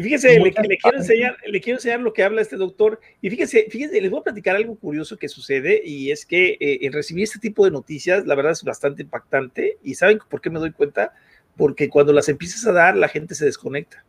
Y 0.00 0.02
fíjese, 0.02 0.40
le, 0.40 0.50
quiero 0.78 0.96
enseñar, 0.96 1.36
le 1.46 1.60
quiero 1.60 1.76
enseñar 1.76 2.00
lo 2.00 2.14
que 2.14 2.22
habla 2.22 2.40
este 2.40 2.56
doctor. 2.56 3.00
Y 3.20 3.28
fíjese, 3.28 3.66
fíjese, 3.68 4.00
les 4.00 4.10
voy 4.10 4.20
a 4.20 4.22
platicar 4.22 4.56
algo 4.56 4.74
curioso 4.76 5.18
que 5.18 5.28
sucede, 5.28 5.82
y 5.84 6.10
es 6.10 6.24
que 6.24 6.56
eh, 6.58 6.78
en 6.80 6.94
recibir 6.94 7.24
este 7.24 7.38
tipo 7.38 7.66
de 7.66 7.70
noticias, 7.70 8.24
la 8.24 8.34
verdad 8.34 8.52
es 8.52 8.64
bastante 8.64 9.02
impactante. 9.02 9.76
¿Y 9.84 9.96
saben 9.96 10.18
por 10.30 10.40
qué 10.40 10.48
me 10.48 10.58
doy 10.58 10.72
cuenta? 10.72 11.12
Porque 11.54 11.90
cuando 11.90 12.14
las 12.14 12.30
empiezas 12.30 12.66
a 12.66 12.72
dar, 12.72 12.96
la 12.96 13.08
gente 13.08 13.34
se 13.34 13.44
desconecta. 13.44 14.02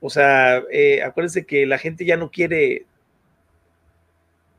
O 0.00 0.10
sea, 0.10 0.62
eh, 0.70 1.02
acuérdense 1.02 1.46
que 1.46 1.64
la 1.64 1.78
gente 1.78 2.04
ya 2.04 2.18
no 2.18 2.30
quiere 2.30 2.84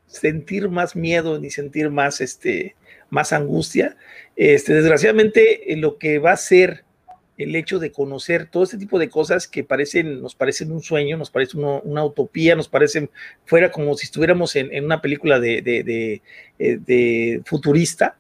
sentir 0.08 0.70
más 0.70 0.96
miedo 0.96 1.40
ni 1.40 1.52
sentir 1.52 1.92
más, 1.92 2.20
este, 2.20 2.76
más 3.12 3.32
angustia. 3.32 3.96
Este, 4.36 4.74
desgraciadamente, 4.74 5.72
eh, 5.72 5.78
lo 5.78 6.00
que 6.00 6.18
va 6.18 6.32
a 6.32 6.38
ser 6.38 6.84
el 7.40 7.56
hecho 7.56 7.80
de 7.80 7.92
conocer 7.92 8.46
todo 8.46 8.64
este 8.64 8.78
tipo 8.78 9.00
de 9.00 9.10
cosas 9.10 9.48
que 9.48 9.64
parecen, 9.64 10.22
nos 10.22 10.36
parecen 10.36 10.72
un 10.72 10.84
sueño, 10.84 11.18
nos 11.18 11.32
parece 11.32 11.58
una 11.58 12.04
utopía, 12.06 12.56
nos 12.56 12.68
parecen 12.68 13.10
fuera 13.46 13.72
como 13.72 13.98
si 13.98 14.06
estuviéramos 14.06 14.56
en, 14.56 14.72
en 14.74 14.86
una 14.86 15.02
película 15.02 15.40
de, 15.40 15.62
de- 15.64 15.84
de, 15.84 16.22
eh, 16.60 16.78
de 16.86 17.42
futurista. 17.46 18.18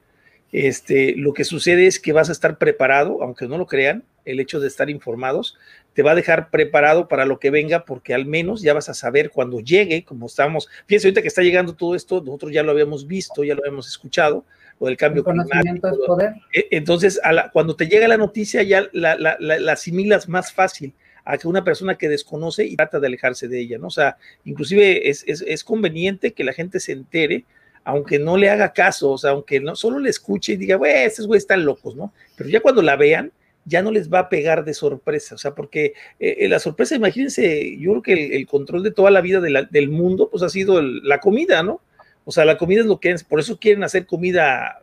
Este, 0.51 1.13
lo 1.15 1.33
que 1.33 1.43
sucede 1.43 1.85
es 1.85 1.99
que 1.99 2.11
vas 2.11 2.29
a 2.29 2.31
estar 2.31 2.57
preparado, 2.57 3.21
aunque 3.21 3.47
no 3.47 3.57
lo 3.59 3.67
crean, 3.67 4.03
el 4.25 4.39
hecho 4.39 4.59
de 4.59 4.67
estar 4.67 4.89
informados, 4.89 5.57
te 5.93 6.01
va 6.03 6.11
a 6.11 6.15
dejar 6.15 6.49
preparado 6.49 7.07
para 7.07 7.25
lo 7.25 7.39
que 7.39 7.51
venga, 7.51 7.85
porque 7.85 8.13
al 8.13 8.25
menos 8.25 8.61
ya 8.61 8.73
vas 8.73 8.89
a 8.89 8.93
saber 8.93 9.29
cuando 9.31 9.59
llegue, 9.59 10.03
como 10.03 10.25
estamos, 10.27 10.69
fíjense 10.87 11.07
ahorita 11.07 11.21
que 11.21 11.27
está 11.27 11.41
llegando 11.43 11.75
todo 11.75 11.95
esto, 11.95 12.21
nosotros 12.21 12.51
ya 12.51 12.63
lo 12.63 12.71
habíamos 12.71 13.05
visto, 13.07 13.43
ya 13.43 13.53
lo 13.55 13.61
habíamos 13.61 13.87
escuchado, 13.87 14.43
lo 14.79 14.87
del 14.87 14.97
cambio 14.97 15.23
conocimiento 15.23 15.81
climático. 15.89 16.03
es 16.03 16.07
poder. 16.07 16.33
E- 16.53 16.67
Entonces, 16.71 17.19
a 17.23 17.33
la- 17.33 17.49
cuando 17.51 17.75
te 17.75 17.87
llega 17.87 18.07
la 18.07 18.17
noticia, 18.17 18.63
ya 18.63 18.87
la, 18.93 19.15
la- 19.15 19.37
la- 19.39 19.59
la 19.59 19.73
asimilas 19.73 20.29
más 20.29 20.51
fácil 20.53 20.93
a 21.25 21.37
que 21.37 21.47
una 21.47 21.63
persona 21.63 21.95
que 21.97 22.09
desconoce 22.09 22.65
y 22.65 22.75
trata 22.75 22.99
de 22.99 23.07
alejarse 23.07 23.47
de 23.47 23.59
ella, 23.59 23.77
¿no? 23.77 23.87
O 23.87 23.91
sea, 23.91 24.17
inclusive 24.45 25.09
es, 25.09 25.23
es, 25.27 25.43
es 25.45 25.63
conveniente 25.63 26.31
que 26.33 26.43
la 26.43 26.53
gente 26.53 26.79
se 26.79 26.93
entere, 26.93 27.45
aunque 27.83 28.19
no 28.19 28.37
le 28.37 28.49
haga 28.49 28.73
caso, 28.73 29.11
o 29.11 29.17
sea, 29.17 29.31
aunque 29.31 29.59
no 29.59 29.75
solo 29.75 29.99
le 29.99 30.09
escuche 30.09 30.53
y 30.53 30.57
diga, 30.57 30.75
güey, 30.77 31.03
estos 31.05 31.27
güeyes 31.27 31.43
están 31.43 31.65
locos, 31.65 31.95
¿no? 31.95 32.13
Pero 32.35 32.49
ya 32.49 32.61
cuando 32.61 32.81
la 32.81 32.95
vean, 32.95 33.31
ya 33.65 33.81
no 33.83 33.91
les 33.91 34.11
va 34.11 34.19
a 34.19 34.29
pegar 34.29 34.65
de 34.65 34.73
sorpresa, 34.73 35.35
o 35.35 35.37
sea, 35.37 35.53
porque 35.53 35.93
eh, 36.19 36.37
eh, 36.39 36.49
la 36.49 36.57
sorpresa, 36.59 36.95
imagínense, 36.95 37.77
yo 37.77 37.91
creo 37.91 38.01
que 38.01 38.13
el, 38.13 38.31
el 38.33 38.47
control 38.47 38.81
de 38.83 38.91
toda 38.91 39.11
la 39.11 39.21
vida 39.21 39.39
de 39.41 39.49
la- 39.51 39.63
del 39.63 39.89
mundo, 39.89 40.29
pues 40.31 40.41
ha 40.43 40.49
sido 40.49 40.79
el- 40.79 41.01
la 41.03 41.19
comida, 41.19 41.61
¿no? 41.61 41.81
O 42.29 42.31
sea, 42.31 42.45
la 42.45 42.59
comida 42.59 42.81
es 42.81 42.85
lo 42.85 42.99
que 42.99 43.09
es, 43.09 43.23
por 43.23 43.39
eso 43.39 43.57
quieren 43.59 43.83
hacer 43.83 44.05
comida 44.05 44.79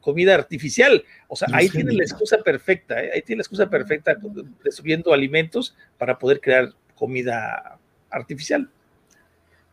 comida 0.00 0.34
artificial. 0.34 1.04
O 1.28 1.36
sea, 1.36 1.46
ahí 1.52 1.68
tienen 1.68 1.98
la 1.98 2.04
excusa 2.04 2.38
perfecta, 2.38 3.04
¿eh? 3.04 3.10
ahí 3.12 3.20
tienen 3.20 3.40
la 3.40 3.42
excusa 3.42 3.68
perfecta 3.68 4.16
destruyendo 4.64 5.12
alimentos 5.12 5.76
para 5.98 6.18
poder 6.18 6.40
crear 6.40 6.70
comida 6.94 7.76
artificial. 8.08 8.66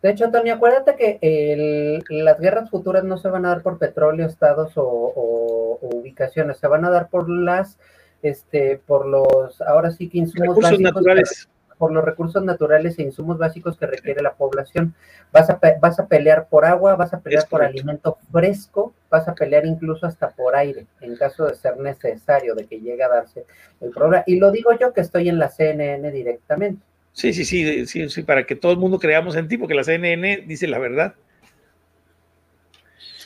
De 0.01 0.11
hecho, 0.11 0.29
Tony, 0.31 0.49
acuérdate 0.49 0.97
que 0.97 1.17
el- 1.21 2.25
las 2.25 2.37
guerras 2.41 2.69
futuras 2.69 3.05
no 3.05 3.17
se 3.17 3.29
van 3.29 3.45
a 3.45 3.49
dar 3.51 3.61
por 3.63 3.79
petróleo, 3.79 4.27
estados 4.27 4.77
o, 4.77 4.83
o- 4.83 5.79
o 5.81 5.95
ubicaciones, 5.95 6.57
se 6.57 6.67
van 6.67 6.83
a 6.83 6.89
dar 6.89 7.07
por 7.09 7.29
las, 7.29 7.79
este, 8.21 8.81
por 8.85 9.05
los, 9.07 9.61
ahora 9.61 9.91
sí 9.91 10.09
que 10.09 10.17
insumos 10.17 10.49
Recursos 10.49 10.71
básicos, 10.73 10.93
naturales. 10.93 11.49
Por 11.77 11.91
los 11.91 12.03
recursos 12.03 12.43
naturales 12.43 12.97
e 12.99 13.03
insumos 13.03 13.37
básicos 13.37 13.77
que 13.77 13.85
requiere 13.87 14.21
la 14.21 14.33
población. 14.35 14.95
Vas 15.31 15.49
a, 15.49 15.59
pe- 15.59 15.77
vas 15.81 15.99
a 15.99 16.07
pelear 16.07 16.47
por 16.49 16.65
agua, 16.65 16.95
vas 16.95 17.13
a 17.13 17.19
pelear 17.19 17.43
Es 17.43 17.49
por 17.49 17.61
correcto. 17.61 17.81
alimento 17.81 18.17
fresco, 18.31 18.93
vas 19.09 19.27
a 19.27 19.35
pelear 19.35 19.65
incluso 19.65 20.05
hasta 20.05 20.29
por 20.31 20.55
aire, 20.55 20.87
en 21.01 21.15
caso 21.15 21.45
de 21.45 21.55
ser 21.55 21.77
necesario, 21.77 22.55
de 22.55 22.65
que 22.67 22.79
llegue 22.79 23.03
a 23.03 23.09
darse 23.09 23.45
el 23.81 23.91
problema. 23.91 24.23
Y 24.27 24.39
lo 24.39 24.51
digo 24.51 24.71
yo 24.79 24.93
que 24.93 25.01
estoy 25.01 25.29
en 25.29 25.39
la 25.39 25.49
CNN 25.49 26.11
directamente. 26.11 26.81
Sí, 27.11 27.31
sí, 27.33 27.45
sí, 27.45 27.85
sí, 27.85 28.09
sí, 28.09 28.23
para 28.23 28.45
que 28.45 28.55
todo 28.55 28.71
el 28.71 28.79
mundo 28.79 28.97
creamos 28.99 29.35
en 29.35 29.47
ti, 29.47 29.57
porque 29.57 29.75
la 29.75 29.83
CNN 29.83 30.37
dice 30.47 30.67
la 30.67 30.79
verdad. 30.79 31.15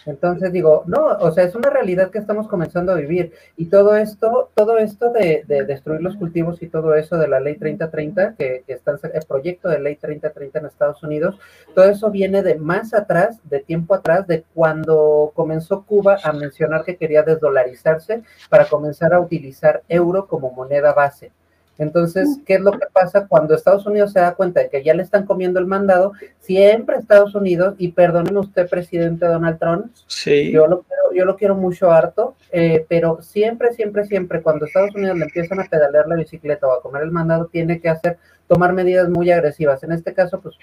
Entonces 0.07 0.51
digo, 0.51 0.83
no, 0.87 1.05
o 1.19 1.31
sea, 1.31 1.43
es 1.43 1.53
una 1.53 1.69
realidad 1.69 2.11
que 2.11 2.17
estamos 2.17 2.47
comenzando 2.47 2.93
a 2.93 2.95
vivir. 2.95 3.33
Y 3.57 3.65
todo 3.65 3.95
esto, 3.95 4.49
todo 4.55 4.77
esto 4.77 5.11
de, 5.11 5.43
de 5.47 5.65
destruir 5.65 6.01
los 6.01 6.15
cultivos 6.15 6.61
y 6.63 6.67
todo 6.67 6.95
eso 6.95 7.17
de 7.17 7.27
la 7.27 7.39
ley 7.39 7.57
3030, 7.57 8.35
que, 8.35 8.63
que 8.65 8.73
está 8.73 8.97
el 9.13 9.25
proyecto 9.27 9.69
de 9.69 9.79
ley 9.79 9.97
3030 9.97 10.59
en 10.59 10.65
Estados 10.65 11.03
Unidos, 11.03 11.37
todo 11.75 11.85
eso 11.85 12.09
viene 12.09 12.41
de 12.41 12.55
más 12.55 12.93
atrás, 12.93 13.39
de 13.43 13.59
tiempo 13.59 13.93
atrás, 13.93 14.25
de 14.27 14.45
cuando 14.53 15.31
comenzó 15.35 15.83
Cuba 15.83 16.17
a 16.23 16.31
mencionar 16.31 16.83
que 16.83 16.95
quería 16.95 17.23
desdolarizarse 17.23 18.23
para 18.49 18.65
comenzar 18.65 19.13
a 19.13 19.19
utilizar 19.19 19.83
euro 19.89 20.27
como 20.27 20.51
moneda 20.51 20.93
base. 20.93 21.31
Entonces, 21.77 22.39
¿qué 22.45 22.55
es 22.55 22.61
lo 22.61 22.71
que 22.71 22.87
pasa 22.91 23.27
cuando 23.27 23.53
Estados 23.55 23.85
Unidos 23.85 24.11
se 24.11 24.19
da 24.19 24.33
cuenta 24.33 24.61
de 24.61 24.69
que 24.69 24.83
ya 24.83 24.93
le 24.93 25.03
están 25.03 25.25
comiendo 25.25 25.59
el 25.59 25.67
mandado? 25.67 26.13
Siempre 26.39 26.97
Estados 26.97 27.35
Unidos, 27.35 27.75
y 27.77 27.91
perdónenme 27.91 28.39
usted, 28.39 28.69
presidente 28.69 29.25
Donald 29.25 29.59
Trump, 29.59 29.91
Sí. 30.07 30.51
yo 30.51 30.65
lo 30.67 30.81
quiero, 30.81 31.13
yo 31.13 31.25
lo 31.25 31.35
quiero 31.35 31.55
mucho 31.55 31.91
harto, 31.91 32.35
eh, 32.51 32.85
pero 32.89 33.21
siempre, 33.21 33.73
siempre, 33.73 34.05
siempre, 34.05 34.41
cuando 34.41 34.65
Estados 34.65 34.95
Unidos 34.95 35.17
le 35.17 35.25
empiezan 35.25 35.59
a 35.59 35.65
pedalear 35.65 36.07
la 36.07 36.15
bicicleta 36.15 36.67
o 36.67 36.71
a 36.73 36.81
comer 36.81 37.03
el 37.03 37.11
mandado, 37.11 37.45
tiene 37.45 37.79
que 37.79 37.89
hacer, 37.89 38.17
tomar 38.47 38.73
medidas 38.73 39.09
muy 39.09 39.29
agresivas. 39.31 39.83
En 39.83 39.91
este 39.91 40.13
caso, 40.13 40.39
pues, 40.39 40.55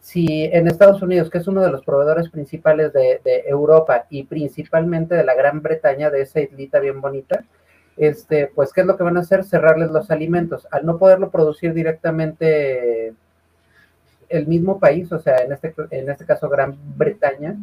si 0.00 0.44
en 0.46 0.66
Estados 0.66 1.00
Unidos, 1.02 1.30
que 1.30 1.38
es 1.38 1.46
uno 1.46 1.60
de 1.60 1.70
los 1.70 1.84
proveedores 1.84 2.28
principales 2.28 2.92
de, 2.92 3.20
de 3.24 3.44
Europa 3.46 4.06
y 4.10 4.24
principalmente 4.24 5.14
de 5.14 5.22
la 5.24 5.34
Gran 5.34 5.62
Bretaña, 5.62 6.10
de 6.10 6.22
esa 6.22 6.40
islita 6.40 6.80
bien 6.80 7.00
bonita, 7.00 7.44
este, 7.96 8.46
pues, 8.54 8.72
¿qué 8.72 8.82
es 8.82 8.86
lo 8.86 8.96
que 8.96 9.02
van 9.02 9.16
a 9.16 9.20
hacer? 9.20 9.44
Cerrarles 9.44 9.90
los 9.90 10.10
alimentos. 10.10 10.66
Al 10.70 10.86
no 10.86 10.98
poderlo 10.98 11.30
producir 11.30 11.74
directamente 11.74 13.14
el 14.28 14.46
mismo 14.46 14.78
país, 14.78 15.12
o 15.12 15.18
sea, 15.18 15.38
en 15.38 15.52
este, 15.52 15.74
en 15.90 16.10
este 16.10 16.24
caso 16.24 16.48
Gran 16.48 16.76
Bretaña, 16.96 17.56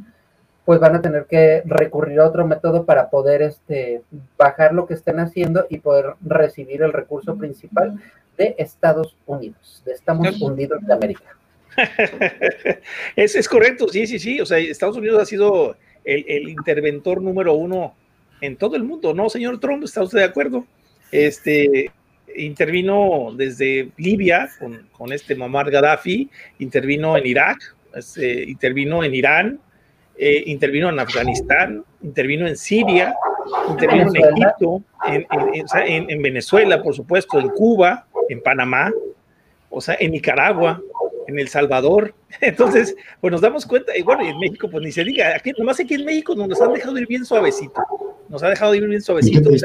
pues 0.65 0.79
van 0.79 0.95
a 0.95 1.01
tener 1.01 1.25
que 1.25 1.63
recurrir 1.65 2.19
a 2.19 2.27
otro 2.27 2.45
método 2.45 2.85
para 2.85 3.09
poder 3.09 3.41
este, 3.41 4.03
bajar 4.37 4.73
lo 4.73 4.85
que 4.85 4.93
estén 4.93 5.19
haciendo 5.19 5.65
y 5.67 5.79
poder 5.79 6.13
recibir 6.21 6.83
el 6.83 6.93
recurso 6.93 7.35
principal 7.37 7.99
de 8.37 8.55
Estados 8.59 9.17
Unidos, 9.25 9.81
de 9.83 9.93
estamos 9.93 10.39
hundidos 10.39 10.85
de 10.85 10.93
América. 10.93 11.35
Es, 13.15 13.35
es 13.35 13.47
correcto, 13.47 13.87
sí, 13.87 14.05
sí, 14.05 14.19
sí. 14.19 14.41
O 14.41 14.45
sea, 14.45 14.57
Estados 14.57 14.97
Unidos 14.97 15.21
ha 15.21 15.25
sido 15.25 15.75
el, 16.03 16.25
el 16.27 16.49
interventor 16.49 17.21
número 17.21 17.53
uno 17.53 17.95
en 18.41 18.55
todo 18.55 18.75
el 18.75 18.83
mundo, 18.83 19.13
¿no, 19.13 19.29
señor 19.29 19.59
Trump? 19.59 19.83
¿Está 19.83 20.03
usted 20.03 20.19
de 20.19 20.25
acuerdo? 20.25 20.65
Este 21.11 21.91
intervino 22.35 23.33
desde 23.35 23.89
Libia 23.97 24.49
con, 24.59 24.87
con 24.91 25.11
este 25.11 25.35
Muammar 25.35 25.71
Gaddafi, 25.71 26.29
intervino 26.59 27.17
en 27.17 27.25
Irak, 27.25 27.75
este, 27.95 28.43
intervino 28.43 29.03
en 29.03 29.15
Irán, 29.15 29.59
eh, 30.17 30.43
intervino 30.45 30.89
en 30.89 30.99
Afganistán, 30.99 31.83
intervino 32.01 32.47
en 32.47 32.57
Siria, 32.57 33.15
intervino 33.69 34.11
en. 34.13 34.37
Egipto, 34.37 34.83
en 35.07 36.21
Venezuela, 36.21 36.83
por 36.83 36.93
supuesto, 36.93 37.39
en 37.39 37.49
Cuba, 37.49 38.05
en 38.29 38.41
Panamá, 38.41 38.91
o 39.69 39.81
sea, 39.81 39.95
en 39.99 40.11
Nicaragua, 40.11 40.81
en 41.29 41.39
El 41.39 41.47
Salvador. 41.47 42.13
Entonces, 42.41 42.95
pues 43.21 43.31
nos 43.31 43.41
damos 43.41 43.65
cuenta, 43.65 43.95
y 43.97 44.01
bueno, 44.01 44.23
y 44.23 44.27
en 44.27 44.39
México, 44.39 44.69
pues 44.69 44.83
ni 44.83 44.91
se 44.91 45.03
diga, 45.03 45.35
aquí, 45.35 45.51
nomás 45.57 45.79
aquí 45.79 45.93
en 45.93 46.05
México 46.05 46.35
nos 46.35 46.61
han 46.61 46.73
dejado 46.73 46.97
ir 46.97 47.07
bien 47.07 47.23
suavecito, 47.25 47.81
nos 48.27 48.43
ha 48.43 48.49
dejado 48.49 48.75
ir 48.75 48.85
bien 48.87 49.01
suavecito. 49.01 49.49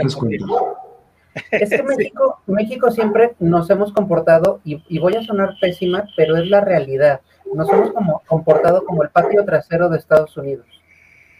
Es 1.50 1.68
que 1.68 1.82
México, 1.82 2.40
México 2.46 2.90
siempre 2.92 3.34
nos 3.40 3.68
hemos 3.68 3.92
comportado, 3.92 4.60
y, 4.64 4.80
y 4.88 5.00
voy 5.00 5.16
a 5.16 5.22
sonar 5.24 5.54
pésima, 5.60 6.08
pero 6.16 6.36
es 6.36 6.48
la 6.48 6.60
realidad. 6.60 7.20
Nos 7.52 7.68
hemos 7.72 7.92
como, 7.92 8.22
comportado 8.28 8.84
como 8.84 9.02
el 9.02 9.08
patio 9.08 9.44
trasero 9.44 9.88
de 9.88 9.98
Estados 9.98 10.36
Unidos. 10.36 10.64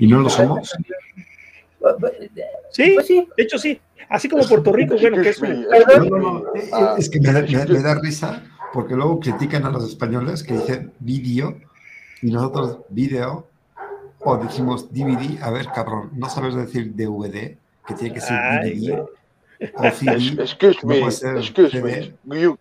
Y 0.00 0.08
no 0.08 0.18
lo 0.18 0.28
somos. 0.28 0.74
Sí, 2.70 2.96
de 3.36 3.42
hecho 3.42 3.58
sí, 3.58 3.80
así 4.08 4.28
como 4.28 4.42
Puerto 4.48 4.72
Rico, 4.72 4.96
bueno, 5.00 5.22
que 5.22 5.28
es 5.28 5.38
un... 5.40 5.62
No, 5.62 6.04
no, 6.18 6.42
no, 6.72 6.96
es 6.96 7.08
que 7.08 7.20
me 7.20 7.32
da, 7.32 7.42
me- 7.42 7.66
me 7.66 7.80
da 7.82 7.94
risa 7.94 8.42
porque 8.74 8.96
luego 8.96 9.20
critican 9.20 9.64
a 9.64 9.70
los 9.70 9.88
españoles 9.88 10.42
que 10.42 10.54
dicen 10.54 10.92
vídeo 10.98 11.56
y 12.20 12.32
nosotros 12.32 12.80
video 12.88 13.46
o 14.18 14.36
decimos 14.36 14.92
DVD. 14.92 15.40
A 15.40 15.50
ver, 15.50 15.66
cabrón, 15.66 16.10
no 16.14 16.28
sabes 16.28 16.56
decir 16.56 16.92
DVD, 16.92 17.56
que 17.86 17.94
tiene 17.96 18.14
que 18.14 18.20
ser 18.20 18.36
Ay, 18.36 18.72
DVD 18.72 19.00
o 19.74 19.90
CD. 19.92 20.42
excuse 20.42 20.78
no 20.82 20.88
me, 20.88 20.98
puede 20.98 21.12
ser 21.12 21.36
excuse 21.36 21.70
CD. 21.70 22.14
me. 22.24 22.40
You, 22.40 22.58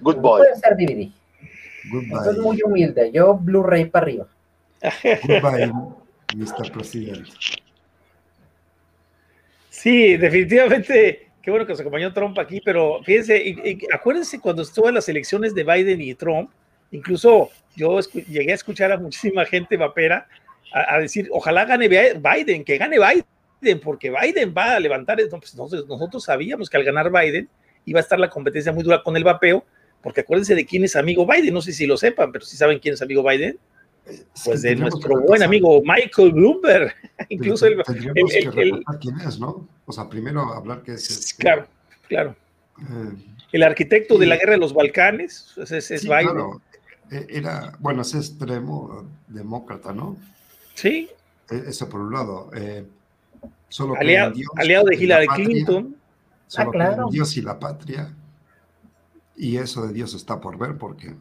goodbye. 0.00 0.22
Puede 0.22 0.54
ser 0.54 0.76
DVD. 0.76 1.10
Goodbye. 1.90 2.18
Esto 2.18 2.30
es 2.30 2.38
muy 2.38 2.62
humilde. 2.62 3.10
Yo 3.12 3.34
Blu-ray 3.34 3.86
para 3.86 4.04
arriba. 4.04 4.26
Goodbye, 5.02 5.72
Mr. 6.36 6.70
President. 6.70 7.26
Sí, 9.68 10.16
definitivamente, 10.16 11.27
qué 11.48 11.50
bueno 11.50 11.64
que 11.64 11.72
nos 11.72 11.80
acompañó 11.80 12.12
Trump 12.12 12.38
aquí, 12.38 12.60
pero 12.62 13.02
fíjense, 13.02 13.80
acuérdense 13.90 14.38
cuando 14.38 14.60
estuvo 14.60 14.86
en 14.90 14.96
las 14.96 15.08
elecciones 15.08 15.54
de 15.54 15.64
Biden 15.64 15.98
y 15.98 16.12
Trump, 16.12 16.50
incluso 16.90 17.48
yo 17.74 17.98
llegué 18.00 18.52
a 18.52 18.54
escuchar 18.54 18.92
a 18.92 18.98
muchísima 18.98 19.46
gente 19.46 19.78
vapera 19.78 20.28
a, 20.74 20.98
decir, 20.98 21.26
ojalá 21.32 21.64
gane 21.64 21.88
Bi- 21.88 22.20
Biden, 22.20 22.64
que 22.64 22.76
gane 22.76 22.98
Biden, 22.98 23.80
porque 23.80 24.10
Biden 24.10 24.52
va 24.54 24.74
a 24.74 24.78
levantar, 24.78 25.16
no, 25.32 25.40
pues 25.40 25.54
nosotros, 25.56 26.22
sabíamos 26.22 26.68
que 26.68 26.76
al 26.76 26.84
ganar 26.84 27.10
Biden 27.10 27.48
iba 27.86 27.98
a 27.98 28.02
estar 28.02 28.18
la 28.18 28.28
competencia 28.28 28.70
muy 28.70 28.82
dura 28.82 29.02
con 29.02 29.16
el 29.16 29.24
vapeo, 29.24 29.64
porque 30.02 30.20
acuérdense 30.20 30.54
de 30.54 30.66
quién 30.66 30.84
es 30.84 30.96
amigo 30.96 31.26
Biden, 31.26 31.54
no 31.54 31.62
sé 31.62 31.72
si 31.72 31.86
lo 31.86 31.96
sepan, 31.96 32.30
pero 32.30 32.44
si 32.44 32.58
saben 32.58 32.78
quién 32.78 32.92
es 32.92 33.00
amigo 33.00 33.26
Biden, 33.26 33.58
pues 34.44 34.62
de 34.62 34.76
nuestro 34.76 35.20
buen 35.20 35.42
amigo 35.42 35.80
Michael 35.82 36.32
Bloomberg, 36.32 36.94
incluso 37.28 37.66
el, 37.66 37.74
el- 38.14 38.52
que 38.52 38.62
el- 38.62 38.84
quién 39.00 39.20
es, 39.20 39.38
¿no? 39.38 39.66
O 39.86 39.92
sea, 39.92 40.08
primero 40.08 40.40
hablar 40.54 40.82
que 40.82 40.92
es. 40.92 41.10
este, 41.10 41.42
Claro, 41.42 41.66
claro. 42.08 42.36
eh, 42.80 43.34
El 43.52 43.62
arquitecto 43.62 44.18
de 44.18 44.26
la 44.26 44.36
guerra 44.36 44.52
de 44.52 44.58
los 44.58 44.72
Balcanes 44.74 45.52
pues, 45.54 45.72
es, 45.72 45.90
es 45.90 46.00
sí, 46.02 46.08
Biden. 46.08 46.22
claro. 46.28 46.60
Eh, 47.10 47.26
Era, 47.30 47.72
bueno, 47.78 48.02
es 48.02 48.14
extremo 48.14 49.06
demócrata, 49.28 49.92
¿no? 49.92 50.16
Sí. 50.74 51.08
Eh, 51.50 51.62
Eso 51.68 51.88
por 51.88 52.00
un 52.00 52.12
lado. 52.12 52.50
Eh, 52.54 52.84
solo 53.70 53.94
Aliado, 53.96 54.32
Dios 54.32 54.50
aliado 54.56 54.84
de 54.86 54.96
Hillary 54.96 55.26
patria, 55.26 55.46
Clinton. 55.46 55.96
Solo 56.46 56.68
Ah, 56.68 56.72
claro. 56.72 57.08
Dios 57.10 57.36
y 57.36 57.42
la 57.42 57.58
patria. 57.58 58.14
Y 59.36 59.56
eso 59.56 59.86
de 59.86 59.92
Dios 59.92 60.14
está 60.14 60.40
por 60.40 60.58
ver 60.58 60.76
porque 60.76 61.14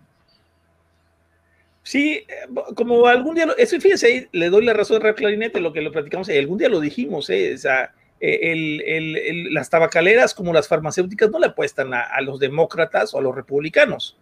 Sí, 1.88 2.26
eh, 2.28 2.48
como 2.76 3.08
algún 3.08 3.36
día, 3.36 3.46
lo- 3.46 3.56
eso 3.56 3.80
fíjense, 3.80 4.28
le 4.34 4.50
doy 4.50 4.66
la 4.66 4.74
razón 4.74 4.98
a 4.98 5.06
Rap 5.06 5.16
Clarinete, 5.16 5.62
lo 5.62 5.72
que 5.72 5.80
lo 5.82 5.94
platicamos 5.94 6.28
ahí, 6.28 6.38
algún 6.38 6.58
día 6.58 6.68
lo 6.68 6.82
dijimos, 6.82 7.30
eh, 7.30 7.54
o 7.54 7.58
sea, 7.58 7.94
eh, 8.20 8.40
el, 8.84 9.54
las 9.54 9.70
tabacaleras 9.70 10.34
como 10.34 10.52
las 10.52 10.68
farmacéuticas 10.68 11.30
no 11.32 11.40
le 11.40 11.46
apuestan 11.46 11.94
a, 11.94 12.02
a, 12.02 12.20
los 12.20 12.42
demócratas 12.42 13.14
o 13.14 13.20
a 13.20 13.22
los 13.22 13.34
republicanos. 13.34 14.18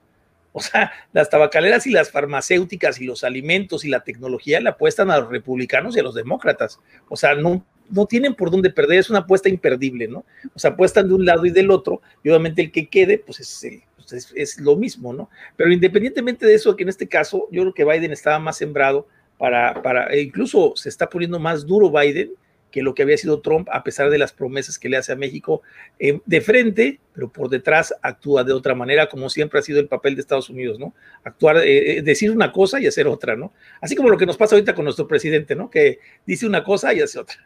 O 0.52 0.62
sea, 0.62 0.92
las 1.12 1.32
tabacaleras 1.32 1.88
y 1.88 1.92
las 1.92 2.12
farmacéuticas 2.12 3.02
y 3.02 3.06
los 3.06 3.24
alimentos 3.24 3.84
y 3.84 3.90
la 3.90 4.04
tecnología 4.04 4.60
le 4.62 4.70
apuestan 4.70 5.10
a 5.10 5.18
los 5.18 5.30
republicanos 5.32 5.98
y 5.98 6.02
a 6.02 6.04
los 6.04 6.14
demócratas. 6.14 6.80
O 7.10 7.18
sea, 7.18 7.34
no, 7.34 7.66
no 7.90 8.06
tienen 8.06 8.36
por 8.36 8.52
dónde 8.52 8.70
perder, 8.70 9.00
es 9.00 9.10
una 9.10 9.20
apuesta 9.20 9.50
imperdible, 9.50 10.08
¿no? 10.08 10.24
O 10.54 10.60
sea, 10.60 10.72
apuestan 10.72 11.08
de 11.08 11.16
un 11.16 11.26
lado 11.26 11.48
y 11.48 11.50
del 11.50 11.72
otro, 11.72 12.02
y 12.24 12.30
obviamente 12.30 12.62
el 12.62 12.72
que 12.72 12.88
quede, 12.88 13.18
pues 13.18 13.40
es, 13.40 13.64
el, 13.64 13.82
pues 14.10 14.34
es, 14.36 14.60
lo 14.60 14.76
mismo, 14.76 15.14
¿no? 15.14 15.30
Pero 15.56 15.72
independientemente 15.72 16.46
de 16.46 16.56
eso, 16.56 16.76
que 16.76 16.84
en 16.84 16.90
este 16.90 17.08
caso 17.08 17.48
yo 17.52 17.62
creo 17.62 17.74
que 17.74 17.86
Biden 17.86 18.12
estaba 18.12 18.40
más 18.40 18.58
sembrado 18.58 19.08
para, 19.38 19.82
para 19.82 20.08
e 20.08 20.22
incluso 20.22 20.74
se 20.76 20.90
está 20.90 21.10
poniendo 21.10 21.40
más 21.40 21.66
duro 21.66 21.92
Biden 21.92 22.32
que 22.76 22.82
lo 22.82 22.94
que 22.94 23.04
había 23.04 23.18
sido 23.18 23.40
Trump, 23.40 23.70
a 23.72 23.86
pesar 23.86 24.10
de 24.10 24.18
las 24.18 24.34
promesas 24.34 24.78
que 24.78 24.90
le 24.90 24.98
hace 24.98 25.14
a 25.14 25.16
México 25.16 25.62
eh, 25.98 26.20
de 26.26 26.42
frente, 26.42 27.00
pero 27.14 27.30
por 27.32 27.50
detrás 27.50 27.96
actúa 28.02 28.44
de 28.44 28.52
otra 28.52 28.76
manera, 28.76 29.08
como 29.08 29.30
siempre 29.30 29.60
ha 29.60 29.64
sido 29.64 29.80
el 29.80 29.88
papel 29.88 30.16
de 30.16 30.20
Estados 30.20 30.50
Unidos, 30.50 30.78
¿no? 30.78 30.94
Actuar, 31.24 31.62
eh, 31.64 32.02
decir 32.04 32.32
una 32.32 32.52
cosa 32.52 32.82
y 32.82 32.88
hacer 32.88 33.08
otra, 33.08 33.38
¿no? 33.38 33.54
Así 33.80 33.96
como 33.96 34.10
lo 34.10 34.18
que 34.18 34.26
nos 34.26 34.36
pasa 34.36 34.56
ahorita 34.56 34.76
con 34.76 34.84
nuestro 34.84 35.08
presidente, 35.08 35.56
¿no? 35.56 35.70
Que 35.70 36.00
dice 36.26 36.46
una 36.46 36.66
cosa 36.66 36.94
y 36.94 37.00
hace 37.00 37.18
otra. 37.18 37.38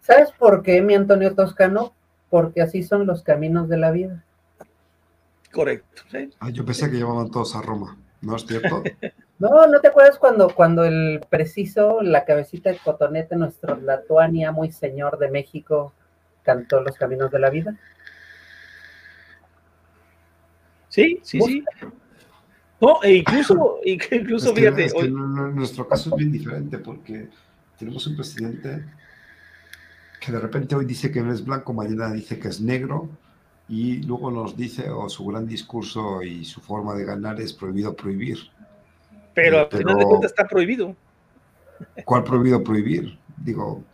¿Sabes 0.00 0.30
por 0.38 0.62
qué, 0.62 0.80
mi 0.80 0.94
Antonio 0.94 1.34
Toscano? 1.34 1.92
Porque 2.30 2.62
así 2.62 2.82
son 2.82 3.06
los 3.06 3.22
caminos 3.22 3.68
de 3.68 3.76
la 3.76 3.90
vida. 3.90 4.24
Correcto. 5.52 6.02
¿sí? 6.10 6.30
Ah, 6.38 6.50
yo 6.50 6.64
pensé 6.64 6.90
que 6.90 6.96
llevaban 6.96 7.30
todos 7.30 7.54
a 7.56 7.62
Roma, 7.62 7.96
¿no 8.20 8.36
es 8.36 8.46
cierto? 8.46 8.82
No, 9.40 9.66
¿no 9.66 9.80
te 9.80 9.88
acuerdas 9.88 10.18
cuando, 10.18 10.54
cuando 10.54 10.84
el 10.84 11.24
preciso, 11.30 12.02
la 12.02 12.26
cabecita 12.26 12.68
de 12.68 12.76
cotonete, 12.76 13.36
nuestro 13.36 13.74
Latuania, 13.80 14.52
muy 14.52 14.70
señor 14.70 15.18
de 15.18 15.30
México, 15.30 15.94
cantó 16.42 16.82
Los 16.82 16.96
Caminos 16.96 17.30
de 17.30 17.38
la 17.38 17.48
Vida? 17.48 17.74
Sí, 20.90 21.20
sí, 21.22 21.40
sí. 21.40 21.64
No, 22.82 23.02
e 23.02 23.14
incluso, 23.14 23.78
incluso 23.84 24.48
es 24.48 24.52
que, 24.52 24.60
fíjate. 24.60 24.84
es 24.84 24.92
que 24.92 24.98
hoy, 25.00 25.10
no, 25.10 25.26
no, 25.26 25.48
nuestro 25.52 25.88
caso 25.88 26.10
es 26.10 26.16
bien 26.16 26.32
diferente 26.32 26.78
porque 26.78 27.30
tenemos 27.78 28.06
un 28.06 28.16
presidente 28.16 28.84
que 30.20 30.32
de 30.32 30.38
repente 30.38 30.74
hoy 30.74 30.84
dice 30.84 31.10
que 31.10 31.22
no 31.22 31.32
es 31.32 31.42
blanco, 31.42 31.72
mañana 31.72 32.12
dice 32.12 32.38
que 32.38 32.48
es 32.48 32.60
negro 32.60 33.08
y 33.70 34.02
luego 34.02 34.32
nos 34.32 34.56
dice, 34.56 34.90
o 34.90 35.08
su 35.08 35.24
gran 35.26 35.46
discurso 35.46 36.22
y 36.22 36.44
su 36.44 36.60
forma 36.60 36.92
de 36.96 37.04
ganar 37.04 37.40
es 37.40 37.52
prohibido 37.52 37.94
prohibir. 37.94 38.38
pero 39.32 39.60
al 39.60 39.68
final 39.68 39.96
de 39.96 40.04
cuentas 40.04 40.32
está 40.32 40.48
prohibido. 40.48 40.96
¿Cuál 42.04 42.24
prohibido 42.24 42.64
prohibir? 42.64 43.16
Digo, 43.36 43.84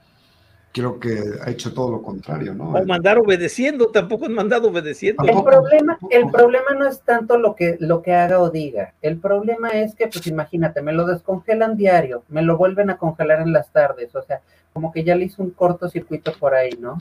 creo 0.72 0.98
que 0.98 1.20
ha 1.44 1.50
hecho 1.50 1.74
todo 1.74 1.90
lo 1.90 2.00
contrario, 2.00 2.54
¿no? 2.54 2.70
O 2.70 2.86
mandar 2.86 3.18
obedeciendo, 3.18 3.88
tampoco 3.88 4.24
han 4.24 4.32
mandado 4.32 4.70
obedeciendo. 4.70 5.22
El 5.24 5.44
problema, 5.44 5.98
el 6.10 6.30
problema 6.30 6.72
no 6.78 6.88
es 6.88 7.02
tanto 7.02 7.36
lo 7.36 7.54
que, 7.54 7.76
lo 7.78 8.00
que 8.00 8.14
haga 8.14 8.40
o 8.40 8.48
diga. 8.48 8.94
El 9.02 9.18
problema 9.18 9.68
es 9.68 9.94
que, 9.94 10.06
pues 10.08 10.26
imagínate, 10.26 10.80
me 10.80 10.94
lo 10.94 11.04
descongelan 11.04 11.76
diario, 11.76 12.22
me 12.28 12.40
lo 12.40 12.56
vuelven 12.56 12.88
a 12.88 12.96
congelar 12.96 13.42
en 13.42 13.52
las 13.52 13.70
tardes, 13.70 14.14
o 14.16 14.22
sea, 14.22 14.40
como 14.72 14.90
que 14.90 15.04
ya 15.04 15.14
le 15.16 15.26
hizo 15.26 15.42
un 15.42 15.50
cortocircuito 15.50 16.32
por 16.32 16.54
ahí, 16.54 16.70
¿no? 16.80 16.96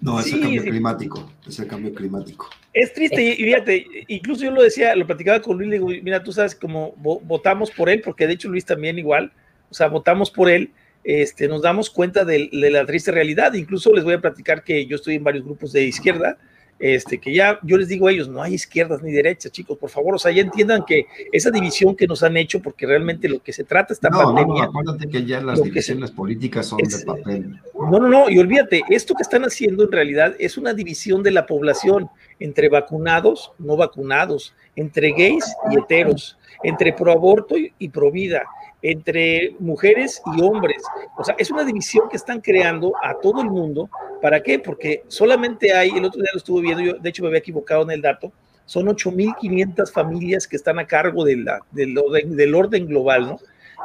No, 0.00 0.18
es 0.20 0.26
Sí, 0.26 0.34
el 0.34 0.40
cambio 0.40 0.62
sí. 0.62 0.68
climático, 0.70 1.32
es 1.46 1.58
el 1.58 1.66
cambio 1.66 1.94
climático. 1.94 2.50
Es 2.72 2.92
triste, 2.92 3.22
y 3.22 3.36
fíjate, 3.36 3.86
incluso 4.08 4.44
yo 4.44 4.50
lo 4.50 4.62
decía, 4.62 4.96
lo 4.96 5.06
platicaba 5.06 5.40
con 5.40 5.56
Luis, 5.56 5.68
le 5.70 5.76
digo, 5.76 5.88
mira, 6.02 6.22
tú 6.22 6.32
sabes 6.32 6.54
cómo 6.56 6.94
vo- 6.96 7.20
votamos 7.22 7.70
por 7.70 7.88
él, 7.88 8.00
porque 8.00 8.26
de 8.26 8.32
hecho 8.34 8.48
Luis 8.48 8.64
también 8.64 8.98
igual, 8.98 9.32
o 9.70 9.74
sea, 9.74 9.86
votamos 9.88 10.30
por 10.30 10.50
él, 10.50 10.72
este, 11.04 11.46
nos 11.46 11.62
damos 11.62 11.88
cuenta 11.90 12.24
de, 12.24 12.48
de 12.50 12.70
la 12.70 12.84
triste 12.84 13.12
realidad, 13.12 13.52
incluso 13.54 13.92
les 13.94 14.02
voy 14.04 14.14
a 14.14 14.20
platicar 14.20 14.64
que 14.64 14.86
yo 14.86 14.96
estoy 14.96 15.14
en 15.16 15.24
varios 15.24 15.44
grupos 15.44 15.72
de 15.72 15.84
izquierda, 15.84 16.36
este, 16.78 17.18
que 17.18 17.32
ya 17.32 17.58
yo 17.62 17.76
les 17.76 17.88
digo 17.88 18.08
a 18.08 18.12
ellos, 18.12 18.28
no 18.28 18.42
hay 18.42 18.54
izquierdas 18.54 19.02
ni 19.02 19.12
derechas, 19.12 19.52
chicos, 19.52 19.78
por 19.78 19.90
favor, 19.90 20.14
o 20.16 20.18
sea, 20.18 20.32
ya 20.32 20.42
entiendan 20.42 20.84
que 20.84 21.06
esa 21.32 21.50
división 21.50 21.94
que 21.96 22.06
nos 22.06 22.22
han 22.22 22.36
hecho, 22.36 22.60
porque 22.60 22.86
realmente 22.86 23.28
lo 23.28 23.40
que 23.42 23.52
se 23.52 23.64
trata 23.64 23.92
esta 23.94 24.08
No, 24.10 24.16
no, 24.22 24.28
no, 24.30 24.34
pandemia, 24.34 24.64
acuérdate 24.64 25.08
que 25.08 25.24
ya 25.24 25.40
las 25.40 25.62
divisiones 25.62 26.10
políticas 26.10 26.66
son 26.66 26.80
es- 26.80 26.98
de 27.00 27.06
papel. 27.06 27.60
no, 27.74 27.98
no, 27.98 28.08
no, 28.08 28.30
y 28.30 28.38
olvídate, 28.38 28.82
esto 28.90 29.14
que 29.14 29.22
están 29.22 29.44
haciendo 29.44 29.84
en 29.84 29.92
realidad 29.92 30.34
es 30.38 30.58
una 30.58 30.74
división 30.74 31.22
de 31.22 31.30
la 31.30 31.46
población 31.46 32.08
entre 32.40 32.68
vacunados, 32.68 33.52
no 33.58 33.76
vacunados, 33.76 34.54
entre 34.76 35.12
gays 35.12 35.44
y 35.70 35.78
heteros, 35.78 36.36
entre 36.62 36.92
proaborto 36.92 37.56
y, 37.56 37.72
y 37.78 37.88
pro 37.88 38.10
vida, 38.10 38.42
entre 38.84 39.56
mujeres 39.60 40.20
y 40.36 40.42
hombres. 40.42 40.82
O 41.16 41.24
sea, 41.24 41.34
es 41.38 41.50
una 41.50 41.64
división 41.64 42.06
que 42.10 42.18
están 42.18 42.42
creando 42.42 42.92
a 43.02 43.14
todo 43.14 43.40
el 43.40 43.48
mundo. 43.48 43.88
¿Para 44.20 44.42
qué? 44.42 44.58
Porque 44.58 45.02
solamente 45.08 45.72
hay, 45.72 45.88
el 45.88 46.04
otro 46.04 46.20
día 46.20 46.30
lo 46.34 46.38
estuve 46.38 46.60
viendo, 46.60 46.84
yo 46.84 46.92
de 46.92 47.08
hecho 47.08 47.22
me 47.22 47.28
había 47.28 47.38
equivocado 47.38 47.82
en 47.84 47.92
el 47.92 48.02
dato, 48.02 48.30
son 48.66 48.86
8.500 48.86 49.90
familias 49.90 50.46
que 50.46 50.56
están 50.56 50.78
a 50.78 50.86
cargo 50.86 51.24
del, 51.24 51.48
orden, 51.98 52.36
del 52.36 52.54
orden 52.54 52.86
global, 52.86 53.26
¿no? 53.26 53.38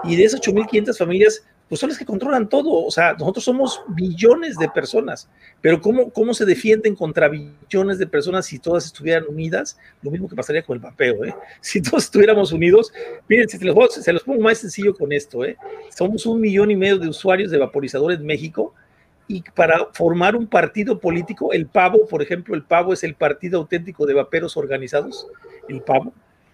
Y 0.03 0.17
de 0.17 0.25
esas 0.25 0.41
8.500 0.41 0.97
familias, 0.97 1.45
pues 1.69 1.79
son 1.79 1.89
las 1.89 1.99
que 1.99 2.05
controlan 2.05 2.49
todo. 2.49 2.83
O 2.83 2.91
sea, 2.91 3.13
nosotros 3.13 3.45
somos 3.45 3.81
billones 3.89 4.57
de 4.57 4.67
personas, 4.69 5.29
pero 5.61 5.79
¿cómo, 5.79 6.09
cómo 6.09 6.33
se 6.33 6.45
defienden 6.45 6.95
contra 6.95 7.29
billones 7.29 7.99
de 7.99 8.07
personas 8.07 8.47
si 8.47 8.57
todas 8.59 8.85
estuvieran 8.85 9.25
unidas? 9.29 9.77
Lo 10.01 10.09
mismo 10.09 10.27
que 10.27 10.35
pasaría 10.35 10.63
con 10.63 10.75
el 10.75 10.81
vapeo, 10.81 11.23
¿eh? 11.23 11.35
Si 11.61 11.81
todos 11.81 12.05
estuviéramos 12.05 12.51
unidos, 12.51 12.91
miren, 13.27 13.47
se 13.47 13.63
los, 13.63 13.93
se 13.93 14.11
los 14.11 14.23
pongo 14.23 14.41
más 14.41 14.57
sencillo 14.57 14.95
con 14.95 15.13
esto, 15.13 15.45
¿eh? 15.45 15.55
Somos 15.95 16.25
un 16.25 16.41
millón 16.41 16.71
y 16.71 16.75
medio 16.75 16.97
de 16.97 17.07
usuarios 17.07 17.51
de 17.51 17.59
vaporizador 17.59 18.11
en 18.11 18.25
México 18.25 18.73
y 19.27 19.43
para 19.43 19.85
formar 19.93 20.35
un 20.35 20.47
partido 20.47 20.99
político, 20.99 21.53
el 21.53 21.67
pavo, 21.67 22.07
por 22.07 22.23
ejemplo, 22.23 22.55
el 22.55 22.63
pavo 22.63 22.93
es 22.93 23.03
el 23.03 23.13
partido 23.13 23.59
auténtico 23.59 24.07
de 24.07 24.15
vaperos 24.15 24.57
organizados, 24.57 25.27
el 25.67 25.81
pavo. 25.81 26.13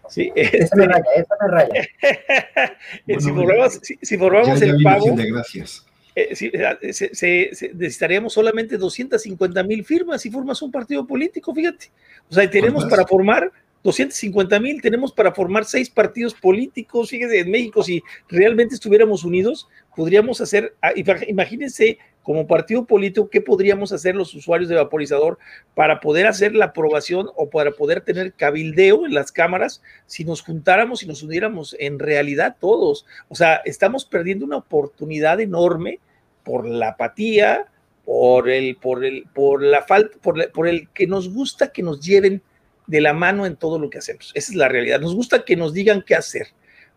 Sí, 0.09 0.31
Esa 0.35 0.75
me 0.75 0.85
raya, 0.85 1.03
esa 1.15 1.35
me 1.41 1.47
raya. 1.51 1.87
Si 3.19 3.29
formamos, 3.31 3.79
si, 3.81 3.97
si 4.01 4.17
formamos 4.17 4.59
Ya, 4.59 4.65
ya 4.67 4.71
el 4.73 5.15
de 5.15 5.31
gracias. 5.31 5.85
eh, 6.15 6.35
se- 6.35 7.13
se- 7.15 7.49
se- 7.53 7.73
necesitaríamos 7.73 8.33
solamente 8.33 8.77
250 8.77 9.63
mil 9.63 9.83
firmas 9.83 10.21
si 10.21 10.29
formas 10.29 10.61
un 10.61 10.71
partido 10.71 11.05
político, 11.05 11.53
fíjate. 11.53 11.91
O 12.29 12.33
sea, 12.33 12.49
tenemos 12.49 12.83
¿Cuántas? 12.83 12.97
para 12.99 13.07
formar 13.07 13.51
250 13.83 14.59
mil, 14.59 14.81
tenemos 14.81 15.11
para 15.13 15.31
formar 15.31 15.65
seis 15.65 15.89
partidos 15.89 16.33
políticos, 16.33 17.09
fíjese, 17.09 17.39
en 17.41 17.51
México, 17.51 17.83
si 17.83 18.01
realmente 18.29 18.73
estuviéramos 18.75 19.23
unidos, 19.23 19.67
podríamos 19.95 20.41
hacer, 20.41 20.73
ah, 20.81 20.91
ima- 20.95 21.23
imagínense 21.27 21.97
como 22.25 22.47
partido 22.47 22.85
político, 22.85 23.29
¿qué 23.29 23.39
podríamos 23.39 23.91
hacer 23.91 24.15
los 24.15 24.33
usuarios 24.33 24.67
de 24.67 24.75
vaporizador 24.75 25.37
para 25.75 25.99
poder 25.99 26.25
hacer 26.25 26.55
la 26.55 26.65
aprobación 26.65 27.29
o 27.35 27.51
para 27.51 27.71
poder 27.71 28.01
tener 28.01 28.33
cabildeo 28.33 29.05
en 29.05 29.13
las 29.13 29.31
cámaras 29.31 29.83
si 30.07 30.25
nos 30.25 30.41
juntáramos 30.41 31.03
y 31.03 31.05
nos 31.05 31.21
uniéramos 31.21 31.75
en 31.79 31.99
realidad 31.99 32.57
todos? 32.59 33.05
O 33.29 33.35
sea, 33.35 33.61
estamos 33.63 34.05
perdiendo 34.05 34.43
una 34.43 34.57
oportunidad 34.57 35.39
enorme 35.39 35.99
por 36.43 36.67
la 36.67 36.89
apatía, 36.89 37.67
por 38.05 38.49
el, 38.49 38.75
por 38.77 39.05
el, 39.05 39.27
por 39.31 39.61
la 39.61 39.83
falta, 39.83 40.17
por, 40.19 40.51
por 40.51 40.67
el 40.67 40.89
que 40.89 41.05
nos 41.05 41.31
gusta 41.31 41.71
que 41.71 41.83
nos 41.83 42.03
lleven 42.03 42.41
de 42.87 43.01
la 43.01 43.13
mano 43.13 43.45
en 43.45 43.55
todo 43.55 43.77
lo 43.77 43.91
que 43.91 43.99
hacemos. 43.99 44.31
Esa 44.33 44.51
es 44.51 44.57
la 44.57 44.67
realidad. 44.67 44.99
Nos 44.99 45.13
gusta 45.13 45.45
que 45.45 45.55
nos 45.55 45.73
digan 45.73 46.01
qué 46.01 46.15
hacer. 46.15 46.47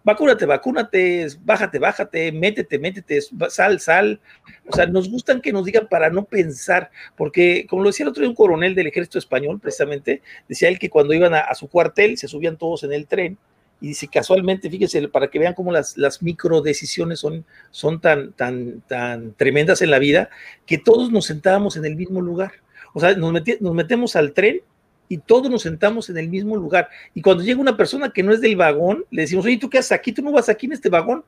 Vacúnate, 0.04 0.46
vacúnate, 0.46 1.26
bájate, 1.44 1.78
bájate, 1.78 2.32
métete, 2.32 2.78
métete, 2.78 3.20
sal, 3.50 3.78
sal. 3.78 4.20
O 4.66 4.74
sea, 4.74 4.86
nos 4.86 5.10
gustan 5.10 5.42
que 5.42 5.52
nos 5.52 5.66
digan 5.66 5.86
para 5.88 6.08
no 6.08 6.24
pensar, 6.24 6.90
porque 7.14 7.66
como 7.68 7.82
lo 7.82 7.90
decía 7.90 8.04
el 8.04 8.10
otro 8.10 8.22
día 8.22 8.30
un 8.30 8.34
coronel 8.34 8.74
del 8.74 8.86
ejército 8.86 9.18
español, 9.18 9.60
precisamente, 9.60 10.22
decía 10.48 10.68
él 10.68 10.78
que 10.78 10.88
cuando 10.88 11.12
iban 11.12 11.34
a, 11.34 11.54
su 11.54 11.68
cuartel 11.68 12.16
se 12.16 12.28
subían 12.28 12.56
todos 12.56 12.84
en 12.84 12.92
el 12.94 13.06
tren 13.06 13.36
y 13.80 13.88
dice 13.88 14.08
casualmente, 14.08 14.70
fíjense, 14.70 15.06
para 15.08 15.28
que 15.28 15.38
vean 15.38 15.52
cómo 15.54 15.72
las, 15.72 15.98
las 15.98 16.22
micro 16.22 16.62
decisiones 16.62 17.20
son, 17.70 18.00
tan, 18.00 18.32
tan, 18.32 18.80
tan 18.82 19.34
tremendas 19.34 19.82
en 19.82 19.90
la 19.90 19.98
vida, 19.98 20.30
que 20.64 20.78
todos 20.78 21.12
nos 21.12 21.26
sentábamos 21.26 21.76
en 21.76 21.84
el 21.84 21.96
mismo 21.96 22.20
lugar. 22.22 22.52
O 22.94 23.00
sea, 23.00 23.14
nos, 23.14 23.30
meti- 23.32 23.60
nos 23.60 23.74
metemos 23.74 24.16
al 24.16 24.32
tren 24.32 24.62
y 25.08 25.18
todos 25.18 25.50
nos 25.50 25.62
sentamos 25.62 26.10
en 26.10 26.18
el 26.18 26.28
mismo 26.28 26.56
lugar. 26.56 26.88
Y 27.14 27.22
cuando 27.22 27.42
llega 27.42 27.60
una 27.60 27.76
persona 27.76 28.10
que 28.10 28.22
no 28.22 28.32
es 28.32 28.40
del 28.40 28.56
vagón, 28.56 29.04
le 29.10 29.22
decimos, 29.22 29.44
oye, 29.44 29.58
¿tú 29.58 29.70
qué 29.70 29.78
haces 29.78 29.92
aquí? 29.92 30.12
¿Tú 30.12 30.22
no 30.22 30.32
vas 30.32 30.48
aquí 30.48 30.66
en 30.66 30.72
este 30.72 30.88
vagón? 30.88 31.24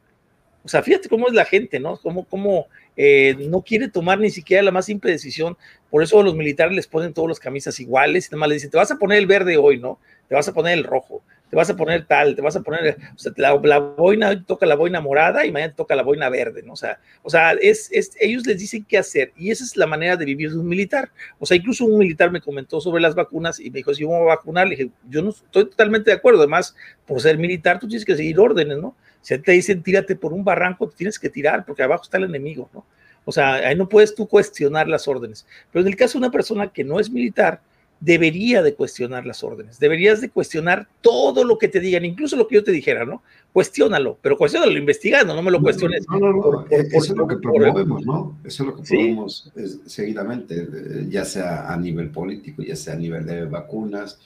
O 0.62 0.68
sea, 0.68 0.83
fíjate 0.83 1.09
cómo 1.09 1.26
es 1.26 1.33
la 1.33 1.45
gente, 1.45 1.81
¿no? 1.81 1.97
Cómo, 1.97 2.24
cómo 2.24 2.66
eh, 2.97 3.35
no 3.49 3.62
quiere 3.62 3.89
tomar 3.89 4.18
ni 4.18 4.31
siquiera 4.31 4.62
la 4.62 4.70
más 4.70 4.85
simple 4.85 5.11
decisión. 5.11 5.57
Por 5.91 6.03
eso 6.03 6.22
los 6.22 6.35
militares 6.35 6.74
les 6.74 6.87
ponen 6.87 7.14
todas 7.14 7.28
las 7.28 7.41
camisas 7.41 7.81
iguales 7.81 8.26
y 8.26 8.28
nada 8.28 8.41
más 8.41 8.49
les 8.51 8.57
dicen, 8.57 8.70
te 8.70 8.76
vas 8.76 8.91
a 8.91 8.99
poner 8.99 9.18
el 9.18 9.26
verde 9.26 9.57
hoy, 9.57 9.78
¿no? 9.78 9.99
Te 10.28 10.35
vas 10.35 10.47
a 10.49 10.53
poner 10.53 10.76
el 10.76 10.85
rojo, 10.85 11.22
te 11.51 11.57
vas 11.57 11.68
a 11.68 11.76
poner 11.76 12.07
tal, 12.07 12.36
te 12.36 12.42
vas 12.42 12.55
a 12.55 12.62
poner, 12.62 12.96
o 13.14 13.18
sea, 13.18 13.32
la, 13.36 13.61
la 13.64 13.78
boina, 13.80 14.44
toca 14.44 14.66
la 14.66 14.76
boina 14.76 15.01
morada 15.01 15.44
y 15.44 15.51
mañana 15.51 15.74
toca 15.74 15.96
la 15.96 16.05
boina 16.05 16.28
verde, 16.28 16.62
¿no? 16.62 16.74
O 16.74 16.76
sea, 16.76 17.01
o 17.22 17.28
sea 17.28 17.53
es, 17.61 17.90
es, 17.92 18.12
ellos 18.20 18.46
les 18.46 18.59
dicen 18.59 18.84
qué 18.88 18.98
hacer 18.98 19.32
y 19.36 19.51
esa 19.51 19.64
es 19.64 19.76
la 19.76 19.88
manera 19.88 20.16
de 20.16 20.24
vivir 20.24 20.53
de 20.53 20.59
un 20.59 20.68
militar. 20.68 21.11
O 21.40 21.46
sea, 21.46 21.57
incluso 21.57 21.84
un 21.84 21.98
militar 21.98 22.30
me 22.30 22.40
comentó 22.40 22.80
sobre 22.80 23.03
las 23.03 23.16
vacunas 23.16 23.59
y 23.59 23.70
me 23.70 23.78
dijo, 23.78 23.92
si 23.92 24.03
yo 24.03 24.09
me 24.09 24.14
voy 24.14 24.22
a 24.22 24.36
vacunar, 24.36 24.68
le 24.68 24.76
dije, 24.76 24.90
yo 25.09 25.22
no 25.22 25.30
estoy 25.30 25.64
totalmente 25.64 26.11
de 26.11 26.16
acuerdo, 26.16 26.38
además, 26.38 26.76
por 27.05 27.20
ser 27.20 27.36
militar, 27.36 27.80
tú 27.80 27.88
tienes 27.88 28.05
que 28.05 28.16
seguir 28.16 28.38
órdenes, 28.38 28.78
¿no? 28.78 28.94
Si 29.20 29.36
te 29.38 29.53
dicen 29.53 29.82
tírate 29.82 30.14
por 30.14 30.32
un 30.32 30.44
barranco, 30.44 30.88
tienes 30.88 31.18
que 31.18 31.28
tirar 31.28 31.66
porque 31.66 31.82
abajo 31.82 32.05
está 32.05 32.16
el 32.18 32.24
enemigo, 32.24 32.70
¿no? 32.72 32.86
O 33.24 33.32
sea, 33.32 33.55
ahí 33.55 33.76
no 33.76 33.88
puedes 33.88 34.14
tú 34.14 34.26
cuestionar 34.26 34.88
las 34.88 35.07
órdenes. 35.07 35.46
Pero 35.72 35.82
en 35.82 35.88
el 35.88 35.96
caso 35.96 36.18
de 36.18 36.24
una 36.24 36.32
persona 36.32 36.72
que 36.72 36.84
no 36.84 37.01
es 37.01 37.11
militar, 37.11 37.61
debería 38.01 38.62
de 38.62 38.74
cuestionar 38.74 39.26
las 39.26 39.44
órdenes, 39.44 39.78
deberías 39.78 40.20
de 40.20 40.30
cuestionar 40.30 40.88
todo 41.03 41.44
lo 41.44 41.59
que 41.59 41.68
te 41.68 41.80
digan, 41.80 42.05
incluso 42.05 42.34
lo 42.34 42.48
que 42.48 42.57
yo 42.57 42.64
te 42.64 42.72
dijera, 42.72 43.05
¿no? 43.05 43.22
Cuestiónalo, 43.53 44.18
pero 44.22 44.38
cuestiónalo 44.38 44.76
investigando, 44.76 45.34
no 45.34 45.42
me 45.42 45.51
lo 45.51 45.61
cuestiones. 45.61 46.07
No, 46.09 46.18
no, 46.18 46.32
no, 46.32 46.66
eso 46.70 46.96
es 46.98 47.11
lo 47.11 47.26
que 47.26 47.36
promovemos, 47.36 48.07
¿no? 48.07 48.38
Eso 48.44 48.62
es 48.62 48.66
lo 48.68 48.76
que 48.76 48.82
promovemos 48.82 49.53
seguidamente, 49.86 50.62
eh, 50.62 51.07
ya 51.11 51.24
sea 51.24 51.70
a 51.70 51.76
nivel 51.76 52.11
político, 52.11 52.62
ya 52.62 52.76
sea 52.76 52.94
a 52.94 52.96
nivel 52.96 53.26
de 53.26 53.44
vacunas, 53.44 54.18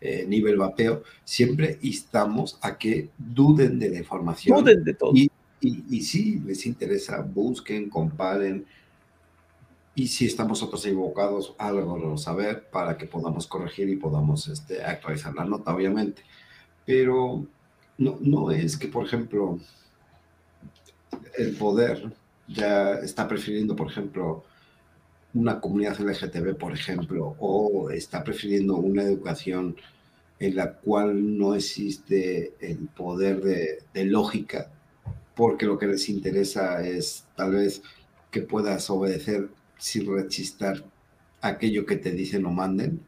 eh, 0.00 0.26
nivel 0.28 0.58
vapeo, 0.58 1.02
siempre 1.24 1.78
instamos 1.80 2.58
a 2.60 2.76
que 2.76 3.08
duden 3.16 3.78
de 3.78 3.90
la 3.90 3.98
información. 3.98 4.62
Duden 4.62 4.84
de 4.84 4.92
todo. 4.92 5.12
Y, 5.14 5.30
y, 5.60 5.84
y 5.88 6.02
si 6.02 6.38
les 6.40 6.66
interesa, 6.66 7.22
busquen, 7.22 7.88
comparen, 7.88 8.66
y 9.96 10.08
si 10.08 10.26
estamos 10.26 10.60
nosotros 10.60 10.84
equivocados, 10.84 11.54
algo 11.56 12.18
saber 12.18 12.68
para 12.70 12.98
que 12.98 13.06
podamos 13.06 13.46
corregir 13.46 13.88
y 13.88 13.96
podamos 13.96 14.46
este, 14.46 14.84
actualizar 14.84 15.34
la 15.34 15.46
nota, 15.46 15.74
obviamente. 15.74 16.22
Pero 16.84 17.46
no, 17.96 18.18
no 18.20 18.50
es 18.50 18.76
que, 18.76 18.88
por 18.88 19.06
ejemplo, 19.06 19.58
el 21.38 21.56
poder 21.56 22.12
ya 22.46 22.96
está 22.96 23.26
prefiriendo, 23.26 23.74
por 23.74 23.90
ejemplo, 23.90 24.44
una 25.32 25.60
comunidad 25.62 25.98
LGTB, 25.98 26.58
por 26.58 26.74
ejemplo, 26.74 27.34
o 27.38 27.88
está 27.88 28.22
prefiriendo 28.22 28.76
una 28.76 29.02
educación 29.02 29.76
en 30.38 30.56
la 30.56 30.74
cual 30.74 31.38
no 31.38 31.54
existe 31.54 32.52
el 32.60 32.88
poder 32.88 33.40
de, 33.40 33.78
de 33.94 34.04
lógica, 34.04 34.70
porque 35.34 35.64
lo 35.64 35.78
que 35.78 35.86
les 35.86 36.10
interesa 36.10 36.86
es 36.86 37.24
tal 37.34 37.52
vez 37.52 37.82
que 38.30 38.42
puedas 38.42 38.90
obedecer 38.90 39.48
sin 39.78 40.12
rechistar 40.12 40.82
aquello 41.40 41.86
que 41.86 41.96
te 41.96 42.12
dicen 42.12 42.46
o 42.46 42.50
manden. 42.50 43.00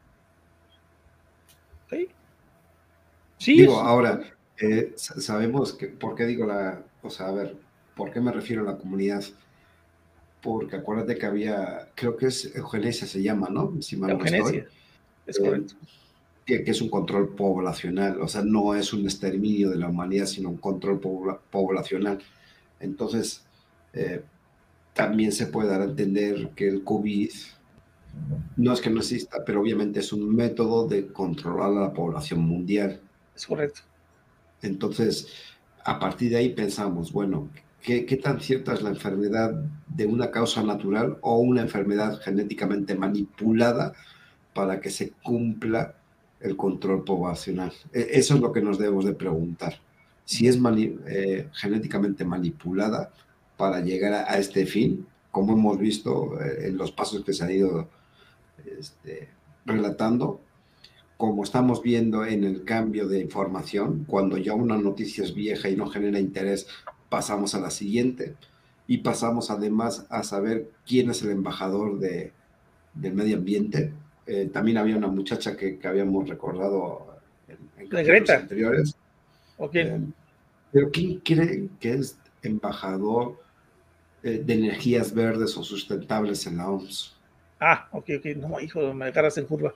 Sí. 1.90 2.08
sí 3.38 3.52
digo, 3.60 3.80
ahora, 3.80 4.20
eh, 4.60 4.92
sabemos 4.96 5.72
que, 5.72 5.86
¿por 5.88 6.14
qué 6.14 6.26
digo 6.26 6.46
la, 6.46 6.82
o 7.02 7.10
sea, 7.10 7.28
a 7.28 7.32
ver, 7.32 7.56
¿por 7.96 8.12
qué 8.12 8.20
me 8.20 8.32
refiero 8.32 8.62
a 8.62 8.72
la 8.72 8.78
comunidad? 8.78 9.24
Porque 10.42 10.76
acuérdate 10.76 11.16
que 11.16 11.26
había, 11.26 11.88
creo 11.94 12.16
que 12.16 12.26
es 12.26 12.54
eugenesia 12.54 13.06
se 13.06 13.22
llama, 13.22 13.48
¿no? 13.50 13.80
Si 13.80 13.96
mal 13.96 14.10
eugenesia, 14.10 14.66
es 15.26 15.38
correcto. 15.38 15.74
que, 16.44 16.62
que, 16.62 16.70
es 16.70 16.80
un 16.80 16.90
control 16.90 17.34
poblacional, 17.34 18.20
o 18.20 18.28
sea, 18.28 18.42
no 18.42 18.74
es 18.74 18.92
un 18.92 19.04
exterminio 19.04 19.70
de 19.70 19.76
la 19.76 19.88
humanidad, 19.88 20.26
sino 20.26 20.50
un 20.50 20.58
control 20.58 21.00
poblacional. 21.50 22.20
Entonces, 22.80 23.44
eh, 23.92 24.22
también 24.98 25.30
se 25.30 25.46
puede 25.46 25.68
dar 25.68 25.80
a 25.80 25.84
entender 25.84 26.50
que 26.56 26.66
el 26.66 26.82
COVID 26.82 27.30
no 28.56 28.72
es 28.72 28.80
que 28.80 28.90
no 28.90 28.98
exista, 28.98 29.44
pero 29.46 29.60
obviamente 29.60 30.00
es 30.00 30.12
un 30.12 30.34
método 30.34 30.88
de 30.88 31.06
controlar 31.12 31.70
a 31.70 31.86
la 31.86 31.92
población 31.92 32.40
mundial. 32.40 33.00
Es 33.36 33.46
correcto. 33.46 33.82
Entonces, 34.60 35.28
a 35.84 36.00
partir 36.00 36.30
de 36.30 36.38
ahí 36.38 36.48
pensamos, 36.48 37.12
bueno, 37.12 37.48
¿qué, 37.80 38.06
¿qué, 38.06 38.16
tan 38.16 38.40
cierta 38.40 38.74
es 38.74 38.82
la 38.82 38.90
enfermedad 38.90 39.52
de 39.86 40.06
una 40.06 40.32
causa 40.32 40.64
natural 40.64 41.16
o 41.20 41.38
una 41.38 41.62
enfermedad 41.62 42.20
genéticamente 42.20 42.96
manipulada 42.96 43.92
para 44.52 44.80
que 44.80 44.90
se 44.90 45.12
cumpla 45.22 45.94
el 46.40 46.56
control 46.56 47.04
poblacional? 47.04 47.72
E, 47.92 48.08
eso 48.14 48.34
es 48.34 48.40
lo 48.40 48.52
que 48.52 48.62
nos 48.62 48.80
debemos 48.80 49.04
de 49.04 49.14
preguntar. 49.14 49.74
Si 50.24 50.48
es 50.48 50.58
mani 50.58 50.98
eh, 51.06 51.48
genéticamente 51.52 52.24
manipulada, 52.24 53.12
para 53.58 53.80
llegar 53.80 54.14
a, 54.14 54.38
este 54.38 54.64
fin, 54.64 55.06
como 55.30 55.52
hemos 55.52 55.78
visto 55.78 56.40
eh, 56.40 56.68
en 56.68 56.78
los 56.78 56.92
pasos 56.92 57.22
que 57.24 57.34
se 57.34 57.44
han 57.44 57.50
ido 57.50 57.88
este, 58.78 59.28
relatando, 59.66 60.40
como 61.16 61.42
estamos 61.42 61.82
viendo 61.82 62.24
en 62.24 62.44
el 62.44 62.64
cambio 62.64 63.08
de 63.08 63.20
información, 63.20 64.04
cuando 64.06 64.38
ya 64.38 64.54
una 64.54 64.78
noticia 64.78 65.24
es 65.24 65.34
vieja 65.34 65.68
y 65.68 65.76
no 65.76 65.88
genera 65.88 66.20
interés, 66.20 66.68
pasamos 67.08 67.56
a 67.56 67.60
la 67.60 67.70
siguiente 67.70 68.36
y 68.86 68.98
pasamos 68.98 69.50
además 69.50 70.06
a 70.08 70.22
saber 70.22 70.70
quién 70.86 71.10
es 71.10 71.20
el 71.22 71.30
embajador 71.30 71.98
de, 71.98 72.32
del 72.94 73.14
medio 73.14 73.36
ambiente. 73.36 73.92
Eh, 74.26 74.48
también 74.52 74.78
había 74.78 74.96
una 74.96 75.08
muchacha 75.08 75.56
que, 75.56 75.78
que 75.78 75.88
habíamos 75.88 76.28
recordado 76.28 77.08
en, 77.48 77.96
en 77.96 78.30
anteriores. 78.30 78.94
Okay. 79.56 79.82
Eh, 79.82 80.00
pero 80.70 80.90
¿quién 80.92 81.18
cree 81.18 81.68
que 81.80 81.94
es 81.94 82.16
embajador 82.42 83.47
eh, 84.22 84.42
de 84.44 84.54
energías 84.54 85.12
verdes 85.14 85.56
o 85.56 85.62
sustentables 85.62 86.46
en 86.46 86.56
la 86.58 86.68
OMS. 86.70 87.16
Ah, 87.60 87.88
ok, 87.92 88.10
ok, 88.18 88.26
no, 88.36 88.60
hijo, 88.60 88.92
me 88.94 89.06
agarras 89.06 89.36
en 89.38 89.46
curva. 89.46 89.74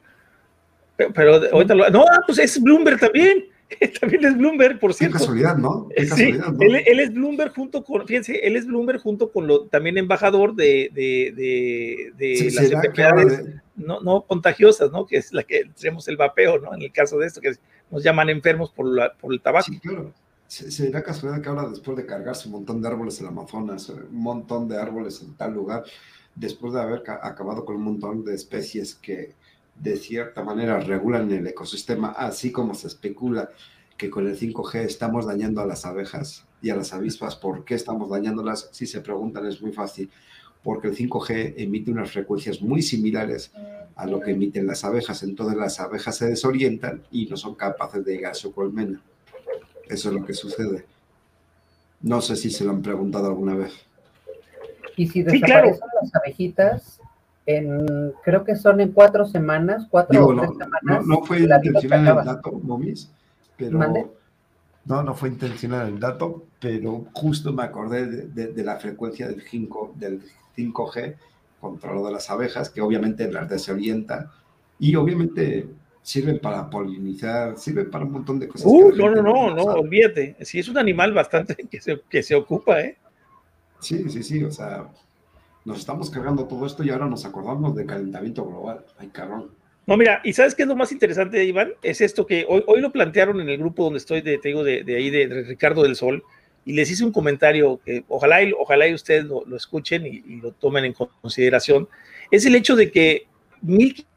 Pero, 0.97 1.13
pero 1.13 1.35
ahorita 1.53 1.75
lo, 1.75 1.91
no, 1.91 2.05
pues 2.27 2.39
es 2.39 2.61
Bloomberg 2.63 2.99
también. 3.01 3.47
También 4.03 4.23
es 4.27 4.37
Bloomberg, 4.37 4.79
por 4.79 4.93
cierto. 4.93 5.17
Qué 5.17 5.21
casualidad, 5.21 5.57
¿no? 5.57 5.89
Qué 5.97 6.05
sí, 6.05 6.11
casualidad, 6.11 6.53
¿no? 6.53 6.63
Él, 6.63 6.83
él, 6.87 7.01
es 7.01 7.15
Bloomberg 7.15 7.55
junto 7.55 7.83
con, 7.83 8.07
fíjense, 8.07 8.47
él 8.47 8.57
es 8.57 8.67
Bloomberg 8.67 9.01
junto 9.01 9.33
con 9.33 9.47
lo 9.47 9.63
también 9.65 9.97
embajador 9.97 10.55
de, 10.55 10.91
de, 10.93 11.33
de, 11.35 12.13
de 12.19 12.37
Sí, 12.37 12.51
las 12.51 12.71
enfermedades 12.71 13.47
de- 13.47 13.61
no, 13.77 14.01
no 14.03 14.21
contagiosas, 14.27 14.93
¿no? 14.93 15.07
Que 15.07 15.17
es 15.17 15.33
la 15.33 15.43
que 15.45 15.71
tenemos 15.81 16.07
el 16.09 16.19
vapeo, 16.19 16.59
¿no? 16.59 16.75
En 16.75 16.83
el 16.83 16.93
caso 16.93 17.19
de 17.19 17.27
esto, 17.27 17.41
que 17.41 17.55
nos 17.91 18.03
llaman 18.05 18.29
enfermos 18.29 18.71
por, 18.71 18.87
la, 18.87 19.15
por 19.15 19.33
el 19.33 19.41
tabaco. 19.41 19.65
Sí, 19.65 19.79
claro. 19.81 20.13
Se- 20.53 20.71
Será 20.71 21.03
casualidad 21.03 21.43
que 21.43 21.49
ahora, 21.49 21.67
después 21.71 21.97
de 21.97 22.05
cargarse 22.05 22.47
un 22.49 22.53
montón 22.53 22.83
de 22.83 22.89
árboles 22.89 23.19
en 23.23 23.27
Amazonas, 23.27 23.89
un 23.89 24.15
montón 24.23 24.69
de 24.69 24.77
árboles 24.77 25.23
en 25.23 25.33
tal 25.35 25.55
lugar, 25.55 25.83
después 26.35 26.75
de 26.75 26.81
haber 26.83 27.03
ca- 27.03 27.21
acabado 27.23 27.65
con 27.65 27.77
un 27.77 27.85
montón 27.85 28.23
de 28.23 28.35
especies 28.35 28.95
que 28.95 29.35
de 29.77 29.97
cierta 29.97 30.45
manera 30.45 30.79
regulan 30.79 31.31
el 31.33 31.47
ecosistema, 31.47 32.11
así 32.11 32.53
como 32.53 32.75
se 32.75 32.89
especula 32.89 33.49
que 33.97 34.11
con 34.11 34.27
el 34.27 34.37
5G 34.39 34.81
estamos 34.85 35.25
dañando 35.25 35.63
a 35.63 35.67
las 35.67 35.87
abejas 35.87 36.45
y 36.61 36.69
a 36.69 36.77
las 36.77 36.93
avispas. 36.93 37.35
¿Por 37.37 37.65
qué 37.65 37.75
estamos 37.75 38.11
dañándolas? 38.11 38.69
Si 38.73 38.87
se 38.87 39.01
preguntan, 39.01 39.47
es 39.47 39.63
muy 39.63 39.73
fácil. 39.73 40.11
Porque 40.63 40.89
el 40.89 40.95
5G 40.97 41.55
emite 41.57 41.91
unas 41.91 42.11
frecuencias 42.13 42.61
muy 42.61 42.83
similares 42.83 43.53
a 43.97 44.07
lo 44.07 44.21
que 44.21 44.33
emiten 44.33 44.67
las 44.67 44.85
abejas. 44.85 45.23
Entonces 45.23 45.57
las 45.57 45.81
abejas 45.81 46.15
se 46.19 46.27
desorientan 46.27 47.03
y 47.11 47.25
no 47.27 47.39
son 47.39 47.55
capaces 47.55 48.05
de 48.05 48.13
llegar 48.17 48.33
a 48.33 48.35
su 48.35 48.53
colmena. 48.53 49.01
Eso 49.89 50.09
es 50.09 50.15
lo 50.15 50.25
que 50.25 50.35
sucede. 50.35 50.87
No 52.01 52.21
sé 52.21 52.37
si 52.37 52.51
se 52.51 52.65
lo 52.65 52.71
han 52.73 52.83
preguntado 52.83 53.27
alguna 53.29 53.55
vez. 53.55 53.73
Y 54.97 55.07
si 55.09 55.25
Sí, 55.25 55.41
claro. 55.41 55.69
desaparecen 55.69 55.89
las 56.03 56.15
abejitas, 56.15 57.01
en, 57.47 58.13
creo 58.25 58.45
que 58.45 58.57
son 58.57 58.81
en 58.81 58.93
cuatro 58.93 59.25
semanas, 59.27 59.87
cuatro 59.91 60.13
Digo, 60.13 60.27
o 60.29 60.33
no, 60.35 60.43
tres 60.43 60.53
no, 60.59 60.65
semanas. 60.65 61.07
no 61.07 61.23
fue 61.25 61.41
intencional 61.41 62.19
el 62.19 62.25
dato, 62.25 62.53
Momis, 62.53 63.11
pero 63.57 63.79
¿Mande? 63.79 64.07
no, 64.85 65.03
no 65.03 65.15
fue 65.15 65.29
intencional 65.29 65.89
el 65.89 66.01
dato, 66.01 66.45
pero 66.61 67.07
justo 67.15 67.53
me 67.53 67.63
acordé 67.63 68.07
de, 68.07 68.27
de- 68.29 68.53
de 68.53 68.65
la 68.65 68.77
frecuencia 68.79 69.29
del 69.29 69.43
5, 69.43 69.95
del 69.97 70.23
5G 70.57 71.17
contra 71.61 71.93
lo 71.95 72.05
de 72.07 72.13
las 72.13 72.29
abejas, 72.31 72.71
que 72.71 72.81
obviamente 72.81 73.31
las 73.31 73.49
desorienta 73.49 74.33
y 74.79 74.95
obviamente 74.97 75.69
sirven 76.03 76.39
para 76.41 76.69
polinizar, 76.69 77.57
sirven 77.57 77.91
para 77.91 78.05
un 78.05 78.13
montón 78.13 78.39
de 78.41 78.49
cosas. 78.49 78.67
Uh, 78.67 78.93
no, 78.97 79.11
no, 79.11 79.23
no, 79.23 79.55
no, 79.55 79.63
olvídate. 79.63 80.37
Sí, 80.41 80.59
es 80.59 80.69
un 80.69 80.79
animal 80.79 81.13
bastante 81.13 81.55
que 81.55 81.81
se, 81.81 82.01
que 82.09 82.23
se 82.23 82.35
ocupa, 82.35 82.81
¿eh? 82.81 82.97
Sí, 83.81 84.09
sí, 84.09 84.23
sí, 84.23 84.45
o 84.45 84.51
sea, 84.51 84.89
nos 85.65 85.79
estamos 85.79 86.11
cargando 86.11 86.45
todo 86.45 86.67
esto 86.67 86.83
y 86.85 86.91
ahora 86.91 87.07
nos 87.07 87.25
acordamos 87.25 87.75
del 87.75 87.87
calentamiento 87.87 88.45
global. 88.45 88.85
Ay, 88.99 89.09
cabrón. 89.09 89.51
No, 89.87 89.97
mira, 89.97 90.21
¿y 90.23 90.33
sabes 90.33 90.55
qué 90.55 90.63
es 90.63 90.69
lo 90.69 90.77
más 90.77 90.93
interesante, 90.93 91.45
Iván? 91.45 91.73
Es 91.83 92.01
esto 92.01 92.25
que 92.25 92.47
hoy, 92.49 92.63
hoy 92.69 92.81
lo 92.81 92.93
plantearon 92.93 93.41
en 93.41 93.49
el 93.49 93.59
grupo 93.59 93.85
donde 93.85 93.99
estoy, 93.99 94.21
de, 94.21 94.39
te 94.39 94.49
digo, 94.49 94.63
de, 94.63 94.85
de 94.85 94.97
ahí, 94.97 95.11
de, 95.11 95.27
de 95.27 95.43
Ricardo 95.43 95.83
del 95.83 95.97
Sol, 95.97 96.23
y 96.65 96.75
les 96.75 96.89
hice 96.89 97.05
un 97.05 97.11
comentario 97.11 97.81
que 97.85 98.05
ojalá 98.07 98.43
y, 98.45 98.53
ojalá 98.53 98.87
y 98.87 98.95
ustedes 98.95 99.25
lo, 99.25 99.45
lo 99.45 99.57
escuchen 99.57 100.07
y, 100.07 100.23
y 100.25 100.41
lo 100.41 100.53
tomen 100.53 100.85
en 100.85 100.93
consideración. 100.93 101.89
Es 102.31 102.47
el 102.47 102.55
hecho 102.55 102.77
de 102.77 102.93
que 102.93 103.27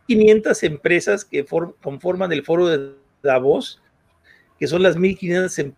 1.500 0.07 0.63
empresas 0.63 1.25
que 1.25 1.43
for- 1.43 1.75
conforman 1.81 2.31
el 2.31 2.43
foro 2.43 2.67
de 2.67 2.93
Davos, 3.23 3.81
que 4.59 4.67
son 4.67 4.83
las 4.83 4.97
1.500 4.97 5.73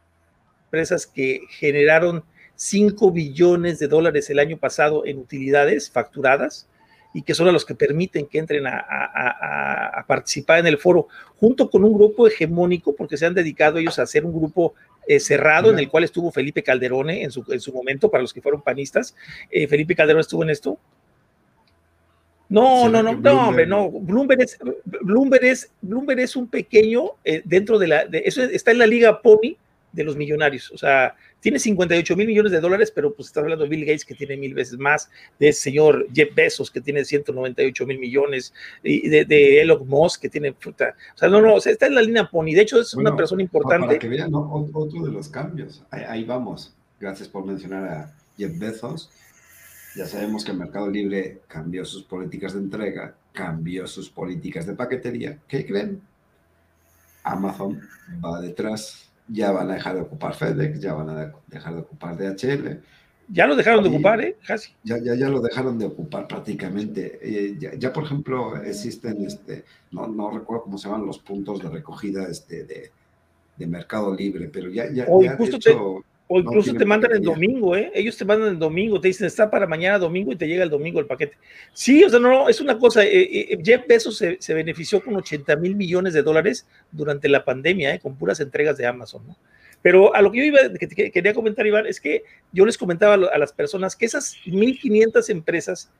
empresas 0.65 1.07
que 1.07 1.41
generaron 1.49 2.23
5 2.55 3.11
billones 3.11 3.79
de 3.79 3.87
dólares 3.87 4.29
el 4.29 4.39
año 4.39 4.57
pasado 4.57 5.05
en 5.05 5.19
utilidades 5.19 5.89
facturadas, 5.91 6.67
y 7.13 7.23
que 7.23 7.33
son 7.33 7.47
a 7.47 7.51
los 7.51 7.65
que 7.65 7.73
permiten 7.73 8.27
que 8.27 8.37
entren 8.37 8.65
a, 8.67 10.03
participar 10.07 10.59
en 10.59 10.67
el 10.67 10.77
foro, 10.77 11.07
junto 11.39 11.69
con 11.69 11.83
un 11.83 11.93
grupo 11.93 12.27
hegemónico, 12.27 12.95
porque 12.95 13.17
se 13.17 13.25
han 13.25 13.33
dedicado 13.33 13.77
ellos 13.79 13.97
a 13.97 14.03
hacer 14.03 14.23
un 14.23 14.33
grupo 14.33 14.75
eh, 15.07 15.19
cerrado 15.19 15.71
en 15.71 15.79
el 15.79 15.89
cual 15.89 16.03
estuvo 16.03 16.31
Felipe 16.31 16.61
Calderone 16.63 17.23
en 17.23 17.31
su, 17.31 17.43
en 17.51 17.59
su 17.59 17.73
momento, 17.73 18.11
para 18.11 18.21
los 18.21 18.33
que 18.33 18.41
fueron 18.41 18.61
panistas. 18.61 19.15
Eh, 19.49 19.67
Felipe 19.67 19.95
Calderón 19.95 20.19
estuvo 20.19 20.43
en 20.43 20.49
esto. 20.51 20.77
No, 22.49 22.85
¿Será 22.85 23.03
no, 23.03 23.03
no, 23.03 23.13
no, 23.13 23.19
Bloomberg- 23.21 23.47
hombre, 23.47 23.67
no. 23.67 23.89
Bloomberg 23.91 24.41
es, 24.41 24.57
Bloomberg 25.01 25.43
es, 25.45 25.71
Bloomberg 25.81 26.19
es 26.19 26.35
un 26.35 26.47
pequeño 26.47 27.11
eh, 27.25 27.41
dentro 27.43 27.77
de 27.77 27.87
la. 27.87 28.05
de- 28.05 28.23
eso 28.25 28.41
está 28.43 28.71
en 28.71 28.79
la 28.79 28.87
liga 28.87 29.21
Pony 29.21 29.57
de 29.91 30.03
los 30.03 30.15
millonarios. 30.15 30.71
O 30.71 30.77
sea, 30.77 31.15
tiene 31.39 31.59
58 31.59 32.15
mil 32.15 32.27
millones 32.27 32.51
de 32.51 32.59
dólares, 32.59 32.91
pero 32.93 33.13
pues 33.13 33.27
estás 33.27 33.43
hablando 33.43 33.63
de 33.63 33.69
Bill 33.69 33.85
Gates 33.85 34.05
que 34.05 34.15
tiene 34.15 34.37
mil 34.37 34.53
veces 34.53 34.77
más, 34.77 35.09
de 35.39 35.49
ese 35.49 35.61
señor 35.61 36.07
Jeff 36.13 36.33
Bezos 36.35 36.71
que 36.71 36.81
tiene 36.81 37.03
198 37.03 37.85
mil 37.85 37.99
millones, 37.99 38.53
y 38.83 39.07
de, 39.09 39.25
de, 39.25 39.61
Elon 39.61 39.87
Musk 39.87 40.21
que 40.21 40.29
tiene 40.29 40.53
puta. 40.53 40.95
O 41.15 41.17
sea, 41.17 41.29
no, 41.29 41.41
no, 41.41 41.55
o 41.55 41.61
sea, 41.61 41.71
está 41.71 41.87
en 41.87 41.95
la 41.95 42.01
línea 42.01 42.29
Pony. 42.29 42.51
De 42.53 42.61
hecho, 42.61 42.79
es 42.79 42.93
Bueno, 42.93 43.09
una 43.11 43.17
persona 43.17 43.41
importante. 43.41 43.87
Para 43.87 43.99
que 43.99 44.07
vean, 44.07 44.31
otro 44.33 45.03
de 45.03 45.11
los 45.11 45.29
cambios. 45.29 45.83
Ahí, 45.89 46.03
ahí 46.07 46.23
vamos. 46.23 46.73
Gracias 46.99 47.27
por 47.27 47.45
mencionar 47.45 47.83
a 47.85 48.15
Jeff 48.37 48.57
Bezos. 48.57 49.09
Ya 49.97 50.05
sabemos 50.05 50.45
que 50.45 50.51
el 50.51 50.57
Mercado 50.59 50.89
Libre 50.89 51.41
cambió 51.47 51.83
sus 51.83 52.03
políticas 52.03 52.53
de 52.53 52.59
entrega, 52.59 53.15
cambió 53.33 53.87
sus 53.87 54.09
políticas 54.09 54.65
de 54.67 54.73
paquetería. 54.73 55.39
¿Qué 55.47 55.65
creen? 55.65 56.01
Amazon 57.23 57.81
va 58.23 58.39
detrás. 58.41 59.09
Ya 59.27 59.51
van 59.51 59.69
a 59.71 59.73
dejar 59.73 59.95
de 59.95 60.01
ocupar 60.01 60.33
FedEx, 60.35 60.79
ya 60.79 60.93
van 60.93 61.09
a 61.09 61.15
de- 61.25 61.33
dejar 61.47 61.73
de 61.73 61.79
ocupar 61.81 62.15
DHL. 62.17 62.79
Ya 63.29 63.45
lo 63.45 63.57
dejaron 63.57 63.83
de 63.83 63.89
ocupar, 63.89 64.21
¿eh? 64.21 64.37
Casi. 64.47 64.71
Ya, 64.83 64.97
ya, 65.03 65.13
ya 65.15 65.27
lo 65.27 65.41
dejaron 65.41 65.77
de 65.77 65.85
ocupar 65.85 66.27
prácticamente. 66.29 67.19
Eh, 67.21 67.57
ya, 67.59 67.73
ya, 67.75 67.91
por 67.91 68.05
ejemplo, 68.05 68.55
existen, 68.63 69.25
este, 69.25 69.65
no, 69.91 70.07
no 70.07 70.31
recuerdo 70.31 70.63
cómo 70.63 70.77
se 70.77 70.87
llaman 70.87 71.05
los 71.05 71.19
puntos 71.19 71.61
de 71.61 71.67
recogida 71.69 72.23
este, 72.29 72.63
de, 72.63 72.91
de 73.57 73.67
Mercado 73.67 74.15
Libre, 74.15 74.47
pero 74.47 74.69
ya, 74.69 74.89
ya, 74.93 75.05
O 75.09 75.21
ya, 75.21 75.35
de 75.35 75.47
te- 75.47 75.57
hecho, 75.57 76.01
O 76.29 76.39
incluso 76.39 76.73
te 76.73 76.83
mandan 76.83 77.13
el 77.13 77.21
domingo, 77.21 77.75
¿eh? 77.77 77.89
Ellos 77.93 78.17
te 78.17 78.25
mandan 78.25 78.49
el 78.49 78.59
domingo, 78.59 78.99
te 78.99 79.07
dicen, 79.07 79.27
está 79.27 79.49
para 79.49 79.65
mañana 79.65 79.97
domingo 79.97 80.33
y 80.33 80.35
te 80.35 80.45
llega 80.45 80.61
el 80.63 80.69
domingo 80.69 80.99
el 80.99 81.05
paquete. 81.05 81.37
Sí, 81.71 82.03
o 82.03 82.09
sea, 82.09 82.19
no, 82.19 82.29
no, 82.29 82.49
es 82.49 82.59
una 82.59 82.77
cosa. 82.77 83.05
eh, 83.05 83.21
eh, 83.53 83.57
Jeff 83.63 83.87
Bezos 83.87 84.17
se, 84.17 84.37
se 84.41 84.53
benefició 84.53 85.01
con 85.01 85.15
80 85.15 85.55
mil 85.55 85.75
millones 85.75 86.13
de 86.13 86.23
dólares 86.23 86.67
durante 86.91 87.29
la 87.29 87.45
pandemia, 87.45 87.93
¿eh? 87.93 87.99
Con 87.99 88.17
puras 88.17 88.41
entregas 88.41 88.77
de 88.77 88.85
Amazon, 88.85 89.25
¿no? 89.25 89.37
Pero 89.81 90.13
a 90.13 90.21
lo 90.21 90.31
que 90.31 90.39
yo 90.39 90.43
iba, 90.43 90.59
que, 90.77 90.87
que 90.87 91.11
quería 91.11 91.33
comentar, 91.33 91.65
Iván, 91.65 91.85
es 91.85 92.01
que 92.01 92.23
yo 92.51 92.65
les 92.65 92.77
comentaba 92.77 93.13
a 93.13 93.37
las 93.37 93.53
personas 93.53 93.95
que 93.95 94.05
esas 94.05 94.35
1.500 94.45 95.29
empresas, 95.29 95.91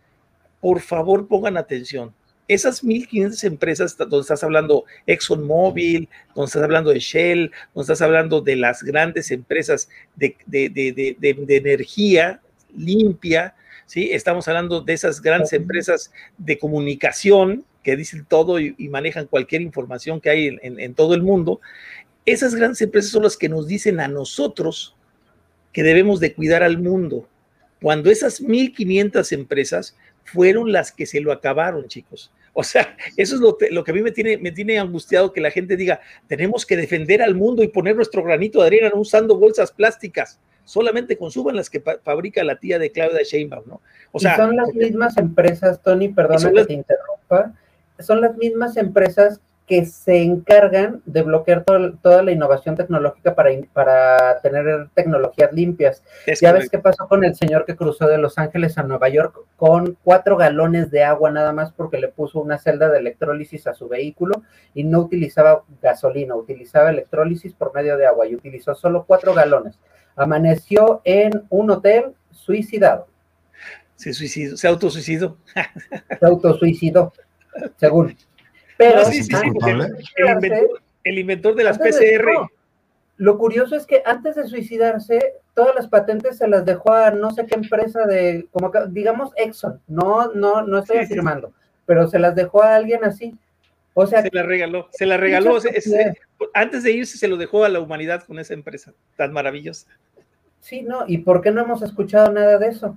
por 0.59 0.82
favor 0.82 1.28
pongan 1.28 1.55
atención. 1.55 2.13
Esas 2.48 2.84
1.500 2.84 3.43
empresas 3.43 3.98
donde 3.98 4.20
estás 4.22 4.43
hablando 4.43 4.86
ExxonMobil, 5.06 6.08
donde 6.34 6.45
estás 6.48 6.64
hablando 6.64 6.91
de 6.91 7.00
Shell, 7.00 7.52
donde 7.74 7.82
estás 7.84 8.02
hablando 8.02 8.41
de 8.41 8.56
las 8.56 8.84
grandes 8.84 9.32
empresas 9.32 9.89
de, 10.16 10.38
de- 10.45 10.70
de- 10.70 10.93
de- 10.93 11.18
de- 11.20 11.45
de 11.45 11.56
energía 11.58 12.41
limpia, 12.76 13.56
¿sí? 13.86 14.10
Estamos 14.12 14.48
hablando 14.48 14.82
de 14.82 14.93
esas 14.93 15.22
grandes 15.22 15.52
empresas 15.54 16.12
de 16.38 16.58
comunicación 16.58 17.66
que 17.84 17.95
dicen 17.95 18.26
todo 18.28 18.60
y, 18.60 18.76
y 18.78 18.89
manejan 18.89 19.28
cualquier 19.28 19.62
información 19.62 20.22
que 20.22 20.30
hay 20.30 20.48
en- 20.48 20.60
en- 20.62 20.80
en 20.80 20.93
todo 20.93 21.16
el 21.16 21.24
mundo. 21.24 21.60
Esas 22.26 22.56
grandes 22.56 22.82
empresas 22.82 23.12
son 23.12 23.24
las 23.24 23.38
que 23.38 23.50
nos 23.50 23.68
dicen 23.68 24.00
a 24.00 24.08
nosotros 24.08 24.95
que 25.74 25.84
debemos 25.84 26.20
de 26.20 26.34
cuidar 26.34 26.64
al 26.64 26.78
mundo, 26.80 27.28
cuando 27.82 28.10
esas 28.10 28.41
1.500 28.41 29.32
empresas 29.32 29.95
fueron 30.24 30.72
las 30.72 30.91
que 30.91 31.06
se 31.06 31.22
lo 31.22 31.32
acabaron, 31.32 31.88
chicos. 31.88 32.32
O 32.60 32.64
sea, 32.64 32.97
eso 33.16 33.36
es 33.36 33.70
lo, 33.72 33.84
que 33.84 33.91
a 33.91 33.93
mí 33.93 34.01
me 34.01 34.10
tiene, 34.10 34.36
me 34.39 34.51
tiene 34.51 34.80
angustiado 34.80 35.32
que 35.32 35.39
la 35.39 35.51
gente 35.51 35.78
diga, 35.78 35.99
tenemos 36.26 36.66
que 36.66 36.76
defender 36.76 37.22
al 37.22 37.36
mundo 37.36 37.62
y 37.62 37.68
poner 37.68 37.95
nuestro 37.95 38.24
granito 38.24 38.62
de 38.62 38.66
arena 38.66 38.89
no 38.89 38.99
usando 38.99 39.38
bolsas 39.38 39.72
plásticas. 39.72 40.39
Solamente 40.66 41.20
consuman 41.20 41.55
las 41.55 41.70
que 41.70 41.80
fabrica 42.03 42.43
la 42.43 42.60
tía 42.60 42.80
de 42.80 42.91
Claudia 42.91 43.22
Sheinbaum, 43.22 43.64
¿no? 43.68 43.82
O 44.12 44.20
sea, 44.20 44.34
y 44.34 44.38
son 44.38 44.55
las 44.55 44.74
mismas 44.74 45.18
empresas, 45.18 45.84
Tony, 45.84 46.10
perdona 46.10 46.49
que 46.49 46.55
las- 46.55 46.66
te 46.66 46.74
interrumpa, 46.74 47.53
son 47.99 48.22
las 48.22 48.36
mismas 48.38 48.76
empresas 48.76 49.39
que 49.68 49.86
se 49.86 50.24
encargan 50.24 51.01
de 51.05 51.24
bloquear 51.24 51.65
todo- 51.65 51.91
toda 52.01 52.24
la 52.24 52.32
innovación 52.32 52.78
tecnológica 52.78 53.36
para, 53.36 53.49
para 53.74 54.39
tener 54.41 54.88
tecnologías 54.93 55.51
limpias. 55.51 56.01
Es 56.26 56.39
ya 56.39 56.53
ves 56.53 56.70
qué 56.70 56.80
pasó 56.80 57.05
con 57.09 57.26
el 57.26 57.36
señor 57.36 57.65
que 57.65 57.76
cruzó 57.76 58.07
de 58.07 58.18
Los 58.18 58.38
Ángeles 58.38 58.78
a 58.78 58.84
Nueva 58.84 59.09
York 59.09 59.38
con 59.57 59.97
cuatro 60.05 60.38
galones 60.38 60.89
de 60.89 61.03
agua 61.03 61.32
nada 61.32 61.51
más 61.51 61.74
porque 61.74 61.97
le 61.99 62.07
puso 62.07 62.39
una 62.39 62.57
celda 62.57 62.89
de 62.89 62.99
electrólisis 62.99 63.68
a 63.68 63.74
su 63.74 63.89
vehículo 63.89 64.41
y 64.74 64.86
no 64.86 64.99
utilizaba 65.01 65.63
gasolina, 65.82 66.34
utilizaba 66.36 66.89
electrólisis 66.89 67.51
por 67.53 67.74
medio 67.74 67.97
de 67.97 68.07
agua 68.07 68.26
y 68.26 68.36
utilizó 68.36 68.74
solo 68.74 69.03
cuatro 69.05 69.34
galones. 69.34 69.78
Amaneció 70.15 71.01
en 71.03 71.43
un 71.49 71.72
hotel 71.72 72.13
suicidado. 72.32 73.07
se 73.97 74.13
suicidó, 74.13 74.55
se 74.55 74.68
autosuicidó. 74.70 75.38
se 76.20 76.26
autosuicidó, 76.26 77.11
según. 77.76 78.15
Pero 78.78 78.99
No, 78.99 79.05
sí, 79.05 79.23
sí, 79.23 79.36
sí, 79.36 79.51
porque 79.53 79.71
antes 79.71 79.89
de 79.89 80.03
el, 80.17 80.30
inventor, 80.30 80.82
el 81.03 81.19
inventor 81.19 81.55
de 81.55 81.63
las 81.63 81.78
antes 81.78 81.99
de- 81.99 82.17
PCR. 82.19 82.34
no, 82.34 82.47
lo 83.17 83.38
curioso 83.39 83.75
es 83.75 83.86
que 83.88 84.03
antes 84.05 84.36
de 84.36 84.45
suicidarse, 84.47 85.34
todas 85.55 85.73
las 85.75 85.88
patentes 85.88 86.38
se 86.38 86.47
las 86.47 86.63
dejó 86.65 86.93
a 86.93 87.09
no 87.11 87.32
sé 87.32 87.45
qué 87.47 87.55
empresa 87.55 88.05
de, 88.05 88.47
como 88.51 88.71
digamos 88.89 89.32
Exxon, 89.38 89.82
no, 89.88 90.32
no, 90.34 90.61
no 90.61 90.78
estoy 90.80 90.97
Sí, 90.99 91.05
sí. 91.07 91.13
afirmando, 91.13 91.51
pero 91.88 92.07
se 92.07 92.19
las 92.19 92.36
dejó 92.36 92.61
a 92.61 92.75
alguien 92.75 93.03
así. 93.03 93.36
O 93.95 94.05
sea, 94.05 94.21
se 94.21 94.30
la 94.32 94.43
regaló, 94.43 94.88
se 94.91 95.07
la 95.07 95.17
regaló. 95.17 95.57
Estupidez. 95.57 96.19
antes 96.53 96.84
de 96.84 96.91
irse, 96.91 97.17
se 97.17 97.28
lo 97.28 97.36
dejó 97.38 97.65
a 97.65 97.69
la 97.69 97.80
humanidad 97.80 98.23
con 98.25 98.38
esa 98.38 98.53
empresa 98.53 98.93
tan 99.15 99.34
maravillosa. 99.34 99.88
sí, 100.59 100.84
no, 100.84 101.05
¿y 101.07 101.17
por 101.19 101.41
qué 101.41 101.49
no 101.49 101.61
hemos 101.61 101.82
escuchado 101.82 102.32
nada 102.32 102.59
de 102.59 102.67
eso? 102.67 102.95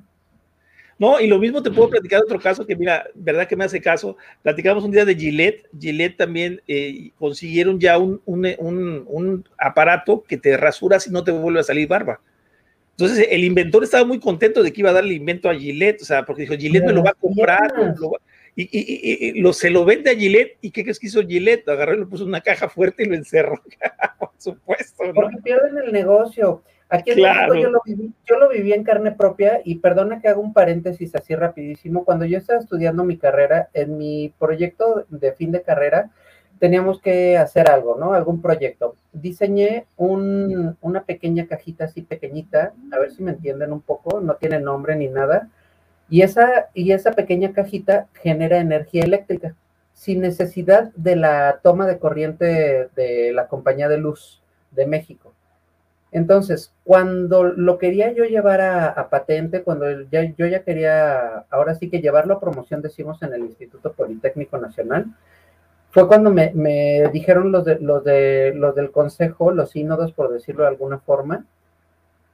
No, 1.01 1.19
y 1.19 1.27
lo 1.27 1.39
mismo 1.39 1.63
te 1.63 1.71
puedo 1.71 1.89
platicar 1.89 2.21
de 2.21 2.27
otro 2.27 2.39
caso 2.39 2.67
que, 2.67 2.77
mira, 2.77 3.07
verdad 3.15 3.49
que 3.49 3.57
me 3.57 3.65
hace 3.65 3.81
caso. 3.81 4.17
Platicamos 4.43 4.85
un 4.85 4.91
día 4.91 5.07
de 5.07 5.17
Gillette. 5.17 5.67
Gillette 5.77 6.17
también 6.19 6.61
eh, 6.69 7.11
consiguieron 7.19 7.81
ya 7.81 7.97
un, 7.97 8.21
un, 8.27 8.47
un- 8.59 9.05
un 9.09 9.49
aparato 9.57 10.23
que 10.23 10.37
te 10.37 10.57
rasuras 10.59 11.07
y 11.07 11.11
no 11.11 11.25
te 11.25 11.31
vuelve 11.33 11.61
a 11.61 11.65
salir 11.65 11.89
barba. 11.89 12.21
Entonces, 12.91 13.29
el 13.31 13.45
inventor 13.45 13.83
estaba 13.83 14.05
muy 14.05 14.21
contento 14.21 14.63
de 14.63 14.75
que 14.75 14.83
iba 14.83 14.91
a 14.91 14.93
darle 14.93 15.15
invento 15.15 15.49
a 15.49 15.55
Gillette, 15.55 16.03
o 16.03 16.05
sea, 16.05 16.27
porque 16.27 16.43
dijo, 16.43 16.55
Gillette 16.55 16.85
me 16.85 16.93
lo 16.93 17.03
va 17.03 17.11
a 17.11 17.15
comprar, 17.15 17.73
lo- 17.75 17.95
lo 17.99 18.11
va- 18.11 18.19
y, 18.55 18.65
y- 18.65 18.69
y- 18.73 19.39
y 19.39 19.41
lo, 19.41 19.55
se 19.55 19.71
lo 19.71 19.87
vende 19.87 20.11
a 20.11 20.15
Gillette, 20.15 20.59
¿y 20.61 20.71
qué 20.71 20.83
crees 20.83 20.99
que 20.99 21.07
hizo 21.07 21.27
Gillette? 21.27 21.67
Agarró 21.67 21.95
y 21.95 21.99
lo 22.01 22.09
puso 22.11 22.25
en 22.25 22.29
una 22.29 22.43
caja 22.43 22.69
fuerte 22.69 23.05
y 23.05 23.07
lo 23.07 23.15
encerró, 23.15 23.59
por 24.19 24.33
supuesto, 24.37 25.03
¿no? 25.07 25.15
Porque 25.15 25.37
pierden 25.43 25.79
el 25.83 25.93
negocio. 25.93 26.63
Aquí 26.91 27.11
en 27.13 27.17
Claro. 27.19 27.55
México 27.55 27.63
yo 27.63 27.71
lo, 27.71 27.81
viví, 27.85 28.13
yo 28.27 28.39
lo 28.39 28.49
viví 28.49 28.73
en 28.73 28.83
carne 28.85 29.13
propia 29.13 29.61
y 29.65 29.77
perdona 29.77 30.21
que 30.21 30.29
haga 30.29 30.41
un 30.41 30.53
paréntesis 30.53 31.15
así 31.15 31.35
rapidísimo. 31.37 32.05
Cuando 32.05 32.25
yo 32.25 32.37
estaba 32.39 32.59
estudiando 32.59 33.05
mi 33.05 33.17
carrera, 33.17 33.69
en 33.75 33.97
mi 33.97 34.35
proyecto 34.39 35.05
de 35.09 35.33
fin 35.33 35.53
de 35.53 35.63
carrera, 35.63 36.11
teníamos 36.59 37.01
que 37.01 37.39
hacer 37.39 37.71
algo, 37.71 37.97
¿no? 37.97 38.13
Algún 38.13 38.43
proyecto. 38.43 38.97
Diseñé 39.13 39.87
un- 39.97 40.77
una 40.83 41.05
pequeña 41.05 41.47
cajita 41.47 41.85
así 41.85 42.03
pequeñita, 42.03 42.75
a 42.93 42.99
ver 42.99 43.13
si 43.13 43.23
me 43.23 43.31
entienden 43.31 43.73
un 43.73 43.81
poco, 43.81 44.21
no 44.21 44.35
tiene 44.35 44.61
nombre 44.61 44.95
ni 44.97 45.09
nada. 45.09 45.49
Y 46.11 46.23
esa, 46.23 46.71
y 46.75 46.91
esa 46.93 47.13
pequeña 47.13 47.53
cajita 47.53 48.09
genera 48.15 48.59
energía 48.59 49.05
eléctrica 49.05 49.55
sin 49.95 50.21
necesidad 50.21 50.93
de 50.97 51.15
la 51.15 51.61
toma 51.63 51.87
de 51.87 51.99
corriente 51.99 52.89
de 52.97 53.33
la 53.33 53.47
compañía 53.47 53.89
de 53.89 53.99
luz 53.99 54.43
de 54.73 54.87
México. 54.87 55.33
Entonces, 56.13 56.73
cuando 56.83 57.45
lo 57.45 57.79
quería 57.79 58.13
yo 58.13 58.25
llevar 58.25 58.61
a, 58.61 59.09
patente, 59.11 59.63
cuando 59.63 59.87
ya, 60.11 60.25
yo 60.37 60.47
ya 60.47 60.65
quería, 60.65 61.45
ahora 61.51 61.75
sí 61.75 61.89
que 61.89 62.01
llevarlo 62.01 62.35
a 62.35 62.41
promoción, 62.41 62.83
decimos 62.83 63.23
en 63.23 63.33
el 63.33 63.43
Instituto 63.43 63.93
Politécnico 63.93 64.59
Nacional, 64.59 65.07
fue 65.91 66.09
cuando 66.09 66.31
me, 66.31 66.53
me 66.55 67.09
dijeron 67.13 67.53
los, 67.53 67.65
de, 67.65 67.79
los, 67.81 68.05
de, 68.05 68.53
los 68.55 68.75
del 68.75 68.91
consejo, 68.91 69.53
los 69.53 69.71
sínodos, 69.71 70.13
por 70.13 70.33
decirlo 70.33 70.63
de 70.63 70.69
alguna 70.69 70.99
forma, 70.99 71.45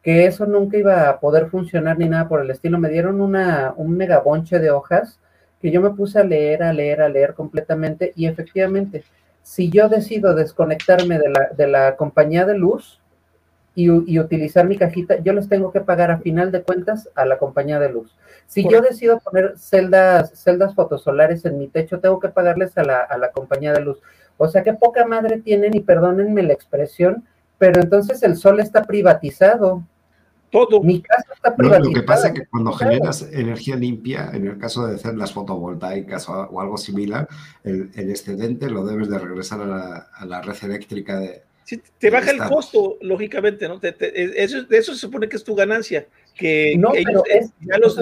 que 0.03 0.27
eso 0.27 0.47
nunca 0.47 0.77
iba 0.79 1.09
a 1.09 1.21
poder 1.21 1.49
funcionar 1.49 1.99
ni 1.99 2.09
nada 2.09 2.29
por 2.29 2.41
el 2.41 2.51
estilo. 2.51 2.79
Me 2.79 2.89
dieron 2.89 3.21
una, 3.21 3.75
un 3.77 3.97
megabonche 3.97 4.59
de 4.59 4.71
hojas 4.71 5.19
que 5.61 5.71
yo 5.71 5.81
me 5.81 5.91
puse 5.91 6.19
a 6.21 6.25
leer, 6.25 6.63
a 6.63 6.73
leer, 6.73 7.03
a 7.03 7.09
leer 7.09 7.35
completamente 7.35 8.13
y 8.15 8.27
efectivamente, 8.27 9.05
si 9.43 9.71
yo 9.71 9.89
decido 9.89 10.35
desconectarme 10.35 11.19
de 11.19 11.29
la, 11.31 11.49
de 11.57 11.67
la 11.67 11.97
compañía 11.97 12.45
de 12.45 12.59
luz, 12.59 13.01
y, 13.77 13.85
y, 14.11 14.19
utilizar 14.19 14.67
mi 14.67 14.79
cajita, 14.79 15.19
yo 15.23 15.35
les 15.35 15.51
tengo 15.51 15.71
que 15.71 15.83
pagar 15.83 16.11
a 16.11 16.19
final 16.19 16.51
de 16.51 16.63
cuentas 16.63 17.11
a 17.15 17.27
la 17.27 17.37
compañía 17.37 17.79
de 17.79 17.91
luz. 17.91 18.17
Si 18.47 18.67
yo 18.67 18.81
decido 18.81 19.21
poner 19.21 19.53
celdas, 19.59 20.33
celdas 20.33 20.75
fotosolares 20.75 21.45
en 21.45 21.59
mi 21.59 21.69
techo, 21.69 22.01
tengo 22.01 22.19
que 22.19 22.31
pagarles 22.31 22.77
a 22.79 22.85
la, 22.85 23.01
a 23.01 23.19
la 23.19 23.31
compañía 23.33 23.75
de 23.75 23.83
luz. 23.83 23.99
O 24.39 24.49
sea, 24.49 24.63
que 24.63 24.73
poca 24.73 25.05
madre 25.05 25.43
tienen, 25.43 25.77
y 25.77 25.81
perdónenme 25.81 26.43
la 26.43 26.55
expresión, 26.55 27.25
pero 27.59 27.83
entonces 27.83 28.23
el 28.23 28.37
sol 28.37 28.61
está 28.61 28.83
privatizado. 28.85 29.83
Todo. 30.51 30.83
Mi 30.83 31.03
casa 31.03 31.35
está 31.35 31.51
No, 31.51 31.57
privatizada. 31.57 31.89
lo 31.89 32.01
que 32.01 32.07
pasa 32.07 32.29
es 32.29 32.33
que 32.35 32.47
cuando 32.47 32.73
generas 32.73 33.29
energía 33.31 33.77
limpia, 33.77 34.31
en 34.33 34.47
el 34.47 34.57
caso 34.59 34.87
de 34.87 34.95
hacer 34.95 35.17
las 35.17 35.33
fotovoltaicas 35.33 36.31
o, 36.31 36.33
o 36.33 36.61
algo 36.63 36.79
similar, 36.79 37.29
el, 37.63 37.91
el 37.95 38.09
excedente 38.09 38.71
lo 38.71 38.87
debes 38.87 39.11
de 39.11 39.19
regresar 39.19 39.61
a 39.61 39.67
la, 39.67 40.07
a 40.15 40.25
la 40.25 40.41
red 40.41 40.57
eléctrica 40.63 41.19
de, 41.19 41.43
Sí, 41.67 41.83
te 41.99 42.11
baja 42.11 42.31
el 42.31 42.39
costo, 42.45 42.97
lógicamente, 43.01 43.67
¿no? 43.67 43.81
Te- 43.81 43.91
te- 43.91 44.41
eso, 44.45 44.63
de 44.63 44.79
eso 44.79 44.95
se 44.95 45.01
supone 45.01 45.29
que 45.29 45.35
es 45.37 45.43
tu 45.43 45.57
ganancia, 45.57 46.07
que 46.37 46.77
No, 46.79 46.95
ellos, 46.95 47.05
pero 47.05 47.25
es- 47.27 47.51
ya 47.61 47.77
los, 47.79 47.97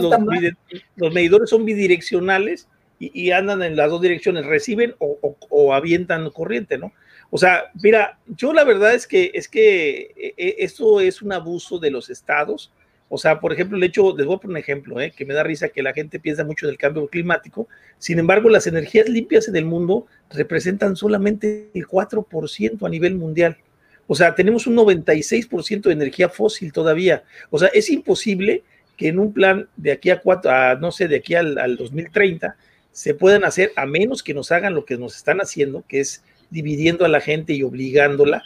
los, 0.96 1.12
medidores 1.14 1.48
son 1.48 1.64
bidireccionales 1.64 2.68
y, 2.98 3.18
y 3.18 3.30
andan 3.30 3.62
en 3.62 3.74
las 3.74 3.88
dos 3.88 4.02
direcciones, 4.02 4.44
reciben 4.44 4.94
o, 4.98 5.16
o- 5.22 5.36
o 5.48 5.72
avientan 5.72 6.28
corriente, 6.28 6.76
¿no? 6.76 6.92
O 7.30 7.38
sea, 7.38 7.70
mira, 7.82 8.18
yo 8.26 8.52
la 8.52 8.64
verdad 8.64 8.92
es 8.94 9.06
que 9.06 9.30
es 9.32 9.48
que 9.48 10.12
eh, 10.14 10.34
eh, 10.36 10.56
esto 10.58 11.00
es 11.00 11.22
un 11.22 11.32
abuso 11.32 11.78
de 11.78 11.90
los 11.90 12.10
estados. 12.10 12.70
O 13.08 13.18
sea, 13.18 13.38
por 13.40 13.52
ejemplo, 13.52 13.76
el 13.76 13.84
hecho, 13.84 14.16
les 14.16 14.26
voy 14.26 14.36
a 14.36 14.38
poner 14.38 14.54
un 14.54 14.58
ejemplo, 14.58 15.00
eh, 15.00 15.12
que 15.14 15.24
me 15.24 15.34
da 15.34 15.42
risa 15.42 15.68
que 15.68 15.82
la 15.82 15.92
gente 15.92 16.18
piensa 16.18 16.44
mucho 16.44 16.66
en 16.66 16.72
el 16.72 16.78
cambio 16.78 17.06
climático. 17.06 17.68
Sin 17.98 18.18
embargo, 18.18 18.48
las 18.48 18.66
energías 18.66 19.08
limpias 19.08 19.48
en 19.48 19.56
el 19.56 19.64
mundo 19.64 20.06
representan 20.30 20.96
solamente 20.96 21.70
el 21.74 21.86
4% 21.86 22.86
a 22.86 22.88
nivel 22.88 23.14
mundial. 23.14 23.58
O 24.06 24.14
sea, 24.14 24.34
tenemos 24.34 24.66
un 24.66 24.76
96% 24.76 25.82
de 25.82 25.92
energía 25.92 26.28
fósil 26.28 26.72
todavía. 26.72 27.24
O 27.50 27.58
sea, 27.58 27.68
es 27.68 27.90
imposible 27.90 28.64
que 28.96 29.08
en 29.08 29.18
un 29.18 29.32
plan 29.32 29.68
de 29.76 29.92
aquí 29.92 30.10
a 30.10 30.20
cuatro, 30.20 30.50
a, 30.50 30.74
no 30.74 30.92
sé, 30.92 31.08
de 31.08 31.16
aquí 31.16 31.34
al, 31.34 31.58
al 31.58 31.76
2030, 31.76 32.56
se 32.92 33.14
puedan 33.14 33.44
hacer, 33.44 33.72
a 33.76 33.86
menos 33.86 34.22
que 34.22 34.34
nos 34.34 34.52
hagan 34.52 34.74
lo 34.74 34.84
que 34.84 34.96
nos 34.96 35.16
están 35.16 35.38
haciendo, 35.40 35.84
que 35.88 36.00
es 36.00 36.22
dividiendo 36.50 37.04
a 37.04 37.08
la 37.08 37.20
gente 37.20 37.52
y 37.52 37.62
obligándola. 37.62 38.42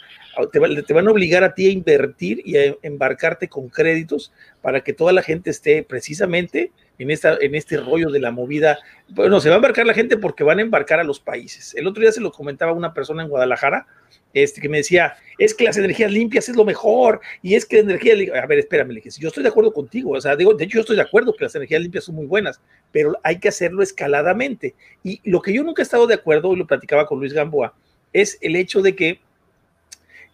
Te, 0.51 0.59
van 0.59 1.07
a 1.07 1.11
obligar 1.11 1.43
a 1.43 1.53
ti 1.53 1.67
a 1.67 1.71
invertir 1.71 2.41
y 2.45 2.57
a 2.57 2.75
embarcarte 2.81 3.49
con 3.49 3.67
créditos 3.67 4.31
para 4.61 4.81
que 4.81 4.93
toda 4.93 5.11
la 5.11 5.21
gente 5.21 5.49
esté 5.49 5.83
precisamente 5.83 6.71
en, 6.97 7.11
esta, 7.11 7.37
en 7.41 7.55
este 7.55 7.77
rollo 7.77 8.09
de 8.09 8.19
la 8.19 8.31
movida. 8.31 8.79
Bueno, 9.09 9.39
se 9.41 9.49
va 9.49 9.55
a 9.55 9.57
embarcar 9.57 9.85
la 9.85 9.93
gente 9.93 10.17
porque 10.17 10.43
van 10.43 10.59
a 10.59 10.61
embarcar 10.61 10.99
a 10.99 11.03
los 11.03 11.19
países. 11.19 11.75
El 11.75 11.87
otro 11.87 12.01
día 12.01 12.11
se 12.11 12.21
lo 12.21 12.31
comentaba 12.31 12.71
una 12.71 12.93
persona 12.93 13.23
en 13.23 13.29
Guadalajara, 13.29 13.87
este, 14.33 14.61
que 14.61 14.69
me 14.69 14.77
decía, 14.77 15.15
es 15.37 15.53
que 15.53 15.63
las 15.63 15.77
energías 15.77 16.11
limpias 16.11 16.47
es 16.49 16.55
lo 16.55 16.63
mejor, 16.63 17.19
y 17.41 17.55
es 17.55 17.65
que 17.65 17.77
la 17.77 17.81
energía, 17.81 18.13
a 18.39 18.45
ver, 18.45 18.59
espérame, 18.59 18.89
le 18.89 19.01
dije, 19.01 19.09
yo 19.19 19.29
estoy 19.29 19.43
de 19.43 19.49
acuerdo 19.49 19.73
contigo, 19.73 20.11
o 20.11 20.21
sea, 20.21 20.35
digo, 20.35 20.53
de 20.53 20.65
hecho 20.65 20.75
yo 20.75 20.81
estoy 20.81 20.97
de 20.97 21.01
acuerdo 21.01 21.33
que 21.33 21.43
las 21.43 21.55
energías 21.55 21.81
limpias 21.81 22.03
son 22.03 22.15
muy 22.15 22.27
buenas, 22.27 22.61
pero 22.91 23.17
hay 23.23 23.39
que 23.39 23.49
hacerlo 23.49 23.81
escaladamente. 23.81 24.75
Y 25.03 25.19
lo 25.29 25.41
que 25.41 25.53
yo 25.53 25.63
nunca 25.63 25.81
he 25.81 25.83
estado 25.83 26.05
de 26.05 26.13
acuerdo, 26.13 26.53
y 26.53 26.57
lo 26.57 26.67
platicaba 26.67 27.07
con 27.07 27.19
Luis 27.19 27.33
Gamboa, 27.33 27.73
es 28.13 28.37
el 28.41 28.55
hecho 28.55 28.81
de 28.81 28.95
que 28.95 29.19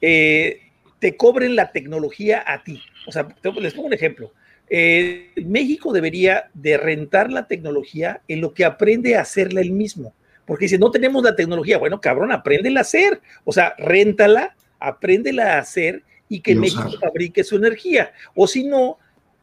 eh, 0.02 0.62
te 1.00 1.18
cobren 1.18 1.56
la 1.56 1.72
tecnología 1.72 2.44
a 2.46 2.64
ti. 2.64 2.82
O 3.08 3.12
sea, 3.12 3.28
les 3.60 3.74
pongo 3.74 3.88
un 3.88 3.94
ejemplo. 3.94 4.32
Eh, 4.70 5.32
México 5.46 5.94
debería 5.94 6.50
de 6.54 6.78
rentar 6.78 7.32
la 7.32 7.48
tecnología 7.48 8.22
en 8.28 8.42
lo 8.42 8.54
que 8.54 8.66
aprende 8.66 9.16
a 9.16 9.22
hacerla 9.22 9.62
él 9.62 9.72
mismo. 9.72 10.14
Porque 10.46 10.66
dice, 10.66 10.78
no 10.78 10.92
tenemos 10.92 11.24
la 11.24 11.36
tecnología. 11.36 11.78
Bueno, 11.78 12.02
cabrón, 12.02 12.32
apréndela 12.32 12.80
a 12.80 12.82
hacer. 12.82 13.22
O 13.44 13.52
sea, 13.52 13.76
réntala, 13.78 14.56
apréndela 14.80 15.56
a 15.56 15.60
hacer 15.60 16.04
y 16.30 16.42
que 16.42 16.56
México 16.56 16.92
fabrique 17.00 17.44
su 17.44 17.56
energía. 17.56 18.12
O 18.34 18.48
si 18.48 18.64
no, 18.64 18.98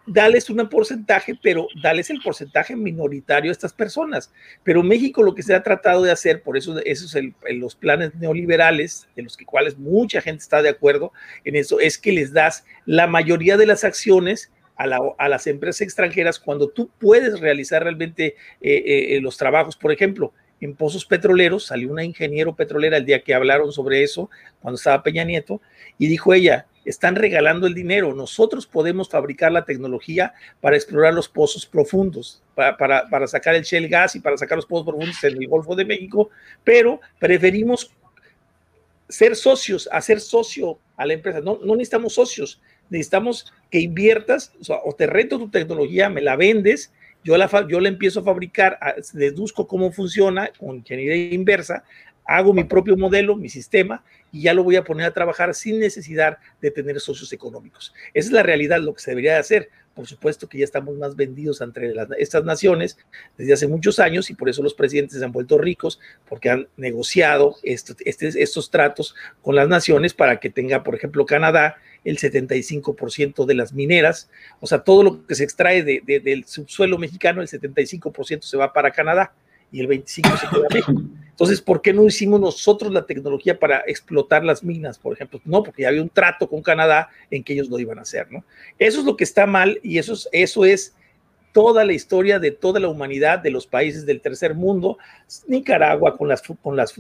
dales 0.07 0.51
un 0.51 0.69
porcentaje, 0.69 1.39
pero 1.41 1.69
dales 1.83 2.11
el 2.11 2.21
porcentaje 2.21 2.77
minoritario 2.77 3.51
a 3.51 3.53
estas 3.53 3.73
personas. 3.73 4.33
Pero 4.65 4.83
México 4.83 5.23
lo 5.23 5.35
que 5.35 5.43
se 5.43 5.55
ha 5.55 5.63
tratado 5.63 6.03
de 6.03 6.11
hacer, 6.11 6.43
por 6.43 6.57
eso 6.57 6.79
esos 6.85 7.15
es 7.15 7.25
los 7.51 7.75
planes 7.75 8.15
neoliberales, 8.15 9.09
de 9.17 9.23
los 9.23 9.37
cuales 9.47 9.79
mucha 9.79 10.21
gente 10.21 10.43
está 10.43 10.63
de 10.63 10.71
acuerdo 10.71 11.13
en 11.45 11.57
eso, 11.57 11.81
es 11.81 11.99
que 11.99 12.13
les 12.13 12.33
das 12.33 12.65
la 12.87 13.07
mayoría 13.07 13.57
de 13.57 13.67
las 13.67 13.85
acciones 13.85 14.51
a, 14.77 15.29
las 15.29 15.47
empresas 15.47 15.83
extranjeras 15.83 16.41
cuando 16.41 16.69
tú 16.69 16.91
puedes 16.99 17.39
realizar 17.39 17.85
realmente 17.85 18.35
eh, 18.61 19.17
eh, 19.17 19.21
los 19.21 19.37
trabajos. 19.37 19.77
Por 19.77 19.93
ejemplo, 19.93 20.33
en 20.65 20.77
pozos 20.77 21.05
petroleros, 21.05 21.67
salió 21.67 21.91
una 21.91 22.05
ingeniero 22.05 22.55
petrolera 22.55 22.97
el 22.97 23.05
día 23.05 23.23
que 23.23 23.35
hablaron 23.35 23.73
sobre 23.73 24.03
eso, 24.03 24.31
cuando 24.61 24.77
estaba 24.77 25.03
Peña 25.03 25.25
Nieto, 25.25 25.61
y 25.99 26.07
dijo 26.07 26.33
ella, 26.33 26.67
están 26.85 27.17
regalando 27.17 27.67
el 27.67 27.75
dinero, 27.75 28.15
nosotros 28.15 28.67
podemos 28.67 29.09
fabricar 29.09 29.51
la 29.51 29.65
tecnología 29.65 30.35
para 30.61 30.77
explorar 30.77 31.15
los 31.15 31.29
pozos 31.29 31.67
profundos, 31.67 32.43
para, 32.55 32.77
para, 32.77 33.09
para 33.09 33.27
sacar 33.27 33.57
el 33.57 33.63
shell 33.63 33.89
gas 33.89 34.15
y 34.15 34.21
para 34.21 34.37
sacar 34.37 34.57
los 34.57 34.67
pozos 34.67 34.87
profundos 34.87 35.23
en 35.25 35.43
el 35.43 35.49
Golfo 35.49 35.75
de 35.75 35.85
México, 35.85 36.31
pero 36.63 37.01
preferimos 37.19 37.93
ser 39.09 39.35
socios, 39.35 39.89
hacer 39.93 40.21
socio 40.21 40.79
a 40.97 41.07
la 41.07 41.15
empresa. 41.15 41.41
No, 41.41 41.59
no 41.63 41.75
necesitamos 41.75 42.15
socios, 42.15 42.61
necesitamos 42.89 43.53
que 43.69 43.81
inviertas, 43.81 44.53
o, 44.61 44.65
sea, 44.65 44.77
o 44.85 44.95
te 44.95 45.07
rento 45.07 45.39
tu 45.39 45.51
tecnología, 45.51 46.09
me 46.09 46.21
la 46.21 46.37
vendes 46.37 46.93
yo 47.25 47.37
la, 47.37 47.49
yo 47.69 47.81
la 47.81 47.89
empiezo 47.89 48.21
a 48.21 48.25
fabricar, 48.25 48.79
deduzco 49.13 49.67
cómo 49.67 49.93
funciona 49.93 50.51
con 50.59 50.77
ingeniería 50.77 51.35
inversa, 51.35 51.85
hago 52.25 52.53
mi 52.53 52.65
propio 52.65 52.97
modelo, 52.97 53.37
mi 53.37 53.49
sistema, 53.49 54.05
y 54.31 54.43
ya 54.43 54.55
lo 54.55 54.65
voy 54.65 54.77
a 54.77 54.85
poner 54.85 55.07
a 55.07 55.13
trabajar 55.13 55.55
sin 55.55 55.79
necesidad 55.79 56.39
de 56.61 56.71
tener 56.71 57.01
socios 57.01 57.33
económicos. 57.33 57.93
Esa 58.15 58.29
es 58.29 58.33
la 58.33 58.43
realidad, 58.43 58.81
lo 58.81 58.95
que 58.95 59.03
se 59.03 59.11
debería 59.11 59.35
de 59.35 59.39
hacer. 59.39 59.69
Por 59.95 60.07
supuesto 60.07 60.49
que 60.49 60.57
ya 60.57 60.65
estamos 60.65 60.97
más 60.97 61.17
vendidos 61.17 61.61
entre 61.61 61.93
estas 62.19 62.45
naciones 62.45 62.97
desde 63.37 63.53
hace 63.53 63.69
muchos 63.69 63.99
años 63.99 64.31
y 64.31 64.35
por 64.35 64.49
eso 64.49 64.63
los 64.63 64.73
presidentes 64.73 65.19
se 65.19 65.25
han 65.25 65.33
vuelto 65.33 65.59
ricos, 65.59 66.01
porque 66.27 66.49
han 66.49 66.69
negociado 66.79 67.57
estos, 67.63 67.97
estos 68.01 68.71
tratos 68.71 69.15
con 69.43 69.55
las 69.55 69.69
naciones 69.69 70.15
para 70.15 70.41
que 70.41 70.49
tenga, 70.49 70.83
por 70.83 70.95
ejemplo, 70.95 71.27
Canadá 71.27 71.77
el 72.05 72.19
75% 72.19 73.45
de 73.45 73.55
las 73.55 73.73
mineras, 73.73 74.29
o 74.61 74.67
sea, 74.67 74.81
todo 74.81 75.03
lo 75.03 75.27
que 75.27 75.35
se 75.35 75.45
extrae 75.45 75.83
de, 75.83 76.03
de, 76.05 76.21
del 76.21 76.45
subsuelo 76.45 76.99
mexicano, 76.99 77.43
el 77.43 77.49
75% 77.49 78.43
se 78.43 78.57
va 78.57 78.73
para 78.73 78.91
Canadá 78.91 79.33
y 79.71 79.81
el 79.81 79.89
25% 79.89 80.39
se 80.39 80.49
queda 80.49 80.67
México. 80.71 81.03
Entonces, 81.31 81.63
¿por 81.63 81.81
qué 81.81 81.93
no 81.93 82.05
hicimos 82.05 82.41
nosotros 82.41 82.93
la 82.93 83.07
tecnología 83.07 83.59
para 83.59 83.83
explotar 83.87 84.45
las 84.45 84.63
minas, 84.63 84.99
por 84.99 85.15
ejemplo? 85.15 85.41
No, 85.45 85.63
porque 85.63 85.83
ya 85.83 85.89
había 85.89 86.03
un 86.03 86.11
trato 86.11 86.49
con 86.49 86.63
Canadá 86.63 87.09
en 87.31 87.43
que 87.43 87.55
ellos 87.55 87.69
lo 87.69 87.79
iban 87.79 87.99
a 87.99 88.03
hacer, 88.03 88.31
¿no? 88.31 88.45
Eso 88.79 89.01
es 89.01 89.07
lo 89.07 89.17
que 89.17 89.25
está 89.25 89.47
mal 89.47 89.81
y 89.83 89.99
eso 89.99 90.13
es, 90.13 90.29
eso 90.31 90.65
es 90.65 90.95
toda 91.53 91.85
la 91.85 91.93
historia 91.93 92.39
de 92.39 92.51
toda 92.51 92.81
la 92.81 92.89
humanidad, 92.89 93.39
de 93.39 93.51
los 93.51 93.67
países 93.67 94.07
del 94.07 94.21
tercer 94.21 94.55
mundo, 94.55 94.99
Nicaragua 95.47 96.17
con 96.17 96.29
las, 96.29 96.43
con 96.43 96.77
las, 96.77 96.93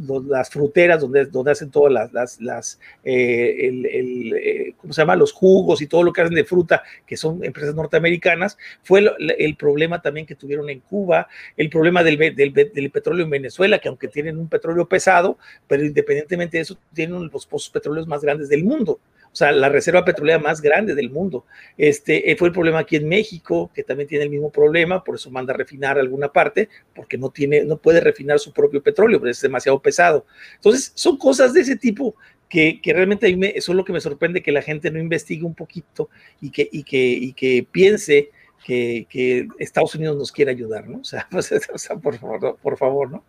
fruteras 0.50 1.00
donde, 1.00 1.50
hacen 1.50 1.70
todas 1.70 2.12
las, 2.38 2.78
eh, 3.02 3.56
el, 3.68 4.34
eh, 4.34 4.74
¿cómo 4.76 4.92
se 4.92 5.00
llama? 5.00 5.16
Los 5.16 5.32
jugos 5.32 5.80
y 5.80 5.86
todo 5.86 6.02
lo 6.02 6.12
que 6.12 6.20
hacen 6.20 6.34
de 6.34 6.44
fruta, 6.44 6.82
que 7.06 7.16
son 7.16 7.42
empresas 7.44 7.74
norteamericanas, 7.74 8.58
fue 8.82 9.04
el, 9.18 9.56
problema 9.56 10.02
también 10.02 10.26
que 10.26 10.34
tuvieron 10.34 10.68
en 10.70 10.80
Cuba, 10.80 11.28
el 11.56 11.70
problema 11.70 12.02
del, 12.04 12.18
del, 12.18 12.90
petróleo 12.90 13.24
en 13.24 13.30
Venezuela, 13.30 13.78
que 13.78 13.88
aunque 13.88 14.08
tienen 14.08 14.38
un 14.38 14.48
petróleo 14.48 14.86
pesado, 14.86 15.38
pero 15.66 15.84
independientemente 15.84 16.58
de 16.58 16.62
eso, 16.62 16.76
tienen 16.92 17.30
los 17.32 17.46
pozos 17.46 17.70
petroleros 17.70 18.06
más 18.06 18.22
grandes 18.22 18.48
del 18.48 18.64
mundo 18.64 19.00
o 19.32 19.34
sea, 19.36 19.50
la 19.50 19.70
reserva 19.70 20.04
petrolera 20.04 20.38
más 20.38 20.60
grande 20.60 20.94
del 20.94 21.10
mundo. 21.10 21.46
Este 21.78 22.30
eh, 22.30 22.36
fue 22.36 22.48
el 22.48 22.54
problema 22.54 22.80
aquí 22.80 22.96
en 22.96 23.08
México, 23.08 23.70
que 23.74 23.82
también 23.82 24.08
tiene 24.08 24.24
el 24.24 24.30
mismo 24.30 24.50
problema, 24.50 25.02
por 25.02 25.14
eso 25.14 25.30
manda 25.30 25.54
a 25.54 25.56
refinar 25.56 25.98
alguna 25.98 26.30
parte, 26.30 26.68
porque 26.94 27.16
no 27.16 27.30
tiene, 27.30 27.64
no 27.64 27.78
puede 27.78 28.00
refinar 28.00 28.38
su 28.38 28.52
propio 28.52 28.82
petróleo, 28.82 29.18
pero 29.18 29.30
es 29.30 29.40
demasiado 29.40 29.80
pesado. 29.80 30.26
Entonces, 30.56 30.92
son 30.94 31.16
cosas 31.16 31.54
de 31.54 31.62
ese 31.62 31.76
tipo 31.76 32.14
que, 32.48 32.80
que 32.82 32.92
realmente 32.92 33.26
a 33.26 33.46
eso 33.54 33.72
es 33.72 33.76
lo 33.76 33.84
que 33.84 33.94
me 33.94 34.00
sorprende, 34.02 34.42
que 34.42 34.52
la 34.52 34.60
gente 34.60 34.90
no 34.90 34.98
investigue 34.98 35.44
un 35.44 35.54
poquito 35.54 36.10
y 36.42 36.50
que, 36.50 36.68
y 36.70 36.84
que, 36.84 36.98
y 36.98 37.32
que 37.32 37.66
piense 37.70 38.30
que, 38.62 39.48
Estados 39.58 39.94
Unidos 39.94 40.16
nos 40.16 40.30
quiere 40.30 40.50
ayudar, 40.50 40.88
¿no? 40.88 40.98
O 40.98 41.04
sea, 41.04 41.26
pues, 41.30 41.50
o 41.74 41.78
sea 41.78 41.96
por, 41.96 42.18
favor, 42.18 42.58
por 42.60 42.76
favor, 42.76 43.10
¿no? 43.10 43.24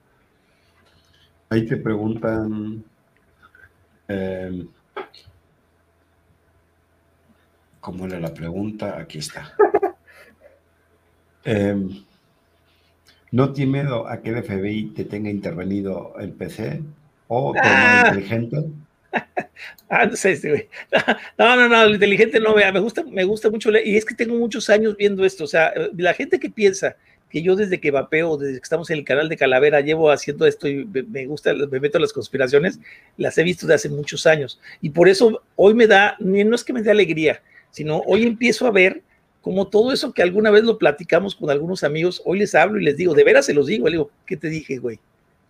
Ahí 1.50 1.66
te 1.66 1.78
preguntan, 1.78 2.84
eh, 4.08 4.66
¿Cómo 7.84 8.06
era 8.06 8.18
la 8.18 8.34
pregunta? 8.34 8.98
Aquí 8.98 9.20
está. 9.20 9.54
Eh, 11.46 11.76
¿No 13.32 13.52
tiene 13.52 13.84
miedo 13.84 14.08
a 14.08 14.22
que 14.22 14.30
el 14.30 14.42
FBI 14.42 14.94
te 14.96 15.04
tenga 15.04 15.30
intervenido 15.30 16.14
el 16.18 16.32
PC 16.32 16.82
o 17.28 17.54
ah. 17.62 18.06
inteligente? 18.08 18.64
Ah, 19.90 20.06
no 20.06 20.16
sé, 20.16 20.40
güey. 20.42 20.70
No, 21.38 21.58
no, 21.58 21.68
no, 21.68 21.84
el 21.84 21.96
inteligente 21.96 22.40
no, 22.40 22.56
vea, 22.56 22.72
me 22.72 22.80
gusta, 22.80 23.04
me 23.04 23.26
gusta 23.26 23.50
mucho 23.50 23.70
leer, 23.72 23.86
y 23.86 23.98
es 23.98 24.06
que 24.06 24.16
tengo 24.16 24.36
muchos 24.36 24.70
años 24.70 24.96
viendo 24.96 25.26
esto, 25.26 25.44
o 25.44 25.48
sea, 25.48 25.74
la 25.98 26.14
gente 26.14 26.40
que 26.40 26.50
piensa 26.50 26.96
que 27.30 27.42
yo 27.42 27.58
desde 27.58 27.82
que 27.82 27.92
vapeo, 27.92 28.38
desde 28.38 28.60
que 28.60 28.64
estamos 28.64 28.90
en 28.90 29.00
el 29.00 29.04
canal 29.04 29.28
de 29.28 29.36
Calavera, 29.36 29.82
llevo 29.82 30.10
haciendo 30.10 30.48
esto 30.48 30.70
y 30.70 30.86
me 30.86 31.26
gusta, 31.26 31.54
me 31.54 31.80
meto 31.82 31.98
en 31.98 32.04
las 32.04 32.14
conspiraciones, 32.14 32.80
las 33.18 33.38
he 33.38 33.44
visto 33.44 33.68
desde 33.68 33.76
hace 33.76 33.90
muchos 33.90 34.26
años, 34.26 34.62
y 34.82 34.92
por 34.92 35.10
eso 35.10 35.44
hoy 35.58 35.74
me 35.74 35.88
da, 35.88 36.16
no 36.20 36.56
es 36.56 36.64
que 36.64 36.72
me 36.72 36.82
dé 36.82 36.90
alegría, 36.90 37.42
sino 37.74 38.02
hoy 38.06 38.24
empiezo 38.24 38.68
a 38.68 38.72
ver 38.72 39.02
como 39.42 39.68
todo 39.68 39.92
eso 39.92 40.14
que 40.14 40.22
alguna 40.22 40.52
vez 40.52 40.64
lo 40.64 40.78
platicamos 40.78 41.36
con 41.36 41.50
algunos 41.50 41.84
amigos, 41.84 42.22
hoy 42.24 42.40
les 42.40 42.56
hablo 42.56 42.80
y 42.80 42.84
les 42.86 42.96
digo, 42.96 43.14
de 43.14 43.26
veras 43.26 43.48
se 43.48 43.54
los 43.54 43.68
digo, 43.68 43.88
le 43.88 43.98
digo, 43.98 44.12
¿qué 44.26 44.38
te 44.38 44.48
dije, 44.48 44.78
güey? 44.78 45.00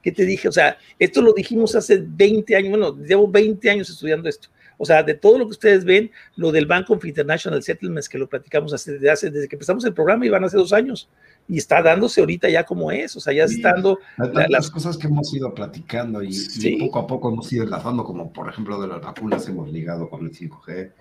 ¿Qué 0.02 0.12
te 0.12 0.26
dije? 0.26 0.48
O 0.48 0.52
sea, 0.52 0.78
esto 0.98 1.22
lo 1.22 1.32
dijimos 1.34 1.76
hace 1.76 2.04
20 2.04 2.56
años, 2.56 2.70
bueno, 2.72 2.98
llevo 2.98 3.28
20 3.28 3.70
años 3.70 3.90
estudiando 3.90 4.28
esto. 4.28 4.50
O 4.78 4.86
sea, 4.86 5.04
de 5.04 5.14
todo 5.14 5.38
lo 5.38 5.46
que 5.46 5.52
ustedes 5.52 5.86
ven, 5.86 6.10
lo 6.36 6.52
del 6.52 6.66
Bank 6.66 6.90
of 6.90 7.06
International 7.06 7.62
Settlements 7.62 8.10
que 8.10 8.18
lo 8.18 8.28
platicamos 8.28 8.74
hace, 8.74 8.94
desde, 8.94 9.12
hace, 9.12 9.30
desde 9.30 9.48
que 9.48 9.56
empezamos 9.56 9.86
el 9.86 9.94
programa, 9.94 10.26
iban 10.26 10.44
hace 10.44 10.58
dos 10.58 10.74
años, 10.74 11.08
y 11.48 11.58
está 11.58 11.82
dándose 11.84 12.22
ahorita 12.22 12.50
ya 12.50 12.66
como 12.66 12.92
es, 12.92 13.16
o 13.16 13.20
sea, 13.20 13.32
ya 13.32 13.48
sí. 13.48 13.62
La, 13.62 14.48
las 14.50 14.72
cosas 14.72 14.98
que 14.98 15.06
hemos 15.06 15.32
ido 15.36 15.54
platicando 15.54 16.24
y, 16.24 16.34
sí. 16.34 16.78
y, 16.78 16.80
poco 16.88 17.00
a 17.00 17.08
poco 17.08 17.30
hemos 17.30 17.54
ido 17.54 17.64
enlazando, 17.64 18.04
como 18.04 18.34
por 18.34 18.50
ejemplo 18.50 18.82
de 18.82 18.88
las 18.88 19.02
vacunas 19.02 19.48
hemos 19.48 19.72
ligado 19.72 20.10
con 20.10 20.26
el 20.26 20.32
5G, 20.32 20.92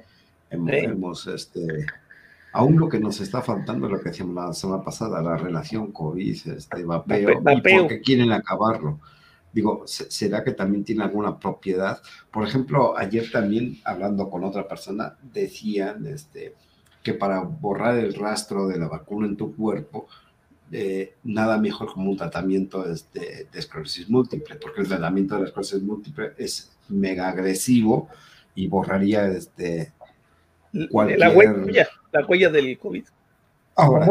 hemos, 0.53 1.22
sí. 1.22 1.30
este, 1.34 1.86
aún 2.53 2.78
lo 2.78 2.88
que 2.88 3.00
nos 3.00 3.20
está 3.20 3.42
faltando, 3.42 3.88
lo 3.88 4.00
que 4.00 4.11
decíamos 4.11 4.34
la 4.34 4.53
semana 4.53 4.82
pasada, 4.84 5.22
la 5.22 5.36
relación 5.36 5.92
COVID, 5.92 6.48
este, 6.48 6.84
vapeo, 6.84 7.40
vapeo. 7.40 7.76
y 7.76 7.80
porque 7.80 8.00
quieren 8.00 8.32
acabarlo. 8.32 9.00
Digo, 9.53 9.84
¿será 9.86 10.42
que 10.42 10.53
también 10.53 10.82
tiene 10.82 11.05
alguna 11.05 11.38
propiedad? 11.38 12.00
Por 12.30 12.46
ejemplo, 12.46 12.96
ayer 12.96 13.30
también, 13.30 13.78
hablando 13.84 14.30
con 14.30 14.44
otra 14.44 14.66
persona, 14.66 15.16
decían 15.22 16.07
este, 16.07 16.55
que 17.03 17.12
para 17.12 17.40
borrar 17.40 17.98
el 17.98 18.14
rastro 18.14 18.66
de 18.66 18.78
la 18.78 18.88
vacuna 18.88 19.26
en 19.26 19.36
tu 19.36 19.55
cuerpo, 19.55 20.09
eh, 20.70 21.16
nada 21.24 21.59
mejor 21.59 21.92
como 21.92 22.11
un 22.11 22.16
tratamiento 22.16 22.90
este, 22.90 23.46
de 23.53 23.59
esclerosis 23.59 24.09
múltiple, 24.09 24.57
porque 24.57 24.80
el 24.80 24.88
tratamiento 24.88 25.34
de 25.34 25.42
la 25.42 25.46
esclerosis 25.48 25.82
múltiple 25.82 26.32
es 26.38 26.72
mega 26.88 27.28
agresivo 27.28 28.09
y 28.55 28.68
borraría 28.68 29.28
este, 29.28 29.92
cualquier... 30.91 31.18
la, 31.18 31.31
huella, 31.31 31.89
la 32.12 32.27
huella 32.27 32.51
del 32.51 32.79
COVID. 32.79 33.05
Ahora, 33.75 34.07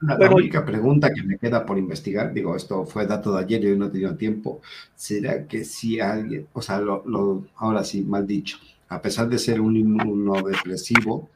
la, 0.00 0.30
única 0.30 0.64
pregunta 0.64 1.10
que 1.12 1.22
me 1.22 1.38
queda 1.38 1.64
por 1.64 1.78
investigar, 1.78 2.34
digo, 2.34 2.54
esto 2.54 2.84
fue 2.84 3.06
dato 3.06 3.32
de 3.32 3.40
ayer 3.40 3.64
y 3.64 3.68
hoy 3.68 3.78
no 3.78 3.86
he 3.86 3.90
tenido 3.90 4.14
tiempo, 4.14 4.60
será 4.94 5.46
que 5.46 5.64
si 5.64 6.00
alguien, 6.00 6.46
o 6.52 6.60
sea, 6.60 6.78
lo, 6.78 7.46
ahora 7.56 7.82
sí, 7.82 8.02
mal 8.02 8.26
dicho, 8.26 8.58
a 8.88 9.00
pesar 9.00 9.28
de 9.28 9.38
ser 9.38 9.60
un 9.60 9.74
inmunodepresivo, 9.74 11.30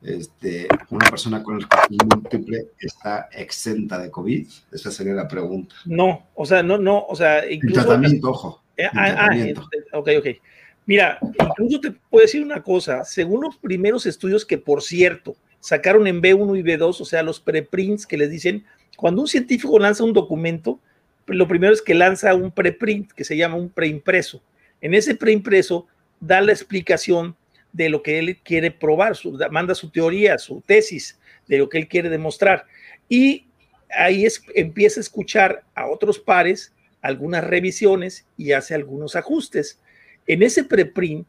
este, 0.00 0.68
una 0.90 1.10
persona 1.10 1.42
con 1.42 1.58
el 1.58 1.66
múltiple 2.06 2.68
está 2.78 3.28
exenta 3.32 3.98
de 3.98 4.10
COVID? 4.10 4.48
Esa 4.70 4.92
sería 4.92 5.14
la 5.14 5.26
pregunta. 5.26 5.74
No, 5.86 6.28
o 6.34 6.46
sea, 6.46 6.62
no, 6.62 6.78
no, 6.78 7.04
o 7.04 7.16
sea, 7.16 7.50
incluso... 7.50 7.80
El 7.80 7.86
tratamiento, 7.86 8.30
ojo. 8.30 8.62
Eh, 8.76 8.86
ah, 8.94 9.28
ah 9.28 9.98
ok, 9.98 10.08
ok. 10.18 10.26
Mira, 10.90 11.20
incluso 11.38 11.80
te 11.80 11.92
puedo 11.92 12.24
decir 12.24 12.42
una 12.42 12.64
cosa, 12.64 13.04
según 13.04 13.42
los 13.42 13.56
primeros 13.56 14.06
estudios 14.06 14.44
que, 14.44 14.58
por 14.58 14.82
cierto, 14.82 15.36
sacaron 15.60 16.08
en 16.08 16.20
B1 16.20 16.58
y 16.58 16.64
B2, 16.64 17.00
o 17.00 17.04
sea, 17.04 17.22
los 17.22 17.38
preprints 17.38 18.08
que 18.08 18.18
les 18.18 18.28
dicen, 18.28 18.64
cuando 18.96 19.22
un 19.22 19.28
científico 19.28 19.78
lanza 19.78 20.02
un 20.02 20.12
documento, 20.12 20.80
lo 21.26 21.46
primero 21.46 21.72
es 21.72 21.80
que 21.80 21.94
lanza 21.94 22.34
un 22.34 22.50
preprint 22.50 23.12
que 23.12 23.22
se 23.22 23.36
llama 23.36 23.54
un 23.54 23.70
preimpreso. 23.70 24.42
En 24.80 24.92
ese 24.92 25.14
preimpreso 25.14 25.86
da 26.18 26.40
la 26.40 26.50
explicación 26.50 27.36
de 27.72 27.88
lo 27.88 28.02
que 28.02 28.18
él 28.18 28.38
quiere 28.42 28.72
probar, 28.72 29.16
manda 29.52 29.76
su 29.76 29.90
teoría, 29.90 30.38
su 30.38 30.60
tesis 30.60 31.20
de 31.46 31.58
lo 31.58 31.68
que 31.68 31.78
él 31.78 31.86
quiere 31.86 32.08
demostrar. 32.08 32.66
Y 33.08 33.46
ahí 33.96 34.26
es, 34.26 34.42
empieza 34.56 34.98
a 34.98 35.02
escuchar 35.02 35.62
a 35.76 35.86
otros 35.86 36.18
pares, 36.18 36.74
algunas 37.00 37.44
revisiones 37.44 38.26
y 38.36 38.50
hace 38.50 38.74
algunos 38.74 39.14
ajustes. 39.14 39.78
En 40.26 40.42
ese 40.42 40.64
preprint, 40.64 41.26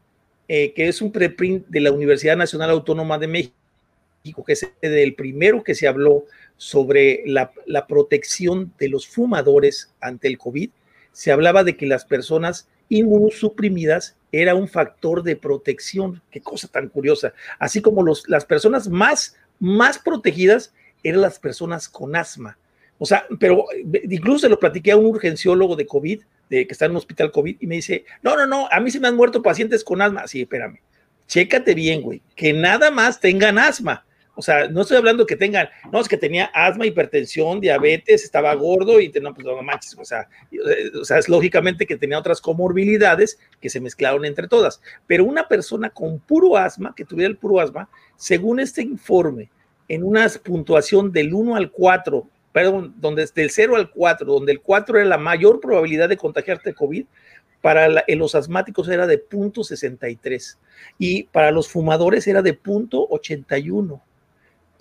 eh, 0.48 0.72
que 0.74 0.88
es 0.88 1.00
un 1.02 1.12
preprint 1.12 1.66
de 1.68 1.80
la 1.80 1.92
Universidad 1.92 2.36
Nacional 2.36 2.70
Autónoma 2.70 3.18
de 3.18 3.28
México, 3.28 4.44
que 4.46 4.52
es 4.52 4.70
el 4.80 5.14
primero 5.14 5.64
que 5.64 5.74
se 5.74 5.88
habló 5.88 6.24
sobre 6.56 7.22
la, 7.26 7.52
protección 7.88 8.72
de 8.78 8.88
los 8.88 9.06
fumadores 9.06 9.92
ante 10.00 10.28
el 10.28 10.38
COVID, 10.38 10.70
se 11.12 11.32
hablaba 11.32 11.64
de 11.64 11.76
que 11.76 11.86
las 11.86 12.04
personas 12.04 12.68
inmunosuprimidas 12.88 14.16
era 14.30 14.54
un 14.54 14.68
factor 14.68 15.22
de 15.22 15.36
protección. 15.36 16.22
Qué 16.30 16.40
cosa 16.40 16.68
tan 16.68 16.88
curiosa. 16.88 17.34
Así 17.58 17.82
como 17.82 18.04
las 18.04 18.44
personas 18.44 18.88
más, 18.88 19.36
más 19.58 19.98
protegidas 19.98 20.72
eran 21.02 21.20
las 21.20 21.38
personas 21.38 21.88
con 21.88 22.14
asma. 22.14 22.56
O 22.98 23.06
sea, 23.06 23.26
pero 23.40 23.64
incluso 24.08 24.40
se 24.40 24.48
lo 24.48 24.60
platiqué 24.60 24.92
a 24.92 24.96
un 24.96 25.06
urgenciólogo 25.06 25.74
de 25.74 25.86
COVID, 25.86 26.22
que 26.52 26.72
está 26.72 26.84
en 26.84 26.92
un 26.92 26.98
hospital 26.98 27.32
COVID, 27.32 27.56
y 27.60 27.66
me 27.66 27.76
dice, 27.76 28.04
no, 28.22 28.36
no, 28.36 28.46
no, 28.46 28.68
a 28.70 28.80
mí 28.80 28.90
se 28.90 29.00
me 29.00 29.08
han 29.08 29.16
muerto 29.16 29.42
pacientes 29.42 29.82
con 29.82 30.02
asma. 30.02 30.26
Sí, 30.26 30.42
espérame, 30.42 30.80
chécate 31.26 31.74
bien, 31.74 32.02
güey, 32.02 32.22
que 32.36 32.52
nada 32.52 32.90
más 32.90 33.20
tengan 33.20 33.58
asma. 33.58 34.04
O 34.34 34.40
sea, 34.40 34.66
no 34.66 34.80
estoy 34.80 34.96
hablando 34.96 35.26
que 35.26 35.36
tengan, 35.36 35.68
no, 35.92 36.00
es 36.00 36.08
que 36.08 36.16
tenía 36.16 36.46
asma, 36.54 36.86
hipertensión, 36.86 37.60
diabetes, 37.60 38.24
estaba 38.24 38.54
gordo 38.54 38.98
y 38.98 39.08
no, 39.20 39.34
pues 39.34 39.46
no 39.46 39.62
manches, 39.62 39.94
o 39.98 40.04
sea, 40.06 40.26
o 40.98 41.04
sea, 41.04 41.18
es 41.18 41.28
lógicamente 41.28 41.86
que 41.86 41.98
tenía 41.98 42.18
otras 42.18 42.40
comorbilidades 42.40 43.38
que 43.60 43.68
se 43.68 43.80
mezclaron 43.80 44.24
entre 44.24 44.48
todas. 44.48 44.80
Pero 45.06 45.26
una 45.26 45.48
persona 45.48 45.90
con 45.90 46.18
puro 46.18 46.56
asma, 46.56 46.94
que 46.96 47.04
tuviera 47.04 47.28
el 47.28 47.36
puro 47.36 47.60
asma, 47.60 47.90
según 48.16 48.60
este 48.60 48.80
informe, 48.80 49.50
en 49.88 50.02
una 50.02 50.26
puntuación 50.42 51.12
del 51.12 51.34
1 51.34 51.54
al 51.54 51.70
4, 51.70 52.26
perdón, 52.52 52.94
donde 52.98 53.26
del 53.34 53.50
0 53.50 53.76
al 53.76 53.90
4, 53.90 54.26
donde 54.26 54.52
el 54.52 54.60
4 54.60 54.98
era 54.98 55.08
la 55.08 55.18
mayor 55.18 55.60
probabilidad 55.60 56.08
de 56.08 56.16
contagiarte 56.16 56.70
de 56.70 56.74
COVID, 56.74 57.06
para 57.60 58.04
los 58.08 58.34
asmáticos 58.34 58.88
era 58.88 59.06
de 59.06 59.24
0.63 59.24 60.58
y 60.98 61.24
para 61.24 61.52
los 61.52 61.68
fumadores 61.68 62.26
era 62.26 62.42
de 62.42 62.60
0.81 62.60 64.00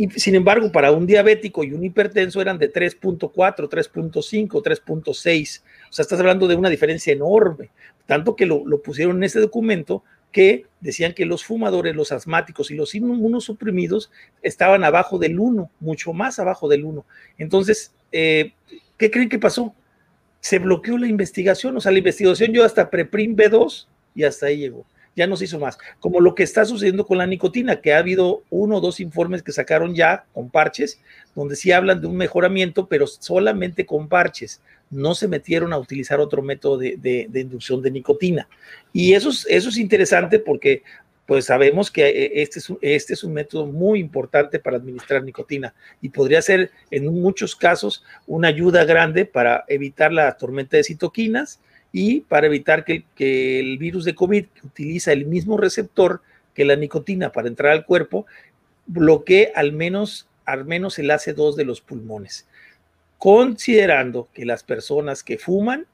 y 0.01 0.09
sin 0.19 0.33
embargo, 0.33 0.71
para 0.71 0.91
un 0.91 1.05
diabético 1.05 1.63
y 1.63 1.73
un 1.73 1.83
hipertenso 1.83 2.41
eran 2.41 2.57
de 2.57 2.73
3.4, 2.73 3.31
3.5, 3.35 4.49
3.6. 4.49 5.61
O 5.61 5.93
sea, 5.93 6.01
estás 6.01 6.19
hablando 6.19 6.47
de 6.47 6.55
una 6.55 6.69
diferencia 6.69 7.13
enorme. 7.13 7.69
Tanto 8.07 8.35
que 8.35 8.47
lo, 8.47 8.63
pusieron 8.81 9.17
en 9.17 9.25
ese 9.25 9.39
documento 9.39 10.03
que 10.31 10.65
decían 10.79 11.13
que 11.13 11.25
los 11.25 11.43
fumadores, 11.43 11.95
los 11.95 12.11
asmáticos 12.11 12.71
y 12.71 12.75
los 12.75 12.95
inmunosuprimidos 12.95 14.11
estaban 14.41 14.83
abajo 14.83 15.19
del 15.19 15.39
1, 15.39 15.69
mucho 15.79 16.13
más 16.13 16.39
abajo 16.39 16.67
del 16.67 16.85
1. 16.85 17.05
Entonces, 17.37 17.93
eh, 18.11 18.53
¿qué 18.97 19.11
creen 19.11 19.29
que 19.29 19.39
pasó? 19.39 19.75
Se 20.39 20.59
bloqueó 20.59 20.97
la 20.97 21.07
investigación, 21.07 21.77
o 21.77 21.81
sea, 21.81 21.91
la 21.91 21.99
investigación 21.99 22.51
yo 22.51 22.63
hasta 22.63 22.89
preprim 22.89 23.35
B2 23.35 23.87
y 24.15 24.23
hasta 24.23 24.47
ahí 24.47 24.57
llegó 24.57 24.85
ya 25.15 25.27
no 25.27 25.35
se 25.35 25.45
hizo 25.45 25.59
más. 25.59 25.77
Como 25.99 26.19
lo 26.19 26.35
que 26.35 26.43
está 26.43 26.65
sucediendo 26.65 27.05
con 27.05 27.17
la 27.17 27.27
nicotina, 27.27 27.81
que 27.81 27.93
ha 27.93 27.97
habido 27.97 28.43
uno 28.49 28.77
o 28.77 28.81
dos 28.81 28.99
informes 28.99 29.43
que 29.43 29.51
sacaron 29.51 29.93
ya 29.95 30.25
con 30.33 30.49
parches, 30.49 31.01
donde 31.35 31.55
sí 31.55 31.71
hablan 31.71 32.01
de 32.01 32.07
un 32.07 32.17
mejoramiento, 32.17 32.87
pero 32.87 33.07
solamente 33.07 33.85
con 33.85 34.07
parches. 34.07 34.61
No 34.91 35.15
se 35.15 35.27
metieron 35.27 35.73
a 35.73 35.79
utilizar 35.79 36.19
otro 36.19 36.43
método 36.43 36.77
de, 36.77 37.29
inducción 37.33 37.81
de 37.81 37.91
nicotina. 37.91 38.47
Y 38.93 39.13
eso 39.13 39.31
es, 39.47 39.77
interesante 39.77 40.37
porque 40.37 40.83
pues 41.25 41.45
sabemos 41.45 41.89
que 41.89 42.09
eh, 42.09 42.31
este 42.41 42.59
es, 42.59 42.73
este 42.81 43.13
es 43.13 43.23
un 43.23 43.33
método 43.33 43.65
muy 43.65 43.99
importante 43.99 44.59
para 44.59 44.77
administrar 44.77 45.23
nicotina 45.23 45.73
y 46.01 46.09
podría 46.09 46.41
ser 46.41 46.71
en 46.89 47.07
muchos 47.07 47.55
casos 47.55 48.03
una 48.27 48.49
ayuda 48.49 48.83
grande 48.83 49.25
para 49.25 49.63
evitar 49.67 50.11
la 50.11 50.35
tormenta 50.35 50.77
de 50.77 50.83
citoquinas 50.83 51.61
y 51.91 52.21
para 52.21 52.47
evitar 52.47 52.85
que, 52.85 53.03
el 53.59 53.77
virus 53.77 54.05
de 54.05 54.15
COVID, 54.15 54.45
que 54.45 54.67
utiliza 54.67 55.11
el 55.11 55.25
mismo 55.25 55.57
receptor 55.57 56.21
que 56.53 56.65
la 56.65 56.75
nicotina 56.75 57.31
para 57.31 57.47
entrar 57.47 57.71
al 57.71 57.85
cuerpo, 57.85 58.25
bloquee 58.85 59.51
al 59.55 59.73
menos, 59.73 60.27
al 60.45 60.65
menos 60.65 60.99
el 60.99 61.09
AC2 61.09 61.55
de 61.55 61.65
los 61.65 61.81
pulmones, 61.81 62.47
considerando 63.21 64.29
que 64.33 64.45
las 64.45 64.63
personas 64.63 65.21
que 65.21 65.37
fuman 65.37 65.85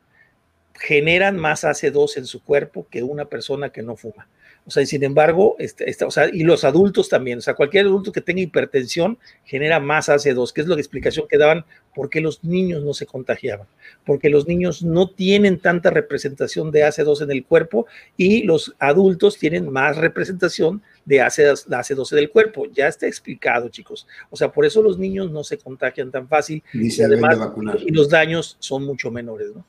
generan 0.73 1.35
más 1.35 1.65
AC2 1.65 2.15
en 2.15 2.25
su 2.25 2.41
cuerpo 2.41 2.87
que 2.89 3.03
una 3.03 3.25
persona 3.25 3.69
que 3.69 3.83
no 3.83 3.97
fuma. 3.97 4.29
O 4.67 4.69
sea, 4.69 4.83
y 4.83 4.85
sin 4.85 5.01
embargo, 5.05 5.55
este, 5.59 5.89
este, 5.89 6.03
o 6.03 6.11
sea, 6.11 6.27
y 6.27 6.43
los 6.43 6.65
adultos 6.65 7.07
también, 7.07 7.37
o 7.37 7.41
sea, 7.41 7.53
cualquier 7.53 7.85
adulto 7.85 8.11
que 8.11 8.19
tenga 8.19 8.41
hipertensión 8.41 9.17
genera 9.45 9.79
más 9.79 10.09
AC2, 10.09 10.51
que 10.51 10.59
es 10.59 10.67
la 10.67 10.75
explicación 10.75 11.25
que 11.29 11.37
daban 11.37 11.63
por 11.95 12.09
qué 12.09 12.19
los 12.19 12.43
niños 12.43 12.83
no 12.83 12.93
se 12.93 13.05
contagiaban, 13.05 13.65
porque 14.05 14.29
los 14.29 14.45
niños 14.45 14.83
no 14.83 15.09
tienen 15.09 15.59
tanta 15.59 15.89
representación 15.89 16.69
de 16.71 16.83
AC2 16.83 17.21
en 17.23 17.31
el 17.31 17.45
cuerpo 17.45 17.85
y 18.17 18.43
los 18.43 18.75
adultos 18.77 19.37
tienen 19.37 19.71
más 19.71 19.95
representación 19.95 20.81
de 21.05 21.21
AC12 21.21 22.09
del 22.09 22.29
cuerpo. 22.29 22.65
Ya 22.65 22.89
está 22.89 23.07
explicado, 23.07 23.69
chicos. 23.69 24.05
O 24.29 24.35
sea, 24.35 24.51
por 24.51 24.65
eso 24.65 24.81
los 24.81 24.99
niños 24.99 25.31
no 25.31 25.45
se 25.45 25.57
contagian 25.57 26.11
tan 26.11 26.27
fácil 26.27 26.61
y 26.73 27.01
además 27.01 27.39
y 27.85 27.91
los 27.93 28.09
daños 28.09 28.57
son 28.59 28.83
mucho 28.83 29.11
menores, 29.11 29.55
¿no? 29.55 29.65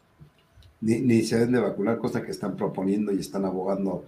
Ni, 0.80 1.00
ni 1.00 1.22
se 1.22 1.36
deben 1.36 1.52
de 1.52 1.60
vacunar, 1.60 1.98
cosa 1.98 2.22
que 2.22 2.30
están 2.30 2.56
proponiendo 2.56 3.12
y 3.12 3.18
están 3.18 3.44
abogando 3.44 4.04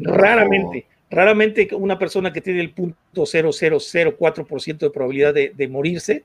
Raramente, 0.00 0.86
raramente 1.10 1.68
una 1.72 1.98
persona 1.98 2.32
que 2.32 2.40
tiene 2.40 2.60
el 2.60 2.72
punto 2.72 2.96
0.004% 3.14 4.78
de 4.78 4.90
probabilidad 4.90 5.34
de, 5.34 5.68
morirse, 5.68 6.24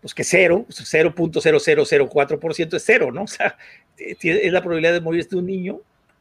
pues 0.00 0.14
que 0.14 0.24
cero, 0.24 0.64
0.0004% 0.68 2.74
es 2.74 2.84
cero, 2.84 3.10
¿no? 3.12 3.24
O 3.24 3.26
sea, 3.26 3.56
es 3.98 4.52
la 4.52 4.60
probabilidad 4.60 4.92
de 4.92 5.00
morirse 5.00 5.30
de 5.30 5.36
un 5.36 5.46
niño, 5.46 5.80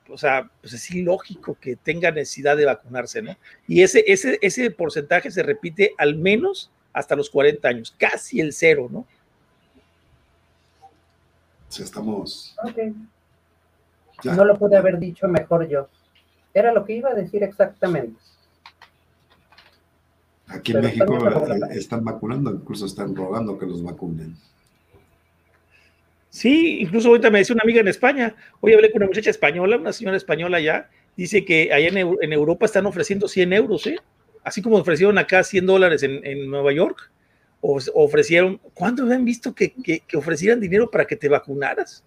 o 0.10 0.18
sea, 0.18 0.50
pues 0.62 0.74
es 0.74 0.92
ilógico 0.92 1.56
que 1.62 1.76
tenga 1.76 2.12
necesidad 2.12 2.58
de 2.58 2.66
vacunarse, 2.66 3.22
¿no? 3.22 3.38
Y 3.68 3.84
ese, 3.84 4.04
ese, 4.08 4.40
ese 4.42 4.72
porcentaje 4.72 5.32
se 5.32 5.44
repite 5.44 5.94
al 5.98 6.16
menos 6.16 6.72
hasta 6.94 7.16
los 7.16 7.30
40 7.30 7.68
años, 7.68 7.96
casi 7.98 8.42
el 8.42 8.54
cero, 8.54 8.90
¿no? 8.92 9.06
Sí, 11.70 11.84
estamos. 11.84 12.56
No 14.24 14.44
lo 14.44 14.58
pude 14.58 14.76
haber 14.76 14.98
dicho 14.98 15.28
mejor 15.28 15.70
yo. 15.70 15.88
Era 16.60 16.74
lo 16.74 16.84
que 16.84 16.92
iba 16.92 17.10
a 17.10 17.14
decir 17.14 17.42
exactamente. 17.42 18.20
Aquí 20.48 20.74
en 20.74 20.82
México 20.82 21.18
están 21.72 22.04
vacunando, 22.04 22.52
incluso 22.52 22.86
están 22.86 23.16
rogando 23.16 23.58
que 23.58 23.66
los 23.66 23.82
vacunen. 23.82 24.36
Sí, 26.30 26.80
incluso 26.82 27.08
ahorita 27.08 27.30
me 27.30 27.40
decía 27.40 27.54
una 27.54 27.64
amiga 27.64 27.80
en 27.80 27.88
España, 27.88 28.36
hoy 28.60 28.74
hablé 28.74 28.92
con 28.92 29.02
una 29.02 29.08
muchacha 29.08 29.30
española, 29.30 29.78
una 29.78 29.94
señora 29.94 30.18
española 30.18 30.60
ya, 30.60 30.90
dice 31.16 31.46
que 31.46 31.72
allá 31.72 31.88
en, 31.88 32.34
Europa 32.34 32.66
están 32.66 32.86
ofreciendo 32.86 33.30
100 33.30 33.54
euros, 33.54 33.88
¿eh? 33.88 33.98
Así 34.44 34.62
como 34.62 34.76
ofrecieron 34.76 35.18
acá 35.18 35.44
100 35.44 35.66
dólares 35.66 36.04
en, 36.04 36.50
Nueva 36.50 36.74
York, 36.74 37.10
o, 37.62 37.80
ofrecieron, 37.94 38.60
¿cuándo 38.74 39.04
habían 39.04 39.24
visto 39.24 39.56
que, 39.56 39.72
que, 39.72 40.18
ofrecieran 40.18 40.60
dinero 40.60 40.92
para 40.92 41.06
que 41.06 41.16
te 41.16 41.30
vacunaras? 41.30 42.04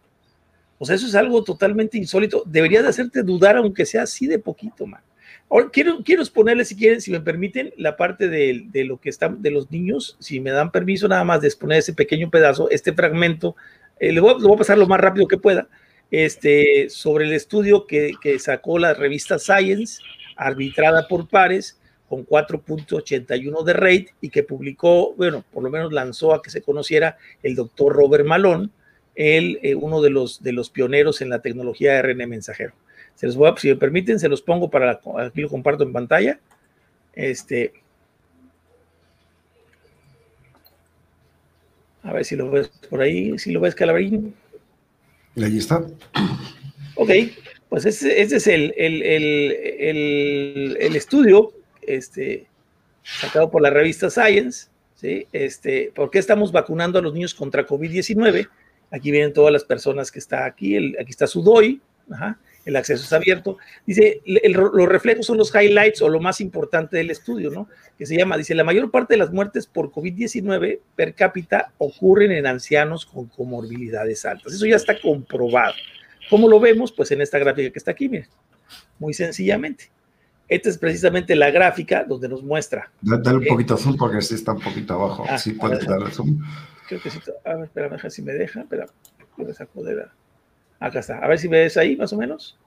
O 0.82 0.84
sea, 0.84 0.96
eso 0.96 1.06
es 1.06 1.14
algo 1.14 1.44
totalmente 1.44 1.96
insólito. 1.96 2.42
Debería 2.44 2.82
de 2.82 2.88
hacerte 2.88 3.22
dudar, 3.22 3.56
aunque 3.56 3.86
sea 3.86 4.02
así 4.02 4.26
de 4.26 4.40
poquito, 4.40 4.84
man. 4.84 5.00
Ahora, 5.48 5.70
quiero, 5.72 6.02
quiero 6.02 6.22
exponerles, 6.22 6.66
si 6.70 6.74
quieren, 6.74 7.00
si 7.00 7.12
me 7.12 7.20
permiten, 7.20 7.72
la 7.76 7.96
parte 7.96 8.26
de, 8.26 8.68
lo 8.84 8.98
que 8.98 9.08
están 9.08 9.40
de 9.40 9.52
los 9.52 9.70
niños, 9.70 10.16
si 10.18 10.40
me 10.40 10.50
dan 10.50 10.72
permiso 10.72 11.06
nada 11.06 11.22
más 11.22 11.40
de 11.40 11.46
exponer 11.46 11.78
ese 11.78 11.92
pequeño 11.92 12.30
pedazo, 12.30 12.68
este 12.68 12.92
fragmento, 12.92 13.54
eh, 14.00 14.10
lo 14.10 14.22
voy 14.22 14.54
a 14.54 14.58
pasar 14.58 14.76
lo 14.76 14.88
más 14.88 15.00
rápido 15.00 15.28
que 15.28 15.36
pueda, 15.36 15.68
este, 16.10 16.90
sobre 16.90 17.26
el 17.26 17.32
estudio 17.32 17.86
que, 17.86 18.10
que 18.20 18.40
sacó 18.40 18.80
la 18.80 18.92
revista 18.92 19.38
Science, 19.38 20.02
arbitrada 20.34 21.06
por 21.06 21.28
pares, 21.28 21.78
con 22.08 22.26
4.81 22.26 23.62
de 23.62 23.72
rate 23.72 24.14
y 24.20 24.30
que 24.30 24.42
publicó, 24.42 25.14
bueno, 25.14 25.44
por 25.52 25.62
lo 25.62 25.70
menos 25.70 25.92
lanzó 25.92 26.34
a 26.34 26.42
que 26.42 26.50
se 26.50 26.60
conociera 26.60 27.18
el 27.44 27.54
doctor 27.54 27.94
Robert 27.94 28.26
Malone, 28.26 28.68
él, 29.14 29.58
eh, 29.62 29.74
uno 29.74 30.00
de 30.00 30.10
los, 30.10 30.42
de 30.42 30.52
los 30.52 30.70
pioneros 30.70 31.20
en 31.20 31.28
la 31.28 31.40
tecnología 31.40 31.92
de 31.94 32.02
RNA 32.02 32.26
mensajero. 32.26 32.72
Se 33.14 33.26
los 33.26 33.36
voy 33.36 33.50
a, 33.50 33.56
si 33.56 33.68
me 33.68 33.76
permiten, 33.76 34.18
se 34.18 34.28
los 34.28 34.42
pongo 34.42 34.70
para, 34.70 34.86
la- 34.86 35.24
aquí 35.26 35.40
lo 35.42 35.48
comparto 35.48 35.84
en 35.84 35.92
pantalla. 35.92 36.40
Este, 37.14 37.72
a 42.02 42.12
ver 42.12 42.24
si 42.24 42.36
lo 42.36 42.50
ves 42.50 42.68
por 42.90 43.00
ahí, 43.00 43.38
si 43.38 43.52
lo 43.52 43.60
ves, 43.60 43.74
Calabrín. 43.74 44.34
Y 45.36 45.44
ahí 45.44 45.58
está. 45.58 45.84
Ok, 46.96 47.10
pues 47.68 47.86
ese, 47.86 48.20
ese 48.20 48.36
es 48.36 48.46
el, 48.46 48.74
el, 48.76 49.02
el, 49.02 49.52
el- 49.78 50.76
el 50.80 50.96
estudio 50.96 51.52
este, 51.82 52.46
sacado 53.02 53.50
por 53.50 53.62
la 53.62 53.70
revista 53.70 54.10
Science, 54.10 54.68
¿sí? 54.96 55.26
Este, 55.32 55.92
¿Por 55.94 56.10
qué 56.10 56.18
estamos 56.18 56.50
vacunando 56.52 56.98
a 56.98 57.02
los 57.02 57.14
niños 57.14 57.34
contra 57.34 57.66
COVID-19? 57.66 58.48
Aquí 58.92 59.10
vienen 59.10 59.32
todas 59.32 59.52
las 59.52 59.64
personas 59.64 60.12
que 60.12 60.18
está 60.20 60.44
aquí, 60.44 60.76
el, 60.76 60.96
aquí 61.00 61.10
está 61.10 61.26
su 61.26 61.42
DOI, 61.42 61.80
ajá, 62.12 62.38
el 62.64 62.76
acceso 62.76 63.02
es 63.02 63.12
abierto. 63.12 63.56
Dice, 63.86 64.20
el- 64.24 64.52
los 64.52 64.86
reflejos 64.88 65.26
son 65.26 65.38
los 65.38 65.52
highlights 65.52 66.00
o 66.02 66.08
lo 66.08 66.20
más 66.20 66.40
importante 66.40 66.96
del 66.98 67.10
estudio, 67.10 67.50
¿no? 67.50 67.68
Que 67.98 68.06
se 68.06 68.16
llama, 68.16 68.36
dice, 68.36 68.54
la 68.54 68.62
mayor 68.64 68.90
parte 68.90 69.14
de 69.14 69.18
las 69.18 69.32
muertes 69.32 69.66
por 69.66 69.90
COVID-19 69.90 70.78
per 70.94 71.14
cápita 71.14 71.72
ocurren 71.78 72.30
en 72.32 72.46
ancianos 72.46 73.04
con 73.06 73.26
comorbilidades 73.26 74.24
altas. 74.26 74.52
Eso 74.52 74.66
ya 74.66 74.76
está 74.76 75.00
comprobado. 75.00 75.74
¿Cómo 76.30 76.48
lo 76.48 76.60
vemos? 76.60 76.92
Pues 76.92 77.10
en 77.10 77.20
esta 77.20 77.38
gráfica 77.38 77.70
que 77.70 77.78
está 77.78 77.90
aquí, 77.92 78.08
miren, 78.08 78.28
muy 78.98 79.12
sencillamente. 79.14 79.90
Esta 80.48 80.68
es 80.68 80.76
precisamente 80.78 81.34
la 81.34 81.50
gráfica 81.50 82.04
donde 82.04 82.28
nos 82.28 82.42
muestra. 82.42 82.92
Da- 83.00 83.16
Dale 83.16 83.38
un 83.38 83.44
Eh, 83.44 83.48
poquito 83.48 83.76
zoom 83.76 83.96
porque 83.96 84.20
sí 84.20 84.34
está 84.34 84.52
un 84.52 84.60
poquito 84.60 84.94
abajo. 84.94 85.24
Ah, 85.28 85.38
sí 85.38 85.52
puedes 85.54 85.84
darle 85.86 86.10
zoom. 86.10 86.38
Creo 86.92 87.02
que 87.02 87.10
sí. 87.10 87.18
A 87.44 87.54
ver, 87.54 87.64
espera, 87.64 87.88
deja 87.88 88.10
si 88.10 88.20
me 88.22 88.32
deja. 88.32 88.60
Espera, 88.60 88.86
saco 89.54 89.82
de 89.82 89.94
la- 89.96 90.12
Acá 90.78 90.98
está. 90.98 91.18
A 91.18 91.26
ver 91.28 91.38
si 91.38 91.48
ves 91.48 91.76
ahí, 91.78 91.96
más 91.96 92.12
o 92.12 92.18
menos. 92.18 92.58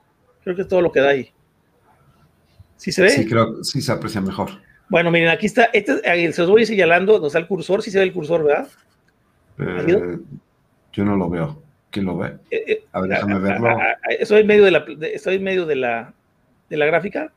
Creo 0.42 0.56
que 0.56 0.62
es 0.62 0.68
todo 0.68 0.80
lo 0.80 0.90
que 0.90 1.00
da 1.00 1.10
ahí. 1.10 1.30
¿Sí 2.76 2.90
se 2.90 3.02
ve? 3.02 3.10
Sí, 3.10 3.26
creo 3.26 3.56
que 3.58 3.64
sí 3.64 3.80
se 3.80 3.92
aprecia 3.92 4.20
mejor. 4.20 4.50
Bueno, 4.88 5.10
miren, 5.10 5.28
aquí 5.28 5.46
está. 5.46 5.64
Este, 5.72 6.00
se 6.32 6.40
los 6.42 6.50
voy 6.50 6.66
señalando. 6.66 7.20
Nos 7.20 7.34
da 7.34 7.38
el 7.38 7.46
cursor. 7.46 7.82
Sí 7.82 7.90
se 7.90 7.98
ve 7.98 8.04
el 8.04 8.12
cursor, 8.12 8.42
¿verdad? 8.44 8.68
Eh, 9.58 10.18
yo 10.92 11.04
no 11.04 11.14
lo 11.16 11.30
veo. 11.30 11.62
¿Quién 11.90 12.06
lo 12.06 12.18
ve? 12.18 12.36
Eh, 12.50 12.64
eh, 12.66 12.84
A 12.92 13.00
ver, 13.00 13.10
déjame 13.10 13.38
verlo. 13.38 13.78
estoy 14.18 14.40
en 14.40 14.46
medio 14.46 14.64
de 14.64 14.70
la, 14.72 14.80
de- 14.80 15.14
estoy 15.14 15.36
en 15.36 15.44
medio 15.44 15.66
de 15.66 15.76
la, 15.76 16.12
de 16.68 16.76
la 16.76 16.86
gráfica. 16.86 17.32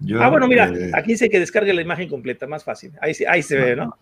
Yo, 0.00 0.20
ah, 0.22 0.28
bueno, 0.28 0.46
mira, 0.48 0.68
eh, 0.68 0.90
aquí 0.92 1.12
dice 1.12 1.30
que 1.30 1.40
descargue 1.40 1.72
la 1.72 1.80
imagen 1.80 2.08
completa, 2.08 2.46
más 2.46 2.62
fácil. 2.62 2.92
Ahí, 3.00 3.14
ahí 3.28 3.42
se 3.42 3.56
ve, 3.56 3.74
¿no? 3.76 3.96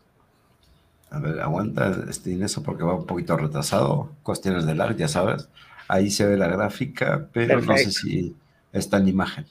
A 1.13 1.19
ver, 1.19 1.41
aguanta 1.41 1.95
este 2.09 2.33
en 2.33 2.43
eso 2.43 2.63
porque 2.63 2.83
va 2.85 2.95
un 2.95 3.07
poquito 3.07 3.37
retrasado. 3.37 4.11
Cuestiones 4.23 4.65
de 4.67 4.75
lag, 4.75 4.97
ya 4.97 5.09
sabes. 5.09 5.49
Ahí 5.89 6.11
se 6.11 6.27
ve 6.27 6.37
la 6.39 6.49
gráfica, 6.49 7.29
pero 7.33 7.61
no 7.61 7.77
sé 7.77 7.91
si 7.91 8.35
está 8.73 8.97
en 8.97 9.09
imagen. 9.09 9.45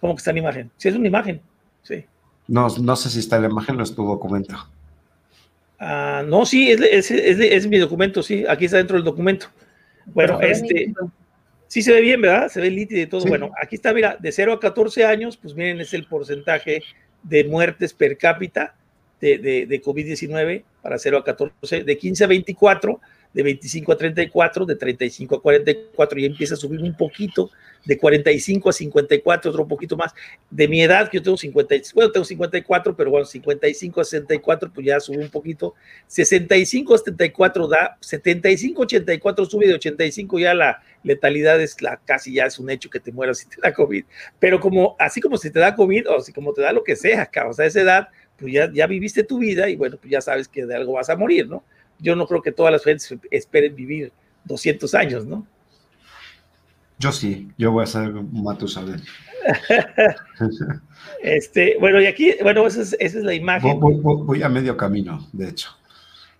¿Cómo 0.00 0.14
que 0.14 0.18
está 0.18 0.30
en 0.30 0.38
imagen? 0.38 0.70
Sí, 0.76 0.88
es 0.88 0.94
una 0.94 1.08
imagen. 1.08 1.40
Sí. 1.82 2.04
No, 2.46 2.68
no 2.68 2.94
sé 2.94 3.10
si 3.10 3.18
está 3.18 3.36
en 3.36 3.42
la 3.42 3.48
imagen 3.50 3.80
o 3.80 3.82
es 3.82 3.94
tu 3.94 4.06
documento. 4.06 4.54
Ah, 5.78 6.22
no, 6.26 6.46
sí, 6.46 6.70
es, 6.70 6.80
es, 6.80 7.10
es- 7.10 7.38
es 7.40 7.66
mi 7.66 7.78
documento, 7.78 8.22
sí, 8.22 8.44
aquí 8.48 8.66
está 8.66 8.76
dentro 8.76 8.96
del 8.96 9.04
documento. 9.04 9.46
Bueno, 10.06 10.38
Pero 10.38 10.52
este, 10.52 10.94
sí 11.66 11.82
se 11.82 11.92
ve 11.92 12.00
bien, 12.00 12.20
¿verdad? 12.20 12.48
Se 12.48 12.60
ve 12.60 12.70
nítido 12.70 13.00
y 13.02 13.06
todo. 13.06 13.22
Sí. 13.22 13.28
Bueno, 13.28 13.50
aquí 13.60 13.74
está, 13.74 13.92
mira, 13.92 14.16
de 14.20 14.30
0 14.30 14.52
a 14.52 14.60
14 14.60 15.04
años, 15.04 15.36
pues 15.36 15.54
miren, 15.54 15.80
es 15.80 15.92
el 15.94 16.06
porcentaje 16.06 16.82
de 17.22 17.44
muertes 17.44 17.92
per 17.92 18.16
cápita 18.16 18.74
de, 19.24 19.38
de, 19.38 19.66
de 19.66 19.82
COVID-19 19.82 20.64
para 20.82 20.98
0 20.98 21.16
a 21.16 21.24
14, 21.24 21.82
de 21.82 21.96
15 21.98 22.24
a 22.24 22.26
24, 22.26 23.00
de 23.32 23.42
25 23.42 23.92
a 23.92 23.96
34, 23.96 24.66
de 24.66 24.76
35 24.76 25.36
a 25.36 25.42
44, 25.42 26.20
y 26.20 26.26
empieza 26.26 26.54
a 26.54 26.56
subir 26.58 26.80
un 26.80 26.94
poquito, 26.94 27.50
de 27.86 27.96
45 27.96 28.68
a 28.68 28.72
54, 28.72 29.50
otro 29.50 29.66
poquito 29.66 29.96
más. 29.96 30.12
De 30.50 30.68
mi 30.68 30.82
edad, 30.82 31.08
que 31.08 31.18
yo 31.18 31.22
tengo 31.22 31.38
50, 31.38 31.74
bueno, 31.94 32.12
tengo 32.12 32.24
54, 32.24 32.94
pero 32.94 33.10
bueno, 33.10 33.24
55 33.24 34.00
a 34.00 34.04
64, 34.04 34.72
pues 34.72 34.86
ya 34.86 35.00
sube 35.00 35.18
un 35.18 35.30
poquito. 35.30 35.74
65 36.06 36.94
a 36.94 36.98
74 36.98 37.66
da, 37.66 37.96
75 38.00 38.82
a 38.82 38.84
84 38.84 39.46
sube, 39.46 39.66
de 39.66 39.74
85 39.74 40.38
ya 40.38 40.54
la 40.54 40.82
letalidad 41.02 41.60
es 41.60 41.80
la 41.82 42.00
casi 42.04 42.34
ya 42.34 42.46
es 42.46 42.58
un 42.58 42.70
hecho 42.70 42.90
que 42.90 43.00
te 43.00 43.10
mueras 43.10 43.38
si 43.38 43.48
te 43.48 43.56
da 43.60 43.72
COVID. 43.72 44.04
Pero 44.38 44.60
como, 44.60 44.96
así 44.98 45.20
como 45.20 45.38
si 45.38 45.50
te 45.50 45.60
da 45.60 45.74
COVID, 45.74 46.10
o 46.10 46.18
así 46.18 46.32
como 46.32 46.52
te 46.52 46.62
da 46.62 46.72
lo 46.72 46.84
que 46.84 46.94
sea, 46.94 47.30
o 47.48 47.52
sea, 47.52 47.66
esa 47.66 47.80
edad, 47.80 48.08
pues 48.38 48.52
ya, 48.52 48.70
ya 48.72 48.86
viviste 48.86 49.24
tu 49.24 49.38
vida 49.38 49.68
y 49.68 49.76
bueno, 49.76 49.96
pues 49.96 50.10
ya 50.10 50.20
sabes 50.20 50.48
que 50.48 50.66
de 50.66 50.74
algo 50.74 50.92
vas 50.94 51.08
a 51.10 51.16
morir, 51.16 51.48
¿no? 51.48 51.62
Yo 51.98 52.16
no 52.16 52.26
creo 52.26 52.42
que 52.42 52.52
todas 52.52 52.72
las 52.72 52.82
gentes 52.84 53.14
esperen 53.30 53.74
vivir 53.74 54.12
200 54.44 54.94
años, 54.94 55.24
¿no? 55.26 55.46
Yo 56.98 57.12
sí, 57.12 57.48
yo 57.58 57.72
voy 57.72 57.84
a 57.84 57.86
ser 57.86 58.10
Matusalén. 58.12 59.02
Este, 61.22 61.76
bueno, 61.78 62.00
y 62.00 62.06
aquí, 62.06 62.34
bueno, 62.42 62.66
esa 62.66 62.82
es, 62.82 62.96
esa 62.98 63.18
es 63.18 63.24
la 63.24 63.34
imagen. 63.34 63.78
Voy, 63.80 63.94
voy- 63.96 64.22
voy 64.24 64.42
a 64.42 64.48
medio 64.48 64.76
camino, 64.76 65.26
de 65.32 65.48
hecho. 65.48 65.68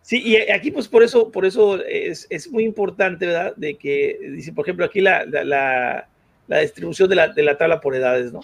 Sí, 0.03 0.23
y 0.23 0.37
aquí 0.51 0.71
pues 0.71 0.89
por 0.89 1.03
eso, 1.03 1.31
por 1.31 1.45
eso 1.47 1.83
es, 1.85 2.27
es 2.31 2.51
muy 2.51 2.65
importante, 2.65 3.27
¿verdad? 3.27 3.55
De 3.57 3.77
que, 3.77 4.19
dice, 4.35 4.53
por 4.53 4.65
ejemplo, 4.67 4.85
aquí 4.85 5.01
la, 5.01 5.25
la, 5.25 5.45
la- 5.45 6.09
la 6.47 6.59
distribución 6.61 7.09
de 7.09 7.17
la, 7.17 7.29
de 7.29 7.43
la 7.43 7.57
tabla 7.57 7.81
por 7.81 7.95
edades, 7.95 8.31
¿no? 8.33 8.41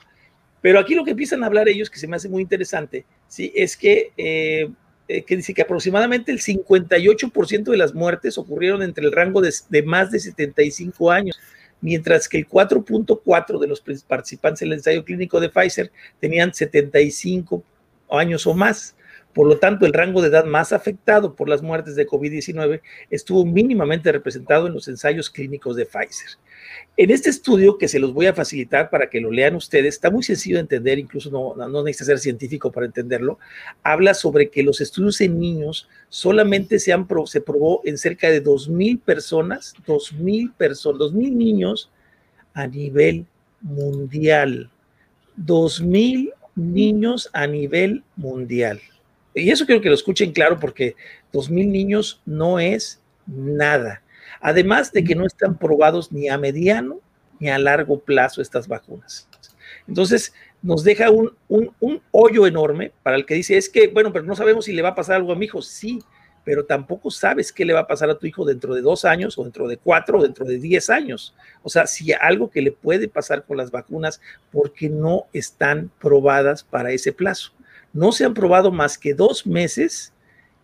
Pero 0.63 0.79
aquí 0.79 0.95
lo 0.95 1.05
que 1.05 1.11
empiezan 1.11 1.43
a 1.43 1.47
hablar 1.47 1.69
ellos, 1.69 1.91
que 1.91 1.99
se 1.99 2.07
me 2.09 2.17
hace 2.17 2.29
muy 2.31 2.43
interesante, 2.43 3.05
sí, 3.31 3.53
es 3.55 3.77
que, 3.77 4.13
eh, 4.19 4.69
eh, 5.09 5.23
que 5.23 5.37
dice 5.37 5.55
que 5.55 5.63
aproximadamente 5.63 6.33
el 6.33 6.41
58% 6.41 7.71
de 7.71 7.77
las 7.77 7.95
muertes 7.95 8.37
ocurrieron 8.37 8.83
entre 8.83 9.07
el 9.07 9.13
rango 9.13 9.41
de, 9.41 9.55
de 9.69 9.83
más 9.83 10.11
de 10.11 10.19
75 10.19 11.11
años, 11.11 11.39
mientras 11.81 12.29
que 12.29 12.39
el 12.39 12.49
4.4 12.49 13.59
de 13.59 13.67
los 13.67 13.81
participantes 14.07 14.63
en 14.63 14.69
el 14.69 14.75
ensayo 14.75 15.05
clínico 15.05 15.41
de 15.41 15.49
Pfizer 15.49 15.91
tenían 16.21 16.53
75 16.53 17.63
años 18.11 18.47
o 18.47 18.55
más. 18.55 18.95
Por 19.35 19.47
lo 19.47 19.59
tanto, 19.59 19.87
el 19.87 19.93
rango 19.93 20.21
de 20.23 20.29
edad 20.29 20.45
más 20.45 20.73
afectado 20.73 21.35
por 21.37 21.49
las 21.49 21.63
muertes 21.63 21.95
de 21.95 22.07
COVID-19 22.07 22.81
estuvo 23.11 23.45
mínimamente 23.45 24.11
representado 24.11 24.67
en 24.67 24.73
los 24.73 24.89
ensayos 24.89 25.31
clínicos 25.31 25.77
de 25.77 25.87
Pfizer. 25.87 26.31
En 26.97 27.11
este 27.11 27.31
estudio, 27.31 27.79
que 27.79 27.87
se 27.87 28.01
los 28.01 28.13
voy 28.13 28.27
a 28.27 28.35
facilitar 28.35 28.91
para 28.91 29.09
que 29.09 29.21
lo 29.21 29.31
lean 29.31 29.55
ustedes, 29.55 29.95
está 29.95 30.11
muy 30.11 30.25
sencillo 30.25 30.57
de 30.57 30.63
entender, 30.63 30.99
incluso 30.99 31.31
no, 31.31 31.83
necesita 31.85 32.07
ser 32.07 32.19
científico 32.19 32.73
para 32.73 32.87
entenderlo, 32.87 33.39
habla 33.85 34.15
sobre 34.15 34.51
que 34.51 34.65
los 34.65 34.81
estudios 34.81 35.21
en 35.21 35.39
niños 35.39 35.89
solamente 36.09 36.81
se, 36.81 36.93
han 36.93 37.07
se 37.27 37.41
probó 37.41 37.83
en 37.85 37.99
cerca 37.99 38.31
de 38.31 38.43
2.000 38.43 39.01
personas, 39.01 39.75
2.000 39.87 40.53
personas, 40.55 41.01
2.000 41.01 41.33
niños 41.33 41.91
a 42.53 42.67
nivel 42.67 43.27
mundial. 43.61 44.71
2.000 45.39 46.33
niños 46.57 47.31
a 47.33 47.47
nivel 47.47 48.03
mundial. 48.17 48.81
Y 49.41 49.51
eso 49.51 49.67
quiero 49.67 49.81
que 49.81 49.89
lo 49.89 49.95
escuchen 49.95 50.33
claro 50.33 50.59
porque 50.59 50.97
2.000 51.33 51.71
niños 51.71 52.21
no 52.25 52.59
es 52.59 53.01
nada. 53.27 54.03
Además 54.41 54.93
de 54.93 55.05
que 55.05 55.15
no 55.15 55.27
están 55.27 55.59
probados 55.59 56.13
ni 56.13 56.29
a 56.29 56.39
mediano 56.39 57.01
ni 57.39 57.49
a 57.49 57.59
largo 57.59 58.01
plazo 58.01 58.43
estas 58.43 58.69
vacunas. 58.69 59.29
Entonces, 59.89 60.33
nos 60.63 60.85
deja 60.85 61.11
un, 61.11 61.35
un, 61.49 61.75
un 61.81 62.03
hoyo 62.11 62.47
enorme 62.47 62.93
para 63.03 63.17
el 63.17 63.25
que 63.25 63.35
dice, 63.35 63.57
es 63.57 63.69
que, 63.69 63.89
bueno, 63.89 64.13
pero 64.13 64.25
no 64.25 64.37
sabemos 64.37 64.67
si 64.67 64.73
le 64.73 64.83
va 64.83 64.91
a 64.91 64.95
pasar 64.95 65.17
algo 65.17 65.33
a 65.33 65.37
mi 65.37 65.47
hijo. 65.47 65.63
Sí, 65.63 66.01
pero 66.45 66.65
tampoco 66.65 67.11
sabes 67.11 67.53
qué 67.53 67.65
le 67.65 67.73
va 67.73 67.81
a 67.81 67.87
pasar 67.87 68.11
a 68.11 68.19
tu 68.19 68.27
hijo 68.27 68.45
dentro 68.45 68.75
de 68.75 68.83
dos 68.83 69.05
años 69.05 69.39
o 69.39 69.45
dentro 69.45 69.69
de 69.69 69.77
cuatro 69.77 70.19
o 70.19 70.23
dentro 70.23 70.45
de 70.45 70.59
diez 70.59 70.91
años. 70.91 71.35
O 71.63 71.69
sea, 71.69 71.87
si 71.87 72.13
algo 72.13 72.51
que 72.51 72.63
le 72.63 72.73
puede 72.73 73.09
pasar 73.09 73.45
con 73.45 73.57
las 73.57 73.71
vacunas 73.71 74.21
porque 74.51 74.89
no 74.89 75.27
están 75.33 75.91
probadas 76.01 76.65
para 76.65 76.93
ese 76.93 77.13
plazo. 77.13 77.53
No 77.93 78.13
se 78.13 78.25
han 78.25 78.35
probado 78.35 78.71
más 78.71 78.97
que 78.99 79.15
dos 79.15 79.47
meses 79.47 80.13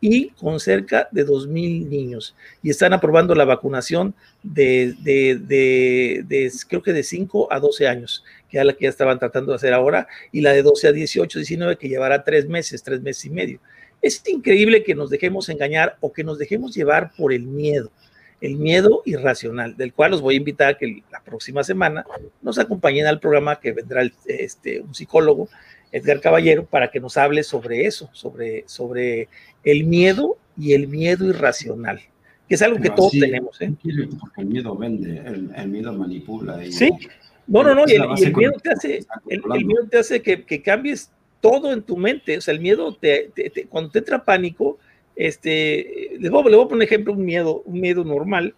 y 0.01 0.29
con 0.31 0.61
cerca 0.61 1.09
de 1.11 1.27
2.000 1.27 1.89
niños. 1.89 2.35
Y 2.63 2.71
están 2.71 2.93
aprobando 2.93 3.35
la 3.35 3.45
vacunación 3.45 4.15
de, 4.43 4.95
de, 5.01 6.53
creo 6.69 6.83
que 6.83 6.93
de 6.93 7.03
5 7.03 7.53
a 7.53 7.61
12 7.61 7.89
años, 7.89 8.25
que 8.49 8.59
es 8.59 8.65
la 8.65 8.73
que 8.75 8.85
ya 8.85 8.91
estaban 8.91 9.19
tratando 9.19 9.53
de 9.53 9.57
hacer 9.57 9.73
ahora, 9.73 10.07
y 10.33 10.43
la 10.43 10.53
de 10.53 10.63
12 10.63 10.89
a 10.89 10.93
18, 10.93 11.39
19, 11.39 11.77
que 11.77 11.89
llevará 11.89 12.25
tres 12.25 12.49
meses, 12.49 12.83
tres 12.83 13.01
meses 13.01 13.25
y 13.25 13.31
medio. 13.31 13.61
Es 14.03 14.23
increíble 14.29 14.85
que 14.85 14.95
nos 14.95 15.11
dejemos 15.11 15.49
engañar 15.49 15.97
o 16.01 16.13
que 16.13 16.25
nos 16.25 16.39
dejemos 16.39 16.75
llevar 16.75 17.13
por 17.17 17.33
el 17.33 17.43
miedo. 17.43 17.91
el 18.43 18.57
miedo 18.57 19.01
irracional, 19.07 19.79
del 19.79 19.95
cual 19.95 20.11
los 20.11 20.21
voy 20.21 20.35
a 20.35 20.37
invitar 20.37 20.69
a 20.69 20.77
que 20.77 21.03
la 21.11 21.23
próxima 21.25 21.65
semana 21.65 22.05
nos 22.43 22.59
acompañen 22.59 23.07
al 23.07 23.19
programa 23.19 23.59
que 23.59 23.73
vendrá 23.73 24.03
este, 24.27 24.83
un 24.83 24.95
psicólogo, 24.95 25.49
Edgar 25.93 26.21
Caballero, 26.21 26.65
para 26.67 26.91
que 26.91 27.01
nos 27.01 27.17
hable 27.17 27.43
sobre 27.43 27.87
eso, 27.87 28.11
sobre, 28.13 28.65
sobre 28.67 29.29
el 29.65 29.85
miedo 29.85 30.37
y 30.59 30.73
el 30.75 30.89
miedo 30.89 31.27
irracional, 31.29 32.01
que 32.49 32.55
es 32.55 32.63
algo 32.63 32.79
que 32.81 32.91
todos 32.91 33.13
Sí, 33.13 33.21
tenemos. 33.21 33.61
¿eh? 33.61 33.73
Porque 34.21 34.41
el 34.43 34.47
miedo 34.47 34.77
vende, 34.77 35.19
el, 35.19 35.51
el 35.55 35.69
miedo 35.69 35.93
manipula. 35.93 36.65
Y, 36.65 36.73
Sí, 36.73 36.91
no, 37.47 37.63
no, 37.63 37.75
no, 37.75 37.85
y 37.87 37.93
el, 37.93 38.03
y 38.19 38.25
el 38.25 38.37
miedo 38.37 38.53
te 38.63 38.71
hace, 38.71 38.99
el, 39.29 39.43
el 39.55 39.65
miedo 39.65 39.87
te 39.89 39.99
hace 39.99 40.21
que, 40.23 40.45
que 40.45 40.63
cambies 40.63 41.11
todo 41.41 41.73
en 41.73 41.83
tu 41.83 41.97
mente, 41.97 42.37
o 42.39 42.41
sea, 42.41 42.53
el 42.55 42.61
miedo 42.61 42.95
te, 42.97 43.31
te- 43.35 43.51
te- 43.51 43.67
cuando 43.67 43.91
te 43.91 44.01
entra 44.01 44.25
pánico, 44.25 44.79
este, 45.15 46.11
les 46.19 46.31
voy, 46.31 46.51
le 46.51 46.57
voy 46.57 46.67
a 46.67 46.69
poner 46.69 46.87
ejemplo 46.87 47.13
un 47.13 47.25
miedo, 47.25 47.63
un 47.65 47.81
miedo 47.81 48.05
normal, 48.05 48.55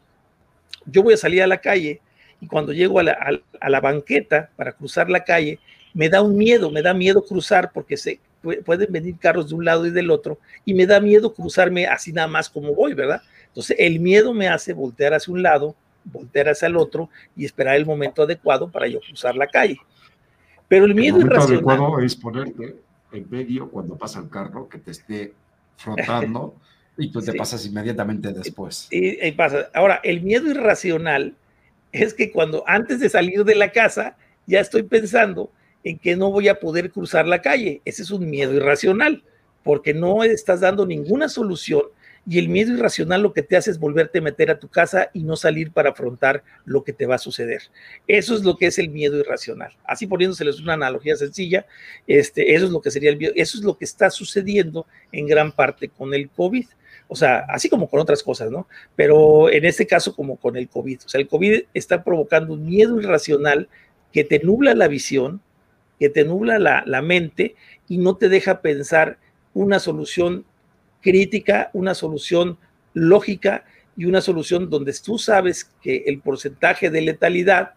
yo 0.87 1.03
voy 1.03 1.15
a 1.15 1.19
salir 1.19 1.43
a 1.43 1.47
la 1.47 1.61
calle 1.61 2.01
y 2.41 2.47
cuando 2.47 2.73
llego 2.73 2.99
a 2.99 3.03
la, 3.03 3.13
a- 3.13 3.41
a 3.67 3.69
la 3.71 3.81
banqueta 3.81 4.51
para 4.57 4.73
cruzar 4.73 5.11
la 5.11 5.25
calle, 5.25 5.59
me 5.95 6.09
da 6.09 6.23
un 6.23 6.37
miedo, 6.37 6.71
me 6.71 6.83
da 6.83 6.95
miedo 6.95 7.25
cruzar 7.25 7.71
porque 7.73 7.97
se, 7.97 8.21
pu- 8.43 8.63
pueden 8.63 8.93
venir 8.93 9.17
carros 9.19 9.49
de 9.49 9.55
un 9.55 9.65
lado 9.65 9.87
y 9.87 9.91
del 9.91 10.11
otro 10.11 10.39
y 10.65 10.75
me 10.75 10.87
da 10.87 11.01
miedo 11.01 11.33
cruzarme 11.35 11.87
así 11.87 12.13
nada 12.13 12.29
más 12.29 12.49
como 12.49 12.75
voy, 12.75 12.95
¿verdad? 12.95 13.23
Entonces 13.49 13.77
el 13.79 13.99
miedo 14.01 14.33
me 14.35 14.49
hace 14.49 14.73
voltear 14.73 15.15
hacia 15.15 15.33
un 15.33 15.43
lado, 15.43 15.75
voltear 16.05 16.49
hacia 16.51 16.67
el 16.69 16.77
otro 16.77 17.11
y 17.37 17.45
esperar 17.45 17.77
el 17.77 17.87
momento 17.87 18.23
adecuado 18.23 18.71
para 18.71 18.87
yo 18.89 19.01
cruzar 19.01 19.35
la 19.35 19.47
calle. 19.47 19.79
Pero 20.69 20.85
el 20.85 20.91
El 20.93 20.97
miedo 20.97 21.17
momento 21.17 21.35
irracional, 21.35 21.57
adecuado 21.57 22.01
es 22.01 22.17
ponerte 22.17 22.77
en 23.13 23.27
medio 23.31 23.71
cuando 23.71 23.97
pasa 23.97 24.21
el 24.21 24.29
carro 24.29 24.69
que 24.69 24.79
te 24.79 24.91
esté 24.91 25.33
frotando 25.77 26.55
y 26.97 27.11
tú 27.11 27.21
te 27.23 27.33
Sí. 27.33 27.39
pasas 27.39 27.65
inmediatamente 27.65 28.33
después. 28.33 28.89
y, 28.91 29.25
y 29.27 29.33
pasa. 29.33 29.71
Ahora, 29.73 30.01
el 30.03 30.21
miedo 30.21 30.51
irracional 30.51 31.35
es 31.93 32.13
que 32.13 32.31
cuando 32.31 32.65
antes 32.67 33.01
de 33.01 33.09
salir 33.09 33.45
de 33.45 33.55
la 33.55 33.73
casa 33.73 34.17
ya 34.47 34.61
estoy 34.61 34.83
pensando 34.83 35.51
en 35.85 35.99
que 35.99 36.17
no 36.17 36.31
voy 36.31 36.49
a 36.49 36.61
poder 36.61 36.91
cruzar 36.91 37.27
la 37.27 37.43
calle. 37.43 37.81
Ese 37.85 38.03
es 38.03 38.11
un 38.11 38.29
miedo 38.29 38.55
irracional, 38.55 39.23
porque 39.63 39.95
no 39.95 40.25
estás 40.25 40.61
dando 40.61 40.87
ninguna 40.87 41.29
solución 41.29 41.83
y 42.29 42.39
el 42.39 42.51
miedo 42.51 42.75
irracional 42.75 43.23
lo 43.23 43.33
que 43.33 43.43
te 43.43 43.57
hace 43.57 43.71
es 43.71 43.79
volverte 43.79 44.19
a 44.19 44.23
meter 44.23 44.51
a 44.51 44.59
tu 44.59 44.69
casa 44.69 45.09
y 45.15 45.23
no 45.23 45.35
salir 45.35 45.73
para 45.73 45.91
afrontar 45.91 46.45
lo 46.67 46.85
que 46.85 46.93
te 46.93 47.07
va 47.07 47.15
a 47.15 47.19
suceder. 47.19 47.63
Eso 48.07 48.35
es 48.35 48.43
lo 48.45 48.59
que 48.59 48.67
es 48.67 48.79
el 48.79 48.91
miedo 48.91 49.17
irracional. 49.17 49.75
Así 49.85 50.07
poniéndoseles 50.07 50.61
una 50.61 50.75
analogía 50.75 51.17
sencilla, 51.17 51.65
este, 52.07 52.55
eso 52.55 52.67
es 52.67 52.71
lo 52.71 52.83
que 52.83 52.91
sería 52.91 53.09
el 53.09 53.17
miedo, 53.17 53.33
eso 53.35 53.57
es 53.57 53.65
lo 53.65 53.79
que 53.79 53.87
está 53.87 54.11
sucediendo 54.11 54.87
en 55.11 55.27
gran 55.27 55.53
parte 55.53 55.89
con 55.89 56.13
el 56.13 56.29
COVID. 56.29 56.67
O 57.09 57.17
sea, 57.17 57.47
así 57.49 57.71
como 57.71 57.89
con 57.89 58.01
otras 58.01 58.23
cosas, 58.23 58.51
¿no? 58.51 58.69
Pero 58.95 59.51
en 59.51 59.65
este 59.65 59.87
caso 59.87 60.15
como 60.15 60.37
con 60.37 60.57
el 60.57 60.69
COVID. 60.69 61.01
O 61.07 61.09
sea, 61.09 61.23
el 61.23 61.29
COVID 61.29 61.63
está 61.73 62.05
provocando 62.05 62.53
un 62.53 62.67
miedo 62.67 63.01
irracional 63.01 63.71
que 64.13 64.25
te 64.25 64.41
nubla 64.41 64.75
la 64.75 64.89
visión, 64.89 65.41
que 65.99 66.09
te 66.09 66.25
nubla 66.25 66.59
la, 66.59 66.83
la 66.87 67.03
mente 67.03 67.57
y 67.89 67.99
no 67.99 68.17
te 68.17 68.29
deja 68.29 68.61
pensar 68.61 69.19
una 69.55 69.79
solución 69.79 70.45
crítica, 71.01 71.71
una 71.73 71.95
solución 71.95 72.59
lógica 72.95 73.65
y 73.97 74.05
una 74.05 74.21
solución 74.21 74.71
donde 74.71 74.95
tú 75.05 75.19
sabes 75.19 75.65
que 75.83 76.05
el 76.07 76.21
porcentaje 76.21 76.91
de 76.91 77.01
letalidad 77.01 77.75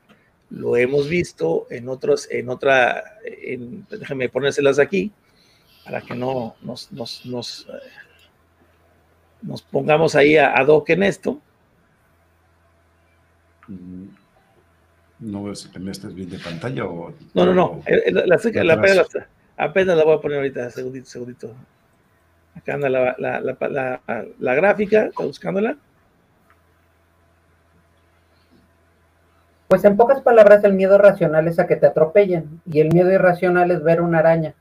lo 0.52 0.76
hemos 0.76 1.07
visto 1.07 1.65
en 1.69 1.88
otros, 1.88 2.27
en 2.30 2.49
otra, 2.49 3.03
en, 3.23 3.88
déjame 3.89 4.30
ponérselas 4.30 4.80
aquí 4.80 5.11
para 5.85 6.02
que 6.02 6.14
no 6.14 6.56
nos, 6.61 6.91
nos, 6.91 7.26
nos, 7.26 7.68
eh, 7.69 9.64
pongamos 9.72 10.15
ahí 10.15 10.38
a, 10.38 10.53
hoc 10.68 10.89
en 10.89 11.03
esto. 11.03 11.41
No 15.22 15.43
veo 15.43 15.56
si 15.56 15.69
me 15.80 15.91
estás 15.91 16.14
viendo 16.14 16.35
de 16.35 16.43
pantalla 16.43 16.84
o... 16.85 17.14
No, 17.34 17.45
no, 17.45 17.53
no. 17.53 17.81
eh, 17.85 18.03
eh, 18.07 18.11
La, 18.11 18.26
la- 18.26 18.38
la- 18.38 18.64
la- 18.64 18.73
atrás. 18.73 18.91
apenas, 18.91 19.27
apenas 19.56 19.98
la 19.98 20.03
voy 20.03 20.18
a 20.18 20.22
poner 20.22 20.38
ahorita, 20.39 20.69
segundito, 20.72 21.06
segundito. 21.10 21.56
Acá 22.56 22.73
anda 22.73 22.89
la, 22.89 23.15
la, 23.18 23.39
la, 23.39 23.56
la- 23.69 24.26
la 24.39 24.56
gráfica, 24.56 25.06
está 25.06 25.23
buscándola. 25.23 25.77
Pues 29.68 29.85
en 29.85 29.95
pocas 29.95 30.22
palabras, 30.22 30.64
el 30.64 30.73
miedo 30.73 30.98
racional 30.98 31.48
es 31.48 31.57
a 31.60 31.65
que 31.68 31.77
te 31.77 31.85
atropellen 31.85 32.60
y 32.69 32.81
el 32.81 32.89
miedo 32.91 33.10
irracional 33.11 33.72
es 33.72 33.81
ver 33.84 34.02
una 34.02 34.19
araña. 34.19 34.53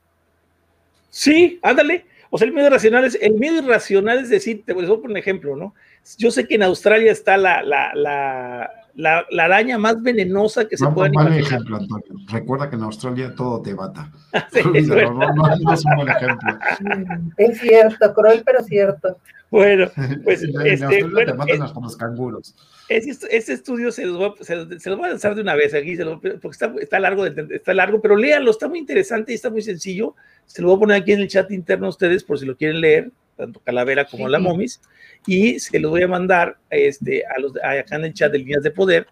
Sí, 1.09 1.59
ándale. 1.63 2.05
O 2.29 2.37
sea, 2.37 2.47
el 2.47 2.53
miedo 2.53 2.67
irracional 2.67 3.03
es, 3.03 3.15
el 3.21 3.33
miedo 3.33 3.57
irracional 3.57 4.19
es 4.19 4.29
decir, 4.29 4.63
te 4.65 4.71
voy 4.73 4.85
a 4.85 4.87
poner 4.87 5.09
un 5.09 5.17
ejemplo, 5.17 5.57
¿no? 5.57 5.73
Yo 6.17 6.31
sé 6.31 6.47
que 6.47 6.55
en 6.55 6.63
Australia 6.63 7.11
está 7.11 7.35
la, 7.35 7.61
la, 7.61 7.91
la, 7.93 8.71
la, 8.95 9.25
la 9.31 9.45
araña 9.45 9.77
más 9.77 10.01
venenosa 10.01 10.67
que 10.67 10.77
se 10.77 10.83
No, 10.83 10.93
pueda 10.93 11.09
imaginar. 11.09 11.39
ejemplo, 11.39 11.77
Antonio. 11.77 12.05
Recuerda 12.29 12.69
que 12.69 12.75
en 12.75 12.83
Australia 12.83 13.33
todo 13.35 13.61
te 13.61 13.73
bata. 13.73 14.11
Sí, 14.53 14.59
Olvídalo, 14.65 15.13
no, 15.13 15.33
no, 15.33 15.55
no 15.57 15.73
es 15.73 15.85
un 15.85 15.95
buen 15.95 16.09
ejemplo. 16.09 16.59
Es 17.37 17.59
cierto, 17.59 18.13
cruel 18.13 18.43
pero 18.45 18.63
cierto. 18.63 19.17
Bueno, 19.49 19.87
pues 20.23 20.43
en 20.43 20.49
este, 20.65 20.71
Australia 20.85 21.07
bueno, 21.11 21.31
te 21.33 21.37
matan 21.37 21.61
hasta 21.63 21.79
los 21.81 21.97
canguros. 21.97 22.55
Ese, 22.87 23.11
ese 23.29 23.53
estudio 23.53 23.91
se 23.91 24.05
los, 24.05 24.17
voy 24.17 24.33
a, 24.39 24.43
se, 24.43 24.55
los- 24.55 24.81
se 24.81 24.89
los 24.89 24.97
voy 24.97 25.07
a 25.07 25.11
lanzar 25.11 25.35
de 25.35 25.41
una 25.41 25.55
vez 25.55 25.73
aquí, 25.73 25.97
se 25.97 26.05
los- 26.05 26.19
porque 26.21 26.47
está, 26.51 26.73
está 26.79 26.99
largo, 27.01 27.25
está 27.25 27.73
largo, 27.73 28.01
pero 28.01 28.15
léanlo, 28.15 28.49
está 28.51 28.69
muy 28.69 28.79
interesante 28.79 29.33
y 29.33 29.35
está 29.35 29.49
muy 29.49 29.61
sencillo. 29.61 30.15
Se 30.45 30.61
lo 30.61 30.69
voy 30.69 30.77
a 30.77 30.79
poner 30.79 31.01
aquí 31.01 31.11
en 31.11 31.19
el 31.19 31.27
chat 31.27 31.51
interno 31.51 31.87
a 31.87 31.89
ustedes 31.89 32.23
por 32.23 32.39
si 32.39 32.45
lo 32.45 32.55
quieren 32.55 32.79
leer, 32.79 33.11
tanto 33.35 33.59
Calavera 33.59 34.05
como 34.05 34.25
Sí. 34.27 34.31
la 34.31 34.39
Momis, 34.39 34.79
y 35.25 35.59
se 35.59 35.79
los 35.79 35.91
voy 35.91 36.03
a 36.03 36.07
mandar 36.07 36.57
este, 36.69 37.23
a 37.25 37.39
los, 37.39 37.55
a- 37.57 37.79
acá 37.79 37.95
en 37.97 38.05
el 38.05 38.13
chat 38.13 38.31
de 38.31 38.39
Líneas 38.39 38.63
de 38.63 38.71
Poder 38.71 39.07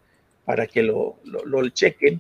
para 0.46 0.66
que 0.68 0.82
lo, 0.84 1.18
lo, 1.26 1.46
lo 1.46 1.70
chequen 1.70 2.20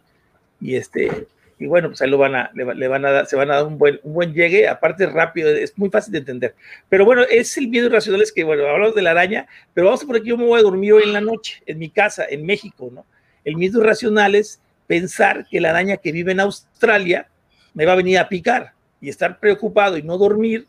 y 0.61 0.75
este 0.75 1.27
y 1.61 1.65
bueno, 1.65 1.89
pues 1.89 2.01
ahí 2.01 2.09
lo 2.09 2.17
van 2.17 2.35
a, 2.35 2.49
le, 2.53 2.73
le 2.73 2.87
van 2.87 3.03
a 3.05 3.11
dar, 3.11 3.25
se 3.25 3.35
van 3.35 3.51
a 3.51 3.55
dar 3.55 3.65
un 3.65 3.77
buen, 3.77 3.99
un 4.03 4.13
buen 4.13 4.33
llegue, 4.33 4.65
aparte 4.69 5.05
rápido, 5.07 5.49
es 5.49 5.77
muy 5.77 5.89
fácil 5.89 6.13
de 6.13 6.19
entender. 6.19 6.55
Pero 6.87 7.03
bueno, 7.03 7.23
es 7.29 7.57
el 7.57 7.67
miedo 7.67 7.87
irracional, 7.87 8.21
es 8.21 8.31
que, 8.31 8.45
bueno, 8.45 8.65
hablamos 8.65 8.95
de 8.95 9.01
la 9.01 9.11
araña, 9.11 9.45
pero 9.73 9.87
vamos 9.87 10.05
por 10.05 10.15
aquí, 10.15 10.29
yo 10.29 10.37
me 10.37 10.45
voy 10.45 10.57
a 10.57 10.63
dormir 10.63 10.93
hoy 10.93 11.03
en 11.03 11.11
la 11.11 11.19
noche, 11.19 11.61
en 11.65 11.77
mi 11.77 11.89
casa, 11.89 12.25
en 12.29 12.45
México, 12.45 12.89
¿no? 12.93 13.05
El 13.43 13.57
miedo 13.57 13.81
irracional 13.81 14.35
es 14.35 14.61
pensar 14.87 15.47
que 15.51 15.59
la 15.59 15.71
araña 15.71 15.97
que 15.97 16.13
vive 16.13 16.31
en 16.31 16.39
Australia 16.39 17.27
me 17.73 17.85
va 17.85 17.91
a 17.91 17.97
venir 17.97 18.19
a 18.19 18.29
picar 18.29 18.71
y 19.01 19.09
estar 19.09 19.37
preocupado 19.37 19.97
y 19.97 20.01
no 20.01 20.17
dormir 20.17 20.65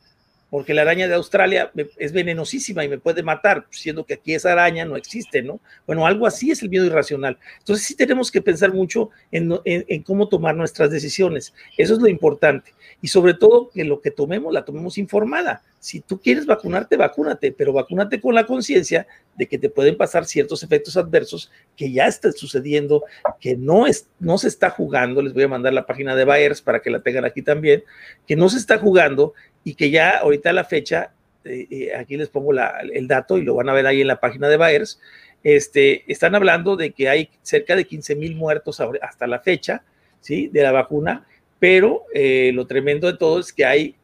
porque 0.51 0.75
la 0.75 0.83
araña 0.83 1.07
de 1.09 1.15
Australia 1.15 1.71
es 1.97 2.13
venenosísima 2.13 2.85
y 2.85 2.89
me 2.89 2.99
puede 2.99 3.23
matar, 3.23 3.67
siendo 3.71 4.05
que 4.05 4.15
aquí 4.15 4.35
esa 4.35 4.53
araña 4.53 4.85
no 4.85 4.97
existe, 4.97 5.43
¿no? 5.43 5.61
Bueno, 5.87 6.07
algo 6.07 6.27
así 6.27 6.51
es 6.51 6.63
el 6.63 6.69
miedo 6.69 6.85
irracional. 6.85 7.39
Entonces 7.59 7.87
sí 7.87 7.95
tenemos 7.97 8.31
que 8.31 8.43
pensar 8.43 8.73
mucho 8.73 9.11
en, 9.31 9.53
en- 9.65 9.85
en 9.89 10.03
cómo 10.03 10.29
tomar 10.29 10.57
nuestras 10.57 10.91
decisiones. 10.91 11.55
Eso 11.79 11.95
es 11.95 12.01
lo 12.01 12.09
importante. 12.09 12.75
Y 13.01 13.09
sobre 13.09 13.35
todo 13.35 13.71
que 13.71 13.85
lo 13.85 14.01
que 14.01 14.11
tomemos 14.11 14.53
la 14.53 14.65
tomemos 14.65 14.99
informada. 14.99 15.63
Si 15.81 16.01
tú 16.01 16.21
quieres 16.21 16.45
vacunarte, 16.45 16.99
vacúnate, 16.99 17.53
pero 17.53 17.73
vacúnate 17.73 18.21
con 18.21 18.35
la 18.35 18.45
conciencia 18.45 19.07
de 19.35 19.47
que 19.47 19.59
te 19.59 19.71
pueden 19.71 19.97
pasar 19.97 20.27
ciertos 20.27 20.63
efectos 20.63 20.99
adversos 20.99 21.51
que 21.75 21.91
ya 21.91 22.07
están 22.07 22.35
sucediendo, 22.35 23.05
que 23.41 23.57
no, 23.57 23.87
es, 23.87 24.07
no 24.19 24.37
se 24.37 24.49
está 24.49 24.69
jugando. 24.69 25.23
Les 25.23 25.33
voy 25.33 25.45
a 25.45 25.49
mandar 25.49 25.73
la 25.73 25.87
página 25.87 26.15
de 26.15 26.27
Bayers 26.27 26.61
para 26.61 26.81
que 26.83 26.91
la 26.91 27.01
tengan 27.01 27.25
aquí 27.25 27.41
también, 27.41 27.83
que 28.27 28.37
no 28.37 28.51
se 28.51 28.59
está 28.59 28.77
jugando 28.77 29.33
y 29.65 29.75
que 29.75 29.89
ya 29.89 30.19
ahorita 30.19 30.51
a 30.51 30.53
la 30.53 30.65
fecha, 30.65 31.15
eh, 31.47 31.67
eh, 31.71 31.97
aquí 31.97 32.19
les 32.19 32.29
pongo 32.29 32.53
el 32.53 33.09
dato 33.09 33.39
y 33.39 33.43
lo 33.43 33.55
van 33.55 33.71
a 33.71 33.73
ver 33.73 33.87
ahí 33.87 34.03
en 34.03 34.09
la 34.09 34.21
página 34.21 34.51
de 34.51 34.59
Bayers, 34.59 35.01
este, 35.43 36.05
están 36.13 36.35
hablando 36.35 36.77
de 36.77 36.91
que 36.91 37.09
hay 37.09 37.31
cerca 37.41 37.75
de 37.75 37.87
15 37.87 38.17
mil 38.17 38.37
muertos 38.37 38.83
hasta 39.01 39.27
la 39.27 39.41
fecha, 39.41 39.83
¿sí? 40.21 40.49
De 40.49 40.63
la 40.63 40.73
vacuna, 40.73 41.27
pero 41.59 42.05
eh, 42.13 42.51
lo 42.53 42.67
tremendo 42.67 43.11
de 43.11 43.17
todo 43.17 43.41
es 43.41 43.51
que 43.55 43.65
hay, 43.65 43.97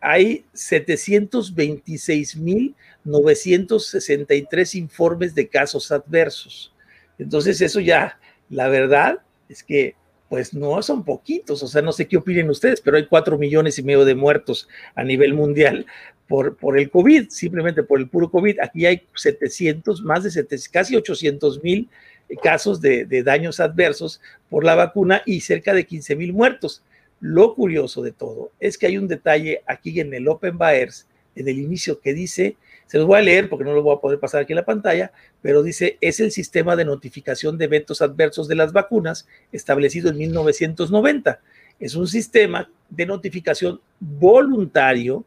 hay 0.00 0.44
726 0.54 2.36
mil 2.36 2.74
963 3.04 4.74
informes 4.74 5.34
de 5.34 5.48
casos 5.48 5.92
adversos. 5.92 6.72
Entonces 7.18 7.60
eso 7.60 7.80
ya, 7.80 8.18
la 8.48 8.68
verdad 8.68 9.18
es 9.48 9.62
que 9.62 9.94
pues 10.28 10.54
no 10.54 10.80
son 10.80 11.04
poquitos, 11.04 11.60
o 11.62 11.66
sea, 11.66 11.82
no 11.82 11.90
sé 11.90 12.06
qué 12.06 12.16
opinen 12.16 12.48
ustedes, 12.48 12.80
pero 12.80 12.96
hay 12.96 13.06
cuatro 13.06 13.36
millones 13.36 13.78
y 13.80 13.82
medio 13.82 14.04
de 14.04 14.14
muertos 14.14 14.68
a 14.94 15.02
nivel 15.02 15.34
mundial 15.34 15.86
por, 16.28 16.56
por 16.56 16.78
el 16.78 16.88
COVID, 16.88 17.30
simplemente 17.30 17.82
por 17.82 17.98
el 17.98 18.08
puro 18.08 18.30
COVID. 18.30 18.60
Aquí 18.60 18.86
hay 18.86 19.02
700, 19.16 20.02
más 20.02 20.22
de 20.22 20.30
700, 20.30 20.68
casi 20.68 20.94
800 20.94 21.64
mil 21.64 21.88
casos 22.44 22.80
de, 22.80 23.04
de 23.06 23.24
daños 23.24 23.58
adversos 23.58 24.20
por 24.48 24.62
la 24.62 24.76
vacuna 24.76 25.20
y 25.26 25.40
cerca 25.40 25.74
de 25.74 25.84
15 25.84 26.14
mil 26.14 26.32
muertos. 26.32 26.84
Lo 27.20 27.54
curioso 27.54 28.02
de 28.02 28.12
todo 28.12 28.50
es 28.58 28.78
que 28.78 28.86
hay 28.86 28.98
un 28.98 29.06
detalle 29.06 29.62
aquí 29.66 30.00
en 30.00 30.12
el 30.14 30.26
Open 30.28 30.56
Baers, 30.56 31.06
en 31.36 31.48
el 31.48 31.58
inicio, 31.58 32.00
que 32.00 32.14
dice, 32.14 32.56
se 32.86 32.98
los 32.98 33.06
voy 33.06 33.18
a 33.18 33.22
leer 33.22 33.48
porque 33.48 33.64
no 33.64 33.72
lo 33.72 33.82
voy 33.82 33.96
a 33.96 34.00
poder 34.00 34.18
pasar 34.18 34.42
aquí 34.42 34.52
en 34.52 34.56
la 34.56 34.64
pantalla, 34.64 35.12
pero 35.42 35.62
dice, 35.62 35.96
es 36.00 36.18
el 36.20 36.32
sistema 36.32 36.76
de 36.76 36.84
notificación 36.84 37.56
de 37.56 37.66
eventos 37.66 38.02
adversos 38.02 38.48
de 38.48 38.56
las 38.56 38.72
vacunas 38.72 39.28
establecido 39.52 40.10
en 40.10 40.18
1990. 40.18 41.40
Es 41.78 41.94
un 41.94 42.08
sistema 42.08 42.70
de 42.88 43.06
notificación 43.06 43.80
voluntario 44.00 45.24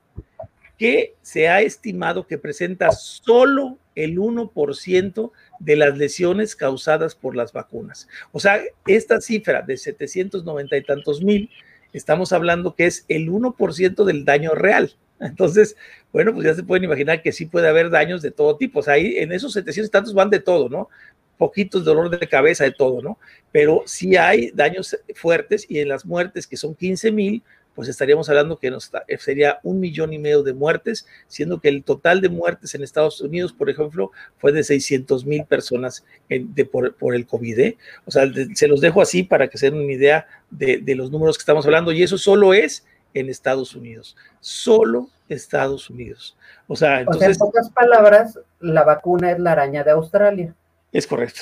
que 0.78 1.16
se 1.22 1.48
ha 1.48 1.62
estimado 1.62 2.28
que 2.28 2.38
presenta 2.38 2.92
solo 2.92 3.78
el 3.96 4.18
1% 4.18 5.32
de 5.60 5.76
las 5.76 5.98
lesiones 5.98 6.56
causadas 6.56 7.16
por 7.16 7.36
las 7.36 7.54
vacunas. 7.54 8.08
O 8.32 8.40
sea, 8.40 8.62
esta 8.88 9.22
cifra 9.22 9.62
de 9.62 9.78
790 9.78 10.76
y 10.76 10.84
tantos 10.84 11.24
mil, 11.24 11.50
estamos 11.94 12.34
hablando 12.34 12.76
que 12.76 12.86
es 12.86 13.06
el 13.08 13.30
1% 13.30 14.04
del 14.04 14.26
daño 14.26 14.52
real. 14.52 14.96
Entonces, 15.20 15.78
bueno, 16.12 16.34
pues 16.34 16.46
ya 16.46 16.54
se 16.54 16.64
pueden 16.64 16.84
imaginar 16.84 17.22
que 17.22 17.32
sí 17.32 17.46
puede 17.46 17.68
haber 17.68 17.90
daños 17.90 18.22
de 18.22 18.32
todo 18.32 18.58
tipo. 18.58 18.80
O 18.80 18.84
sea, 18.84 18.96
ahí 18.96 19.18
en 19.18 19.32
esos 19.32 19.54
700 19.54 19.88
y 19.88 19.92
tantos 19.92 20.14
van 20.14 20.30
de 20.30 20.40
todo, 20.40 20.70
¿no? 20.70 20.90
Poquitos 21.38 21.86
dolor 21.86 22.10
de 22.10 22.28
cabeza, 22.28 22.64
de 22.64 22.72
todo, 22.72 23.02
¿no? 23.02 23.18
Pero 23.52 23.84
sí 23.86 24.16
hay 24.16 24.52
daños 24.52 24.98
fuertes 25.16 25.66
y 25.70 25.80
en 25.80 25.90
las 25.90 26.06
muertes, 26.06 26.46
que 26.48 26.58
son 26.58 26.76
15 26.76 27.12
mil, 27.12 27.44
pues 27.76 27.88
estaríamos 27.88 28.30
hablando 28.30 28.58
que 28.58 28.72
nos, 28.72 28.92
sería 29.20 29.60
un 29.64 29.80
millón 29.80 30.14
y 30.14 30.20
medio 30.20 30.44
de 30.44 30.54
muertes, 30.54 31.08
siendo 31.28 31.60
que 31.60 31.70
el 31.70 31.84
total 31.84 32.22
de 32.22 32.30
muertes 32.30 32.76
en 32.76 32.84
Estados 32.84 33.22
Unidos, 33.22 33.54
por 33.54 33.70
ejemplo, 33.70 34.12
fue 34.38 34.52
de 34.52 34.64
600 34.64 35.26
mil 35.26 35.46
personas 35.46 36.06
de, 36.30 36.66
por, 36.66 36.96
por, 36.96 37.16
el 37.16 37.26
COVID. 37.26 37.60
¿eh? 37.60 37.78
O 38.06 38.12
sea, 38.12 38.26
de, 38.26 38.56
se 38.56 38.68
los 38.68 38.82
dejo 38.82 39.02
así 39.02 39.24
para 39.24 39.48
que 39.48 39.58
se 39.58 39.70
den 39.70 39.80
una 39.80 39.92
idea 39.92 40.28
de, 40.50 40.78
de 40.78 40.96
los 40.96 41.12
números 41.12 41.38
que 41.38 41.42
estamos 41.42 41.66
hablando, 41.66 41.92
y 41.92 42.04
eso 42.04 42.18
solo 42.18 42.54
es 42.54 42.86
en 43.14 43.30
Estados 43.30 43.76
Unidos, 43.76 44.16
solo 44.40 45.10
Estados 45.30 45.90
Unidos. 45.90 46.38
O 46.68 46.76
sea, 46.76 47.02
entonces, 47.02 47.22
o 47.22 47.34
sea, 47.34 47.46
en 47.46 47.52
pocas 47.52 47.70
palabras, 47.72 48.40
la 48.60 48.84
vacuna 48.84 49.32
es 49.32 49.40
la 49.40 49.54
araña 49.54 49.84
de 49.84 49.92
Australia. 49.92 50.56
Es 50.94 51.08
correcto. 51.08 51.42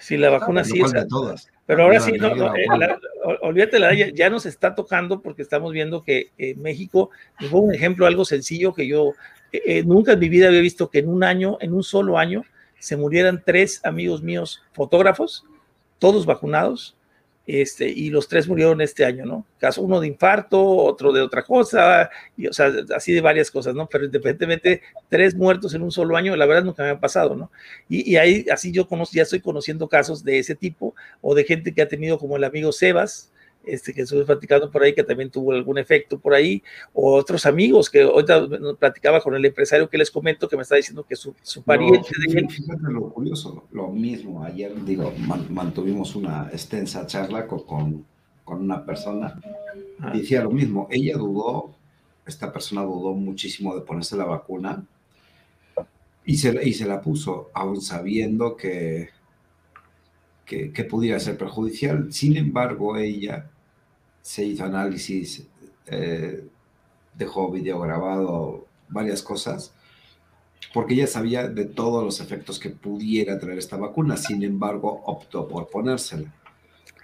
Sí, 0.00 0.16
la 0.16 0.30
vacuna 0.30 0.64
sí 0.64 0.80
es. 0.80 0.92
todas. 1.08 1.48
Pero 1.66 1.84
ahora 1.84 2.00
sí, 2.00 2.12
no, 2.12 2.34
no, 2.34 2.54
eh, 2.56 2.66
la, 2.76 2.98
olvídate, 3.42 3.78
la, 3.78 3.94
ya, 3.94 4.08
ya, 4.12 4.30
nos 4.30 4.46
está 4.46 4.74
tocando 4.74 5.20
porque 5.20 5.42
estamos 5.42 5.72
viendo 5.72 6.02
que 6.02 6.30
eh, 6.38 6.54
México, 6.56 7.10
fue 7.50 7.60
un 7.60 7.74
ejemplo 7.74 8.06
algo 8.06 8.24
sencillo 8.24 8.74
que 8.74 8.86
yo 8.86 9.12
eh, 9.52 9.84
nunca 9.84 10.12
en 10.12 10.18
mi 10.18 10.28
vida 10.28 10.48
había 10.48 10.60
visto 10.60 10.90
que 10.90 10.98
en 10.98 11.08
un 11.08 11.22
año, 11.22 11.56
en 11.60 11.72
un 11.72 11.84
solo 11.84 12.18
año, 12.18 12.44
se 12.78 12.96
murieran 12.96 13.42
tres 13.44 13.80
amigos 13.84 14.22
míos 14.22 14.62
fotógrafos, 14.72 15.44
todos 15.98 16.26
vacunados, 16.26 16.96
este, 17.46 17.88
y 17.88 18.10
los 18.10 18.28
tres 18.28 18.48
murieron 18.48 18.80
este 18.80 19.04
año, 19.04 19.24
¿no? 19.24 19.46
Caso 19.58 19.82
uno 19.82 20.00
de 20.00 20.06
infarto, 20.06 20.64
otro 20.64 21.12
de 21.12 21.20
otra 21.20 21.42
cosa, 21.42 22.08
y, 22.36 22.46
o 22.46 22.52
sea, 22.52 22.72
así 22.94 23.12
de 23.12 23.20
varias 23.20 23.50
cosas, 23.50 23.74
¿no? 23.74 23.88
Pero 23.88 24.04
independientemente, 24.04 24.82
tres 25.08 25.34
muertos 25.34 25.74
en 25.74 25.82
un 25.82 25.90
solo 25.90 26.16
año, 26.16 26.36
la 26.36 26.46
verdad 26.46 26.64
nunca 26.64 26.84
me 26.84 26.90
ha 26.90 27.00
pasado, 27.00 27.34
¿no? 27.34 27.50
Y, 27.88 28.16
ahí, 28.16 28.46
así 28.52 28.70
yo 28.70 28.86
conozco, 28.86 29.16
ya 29.16 29.22
estoy 29.22 29.40
conociendo 29.40 29.88
casos 29.88 30.22
de 30.22 30.38
ese 30.38 30.54
tipo, 30.54 30.94
o 31.20 31.34
de 31.34 31.44
gente 31.44 31.74
que 31.74 31.82
ha 31.82 31.88
tenido 31.88 32.18
como 32.18 32.36
el 32.36 32.44
amigo 32.44 32.70
Sebas, 32.70 33.32
este, 33.64 33.94
que 33.94 34.02
estuve 34.02 34.24
platicando 34.24 34.70
por 34.70 34.82
ahí, 34.82 34.94
que 34.94 35.04
también 35.04 35.30
tuvo 35.30 35.52
algún 35.52 35.78
efecto 35.78 36.18
por 36.18 36.34
ahí, 36.34 36.62
o 36.92 37.14
otros 37.14 37.46
amigos 37.46 37.88
que 37.88 38.02
ahorita 38.02 38.48
platicaba 38.78 39.20
con 39.20 39.34
el 39.34 39.44
empresario 39.44 39.88
que 39.88 39.98
les 39.98 40.10
comento, 40.10 40.48
que 40.48 40.56
me 40.56 40.62
está 40.62 40.76
diciendo 40.76 41.04
que 41.04 41.16
su, 41.16 41.34
su 41.42 41.62
pariente 41.62 42.10
no, 42.26 42.32
de 42.32 42.38
él... 42.40 42.50
Fíjate 42.50 42.92
lo 42.92 43.10
curioso, 43.10 43.64
lo 43.72 43.88
mismo, 43.88 44.44
ayer, 44.44 44.72
digo, 44.84 45.12
mantuvimos 45.48 46.16
una 46.16 46.48
extensa 46.52 47.06
charla 47.06 47.46
con, 47.46 47.64
con, 47.64 48.06
con 48.44 48.60
una 48.60 48.84
persona, 48.84 49.40
ah. 50.00 50.12
decía 50.12 50.42
lo 50.42 50.50
mismo, 50.50 50.88
ella 50.90 51.16
dudó, 51.16 51.74
esta 52.26 52.52
persona 52.52 52.82
dudó 52.82 53.14
muchísimo 53.14 53.74
de 53.74 53.82
ponerse 53.82 54.16
la 54.16 54.24
vacuna, 54.24 54.84
y 56.24 56.36
se, 56.36 56.68
y 56.68 56.72
se 56.72 56.86
la 56.86 57.00
puso, 57.00 57.50
aún 57.52 57.80
sabiendo 57.80 58.56
que, 58.56 59.10
que, 60.52 60.70
que, 60.70 60.84
pudiera 60.84 61.18
ser 61.18 61.38
perjudicial. 61.38 62.12
Sin 62.12 62.36
embargo, 62.36 62.96
ella 62.98 63.46
se 64.20 64.44
hizo 64.44 64.64
análisis, 64.64 65.46
eh, 65.86 66.44
dejó 67.14 67.50
video 67.50 67.80
grabado, 67.80 68.66
varias 68.88 69.22
cosas, 69.22 69.72
porque 70.74 70.92
ella 70.92 71.06
sabía 71.06 71.48
de 71.48 71.64
todos 71.64 72.04
los 72.04 72.20
efectos 72.20 72.58
que 72.58 72.68
pudiera 72.68 73.38
traer 73.38 73.58
esta 73.58 73.78
vacuna. 73.78 74.18
Sin 74.18 74.42
embargo, 74.42 75.02
optó 75.06 75.48
por 75.48 75.70
ponérsela. 75.70 76.30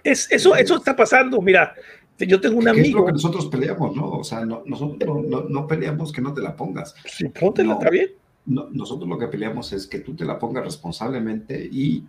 Es, 0.03 0.31
eso, 0.31 0.55
eso 0.55 0.77
está 0.77 0.95
pasando. 0.95 1.41
Mira, 1.41 1.73
yo 2.19 2.39
tengo 2.39 2.59
un 2.59 2.67
amigo. 2.67 2.85
Es 2.85 2.93
lo 2.93 3.05
que 3.07 3.11
nosotros 3.13 3.47
peleamos, 3.47 3.95
¿no? 3.95 4.11
O 4.11 4.23
sea, 4.23 4.45
no, 4.45 4.61
nosotros 4.65 5.25
no, 5.25 5.41
no, 5.41 5.65
peleamos 5.65 6.11
que 6.11 6.21
no 6.21 6.33
te 6.35 6.41
la 6.41 6.55
pongas. 6.55 6.93
Sí, 7.05 7.29
póntela, 7.29 7.73
está 7.73 7.89
bien. 7.89 8.09
nosotros 8.45 9.09
lo 9.09 9.17
que 9.17 9.27
peleamos 9.27 9.73
es 9.73 9.87
que 9.87 9.99
tú 9.99 10.15
te 10.15 10.23
la 10.23 10.37
pongas 10.37 10.63
responsablemente 10.63 11.67
y 11.71 12.03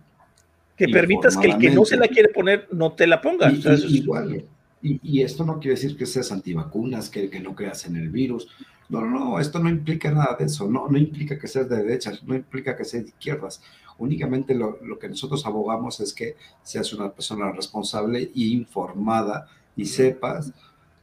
que 0.87 0.91
permitas 0.91 1.37
que 1.37 1.47
el 1.47 1.57
que 1.57 1.69
no 1.69 1.85
se 1.85 1.97
la 1.97 2.07
quiere 2.07 2.29
poner 2.29 2.67
no 2.71 2.93
te 2.93 3.05
la 3.05 3.21
ponga. 3.21 3.51
Y, 3.51 3.59
o 3.59 3.61
sea, 3.61 3.75
y, 3.75 3.97
igual. 3.97 4.45
Y, 4.81 4.99
y, 5.03 5.21
esto 5.21 5.45
no 5.45 5.59
quiere 5.59 5.75
decir 5.75 5.95
que 5.95 6.07
seas 6.07 6.31
antivacunas, 6.31 7.09
que, 7.09 7.29
que, 7.29 7.39
no 7.39 7.53
creas 7.53 7.85
en 7.85 7.95
el 7.97 8.09
virus. 8.09 8.47
No, 8.89 9.01
no, 9.01 9.19
no, 9.19 9.39
esto 9.39 9.59
no 9.59 9.69
implica 9.69 10.11
nada 10.11 10.35
de 10.39 10.45
eso. 10.45 10.67
No, 10.67 10.87
no 10.87 10.97
implica 10.97 11.37
que 11.37 11.47
seas 11.47 11.69
de 11.69 11.77
derechas, 11.77 12.23
no 12.23 12.33
implica 12.33 12.75
que 12.75 12.83
seas 12.83 13.03
de 13.03 13.09
izquierdas. 13.09 13.61
Únicamente 13.99 14.55
lo, 14.55 14.79
lo 14.81 14.97
que 14.97 15.07
nosotros 15.07 15.45
abogamos 15.45 15.99
es 15.99 16.13
que 16.13 16.35
seas 16.63 16.91
una 16.93 17.11
persona 17.11 17.51
responsable 17.51 18.23
e 18.23 18.31
informada 18.35 19.47
y 19.75 19.85
sepas 19.85 20.51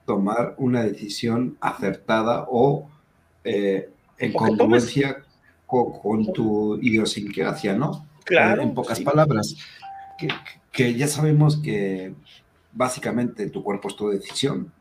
tomar 0.05 0.55
una 0.59 0.83
decisión 0.83 1.57
acertada 1.61 2.47
o 2.51 2.91
eh, 3.45 3.91
en 4.19 4.33
congruencia 4.33 5.25
con, 5.67 5.93
con, 6.01 6.33
tu 6.33 6.79
idiosincrasia, 6.83 7.77
¿no? 7.77 8.08
Claro. 8.29 8.63
En, 8.63 8.75
pocas 8.75 8.99
sí. 8.99 9.05
palabras, 9.05 9.57
que, 10.19 10.29
que, 10.71 10.95
ya 10.95 11.09
sabemos 11.09 11.57
que 11.57 12.13
básicamente 12.73 13.49
tu 13.51 13.63
cuerpo 13.63 13.89
es 13.89 13.97
tu 13.97 14.11
decisión 14.11 14.73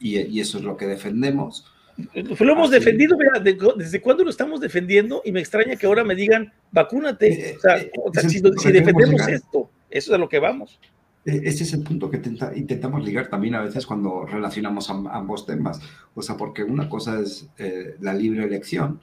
y, 0.00 0.18
y 0.18 0.40
eso 0.40 0.58
es 0.58 0.64
lo 0.64 0.76
que 0.76 0.86
defendemos. 0.86 1.72
Lo 2.14 2.52
hemos 2.52 2.70
Así. 2.70 2.78
defendido, 2.78 3.16
mira, 3.16 3.38
de, 3.40 3.56
¿desde 3.76 4.00
cuándo 4.02 4.24
lo 4.24 4.30
estamos 4.30 4.60
defendiendo? 4.60 5.22
Y 5.24 5.32
me 5.32 5.40
extraña 5.40 5.76
que 5.76 5.86
ahora 5.86 6.04
me 6.04 6.14
digan, 6.14 6.52
vacúnate. 6.70 7.50
Eh, 7.50 7.56
o 7.56 7.60
sea, 7.60 7.78
eh, 7.78 7.90
o 8.04 8.12
sea 8.12 8.28
si, 8.28 8.40
si 8.40 8.72
defendemos 8.72 9.28
esto, 9.28 9.70
eso 9.88 10.10
es 10.10 10.14
a 10.14 10.18
lo 10.18 10.28
que 10.28 10.38
vamos. 10.38 10.78
Ese 11.24 11.64
es 11.64 11.72
el 11.72 11.82
punto 11.82 12.08
que 12.08 12.18
tenta, 12.18 12.52
intentamos 12.54 13.04
ligar 13.04 13.28
también 13.28 13.56
a 13.56 13.62
veces 13.62 13.84
cuando 13.84 14.26
relacionamos 14.26 14.88
ambos 14.90 15.44
temas. 15.44 15.80
O 16.14 16.22
sea, 16.22 16.36
porque 16.36 16.62
una 16.62 16.88
cosa 16.88 17.20
es 17.20 17.48
eh, 17.58 17.96
la 18.00 18.14
libre 18.14 18.44
elección, 18.44 19.00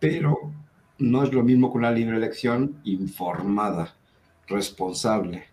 pero 0.00 0.52
no 1.02 1.22
es 1.22 1.32
lo 1.32 1.42
mismo 1.42 1.70
que 1.72 1.78
una 1.78 1.90
libre 1.90 2.16
elección 2.16 2.80
informada, 2.84 3.94
responsable, 4.46 5.44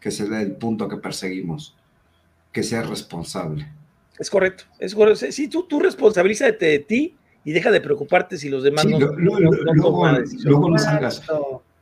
que 0.00 0.10
es 0.10 0.20
el 0.20 0.56
punto 0.56 0.88
que 0.88 0.96
perseguimos, 0.96 1.76
que 2.52 2.62
sea 2.62 2.82
responsable. 2.82 3.72
Es 4.18 4.28
correcto, 4.28 4.64
es 4.78 4.94
correcto. 4.94 5.26
Sí, 5.30 5.48
tú, 5.48 5.62
tú 5.62 5.80
responsabilízate 5.80 6.66
de 6.66 6.78
ti 6.80 7.16
y 7.44 7.52
deja 7.52 7.70
de 7.70 7.80
preocuparte 7.80 8.36
si 8.36 8.48
los 8.48 8.62
demás 8.62 8.82
sí, 8.82 8.90
no, 8.90 8.98
lo, 8.98 9.16
lo, 9.16 9.38
no, 9.38 9.50
no 9.50 9.72
luego, 9.74 10.06
luego, 10.44 10.70
no 10.70 10.78
salgas. 10.78 11.22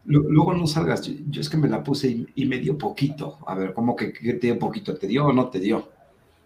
Luego 0.05 0.55
no 0.55 0.67
salgas. 0.67 1.03
Yo, 1.03 1.15
yo, 1.29 1.41
es 1.41 1.51
que 1.51 1.57
me 1.57 1.69
la 1.69 1.83
puse 1.83 2.09
y, 2.09 2.27
y, 2.35 2.47
me 2.47 2.59
dio 2.59 2.79
poquito. 2.79 3.39
A 3.47 3.55
ver, 3.55 3.75
¿cómo 3.75 3.97
que, 3.97 4.13
que, 4.13 4.35
te 4.35 4.47
dio 4.47 4.59
poquito? 4.59 4.95
¿Te 4.97 5.07
dio 5.07 5.27
o 5.27 5.33
no 5.33 5.49
te 5.49 5.59
dio? 5.59 5.89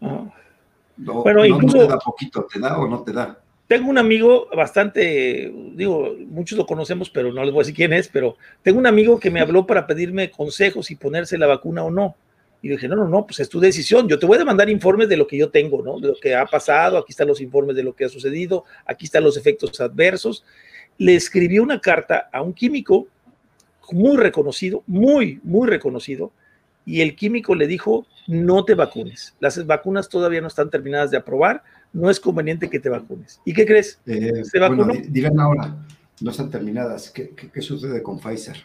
Ah. 0.01 0.33
No, 0.97 1.23
bueno, 1.23 1.45
incluso, 1.45 1.77
no 1.77 1.83
te 1.85 1.89
da 1.89 1.99
poquito, 1.99 2.47
¿te 2.51 2.59
da 2.59 2.79
o 2.79 2.89
no 2.89 3.03
te 3.03 3.13
da? 3.13 3.42
Tengo 3.73 3.89
un 3.89 3.97
amigo 3.97 4.49
bastante, 4.55 5.51
digo, 5.73 6.15
muchos 6.27 6.59
lo 6.59 6.67
conocemos, 6.67 7.09
pero 7.09 7.33
no 7.33 7.43
les 7.43 7.55
voy 7.55 7.61
a 7.61 7.65
decir 7.65 7.75
quién 7.75 7.95
es, 7.95 8.07
pero 8.07 8.37
tengo 8.61 8.79
un 8.79 8.87
amigo 8.87 9.19
que 9.19 9.31
me 9.31 9.41
habló 9.41 9.67
para 9.67 9.87
pedirme 9.87 10.31
consejos 10.31 10.91
y 10.91 10.97
ponerse 10.97 11.39
la 11.39 11.47
vacuna 11.47 11.83
o 11.83 11.91
no. 11.91 12.15
Y 12.61 12.69
le 12.69 12.75
dije, 12.75 12.87
no, 12.87 12.97
no, 12.97 13.09
no, 13.09 13.25
pues 13.25 13.41
es 13.41 13.49
tu 13.49 13.61
decisión. 13.61 14.07
Yo 14.11 14.19
te 14.19 14.27
voy 14.27 14.37
a 14.37 14.45
mandar 14.45 14.69
informes 14.69 15.09
de 15.09 15.17
lo 15.17 15.27
que 15.27 15.39
yo 15.39 15.49
tengo, 15.49 15.83
¿no? 15.83 15.99
De 15.99 16.09
lo 16.09 16.15
que 16.21 16.35
ha 16.35 16.45
pasado, 16.45 16.99
aquí 16.99 17.13
están 17.13 17.29
los 17.29 17.41
informes 17.41 17.75
de 17.75 17.83
lo 17.83 17.95
que 17.97 18.05
ha 18.05 18.11
sucedido, 18.11 18.67
aquí 18.85 19.07
están 19.07 19.25
los 19.25 19.39
efectos 19.39 19.81
adversos. 19.81 20.45
Le 20.99 21.15
escribí 21.15 21.59
una 21.59 21.81
carta 21.81 22.29
a 22.31 22.43
un 22.43 22.53
químico 22.53 23.09
muy 23.91 24.19
reconocido, 24.19 24.83
muy, 24.87 25.41
muy 25.45 25.67
reconocido, 25.67 26.31
y 26.85 27.01
el 27.01 27.17
químico 27.17 27.55
le 27.55 27.67
dijo, 27.67 28.07
no 28.27 28.67
te 28.67 28.75
vacunes. 28.75 29.35
Las 29.41 29.65
vacunas 29.65 30.11
todavía 30.11 30.43
no 30.43 30.49
están 30.49 30.69
terminadas 30.69 31.11
de 31.11 31.17
aprobar, 31.17 31.63
no 31.93 32.11
es 32.11 32.21
conveniente 32.21 32.71
que 32.71 32.81
te 32.81 32.89
vacunes. 32.89 33.41
¿Y 33.45 33.53
qué 33.53 33.67
crees? 33.67 34.01
Eh, 34.07 34.45
¿Se 34.45 34.59
vacunó? 34.59 34.87
Bueno, 34.87 35.05
digan 35.09 35.39
ahora, 35.39 35.77
no 36.21 36.31
están 36.31 36.51
terminadas. 36.51 37.11
¿Qué, 37.11 37.31
qué, 37.31 37.51
qué 37.51 37.63
sucede 37.63 38.03
con 38.03 38.19
Pfizer? 38.19 38.57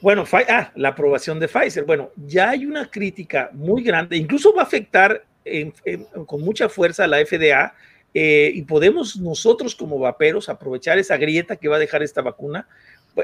Bueno, 0.00 0.24
ah, 0.48 0.72
la 0.74 0.90
aprobación 0.90 1.40
de 1.40 1.48
Pfizer. 1.48 1.84
Bueno, 1.84 2.10
ya 2.16 2.50
hay 2.50 2.66
una 2.66 2.90
crítica 2.90 3.50
muy 3.52 3.82
grande, 3.82 4.16
incluso 4.16 4.54
va 4.54 4.62
a 4.62 4.64
afectar 4.64 5.24
en, 5.44 5.72
en, 5.84 6.04
con 6.26 6.42
mucha 6.42 6.68
fuerza 6.68 7.04
a 7.04 7.06
la 7.06 7.24
FDA 7.24 7.74
eh, 8.12 8.50
y 8.54 8.62
podemos 8.62 9.16
nosotros 9.16 9.74
como 9.74 9.98
vaperos 9.98 10.48
aprovechar 10.48 10.98
esa 10.98 11.16
grieta 11.16 11.56
que 11.56 11.68
va 11.68 11.76
a 11.76 11.78
dejar 11.78 12.02
esta 12.02 12.22
vacuna. 12.22 12.66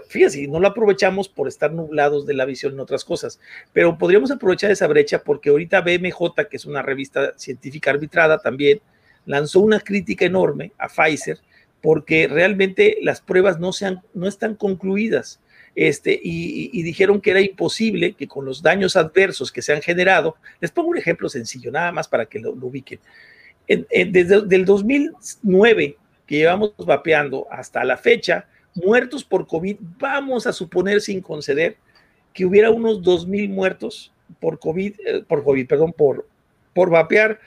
Fíjate, 0.09 0.47
no 0.49 0.61
lo 0.61 0.69
aprovechamos 0.69 1.29
por 1.29 1.49
estar 1.49 1.73
nublados 1.73 2.27
de 2.27 2.35
la 2.35 2.45
visión 2.45 2.73
en 2.73 2.81
otras 2.81 3.05
cosas, 3.05 3.39
pero 3.73 3.99
podríamos 3.99 4.31
aprovechar 4.31 4.71
esa 4.71 4.87
brecha 4.87 5.23
porque 5.23 5.51
ahorita 5.51 5.83
BMJ, 5.83 6.49
que 6.49 6.57
es 6.57 6.65
una 6.65 6.83
revista 6.83 7.35
científica 7.37 7.91
arbitrada 7.91 8.39
también, 8.39 8.81
lanzó 9.27 9.61
una 9.61 9.81
crítica 9.81 10.25
enorme 10.25 10.73
a 10.79 10.89
Pfizer 10.89 11.39
porque 11.83 12.29
realmente 12.29 12.99
las 13.03 13.21
pruebas 13.21 13.59
no, 13.59 13.73
sean, 13.73 14.03
no 14.15 14.29
están 14.29 14.55
concluidas. 14.55 15.41
Este, 15.75 16.19
y, 16.23 16.83
dijeron 16.83 17.21
que 17.21 17.31
era 17.31 17.41
imposible 17.41 18.13
que 18.13 18.29
con 18.29 18.45
los 18.45 18.63
daños 18.63 18.95
adversos 18.95 19.51
que 19.51 19.63
se 19.63 19.73
han 19.73 19.81
generado, 19.81 20.37
les 20.61 20.71
pongo 20.71 20.91
un 20.91 20.99
ejemplo 20.99 21.29
sencillo, 21.29 21.71
nada 21.71 21.91
más 21.93 22.09
para 22.09 22.27
que 22.27 22.39
lo, 22.39 22.55
lo 22.55 22.67
ubiquen. 22.67 23.01
desde 23.67 24.57
el 24.57 24.65
2009 24.65 25.97
que 26.27 26.37
llevamos 26.37 26.75
vapeando 26.77 27.47
hasta 27.51 27.85
la 27.85 27.97
fecha, 27.97 28.47
muertos 28.75 29.25
por 29.25 29.47
COVID, 29.47 29.77
vamos 29.99 30.47
a 30.47 30.53
suponer 30.53 31.01
sin 31.01 31.21
conceder 31.21 31.77
que 32.33 32.45
hubiera 32.47 32.71
unos 32.71 33.03
2.000 33.03 33.49
muertos 33.51 34.13
por 34.41 34.59
COVID, 34.59 34.95
eh, 35.07 35.25
por 35.27 35.45
COVID, 35.45 35.67
perdón, 35.67 35.93
por, 35.93 36.27
por 36.75 36.91
vapear 36.91 37.39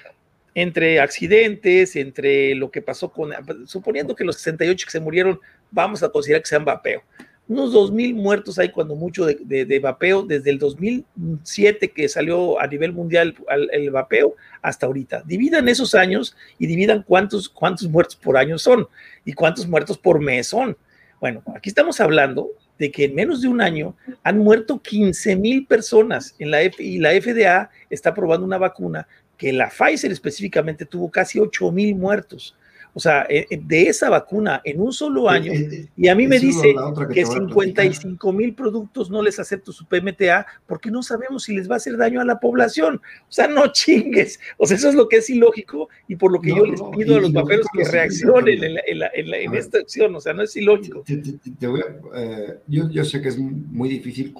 entre 0.54 1.02
accidentes, 1.02 1.96
entre 1.96 2.56
lo 2.56 2.72
que 2.72 2.82
pasó 2.82 3.12
con, 3.12 3.32
suponiendo 3.68 4.16
que 4.16 4.24
los 4.24 4.38
68 4.38 4.86
que 4.86 4.92
se 4.92 5.00
murieron, 5.02 5.40
vamos 5.70 6.02
a 6.02 6.10
considerar 6.10 6.42
que 6.42 6.48
sean 6.48 6.64
vapeo. 6.64 7.04
Unos 7.48 7.74
2.000 7.74 8.16
muertos 8.16 8.58
hay 8.58 8.70
cuando 8.70 8.96
mucho 8.96 9.26
de, 9.26 9.80
vapeo 9.80 10.24
desde 10.24 10.50
el 10.50 10.58
2007 10.58 11.92
que 11.92 12.10
salió 12.10 12.60
a 12.60 12.66
nivel 12.66 12.92
mundial 12.92 13.36
el, 13.72 13.92
vapeo 13.92 14.36
hasta 14.64 14.88
ahorita. 14.88 15.22
Dividan 15.26 15.68
esos 15.68 15.94
años 15.94 16.36
y 16.58 16.66
dividan 16.66 17.04
cuántos, 17.04 17.48
cuántos 17.48 17.88
muertos 17.88 18.16
por 18.16 18.36
año 18.38 18.58
son 18.58 18.88
y 19.26 19.34
cuántos 19.34 19.68
muertos 19.68 19.98
por 19.98 20.20
mes 20.22 20.48
son. 20.48 20.76
Bueno, 21.20 21.42
aquí 21.56 21.70
estamos 21.70 22.00
hablando 22.00 22.50
de 22.78 22.92
que 22.92 23.06
en 23.06 23.16
menos 23.16 23.42
de 23.42 23.48
un 23.48 23.62
año 23.62 23.96
han 24.24 24.38
muerto 24.40 24.82
15 24.82 25.36
mil 25.38 25.66
personas 25.66 26.36
en 26.40 26.52
la 26.52 26.64
y 26.64 27.00
la 27.00 27.12
FDA 27.12 27.70
está 27.90 28.14
probando 28.14 28.46
una 28.46 28.58
vacuna 28.58 29.08
que 29.38 29.54
la 29.54 29.70
Pfizer 29.70 30.12
específicamente 30.12 30.86
tuvo 30.86 31.10
casi 31.10 31.40
8 31.40 31.72
mil 31.72 31.96
muertos. 31.96 32.56
O 32.98 33.00
sea, 33.02 33.28
eh, 33.30 33.46
eh, 33.50 33.60
de 33.62 33.90
esa 33.90 34.10
vacuna 34.10 34.62
en 34.64 34.80
un 34.80 34.94
solo 34.94 35.30
año, 35.30 35.52
y 35.98 36.08
a 36.08 36.16
mí 36.16 36.28
me 36.28 36.40
dice 36.40 36.74
que, 37.14 37.26
55 37.26 38.32
mil 38.32 38.56
productos 38.56 39.10
no 39.10 39.22
les 39.22 39.38
acepto 39.38 39.74
su 39.74 39.86
PMTA 39.86 40.46
porque 40.66 40.90
no 40.90 41.04
sabemos 41.04 41.44
si 41.44 41.54
les 41.54 41.70
va 41.70 41.74
a 41.74 41.78
hacer 41.78 41.98
daño 41.98 42.22
a 42.22 42.26
la 42.26 42.40
población. 42.40 43.02
O 43.28 43.32
sea, 43.32 43.50
no 43.50 43.68
chingues. 43.74 44.40
O 44.58 44.66
sea, 44.66 44.78
eso 44.78 44.88
es 44.88 44.96
lo 44.96 45.10
que 45.10 45.18
es 45.18 45.30
ilógico 45.30 45.90
y 46.08 46.16
por 46.16 46.32
lo 46.32 46.40
que 46.40 46.56
yo 46.56 46.66
les 46.66 46.82
pido 46.96 47.18
a 47.18 47.20
los 47.20 47.34
papeles 47.34 47.66
que 47.74 47.84
reaccionen 47.84 48.64
en, 48.64 49.56
esta 49.56 49.80
acción. 49.80 50.16
O 50.16 50.22
sea, 50.22 50.32
no 50.32 50.44
es 50.44 50.56
ilógico. 50.56 51.04
Eh, 51.06 52.60
yo, 52.68 52.90
yo, 52.90 53.04
sé 53.04 53.22
que 53.22 53.28
es 53.28 53.38
muy 53.38 53.90
difícil 53.90 54.34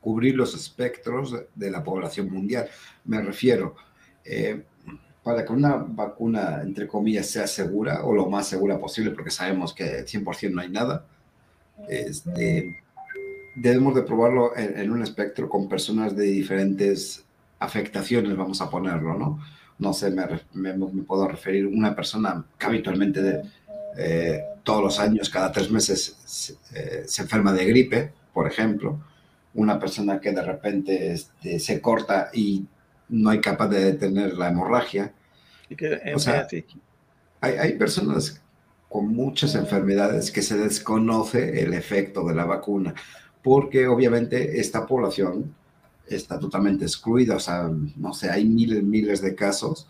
cubrir 0.00 0.34
los 0.34 0.54
espectros 0.54 1.36
de 1.54 1.70
la 1.70 1.84
población 1.84 2.30
mundial. 2.30 2.70
Me 3.04 3.20
refiero. 3.20 3.76
Eh, 4.24 4.62
para 5.26 5.44
que 5.44 5.52
una 5.52 5.74
vacuna, 5.74 6.60
entre 6.62 6.86
comillas, 6.86 7.26
sea 7.26 7.48
segura 7.48 8.04
o 8.04 8.14
lo 8.14 8.26
más 8.26 8.46
segura 8.46 8.78
posible, 8.78 9.10
porque 9.10 9.32
sabemos 9.32 9.74
que 9.74 10.06
100% 10.06 10.52
no 10.52 10.60
hay 10.60 10.68
nada, 10.68 11.04
este, 11.88 12.76
debemos 13.56 13.96
de 13.96 14.02
probarlo 14.02 14.56
en, 14.56 14.88
un 14.88 15.02
espectro 15.02 15.48
con 15.48 15.68
personas 15.68 16.14
de 16.14 16.26
diferentes 16.26 17.24
afectaciones, 17.58 18.36
vamos 18.36 18.60
a 18.60 18.70
ponerlo, 18.70 19.18
¿no? 19.18 19.40
No 19.80 19.92
sé, 19.92 20.12
me, 20.12 20.28
me, 20.54 21.02
puedo 21.02 21.26
referir 21.26 21.66
una 21.66 21.96
persona 21.96 22.44
que 22.56 22.66
habitualmente 22.66 23.20
de, 23.20 23.42
eh, 23.98 24.44
todos 24.62 24.80
los 24.80 25.00
años, 25.00 25.28
cada 25.28 25.50
tres 25.50 25.72
meses, 25.72 26.18
se, 26.24 26.52
eh, 26.72 27.02
se, 27.04 27.22
enferma 27.22 27.52
de 27.52 27.64
gripe, 27.64 28.12
por 28.32 28.46
ejemplo, 28.46 29.00
una 29.54 29.80
persona 29.80 30.20
que 30.20 30.30
de 30.30 30.42
repente 30.42 31.12
este, 31.12 31.58
se 31.58 31.80
corta 31.80 32.30
y 32.32 32.64
no 33.08 33.30
hay 33.30 33.40
capaz 33.40 33.68
de 33.68 33.84
detener 33.84 34.36
la 34.36 34.48
hemorragia. 34.48 35.12
o 36.14 36.18
sea, 36.18 36.46
hay, 37.40 37.54
hay, 37.54 37.72
personas 37.78 38.40
con 38.88 39.08
muchas 39.08 39.54
enfermedades 39.54 40.30
que 40.30 40.42
se 40.42 40.56
desconoce 40.56 41.62
el 41.62 41.74
efecto 41.74 42.26
de 42.26 42.34
la 42.34 42.44
vacuna, 42.44 42.94
porque 43.42 43.86
obviamente 43.86 44.60
esta 44.60 44.86
población 44.86 45.54
está 46.06 46.38
totalmente 46.38 46.84
excluida, 46.84 47.36
o 47.36 47.40
sea, 47.40 47.70
no 47.96 48.12
sé, 48.12 48.30
hay 48.30 48.44
miles, 48.44 48.82
miles 48.82 49.20
de 49.20 49.34
casos 49.34 49.88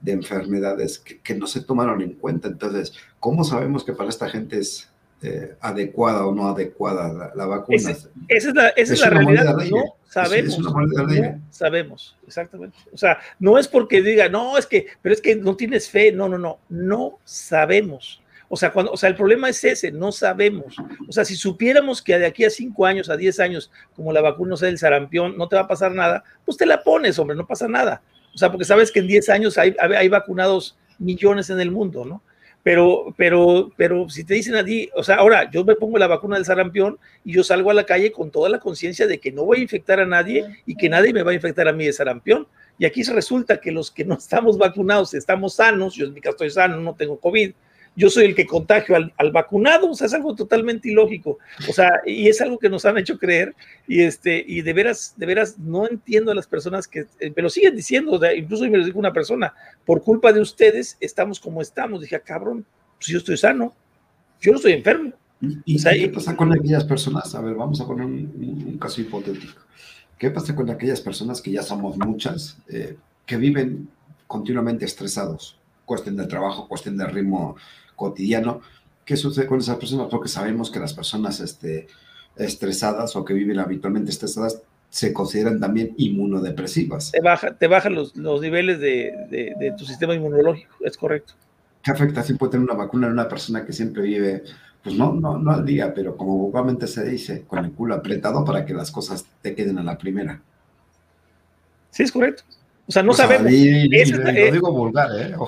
de 0.00 0.12
enfermedades 0.12 0.98
que, 0.98 1.20
que 1.20 1.34
no 1.34 1.46
se 1.46 1.60
tomaron 1.60 2.02
en 2.02 2.14
cuenta. 2.14 2.48
Entonces, 2.48 2.92
¿cómo 3.20 3.44
sabemos 3.44 3.84
que 3.84 3.92
para 3.92 4.10
esta 4.10 4.28
gente 4.28 4.58
es 4.58 4.91
eh, 5.24 5.54
adecuada 5.60 6.26
o 6.26 6.34
no 6.34 6.48
adecuada 6.48 7.32
la, 7.34 7.46
vacuna. 7.46 7.76
esa 7.76 7.92
es 8.28 8.54
la, 8.54 8.68
esa 8.70 8.94
es 8.94 9.00
la 9.00 9.10
realidad. 9.10 9.56
No 9.70 9.96
sabemos. 10.08 10.58
no 10.58 11.40
sabemos, 11.50 12.16
exactamente. 12.26 12.76
O 12.92 12.96
sea, 12.96 13.18
no 13.38 13.56
es 13.56 13.68
porque 13.68 14.02
diga, 14.02 14.28
no, 14.28 14.58
es 14.58 14.66
que, 14.66 14.86
pero 15.00 15.14
es 15.14 15.20
que 15.20 15.36
no 15.36 15.54
tienes 15.54 15.88
fe. 15.88 16.10
No, 16.10 16.28
no, 16.28 16.38
no. 16.38 16.58
No 16.68 17.18
sabemos. 17.24 18.20
O 18.48 18.56
sea, 18.56 18.72
cuando, 18.72 18.90
o 18.90 18.96
sea, 18.96 19.08
el 19.08 19.14
problema 19.14 19.48
es 19.48 19.62
ese, 19.62 19.92
no 19.92 20.10
sabemos. 20.10 20.74
O 21.08 21.12
sea, 21.12 21.24
si 21.24 21.36
supiéramos 21.36 22.02
que 22.02 22.18
de 22.18 22.26
aquí 22.26 22.44
a 22.44 22.50
cinco 22.50 22.84
años, 22.84 23.08
a 23.08 23.16
diez 23.16 23.38
años, 23.38 23.70
como 23.94 24.12
la 24.12 24.20
vacuna 24.22 24.56
sea 24.56 24.66
del 24.66 24.78
sarampión, 24.78 25.38
no 25.38 25.48
te 25.48 25.56
va 25.56 25.62
a 25.62 25.68
pasar 25.68 25.92
nada, 25.92 26.24
pues 26.44 26.56
te 26.58 26.66
la 26.66 26.82
pones, 26.82 27.18
hombre, 27.20 27.36
no 27.36 27.46
pasa 27.46 27.68
nada. 27.68 28.02
O 28.34 28.38
sea, 28.38 28.50
porque 28.50 28.64
sabes 28.64 28.90
que 28.90 28.98
en 28.98 29.06
diez 29.06 29.28
años 29.28 29.56
hay, 29.56 29.74
hay 29.78 30.08
vacunados 30.08 30.76
millones 30.98 31.48
en 31.48 31.60
el 31.60 31.70
mundo, 31.70 32.04
¿no? 32.04 32.22
Pero, 32.62 33.12
pero, 33.16 33.72
pero 33.76 34.08
si 34.08 34.22
te 34.22 34.34
dicen 34.34 34.54
a 34.54 34.64
ti, 34.64 34.88
o 34.94 35.02
sea, 35.02 35.16
ahora 35.16 35.50
yo 35.50 35.64
me 35.64 35.74
pongo 35.74 35.98
la 35.98 36.06
vacuna 36.06 36.36
del 36.36 36.44
sarampión 36.44 36.98
y 37.24 37.32
yo 37.32 37.42
salgo 37.42 37.70
a 37.70 37.74
la 37.74 37.84
calle 37.84 38.12
con 38.12 38.30
toda 38.30 38.48
la 38.48 38.60
conciencia 38.60 39.08
de 39.08 39.18
que 39.18 39.32
no 39.32 39.44
voy 39.44 39.58
a 39.58 39.62
infectar 39.62 39.98
a 39.98 40.06
nadie 40.06 40.44
y 40.64 40.76
que 40.76 40.88
nadie 40.88 41.12
me 41.12 41.24
va 41.24 41.32
a 41.32 41.34
infectar 41.34 41.66
a 41.66 41.72
mí 41.72 41.86
de 41.86 41.92
sarampión. 41.92 42.46
Y 42.78 42.84
aquí 42.84 43.02
resulta 43.02 43.60
que 43.60 43.72
los 43.72 43.90
que 43.90 44.04
no 44.04 44.14
estamos 44.14 44.58
vacunados 44.58 45.12
estamos 45.14 45.54
sanos, 45.54 45.94
yo 45.94 46.06
en 46.06 46.14
mi 46.14 46.20
caso 46.20 46.34
estoy 46.34 46.50
sano, 46.50 46.76
no 46.78 46.94
tengo 46.94 47.18
COVID, 47.18 47.52
yo 47.94 48.08
soy 48.08 48.24
el 48.24 48.34
que 48.34 48.46
contagio 48.46 48.96
al, 48.96 49.32
vacunado, 49.32 49.90
o 49.90 49.94
sea, 49.94 50.06
es 50.06 50.14
algo 50.14 50.34
totalmente 50.34 50.88
ilógico, 50.90 51.38
o 51.68 51.72
sea, 51.72 52.00
y 52.06 52.28
es 52.28 52.40
algo 52.40 52.58
que 52.58 52.68
nos 52.68 52.84
han 52.84 52.98
hecho 52.98 53.18
creer, 53.18 53.54
y 53.86 54.02
este, 54.02 54.42
y 54.46 54.62
de 54.62 54.72
veras, 54.72 55.14
de 55.16 55.26
veras, 55.26 55.58
no 55.58 55.86
entiendo 55.86 56.32
a 56.32 56.34
las 56.34 56.46
personas 56.46 56.88
que, 56.88 57.06
eh, 57.20 57.32
pero 57.34 57.50
siguen 57.50 57.76
diciendo, 57.76 58.20
incluso 58.34 58.64
me 58.64 58.78
lo 58.78 58.84
dijo 58.84 58.98
una 58.98 59.12
persona, 59.12 59.54
por 59.84 60.02
culpa 60.02 60.32
de 60.32 60.40
ustedes 60.40 60.96
estamos 61.00 61.38
como 61.38 61.60
estamos, 61.60 62.00
dije, 62.00 62.16
ah, 62.16 62.20
cabrón, 62.20 62.64
pues 62.96 63.08
yo 63.08 63.18
estoy 63.18 63.36
sano, 63.36 63.74
yo 64.40 64.52
no 64.52 64.56
estoy 64.56 64.72
enfermo. 64.72 65.12
¿Y, 65.64 65.82
qué 65.82 66.08
pasa 66.08 66.36
con 66.36 66.52
aquellas 66.52 66.84
personas? 66.84 67.34
A 67.34 67.40
ver, 67.40 67.54
vamos 67.54 67.80
a 67.80 67.86
poner 67.86 68.06
un, 68.06 68.78
caso 68.80 69.00
hipotético. 69.00 69.60
¿Qué 70.16 70.30
pasa 70.30 70.54
con 70.54 70.70
aquellas 70.70 71.00
personas 71.00 71.42
que 71.42 71.50
ya 71.50 71.62
somos 71.62 71.96
muchas, 71.98 72.58
eh, 72.68 72.96
que 73.26 73.36
viven 73.36 73.88
continuamente 74.28 74.84
estresados? 74.84 75.58
Cuestión 75.84 76.16
de 76.16 76.26
trabajo, 76.26 76.68
cuestión 76.68 76.96
de 76.96 77.06
ritmo 77.06 77.56
cotidiano. 77.96 78.60
¿Qué 79.04 79.16
sucede 79.16 79.46
con 79.46 79.58
esas 79.58 79.76
personas? 79.76 80.08
Porque 80.10 80.28
sabemos 80.28 80.70
que 80.70 80.78
las 80.78 80.94
personas 80.94 81.40
este, 81.40 81.88
estresadas 82.36 83.16
o 83.16 83.24
que 83.24 83.34
viven 83.34 83.58
habitualmente 83.58 84.10
estresadas 84.10 84.62
se 84.92 85.12
consideran 85.14 85.58
también 85.58 85.94
inmunodepresivas. 85.96 87.12
Te, 87.12 87.22
baja, 87.22 87.54
te 87.56 87.66
bajan 87.66 87.94
los, 87.94 88.14
los 88.14 88.42
niveles 88.42 88.78
de, 88.78 89.12
de, 89.30 89.74
tu 89.76 89.86
sistema 89.86 90.14
inmunológico, 90.14 90.76
es 90.80 90.98
correcto. 90.98 91.32
¿Qué 91.82 91.90
afectación 91.90 92.36
puede 92.36 92.52
tener 92.52 92.64
una 92.64 92.76
vacuna 92.78 93.06
en 93.06 93.14
una 93.14 93.26
persona 93.26 93.64
que 93.64 93.72
siempre 93.72 94.02
vive, 94.02 94.44
pues 94.82 94.94
no, 94.94 95.14
no, 95.14 95.38
no 95.38 95.50
al 95.50 95.64
día, 95.64 95.94
pero 95.94 96.14
como 96.16 96.36
vulgarmente 96.36 96.86
se 96.86 97.04
dice, 97.04 97.42
con 97.46 97.64
el 97.64 97.72
culo 97.72 97.94
apretado 97.94 98.44
para 98.44 98.66
que 98.66 98.74
las 98.74 98.90
cosas 98.90 99.24
te 99.40 99.54
queden 99.54 99.78
a 99.78 99.82
la 99.82 99.96
primera? 99.96 100.42
Sí, 101.90 102.02
es 102.02 102.12
correcto. 102.12 102.44
O 102.86 102.92
sea, 102.92 103.02
no 103.02 103.12
sabemos. 103.12 103.50
eso, 103.92 104.16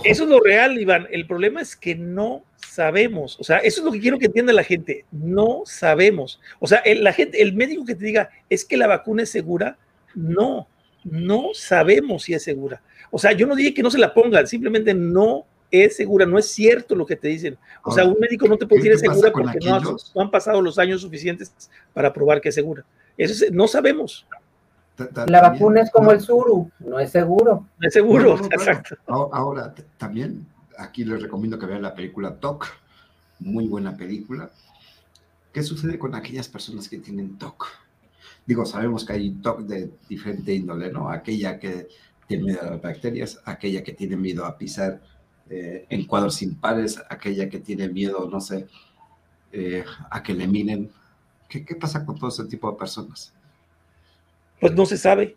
es 0.05 0.19
lo 0.21 0.41
real, 0.41 0.79
Iván. 0.79 1.09
El 1.11 1.27
problema 1.27 1.61
es 1.61 1.75
que 1.77 1.95
no 1.95 2.45
sabemos. 2.57 3.39
O 3.41 3.45
sea, 3.45 3.59
eso 3.59 3.81
es 3.81 3.85
lo 3.85 3.93
que 3.93 4.01
quiero 4.01 4.19
que 4.19 4.27
entienda 4.27 4.53
la 4.53 4.65
gente. 4.65 5.05
No 5.11 5.63
sabemos. 5.65 6.41
O 6.61 6.67
sea, 6.67 6.79
el, 6.79 7.03
la 7.03 7.13
gente, 7.13 7.43
el 7.43 7.55
médico 7.55 7.85
que 7.85 7.97
te 7.97 8.05
diga 8.05 8.31
es 8.49 8.65
que 8.65 8.77
la 8.77 8.87
vacuna 8.87 9.25
es 9.25 9.31
segura, 9.31 9.79
no, 10.15 10.69
no 11.03 11.51
sabemos 11.55 12.25
si 12.25 12.35
es 12.35 12.43
segura. 12.43 12.83
O 13.11 13.19
sea, 13.19 13.33
yo 13.33 13.47
no 13.47 13.57
dije 13.57 13.75
que 13.75 13.83
no 13.83 13.91
se 13.91 13.99
la 13.99 14.15
pongan, 14.15 14.47
simplemente 14.47 14.95
no 14.95 15.47
es 15.71 15.97
segura, 15.97 16.27
no 16.27 16.39
es 16.39 16.47
cierto 16.47 16.95
lo 16.95 17.05
que 17.05 17.17
te 17.17 17.29
dicen. 17.29 17.59
O 17.83 17.91
sea, 17.91 18.05
un 18.05 18.19
médico 18.21 18.47
no 18.47 18.57
te 18.57 18.67
puede 18.67 18.83
decir 18.83 18.93
es 18.93 19.01
segura 19.01 19.33
porque 19.33 19.59
no, 19.59 19.97
han 20.23 20.31
pasado 20.31 20.63
los 20.63 20.79
años 20.79 21.01
suficientes 21.03 21.53
para 21.93 22.13
probar 22.13 22.41
que 22.41 22.51
es 22.51 22.55
segura. 22.55 22.85
Eso 23.17 23.47
no 23.53 23.67
sabemos. 23.67 24.27
La 25.27 25.41
vacuna 25.41 25.81
es 25.81 25.91
como 25.91 26.13
el 26.13 26.21
suru, 26.21 26.71
no 26.79 26.99
es 27.01 27.11
seguro. 27.11 27.67
No 27.79 27.89
es 27.89 27.93
seguro, 27.93 28.37
exacto. 28.45 28.97
Ahora, 29.07 29.75
también 29.99 30.47
aquí 30.79 31.05
les 31.05 31.21
recomiendo 31.21 31.59
que 31.59 31.67
vean 31.67 31.83
la 31.83 31.95
película 31.95 32.39
TOC, 32.39 32.67
muy 33.41 33.67
buena 33.67 33.97
película. 33.97 34.51
¿Qué 35.53 35.63
sucede 35.63 35.99
con 35.99 36.15
aquellas 36.15 36.49
personas 36.49 36.89
que 36.89 36.99
tienen 36.99 37.39
TOC? 37.39 37.67
Digo, 38.47 38.65
sabemos 38.67 39.05
que 39.05 39.15
hay 39.15 39.31
TOC 39.31 39.61
de 39.63 39.91
diferente 40.09 40.55
índole, 40.55 40.93
¿no? 40.93 41.11
Aquella 41.11 41.59
que 41.59 41.89
tiene 42.29 42.45
miedo 42.45 42.61
a 42.63 42.71
las 42.71 42.83
bacterias, 42.83 43.41
aquella 43.45 43.83
que 43.83 43.93
tiene 43.93 44.17
miedo 44.17 44.45
a 44.45 44.57
pisar 44.57 45.01
eh, 45.51 45.87
en 45.89 46.07
cuadros 46.07 46.41
impares, 46.43 47.03
aquella 47.09 47.49
que 47.49 47.59
tiene 47.59 47.89
miedo, 47.89 48.29
no 48.31 48.41
sé, 48.41 48.67
eh, 49.53 49.85
a 50.11 50.23
que 50.23 50.35
le 50.35 50.47
minen. 50.47 50.91
¿Qué, 51.49 51.65
¿Qué 51.65 51.75
pasa 51.75 52.05
con 52.05 52.17
todo 52.17 52.29
ese 52.29 52.45
tipo 52.45 52.71
de 52.71 52.79
personas? 52.79 53.35
Pues 54.65 54.75
no 54.75 54.87
se 54.87 54.97
sabe. 54.97 55.37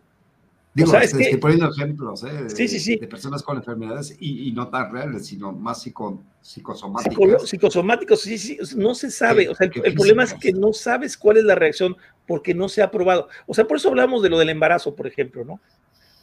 Digo, 0.73 0.95
estoy 0.95 1.35
poniendo 1.35 1.69
ejemplos 1.69 2.23
¿eh? 2.23 2.43
de, 2.43 2.49
sí, 2.49 2.65
sí, 2.69 2.79
sí. 2.79 2.95
de 2.95 3.07
personas 3.09 3.43
con 3.43 3.57
enfermedades 3.57 4.15
y, 4.21 4.53
no 4.53 4.69
tan 4.69 4.89
reales, 4.89 5.25
sino 5.25 5.51
más 5.51 5.81
psico, 5.81 6.23
psicosomáticas. 6.39 7.49
psicosomáticos, 7.49 8.21
sí, 8.21 8.37
sí, 8.37 8.57
no 8.77 8.95
se 8.95 9.11
sabe. 9.11 9.49
o 9.49 9.55
sea, 9.55 9.69
el, 9.83 9.93
problema 9.93 10.23
es 10.23 10.33
que 10.33 10.53
no 10.53 10.71
sabes 10.71 11.17
cuál 11.17 11.35
es 11.35 11.43
la 11.43 11.55
reacción 11.55 11.97
porque 12.25 12.53
no 12.53 12.69
se 12.69 12.81
ha 12.81 12.89
probado. 12.89 13.27
O 13.47 13.53
sea, 13.53 13.67
por 13.67 13.75
eso 13.75 13.89
hablamos 13.89 14.23
de 14.23 14.29
lo 14.29 14.39
del 14.39 14.47
embarazo, 14.47 14.95
por 14.95 15.07
ejemplo, 15.07 15.43
¿no? 15.43 15.59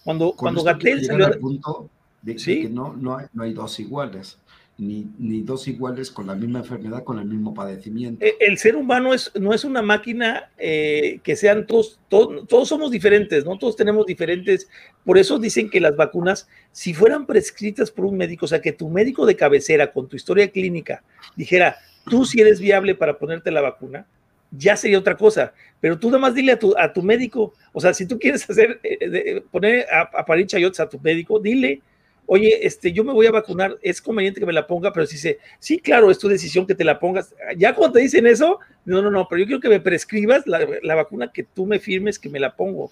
Cuando, 0.02 0.32
cuando 0.32 0.62
Gatel 0.62 1.04
salió. 1.04 1.26
Al 1.26 1.38
punto 1.38 1.90
de, 2.22 2.32
de 2.32 2.42
que 2.42 2.70
no, 2.70 2.96
no, 2.96 3.18
hay, 3.18 3.26
no 3.34 3.42
hay 3.42 3.52
dos 3.52 3.78
iguales. 3.80 4.38
Ni, 4.76 5.06
dos 5.42 5.68
iguales 5.68 6.10
con 6.10 6.26
la 6.26 6.34
misma 6.34 6.58
enfermedad, 6.58 7.04
con 7.04 7.20
el 7.20 7.26
mismo 7.26 7.54
padecimiento. 7.54 8.24
El, 8.24 8.32
el 8.40 8.58
ser 8.58 8.74
humano 8.74 9.14
es, 9.14 9.30
no 9.38 9.54
es 9.54 9.64
una 9.64 9.82
máquina 9.82 10.50
eh, 10.58 11.20
que 11.22 11.36
sean 11.36 11.64
todos, 11.64 12.00
todos, 12.08 12.68
somos 12.68 12.90
diferentes, 12.90 13.44
¿no? 13.44 13.56
Todos 13.56 13.76
tenemos 13.76 14.04
diferentes, 14.04 14.68
por 15.04 15.16
eso 15.16 15.38
dicen 15.38 15.70
que 15.70 15.80
las 15.80 15.94
vacunas, 15.94 16.48
si 16.72 16.92
fueran 16.92 17.24
prescritas 17.24 17.92
por 17.92 18.04
un 18.04 18.16
médico, 18.16 18.46
o 18.46 18.48
sea, 18.48 18.60
que 18.60 18.72
tu 18.72 18.88
médico 18.88 19.26
de 19.26 19.36
cabecera 19.36 19.92
con 19.92 20.08
tu 20.08 20.16
historia 20.16 20.50
clínica 20.50 21.04
dijera, 21.36 21.76
tú 22.10 22.24
si 22.24 22.40
eres 22.40 22.58
viable 22.58 22.96
para 22.96 23.16
ponerte 23.16 23.52
la 23.52 23.60
vacuna, 23.60 24.08
ya 24.50 24.76
sería 24.76 24.98
otra 24.98 25.16
cosa. 25.16 25.52
Pero 25.80 25.98
tú 25.98 26.08
nada 26.08 26.18
más 26.18 26.34
dile 26.34 26.50
a 26.50 26.58
tu, 26.58 26.74
a 26.76 26.92
tu 26.92 27.02
médico, 27.02 27.54
o 27.72 27.80
sea, 27.80 27.94
si 27.94 28.06
tú 28.06 28.18
quieres 28.18 28.48
hacer, 28.50 28.80
eh, 28.82 29.40
poner 29.52 29.86
a, 29.88 30.00
a 30.02 30.24
parir 30.24 30.46
chayotes 30.46 30.80
a 30.80 30.88
tu 30.88 30.98
médico, 30.98 31.38
dile, 31.38 31.80
oye, 32.26 32.66
este, 32.66 32.92
yo 32.92 33.04
me 33.04 33.12
voy 33.12 33.26
a 33.26 33.30
vacunar, 33.30 33.78
es 33.82 34.00
conveniente 34.00 34.40
que 34.40 34.46
me 34.46 34.52
la 34.52 34.66
ponga, 34.66 34.92
pero 34.92 35.06
si 35.06 35.16
dice, 35.16 35.38
sí, 35.58 35.78
claro, 35.78 36.10
es 36.10 36.18
tu 36.18 36.28
decisión 36.28 36.66
que 36.66 36.74
te 36.74 36.84
la 36.84 36.98
pongas. 36.98 37.34
Ya 37.56 37.74
cuando 37.74 37.94
te 37.94 38.00
dicen 38.00 38.26
eso, 38.26 38.58
no, 38.84 39.02
no, 39.02 39.10
no, 39.10 39.26
pero 39.28 39.40
yo 39.40 39.46
quiero 39.46 39.60
que 39.60 39.68
me 39.68 39.80
prescribas 39.80 40.46
la, 40.46 40.66
la 40.82 40.94
vacuna 40.94 41.32
que 41.32 41.44
tú 41.44 41.66
me 41.66 41.78
firmes 41.78 42.18
que 42.18 42.28
me 42.28 42.40
la 42.40 42.54
pongo. 42.54 42.90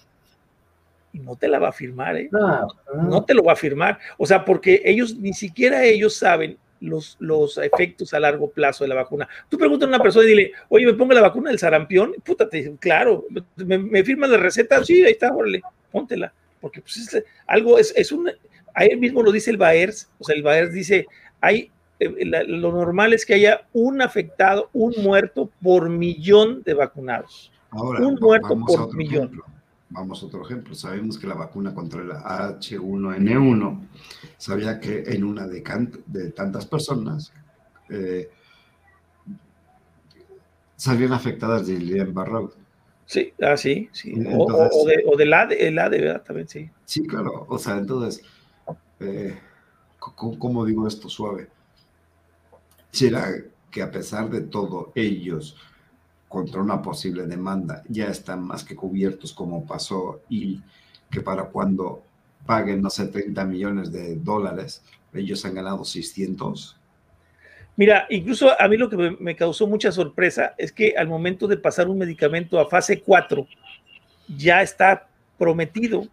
Y 1.11 1.19
no 1.19 1.35
te 1.35 1.47
la 1.47 1.59
va 1.59 1.69
a 1.69 1.73
firmar, 1.73 2.17
¿eh? 2.17 2.29
No, 2.31 2.67
no. 2.95 3.03
no 3.03 3.23
te 3.23 3.35
lo 3.35 3.43
va 3.43 3.53
a 3.53 3.55
firmar. 3.55 3.99
O 4.17 4.25
sea, 4.25 4.43
porque 4.43 4.81
ellos, 4.83 5.15
ni 5.15 5.33
siquiera 5.33 5.83
ellos 5.83 6.15
saben 6.15 6.57
los, 6.79 7.17
los, 7.19 7.57
efectos 7.59 8.13
a 8.13 8.19
largo 8.19 8.49
plazo 8.49 8.83
de 8.83 8.87
la 8.87 8.95
vacuna. 8.95 9.27
Tú 9.47 9.57
preguntas 9.57 9.85
a 9.85 9.89
una 9.89 10.01
persona 10.01 10.25
y 10.25 10.29
dile, 10.29 10.51
oye, 10.69 10.87
¿me 10.87 10.93
pongo 10.93 11.13
la 11.13 11.21
vacuna 11.21 11.49
del 11.49 11.59
sarampión? 11.59 12.15
Puta, 12.23 12.49
te 12.49 12.57
dicen, 12.57 12.77
claro, 12.77 13.25
¿me, 13.57 13.77
me 13.77 14.03
firmas 14.03 14.31
la 14.31 14.37
receta? 14.37 14.83
Sí, 14.83 15.03
ahí 15.03 15.11
está, 15.11 15.31
órale, 15.31 15.61
póntela. 15.91 16.33
Porque 16.59 16.81
pues, 16.81 16.97
es, 16.97 17.23
algo, 17.45 17.77
es, 17.77 17.93
es 17.95 18.11
un, 18.11 18.31
ahí 18.73 18.95
mismo 18.97 19.21
lo 19.21 19.31
dice 19.31 19.51
el 19.51 19.57
BAERS, 19.57 20.09
o 20.19 20.23
sea, 20.23 20.35
el 20.35 20.43
BAERS 20.43 20.73
dice, 20.73 21.05
hay, 21.41 21.71
eh, 21.99 22.25
la, 22.25 22.43
lo 22.43 22.71
normal 22.71 23.13
es 23.13 23.25
que 23.25 23.35
haya 23.35 23.67
un 23.73 24.01
afectado, 24.01 24.69
un 24.73 24.93
muerto 25.01 25.49
por 25.61 25.89
millón 25.89 26.63
de 26.63 26.73
vacunados. 26.73 27.51
Ahora, 27.71 28.05
un 28.05 28.15
muerto 28.19 28.59
por 28.65 28.95
millón. 28.95 29.25
Ejemplo. 29.25 29.45
Vamos 29.89 30.23
a 30.23 30.25
otro 30.25 30.43
ejemplo. 30.43 30.73
Sabemos 30.73 31.19
que 31.19 31.27
la 31.27 31.35
vacuna 31.35 31.73
contra 31.73 32.01
el 32.01 32.09
H1N1, 32.09 33.79
sabía 34.37 34.79
que 34.79 35.03
en 35.07 35.23
una 35.23 35.47
de, 35.47 35.63
de 36.07 36.31
tantas 36.31 36.65
personas 36.65 37.31
eh, 37.89 38.29
salían 40.75 41.13
afectadas 41.13 41.67
de 41.67 41.77
Guillain-Barré. 41.77 42.49
Sí, 43.05 43.33
ah, 43.41 43.55
sí, 43.55 43.89
sí. 43.91 44.13
Entonces, 44.15 44.69
o, 44.73 44.81
o, 44.81 44.87
de, 44.87 45.03
o 45.05 45.15
del 45.15 45.33
ADE, 45.33 45.67
el 45.67 45.77
ADE, 45.77 46.01
¿verdad? 46.01 46.23
También, 46.23 46.47
sí. 46.47 46.69
Sí, 46.85 47.05
claro. 47.05 47.45
O 47.47 47.59
sea, 47.59 47.77
entonces, 47.77 48.23
eh, 49.03 49.39
¿cómo 49.99 50.65
digo 50.65 50.87
esto 50.87 51.09
suave? 51.09 51.49
¿Será 52.91 53.33
que 53.71 53.81
a 53.81 53.91
pesar 53.91 54.29
de 54.29 54.41
todo 54.41 54.91
ellos 54.95 55.57
contra 56.27 56.61
una 56.61 56.81
posible 56.81 57.27
demanda 57.27 57.83
ya 57.87 58.07
están 58.07 58.43
más 58.43 58.63
que 58.63 58.75
cubiertos 58.75 59.33
como 59.33 59.65
pasó 59.65 60.21
y 60.29 60.61
que 61.09 61.21
para 61.21 61.45
cuando 61.45 62.03
paguen, 62.45 62.81
no 62.81 62.89
sé, 62.89 63.07
30 63.07 63.45
millones 63.45 63.91
de 63.91 64.15
dólares, 64.15 64.83
ellos 65.13 65.45
han 65.45 65.55
ganado 65.55 65.85
600. 65.85 66.77
Mira, 67.75 68.05
incluso 68.09 68.59
a 68.59 68.67
mí 68.67 68.77
lo 68.77 68.89
que 68.89 69.15
me, 69.19 69.35
causó 69.35 69.67
mucha 69.67 69.91
sorpresa 69.91 70.53
es 70.57 70.71
que 70.71 70.95
al 70.97 71.07
momento 71.07 71.47
de 71.47 71.57
pasar 71.57 71.87
un 71.87 71.97
medicamento 71.97 72.59
a 72.59 72.69
fase 72.69 73.01
4, 73.01 73.47
ya 74.37 74.61
está 74.61 75.07
prometido 75.37 76.07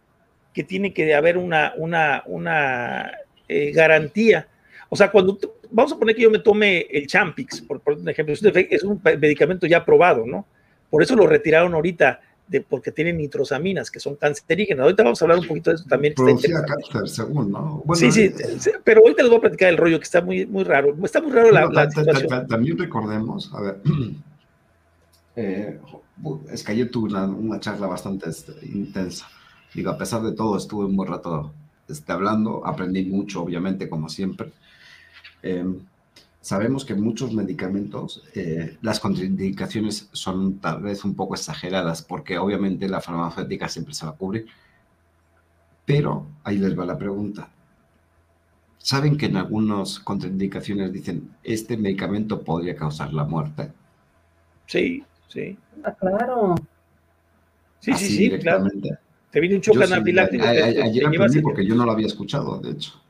que 0.53 0.65
tiene 0.65 0.93
que 0.93 1.15
haber 1.15 1.39
una, 1.39 1.73
una, 1.77 2.23
una 2.27 3.11
eh, 3.49 3.73
garantía. 3.73 4.49
O 4.89 4.97
sea, 4.97 5.11
cuando 5.11 5.39
vamos 5.71 5.93
a 5.93 5.99
poner 5.99 6.17
que 6.17 6.23
yo 6.23 6.31
me 6.31 6.41
tome 6.41 6.87
el 6.91 7.07
Champix, 7.07 7.61
por, 7.61 7.81
por 7.81 7.97
ejemplo, 8.09 8.35
es 8.35 8.83
un 8.83 9.01
medicamento 9.19 9.67
ya 9.67 9.79
aprobado, 9.79 10.27
¿no? 10.27 10.47
Por 10.91 11.03
eso 11.03 11.15
lo 11.15 11.27
retiraron 11.27 11.73
ahorita, 11.75 12.21
de, 12.49 12.61
porque 12.63 12.91
tiene 12.91 13.13
nitrosaminas, 13.13 13.91
que 13.91 14.01
son 14.01 14.17
cancerígenas. 14.17 14.83
Ahorita 14.83 15.05
vamos 15.05 15.23
a 15.23 15.25
hablar 15.25 15.39
un 15.39 15.47
poquito 15.47 15.71
de 15.71 15.77
eso 15.77 15.85
también. 15.89 16.15
Producía 16.15 16.63
cáncer, 16.63 17.09
según, 17.09 17.53
¿no? 17.53 17.83
Bueno, 17.85 18.01
sí, 18.01 18.11
sí, 18.11 18.25
eh, 18.25 18.79
pero 18.83 19.03
ahorita 19.03 19.23
les 19.23 19.31
voy 19.31 19.39
a 19.39 19.43
platicar 19.43 19.69
el 19.69 19.77
rollo, 19.77 19.99
que 19.99 20.05
está 20.05 20.21
muy, 20.21 20.47
muy 20.47 20.65
raro. 20.65 20.97
Está 21.05 21.21
muy 21.21 21.31
raro 21.31 21.53
la, 21.53 21.67
la 21.67 21.89
situación. 21.89 22.49
También 22.49 22.77
recordemos, 22.77 23.53
a 23.55 23.61
ver, 23.61 23.81
eh, 25.37 25.79
es 26.53 26.65
que 26.65 26.73
ayer 26.73 26.91
tuve 26.91 27.11
una, 27.11 27.27
una 27.27 27.61
charla 27.61 27.87
bastante 27.87 28.29
este, 28.29 28.53
intensa. 28.67 29.29
Digo, 29.75 29.91
a 29.91 29.99
pesar 29.99 30.23
de 30.23 30.33
todo, 30.33 30.57
estuve 30.57 30.87
un 30.87 30.97
buen 30.97 31.09
rato 31.09 31.53
este, 31.89 32.13
hablando, 32.13 32.67
aprendí 32.67 33.05
mucho, 33.05 33.43
obviamente, 33.43 33.89
como 33.89 34.09
siempre. 34.09 34.53
Eh, 35.43 35.65
sabemos 36.41 36.85
que 36.85 36.95
muchos 36.95 37.33
medicamentos, 37.33 38.23
eh, 38.35 38.79
las 38.83 39.01
contraindicaciones 39.01 40.09
son 40.13 40.59
tal 40.59 40.83
vez 40.83 41.05
un 41.05 41.15
poco 41.15 41.35
exageradas, 41.35 42.03
porque 42.03 42.39
obviamente 42.39 42.89
la 42.89 43.01
farmacéutica 43.01 43.69
siempre 43.69 43.95
se 43.95 44.07
va 44.07 44.13
a 44.13 44.17
cubrir. 44.17 44.47
Pero 45.85 46.27
ahí 46.45 46.59
les 46.59 46.79
va 46.79 46.87
la 46.87 46.99
pregunta. 46.99 47.49
¿Saben 48.79 49.17
que 49.19 49.27
en 49.27 49.37
algunas 49.37 49.99
contraindicaciones 50.01 50.93
dicen, 50.93 51.31
este 51.43 51.77
medicamento 51.77 52.43
podría 52.43 52.75
causar 52.75 53.13
la 53.13 53.25
muerte? 53.25 53.71
Sí, 54.67 55.05
sí. 55.29 55.59
Ah, 55.85 55.93
claro. 55.93 56.55
Sí, 57.81 57.91
Así 57.91 58.09
sí, 58.09 58.31
sí, 58.31 58.39
claro. 58.39 58.67
Te 59.31 59.41
viene 59.41 59.57
un 59.57 59.61
choque 59.61 59.85
anafiláctico. 59.85 60.45
Ayer, 60.45 61.07
aprendí 61.07 61.41
porque 61.41 61.65
yo 61.65 61.75
no 61.75 61.85
lo 61.85 61.93
había 61.93 62.07
escuchado, 62.07 62.59
de 62.59 62.73
hecho. 62.73 63.01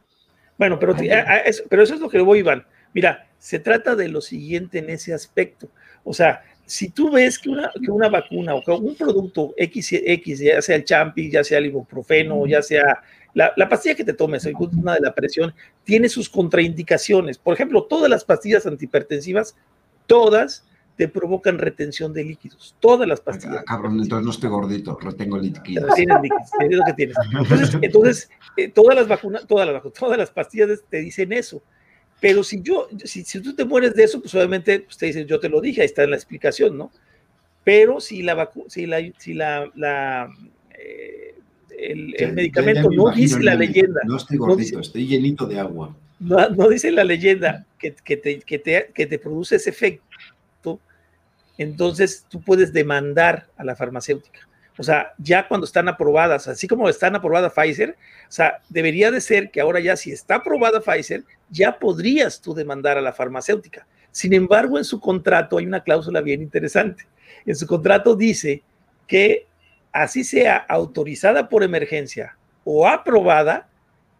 Bueno, 0.58 0.78
pero, 0.78 0.94
a, 0.94 1.30
a, 1.32 1.36
es, 1.38 1.64
pero 1.68 1.82
eso 1.82 1.94
es 1.94 2.00
lo 2.00 2.08
que 2.08 2.20
voy, 2.20 2.40
Iván. 2.40 2.66
Mira, 2.92 3.26
se 3.38 3.58
trata 3.58 3.96
de 3.96 4.08
lo 4.08 4.20
siguiente 4.20 4.78
en 4.78 4.90
ese 4.90 5.14
aspecto. 5.14 5.68
O 6.04 6.12
sea, 6.12 6.42
si 6.66 6.90
tú 6.90 7.10
ves 7.10 7.38
que 7.38 7.48
una, 7.48 7.70
que 7.82 7.90
una 7.90 8.08
vacuna 8.08 8.54
o 8.54 8.62
que 8.62 8.70
un 8.70 8.94
producto 8.94 9.54
X, 9.56 9.92
X, 9.92 10.38
ya 10.38 10.60
sea 10.60 10.76
el 10.76 10.84
champi, 10.84 11.30
ya 11.30 11.42
sea 11.42 11.58
el 11.58 11.66
ibuprofeno, 11.66 12.46
ya 12.46 12.62
sea 12.62 13.02
la, 13.32 13.52
la 13.56 13.68
pastilla 13.68 13.94
que 13.94 14.04
te 14.04 14.12
tomes, 14.12 14.46
una 14.46 14.94
de 14.94 15.00
la 15.00 15.14
presión, 15.14 15.54
tiene 15.84 16.08
sus 16.08 16.28
contraindicaciones. 16.28 17.38
Por 17.38 17.54
ejemplo, 17.54 17.84
todas 17.84 18.10
las 18.10 18.24
pastillas 18.24 18.66
antihipertensivas, 18.66 19.56
todas 20.06 20.64
te 21.00 21.08
provocan 21.08 21.56
retención 21.56 22.12
de 22.12 22.22
líquidos. 22.22 22.76
Todas 22.78 23.08
las 23.08 23.22
pastillas. 23.22 23.60
Ah, 23.60 23.64
cabrón, 23.66 23.98
entonces 23.98 24.22
no 24.22 24.32
estoy 24.32 24.50
gordito, 24.50 24.98
retengo 25.00 25.38
líquidos. 25.38 25.94
Tienes 25.94 26.16
líquidos, 26.20 26.50
es 26.60 26.76
lo 26.76 26.84
que 26.84 26.92
tienes. 26.92 27.16
Entonces, 27.32 27.78
entonces 27.80 28.30
eh, 28.58 28.68
todas 28.68 28.96
las 28.96 29.08
vacunas, 29.08 29.46
todas 29.46 29.66
las, 29.66 29.82
todas 29.94 30.18
las 30.18 30.30
pastillas 30.30 30.68
te 30.90 30.98
dicen 30.98 31.32
eso. 31.32 31.62
Pero 32.20 32.44
si 32.44 32.60
yo, 32.60 32.86
si, 33.02 33.24
si 33.24 33.40
tú 33.40 33.54
te 33.54 33.64
mueres 33.64 33.94
de 33.94 34.04
eso, 34.04 34.20
pues 34.20 34.34
obviamente 34.34 34.80
pues 34.80 34.98
te 34.98 35.06
dicen, 35.06 35.26
yo 35.26 35.40
te 35.40 35.48
lo 35.48 35.62
dije, 35.62 35.80
ahí 35.80 35.86
está 35.86 36.04
en 36.04 36.10
la 36.10 36.16
explicación, 36.16 36.76
¿no? 36.76 36.90
Pero 37.64 37.98
si 37.98 38.22
la 38.22 38.34
vacuna, 38.34 38.66
si 38.68 38.84
la, 38.84 38.98
si 39.16 39.32
la, 39.32 39.70
la 39.74 40.30
eh, 40.78 41.34
el, 41.78 42.14
el, 42.18 42.34
medicamento 42.34 42.90
no 42.90 43.10
dice 43.10 43.42
la 43.42 43.54
leyenda. 43.54 44.02
No 44.04 44.18
estoy 44.18 44.36
gordito, 44.36 44.56
no 44.58 44.80
dice, 44.80 44.80
estoy 44.80 45.06
llenito 45.06 45.46
de 45.46 45.60
agua. 45.60 45.96
No, 46.18 46.46
no 46.50 46.68
dice 46.68 46.92
la 46.92 47.04
leyenda 47.04 47.64
que, 47.78 47.94
que, 48.04 48.18
te, 48.18 48.40
que, 48.40 48.58
te, 48.58 48.90
que 48.92 49.06
te 49.06 49.18
produce 49.18 49.56
ese 49.56 49.70
efecto 49.70 50.09
entonces 51.58 52.26
tú 52.28 52.40
puedes 52.40 52.72
demandar 52.72 53.46
a 53.56 53.64
la 53.64 53.76
farmacéutica. 53.76 54.40
O 54.78 54.82
sea, 54.82 55.12
ya 55.18 55.46
cuando 55.46 55.66
están 55.66 55.88
aprobadas, 55.88 56.48
así 56.48 56.66
como 56.66 56.88
están 56.88 57.14
aprobada 57.14 57.50
Pfizer, 57.50 57.90
o 57.90 58.32
sea, 58.32 58.60
debería 58.68 59.10
de 59.10 59.20
ser 59.20 59.50
que 59.50 59.60
ahora 59.60 59.80
ya 59.80 59.94
si 59.94 60.10
está 60.10 60.36
aprobada 60.36 60.80
Pfizer, 60.80 61.24
ya 61.50 61.78
podrías 61.78 62.40
tú 62.40 62.54
demandar 62.54 62.96
a 62.96 63.02
la 63.02 63.12
farmacéutica. 63.12 63.86
Sin 64.10 64.32
embargo, 64.32 64.78
en 64.78 64.84
su 64.84 64.98
contrato 64.98 65.58
hay 65.58 65.66
una 65.66 65.82
cláusula 65.82 66.20
bien 66.20 66.40
interesante. 66.40 67.06
En 67.44 67.56
su 67.56 67.66
contrato 67.66 68.16
dice 68.16 68.62
que 69.06 69.46
así 69.92 70.24
sea 70.24 70.56
autorizada 70.56 71.48
por 71.48 71.62
emergencia 71.62 72.36
o 72.64 72.88
aprobada, 72.88 73.68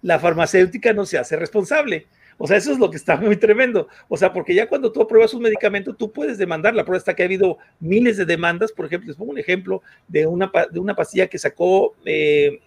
la 0.02 0.18
farmacéutica 0.18 0.92
no 0.92 1.06
se 1.06 1.18
hace 1.18 1.36
responsable. 1.36 2.06
O 2.42 2.46
sea, 2.46 2.56
eso 2.56 2.72
es 2.72 2.78
lo 2.78 2.90
que 2.90 2.96
está 2.96 3.18
muy 3.18 3.36
tremendo. 3.36 3.86
O 4.08 4.16
sea, 4.16 4.32
porque 4.32 4.54
ya 4.54 4.66
cuando 4.66 4.90
tú 4.90 5.02
apruebas 5.02 5.34
un 5.34 5.42
medicamento, 5.42 5.94
tú 5.94 6.10
puedes 6.10 6.38
demandar. 6.38 6.74
La 6.74 6.86
prueba 6.86 6.96
está 6.96 7.14
que 7.14 7.22
ha 7.22 7.26
habido 7.26 7.58
miles 7.80 8.16
de 8.16 8.24
demandas. 8.24 8.72
Por 8.72 8.86
ejemplo, 8.86 9.08
les 9.08 9.16
pongo 9.16 9.32
un 9.32 9.38
ejemplo 9.38 9.82
de 10.08 10.26
una, 10.26 10.50
de 10.72 10.80
una 10.80 10.96
pastilla 10.96 11.26
que 11.26 11.38
sacó, 11.38 11.94
eh, 12.06 12.58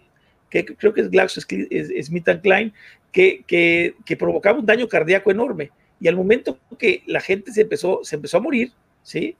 que 0.51 0.63
creo 0.63 0.93
que 0.93 1.01
es 1.01 1.09
GlaxoSmithKline, 1.09 2.71
que, 3.11 3.43
que, 3.47 3.95
que 4.05 4.15
provocaba 4.15 4.59
un 4.59 4.65
daño 4.67 4.87
cardíaco 4.87 5.31
enorme. 5.31 5.71
Y 5.99 6.07
al 6.07 6.17
momento 6.17 6.59
que 6.77 7.01
la 7.07 7.19
gente 7.19 7.51
se 7.51 7.61
empezó, 7.61 8.01
se 8.03 8.17
empezó 8.17 8.37
a 8.37 8.41
morir, 8.41 8.73
¿sí? 9.01 9.35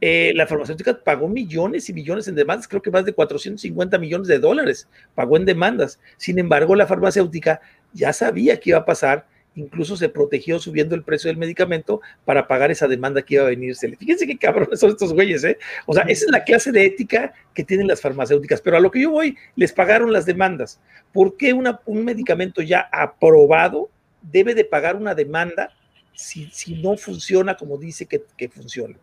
Eh, 0.00 0.32
la 0.34 0.48
farmacéutica 0.48 0.98
pagó 1.04 1.28
millones 1.28 1.88
y 1.88 1.92
millones 1.92 2.26
en 2.26 2.34
demandas, 2.34 2.66
creo 2.66 2.82
que 2.82 2.90
más 2.90 3.04
de 3.04 3.12
450 3.12 3.96
millones 3.98 4.26
de 4.26 4.40
dólares 4.40 4.88
pagó 5.14 5.36
en 5.36 5.44
demandas. 5.44 6.00
Sin 6.16 6.40
embargo, 6.40 6.74
la 6.74 6.88
farmacéutica 6.88 7.60
ya 7.92 8.12
sabía 8.12 8.58
que 8.58 8.70
iba 8.70 8.78
a 8.80 8.84
pasar 8.84 9.26
incluso 9.58 9.96
se 9.96 10.08
protegió 10.08 10.58
subiendo 10.58 10.94
el 10.94 11.02
precio 11.02 11.28
del 11.28 11.36
medicamento 11.36 12.00
para 12.24 12.46
pagar 12.46 12.70
esa 12.70 12.86
demanda 12.86 13.22
que 13.22 13.34
iba 13.34 13.44
a 13.44 13.48
venirse. 13.48 13.94
Fíjense 13.96 14.26
qué 14.26 14.38
cabrones 14.38 14.78
son 14.78 14.90
estos 14.90 15.12
güeyes, 15.12 15.42
¿eh? 15.44 15.58
O 15.86 15.94
sea, 15.94 16.04
esa 16.04 16.26
es 16.26 16.30
la 16.30 16.44
clase 16.44 16.70
de 16.72 16.84
ética 16.84 17.32
que 17.54 17.64
tienen 17.64 17.88
las 17.88 18.00
farmacéuticas, 18.00 18.60
pero 18.60 18.76
a 18.76 18.80
lo 18.80 18.90
que 18.90 19.02
yo 19.02 19.10
voy, 19.10 19.36
les 19.56 19.72
pagaron 19.72 20.12
las 20.12 20.26
demandas. 20.26 20.80
¿Por 21.12 21.36
qué 21.36 21.52
un 21.52 22.04
medicamento 22.04 22.62
ya 22.62 22.88
aprobado 22.92 23.90
debe 24.22 24.54
de 24.54 24.64
pagar 24.64 24.96
una 24.96 25.14
demanda 25.14 25.74
si, 26.14 26.48
si 26.52 26.74
no 26.74 26.96
funciona 26.96 27.56
como 27.56 27.76
dice 27.78 28.06
que, 28.06 28.22
que 28.36 28.48
funciona? 28.48 28.96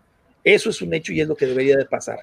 Eso 0.44 0.69
es 0.69 0.82
un 0.82 0.94
hecho 0.94 1.11
y 1.11 1.22
es 1.22 1.27
lo 1.27 1.36
que 1.36 1.48
debería 1.48 1.76
de 1.76 1.86
pasar. 1.86 2.19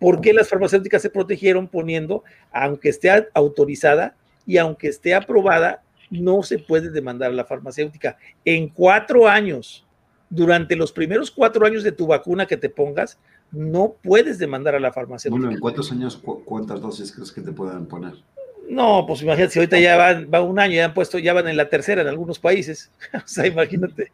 ¿Por 0.00 0.20
qué 0.20 0.32
las 0.32 0.48
farmacéuticas 0.48 1.02
se 1.02 1.10
protegieron 1.10 1.68
poniendo, 1.68 2.24
aunque 2.50 2.88
esté 2.88 3.10
autorizada 3.32 4.14
y 4.46 4.58
aunque 4.58 4.88
esté 4.88 5.14
aprobada, 5.14 5.82
no 6.10 6.42
se 6.42 6.58
puede 6.58 6.90
demandar 6.90 7.30
a 7.30 7.34
la 7.34 7.44
farmacéutica? 7.44 8.16
En 8.44 8.68
cuatro 8.68 9.28
años, 9.28 9.86
durante 10.28 10.76
los 10.76 10.92
primeros 10.92 11.30
cuatro 11.30 11.66
años 11.66 11.82
de 11.82 11.92
tu 11.92 12.06
vacuna 12.06 12.46
que 12.46 12.56
te 12.56 12.68
pongas, 12.68 13.18
no 13.52 13.94
puedes 14.02 14.38
demandar 14.38 14.74
a 14.74 14.80
la 14.80 14.92
farmacéutica. 14.92 15.40
Bueno, 15.40 15.54
¿en 15.54 15.60
cuántos 15.60 15.92
años, 15.92 16.16
cu 16.16 16.42
cuántas 16.44 16.80
dosis 16.80 17.12
crees 17.12 17.32
que 17.32 17.40
te 17.40 17.52
puedan 17.52 17.86
poner? 17.86 18.14
No, 18.68 19.04
pues 19.06 19.22
imagínate, 19.22 19.52
si 19.52 19.58
ahorita 19.60 19.78
ya 19.78 19.96
van, 19.96 20.28
va 20.32 20.42
un 20.42 20.58
año, 20.58 20.74
ya 20.74 20.86
han 20.86 20.94
puesto, 20.94 21.18
ya 21.18 21.32
van 21.32 21.46
en 21.46 21.56
la 21.56 21.68
tercera 21.68 22.02
en 22.02 22.08
algunos 22.08 22.38
países. 22.38 22.90
o 23.14 23.26
sea, 23.26 23.46
imagínate. 23.46 24.12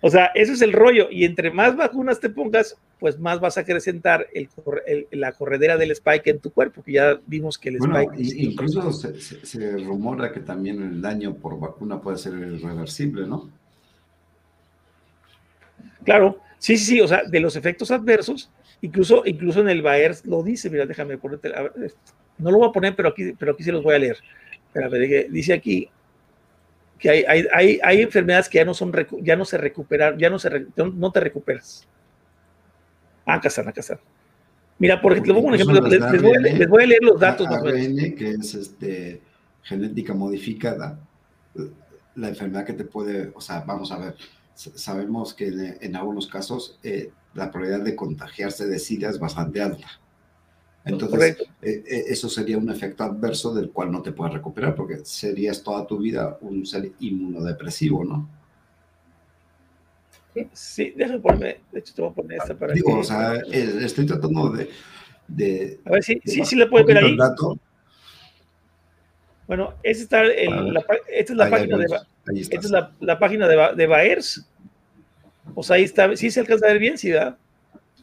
O 0.00 0.10
sea, 0.10 0.26
eso 0.34 0.52
es 0.52 0.62
el 0.62 0.72
rollo. 0.72 1.08
Y 1.10 1.24
entre 1.24 1.50
más 1.50 1.76
vacunas 1.76 2.20
te 2.20 2.30
pongas, 2.30 2.76
pues 2.98 3.18
más 3.18 3.40
vas 3.40 3.58
a 3.58 3.62
acrecentar 3.62 4.26
el, 4.32 4.48
el, 4.86 5.06
la 5.12 5.32
corredera 5.32 5.76
del 5.76 5.90
spike 5.92 6.28
en 6.28 6.40
tu 6.40 6.50
cuerpo, 6.50 6.82
que 6.82 6.92
ya 6.92 7.20
vimos 7.26 7.58
que 7.58 7.70
el 7.70 7.78
bueno, 7.78 7.98
spike. 7.98 8.42
Incluso 8.42 8.92
se, 8.92 9.20
se, 9.20 9.44
se, 9.44 9.76
rumora 9.78 10.32
que 10.32 10.40
también 10.40 10.82
el 10.82 11.02
daño 11.02 11.34
por 11.34 11.58
vacuna 11.58 12.00
puede 12.00 12.18
ser 12.18 12.34
irreversible, 12.34 13.26
¿no? 13.26 13.50
Claro, 16.04 16.38
sí, 16.58 16.76
sí, 16.76 16.84
sí, 16.84 17.00
o 17.00 17.08
sea, 17.08 17.22
de 17.24 17.40
los 17.40 17.56
efectos 17.56 17.90
adversos, 17.90 18.50
incluso, 18.82 19.22
incluso 19.24 19.60
en 19.60 19.70
el 19.70 19.80
Bayer 19.80 20.14
lo 20.24 20.42
dice, 20.42 20.68
mira, 20.68 20.84
déjame 20.84 21.16
ponerte, 21.16 21.48
ver, 21.48 21.94
no 22.38 22.50
lo 22.50 22.58
voy 22.58 22.68
a 22.68 22.72
poner, 22.72 22.94
pero 22.94 23.08
aquí, 23.08 23.32
pero 23.38 23.52
aquí 23.52 23.62
se 23.62 23.72
los 23.72 23.82
voy 23.82 23.94
a 23.94 23.98
leer. 23.98 24.18
Espérame, 24.68 25.30
dice 25.30 25.52
aquí 25.54 25.88
que 27.04 27.10
hay, 27.10 27.24
hay, 27.28 27.44
hay, 27.52 27.80
hay, 27.82 28.00
enfermedades 28.00 28.48
que 28.48 28.56
ya 28.56 28.64
no 28.64 28.72
son, 28.72 28.90
ya 29.20 29.36
no 29.36 29.44
se 29.44 29.58
recuperan, 29.58 30.18
ya 30.18 30.30
no 30.30 30.38
se, 30.38 30.48
no 30.74 31.12
te 31.12 31.20
recuperas. 31.20 31.86
Ah, 33.26 33.34
acá 33.34 33.48
están, 33.48 33.68
acá 33.68 33.80
están. 33.80 34.00
Mira, 34.78 35.02
por 35.02 35.12
ejemplo, 35.12 35.34
les, 35.50 35.58
les, 35.58 35.66
voy 36.22 36.34
a, 36.34 36.40
les, 36.40 36.66
voy 36.66 36.82
a, 36.82 36.86
leer 36.86 37.02
los 37.02 37.20
datos. 37.20 37.46
ARN, 37.46 38.14
que 38.16 38.30
es 38.40 38.54
este, 38.54 39.20
genética 39.62 40.14
modificada, 40.14 40.98
la 42.14 42.28
enfermedad 42.30 42.64
que 42.64 42.72
te 42.72 42.86
puede, 42.86 43.30
o 43.34 43.40
sea, 43.42 43.60
vamos 43.60 43.92
a 43.92 43.98
ver, 43.98 44.14
sabemos 44.54 45.34
que 45.34 45.48
en, 45.48 45.76
en 45.82 45.96
algunos 45.96 46.26
casos 46.26 46.78
eh, 46.82 47.12
la 47.34 47.50
probabilidad 47.50 47.84
de 47.84 47.96
contagiarse 47.96 48.66
de 48.66 48.78
SIDA 48.78 49.10
es 49.10 49.18
bastante 49.18 49.60
alta. 49.60 49.88
Entonces, 50.84 51.38
eh, 51.62 51.82
eh, 51.86 52.04
eso 52.08 52.28
sería 52.28 52.58
un 52.58 52.68
efecto 52.70 53.04
adverso 53.04 53.54
del 53.54 53.70
cual 53.70 53.90
no 53.90 54.02
te 54.02 54.12
puedes 54.12 54.34
recuperar, 54.34 54.74
porque 54.74 54.98
serías 55.04 55.62
toda 55.62 55.86
tu 55.86 55.98
vida 55.98 56.36
un 56.42 56.66
ser 56.66 56.92
inmunodepresivo, 57.00 58.04
¿no? 58.04 58.28
Sí, 60.52 60.92
déjame 60.96 61.20
ponerme, 61.20 61.60
de 61.70 61.78
hecho 61.78 61.94
te 61.94 62.02
voy 62.02 62.10
a 62.10 62.14
poner 62.14 62.38
esta 62.38 62.54
para 62.54 62.74
Digo, 62.74 62.94
que... 62.94 63.00
o 63.00 63.04
sea, 63.04 63.34
estoy 63.36 64.04
tratando 64.04 64.50
de... 64.50 64.68
de 65.28 65.80
a 65.84 65.90
ver 65.92 66.02
si 66.02 66.14
sí, 66.14 66.20
sí, 66.24 66.44
sí, 66.44 66.56
le 66.56 66.66
puede 66.66 66.84
ver 66.84 66.98
ahí. 66.98 67.16
Dato. 67.16 67.58
Bueno, 69.46 69.74
esta, 69.82 70.02
está 70.02 70.22
el, 70.22 70.74
la, 70.74 70.84
esta 71.08 71.32
es 71.32 71.36
la 71.36 71.44
ahí, 71.44 71.50
página 71.50 71.76
ahí, 71.76 71.82
de 72.34 72.40
esta 72.40 72.56
es 72.58 72.70
la, 72.70 72.92
la, 73.00 73.18
página 73.18 73.46
de, 73.46 73.74
de 73.76 73.86
Baers. 73.86 74.46
O 75.54 75.62
sea, 75.62 75.76
ahí 75.76 75.84
está, 75.84 76.14
sí 76.16 76.30
se 76.30 76.40
alcanza 76.40 76.66
a 76.66 76.70
ver 76.70 76.78
bien, 76.78 76.98
sí, 76.98 77.10
¿verdad? 77.10 77.36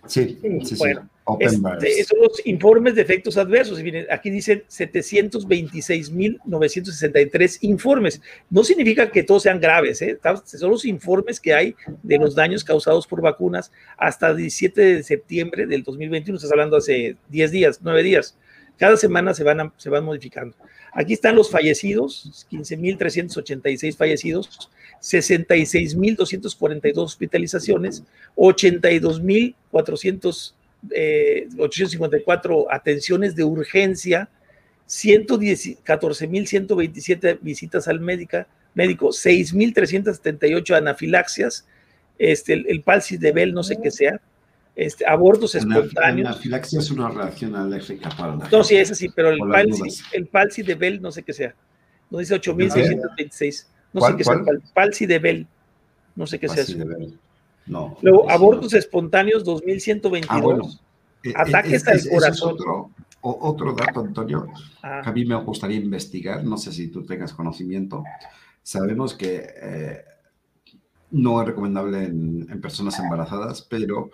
Sí, 0.05 0.39
sí, 0.41 0.65
sí. 0.65 0.75
Bueno, 0.77 1.09
este, 1.39 2.03
son 2.03 2.19
los 2.19 2.45
informes 2.45 2.95
de 2.95 3.03
efectos 3.03 3.37
adversos. 3.37 3.79
Y 3.79 3.83
miren, 3.83 4.07
aquí 4.09 4.29
dicen 4.29 4.63
726.963 4.69 7.59
informes. 7.61 8.21
No 8.49 8.63
significa 8.63 9.11
que 9.11 9.23
todos 9.23 9.43
sean 9.43 9.59
graves, 9.59 10.01
¿eh? 10.01 10.17
son 10.45 10.71
los 10.71 10.85
informes 10.85 11.39
que 11.39 11.53
hay 11.53 11.75
de 12.03 12.17
los 12.17 12.33
daños 12.35 12.63
causados 12.63 13.05
por 13.07 13.21
vacunas 13.21 13.71
hasta 13.97 14.29
el 14.29 14.37
17 14.37 14.81
de 14.81 15.03
septiembre 15.03 15.67
del 15.67 15.83
2021. 15.83 16.37
Estás 16.37 16.51
hablando 16.51 16.77
hace 16.77 17.17
10 17.29 17.51
días, 17.51 17.79
9 17.81 18.01
días. 18.03 18.35
Cada 18.77 18.95
semana 18.97 19.33
se 19.35 19.43
van, 19.43 19.59
a, 19.59 19.71
se 19.77 19.91
van 19.91 20.03
modificando. 20.03 20.57
Aquí 20.93 21.13
están 21.13 21.35
los 21.35 21.51
fallecidos, 21.51 22.47
15.386 22.51 23.95
fallecidos, 23.95 24.71
66.242 25.01 26.97
hospitalizaciones, 26.97 28.03
82.400 28.35 30.53
eh, 30.89 31.47
854 31.57 32.71
atenciones 32.71 33.35
de 33.35 33.43
urgencia, 33.43 34.29
14.127 34.87 37.39
visitas 37.41 37.87
al 37.87 37.99
médica, 37.99 38.47
médico, 38.73 39.09
6.378 39.09 40.75
anafilaxias, 40.75 41.67
este, 42.17 42.53
el, 42.53 42.65
el 42.67 42.81
palsis 42.81 43.19
de 43.19 43.31
Bell, 43.31 43.53
no 43.53 43.61
sé 43.63 43.77
qué 43.81 43.91
sea, 43.91 44.19
este, 44.75 45.07
abortos 45.07 45.55
espontáneos. 45.55 46.29
Anafilaxia 46.29 46.79
es 46.79 46.91
una 46.91 47.09
reacción 47.09 47.55
alérgica 47.55 48.09
para 48.09 48.35
la 48.35 48.49
No, 48.49 48.63
sí, 48.63 48.77
es 48.77 48.91
así, 48.91 49.09
pero 49.09 49.29
el 49.29 49.39
palsi, 49.39 50.03
el 50.13 50.27
palsi 50.27 50.63
de 50.63 50.75
Bell, 50.75 51.01
no 51.01 51.11
sé 51.11 51.23
qué 51.23 51.33
sea. 51.33 51.53
No 52.09 52.19
dice 52.19 52.35
8.626. 52.35 53.67
No 53.93 54.01
sé 54.01 54.15
qué 54.15 54.23
sea. 54.23 54.33
El 54.33 54.61
palsi 54.73 55.05
de 55.05 55.19
Bell. 55.19 55.47
No 56.15 56.25
sé 56.25 56.39
qué 56.39 56.47
sea. 56.47 56.63
No. 57.67 57.97
Luego, 58.01 58.29
abortos 58.29 58.73
espontáneos 58.73 59.43
2122. 59.43 60.29
Ah, 60.29 60.41
bueno. 60.41 60.69
Ataques 61.35 61.87
al 61.87 61.99
corazón. 62.09 62.55
Es 62.55 62.61
otro, 62.61 62.91
otro, 63.21 63.73
dato, 63.73 64.01
Antonio, 64.01 64.47
ah. 64.81 65.01
que 65.03 65.09
a 65.09 65.13
mí 65.13 65.25
me 65.25 65.35
gustaría 65.35 65.77
investigar. 65.77 66.43
No 66.43 66.57
sé 66.57 66.71
si 66.71 66.87
tú 66.87 67.05
tengas 67.05 67.33
conocimiento. 67.33 68.03
Sabemos 68.63 69.13
que 69.13 69.47
eh, 69.61 70.05
no 71.11 71.41
es 71.41 71.47
recomendable 71.47 72.03
en, 72.03 72.47
en 72.49 72.61
personas 72.61 72.97
embarazadas, 72.99 73.61
pero 73.61 74.09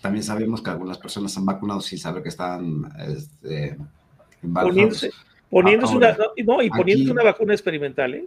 también 0.00 0.24
sabemos 0.24 0.60
que 0.60 0.70
algunas 0.70 0.98
personas 0.98 1.36
han 1.36 1.46
vacunado 1.46 1.80
sin 1.80 1.98
saber 1.98 2.22
que 2.22 2.30
están 2.30 2.90
este, 3.06 3.76
embarazadas. 4.42 5.10
Poniéndose, 5.50 5.96
ahora, 5.96 5.96
una, 5.96 6.16
no, 6.44 6.62
y 6.62 6.68
poniéndose 6.68 7.10
aquí, 7.10 7.10
una 7.10 7.22
vacuna 7.22 7.54
experimental, 7.54 8.14
¿eh? 8.14 8.26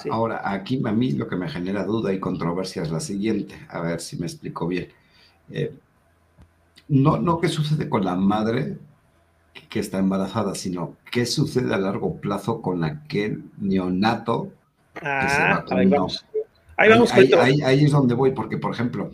Sí. 0.00 0.08
Ahora, 0.10 0.40
aquí 0.44 0.80
a 0.84 0.92
mí 0.92 1.12
lo 1.12 1.28
que 1.28 1.36
me 1.36 1.48
genera 1.48 1.84
duda 1.84 2.12
y 2.12 2.20
controversia 2.20 2.82
es 2.82 2.90
la 2.90 3.00
siguiente, 3.00 3.54
a 3.68 3.80
ver 3.80 4.00
si 4.00 4.16
me 4.16 4.26
explico 4.26 4.66
bien. 4.66 4.88
Eh, 5.50 5.74
no, 6.88 7.18
no 7.18 7.40
qué 7.40 7.48
sucede 7.48 7.88
con 7.88 8.04
la 8.04 8.14
madre 8.14 8.78
que 9.68 9.80
está 9.80 9.98
embarazada, 9.98 10.54
sino 10.54 10.96
qué 11.10 11.26
sucede 11.26 11.74
a 11.74 11.78
largo 11.78 12.16
plazo 12.16 12.62
con 12.62 12.84
aquel 12.84 13.44
neonato 13.58 14.52
ah, 15.02 15.20
que 15.22 15.28
se 15.28 15.42
vacunó. 15.42 15.78
Ahí 15.78 15.88
vamos, 15.88 16.24
ahí, 16.76 16.88
vamos 16.88 17.12
ahí, 17.12 17.32
ahí, 17.32 17.62
ahí, 17.62 17.84
es 17.84 17.92
donde 17.92 18.14
voy, 18.14 18.32
porque, 18.32 18.58
por 18.58 18.72
ejemplo, 18.72 19.10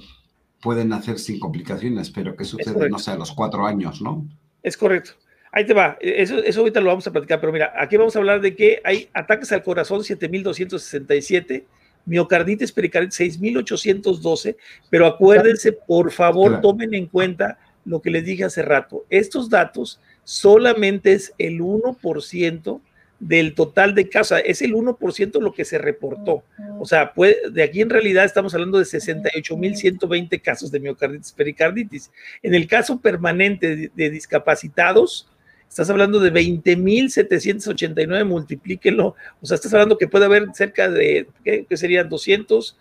pueden 0.61 0.89
nacer 0.89 1.19
sin 1.19 1.39
complicaciones, 1.39 2.11
pero 2.11 2.37
¿qué 2.37 2.45
sucede, 2.45 2.89
no 2.89 2.99
sé, 2.99 3.13
a 3.13 3.17
los 3.17 3.33
cuatro 3.33 3.67
años, 3.67 4.01
no? 4.01 4.27
Es 4.63 4.77
correcto. 4.77 5.13
Ahí 5.53 5.65
te 5.65 5.75
va. 5.75 5.97
Eso, 6.01 6.39
eso 6.39 6.61
ahorita 6.61 6.81
lo 6.81 6.89
vamos 6.89 7.07
a 7.07 7.13
platicar, 7.13 7.41
pero 7.41 7.53
mira, 7.53 7.73
aquí 7.77 7.97
vamos 7.97 8.15
a 8.17 8.19
hablar 8.19 8.41
de 8.41 8.55
que 8.55 8.81
hay 8.85 9.09
ataques 9.13 9.51
al 9.53 9.63
corazón 9.63 10.05
7267, 10.05 11.67
miocarditis 12.05 12.73
pericarditis 12.73 13.17
6812, 13.17 14.57
pero 14.91 15.07
acuérdense, 15.07 15.73
por 15.73 16.11
favor, 16.11 16.61
tomen 16.61 16.95
en 16.95 17.07
cuenta 17.07 17.59
lo 17.85 18.03
que 18.03 18.11
les 18.11 18.25
dije 18.25 18.45
hace 18.45 18.63
rato. 18.63 19.07
Estos 19.09 19.49
datos 19.49 20.01
solamente 20.25 21.13
es 21.13 21.33
el 21.39 21.61
1% 21.61 22.81
del 23.21 23.55
total 23.55 23.95
de 23.95 24.09
casos, 24.09 24.41
es 24.45 24.63
el 24.63 24.75
1% 24.75 25.41
lo 25.41 25.53
que 25.53 25.65
se 25.65 25.79
reportó. 25.79 26.45
O 26.79 26.85
sea, 26.85 27.13
puede, 27.15 27.51
de 27.51 27.63
aquí 27.63 27.81
en 27.81 27.91
realidad 27.91 28.25
estamos 28.25 28.55
hablando 28.55 28.79
de 28.79 28.85
68.120 28.85 30.41
casos 30.41 30.71
de 30.71 30.81
miocarditis 30.81 31.33
pericarditis. 31.33 32.13
En 32.43 32.55
el 32.55 32.69
caso 32.69 33.01
permanente 33.01 33.75
de, 33.75 33.91
de 33.95 34.11
discapacitados, 34.11 35.29
estás 35.69 35.91
hablando 35.91 36.19
de 36.19 36.33
20.789, 36.33 38.25
multiplíquenlo. 38.25 39.15
O 39.41 39.47
sea, 39.47 39.57
estás 39.57 39.73
hablando 39.75 39.99
que 39.99 40.09
puede 40.09 40.25
haber 40.25 40.49
cerca 40.55 40.89
de, 40.89 41.29
¿qué, 41.45 41.67
qué 41.69 41.77
serían? 41.77 42.09
200, 42.09 42.77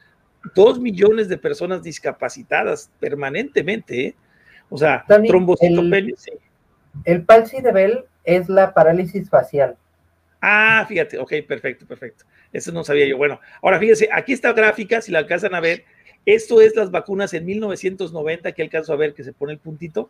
2 0.55 0.79
millones 0.79 1.29
de 1.29 1.37
personas 1.37 1.83
discapacitadas 1.83 2.89
permanentemente. 2.99 4.07
¿eh? 4.07 4.15
O 4.69 4.77
sea, 4.77 5.05
trombocitopenia. 5.07 6.13
El, 6.13 6.17
sí. 6.17 6.31
el 7.05 7.23
palsy 7.23 7.61
de 7.61 7.71
Bell 7.71 8.05
es 8.23 8.49
la 8.49 8.73
parálisis 8.73 9.29
facial. 9.29 9.77
Ah, 10.41 10.85
fíjate, 10.87 11.17
ok, 11.17 11.33
perfecto, 11.47 11.85
perfecto. 11.85 12.25
Eso 12.53 12.71
no 12.71 12.83
sabía 12.83 13.07
yo. 13.07 13.17
Bueno, 13.17 13.39
ahora 13.61 13.79
fíjense, 13.79 14.09
aquí 14.11 14.33
está 14.33 14.53
gráfica, 14.53 15.01
si 15.01 15.11
la 15.11 15.19
alcanzan 15.19 15.55
a 15.55 15.59
ver, 15.59 15.83
esto 16.25 16.61
es 16.61 16.75
las 16.75 16.91
vacunas 16.91 17.33
en 17.33 17.45
1990, 17.45 18.51
que 18.51 18.61
alcanzo 18.61 18.93
a 18.93 18.97
ver 18.97 19.13
que 19.13 19.23
se 19.23 19.33
pone 19.33 19.53
el 19.53 19.59
puntito. 19.59 20.09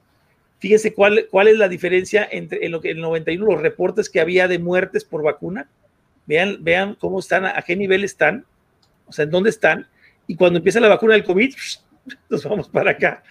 Fíjense 0.59 0.93
cuál, 0.93 1.27
cuál 1.29 1.47
es 1.47 1.57
la 1.57 1.69
diferencia 1.69 2.27
entre 2.31 2.65
en 2.65 2.71
lo 2.71 2.81
que 2.81 2.89
en 2.89 2.97
el 2.97 3.03
91 3.03 3.45
los 3.45 3.61
reportes 3.61 4.09
que 4.09 4.19
había 4.19 4.47
de 4.47 4.57
muertes 4.57 5.03
por 5.03 5.21
vacuna 5.23 5.69
vean, 6.25 6.57
vean 6.61 6.95
cómo 6.95 7.19
están, 7.19 7.45
a 7.45 7.61
qué 7.61 7.75
nivel 7.75 8.03
están, 8.03 8.45
o 9.05 9.11
sea, 9.11 9.25
en 9.25 9.31
dónde 9.31 9.49
están, 9.49 9.87
y 10.27 10.35
cuando 10.35 10.57
empieza 10.57 10.79
la 10.79 10.89
vacuna 10.89 11.13
del 11.13 11.23
COVID, 11.23 11.53
nos 12.29 12.43
vamos 12.43 12.69
para 12.69 12.91
acá. 12.91 13.23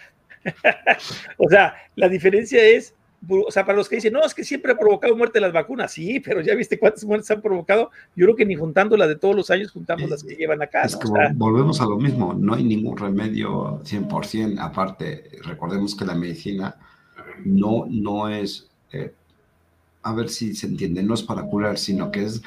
o 1.38 1.48
sea, 1.48 1.74
la 1.96 2.08
diferencia 2.08 2.62
es, 2.64 2.94
o 3.28 3.50
sea, 3.50 3.66
para 3.66 3.76
los 3.76 3.88
que 3.88 3.96
dicen, 3.96 4.12
no, 4.12 4.24
es 4.24 4.32
que 4.32 4.44
siempre 4.44 4.72
ha 4.72 4.78
provocado 4.78 5.16
muerte 5.16 5.40
las 5.40 5.52
vacunas, 5.52 5.92
sí, 5.92 6.20
pero 6.20 6.40
ya 6.40 6.54
viste 6.54 6.78
cuántas 6.78 7.04
muertes 7.04 7.30
han 7.30 7.42
provocado. 7.42 7.90
Yo 8.14 8.26
creo 8.26 8.36
que 8.36 8.46
ni 8.46 8.54
juntando 8.54 8.96
las 8.96 9.08
de 9.08 9.16
todos 9.16 9.34
los 9.34 9.50
años 9.50 9.72
juntamos 9.72 10.08
las 10.08 10.22
que 10.22 10.36
llevan 10.36 10.62
acá. 10.62 10.82
Es 10.82 10.96
que 10.96 11.08
volvemos 11.34 11.80
a 11.80 11.86
lo 11.86 11.96
mismo, 11.96 12.34
no 12.34 12.54
hay 12.54 12.62
ningún 12.62 12.96
remedio 12.96 13.82
100%. 13.82 14.58
Aparte, 14.60 15.30
recordemos 15.42 15.96
que 15.96 16.04
la 16.04 16.14
medicina 16.14 16.76
no, 17.44 17.86
no 17.88 18.28
es, 18.28 18.68
eh, 18.92 19.12
a 20.02 20.14
ver 20.14 20.28
si 20.28 20.54
se 20.54 20.66
entiende, 20.66 21.02
no 21.02 21.14
es 21.14 21.22
para 21.22 21.42
curar, 21.42 21.78
sino 21.78 22.10
que 22.10 22.24
es 22.24 22.42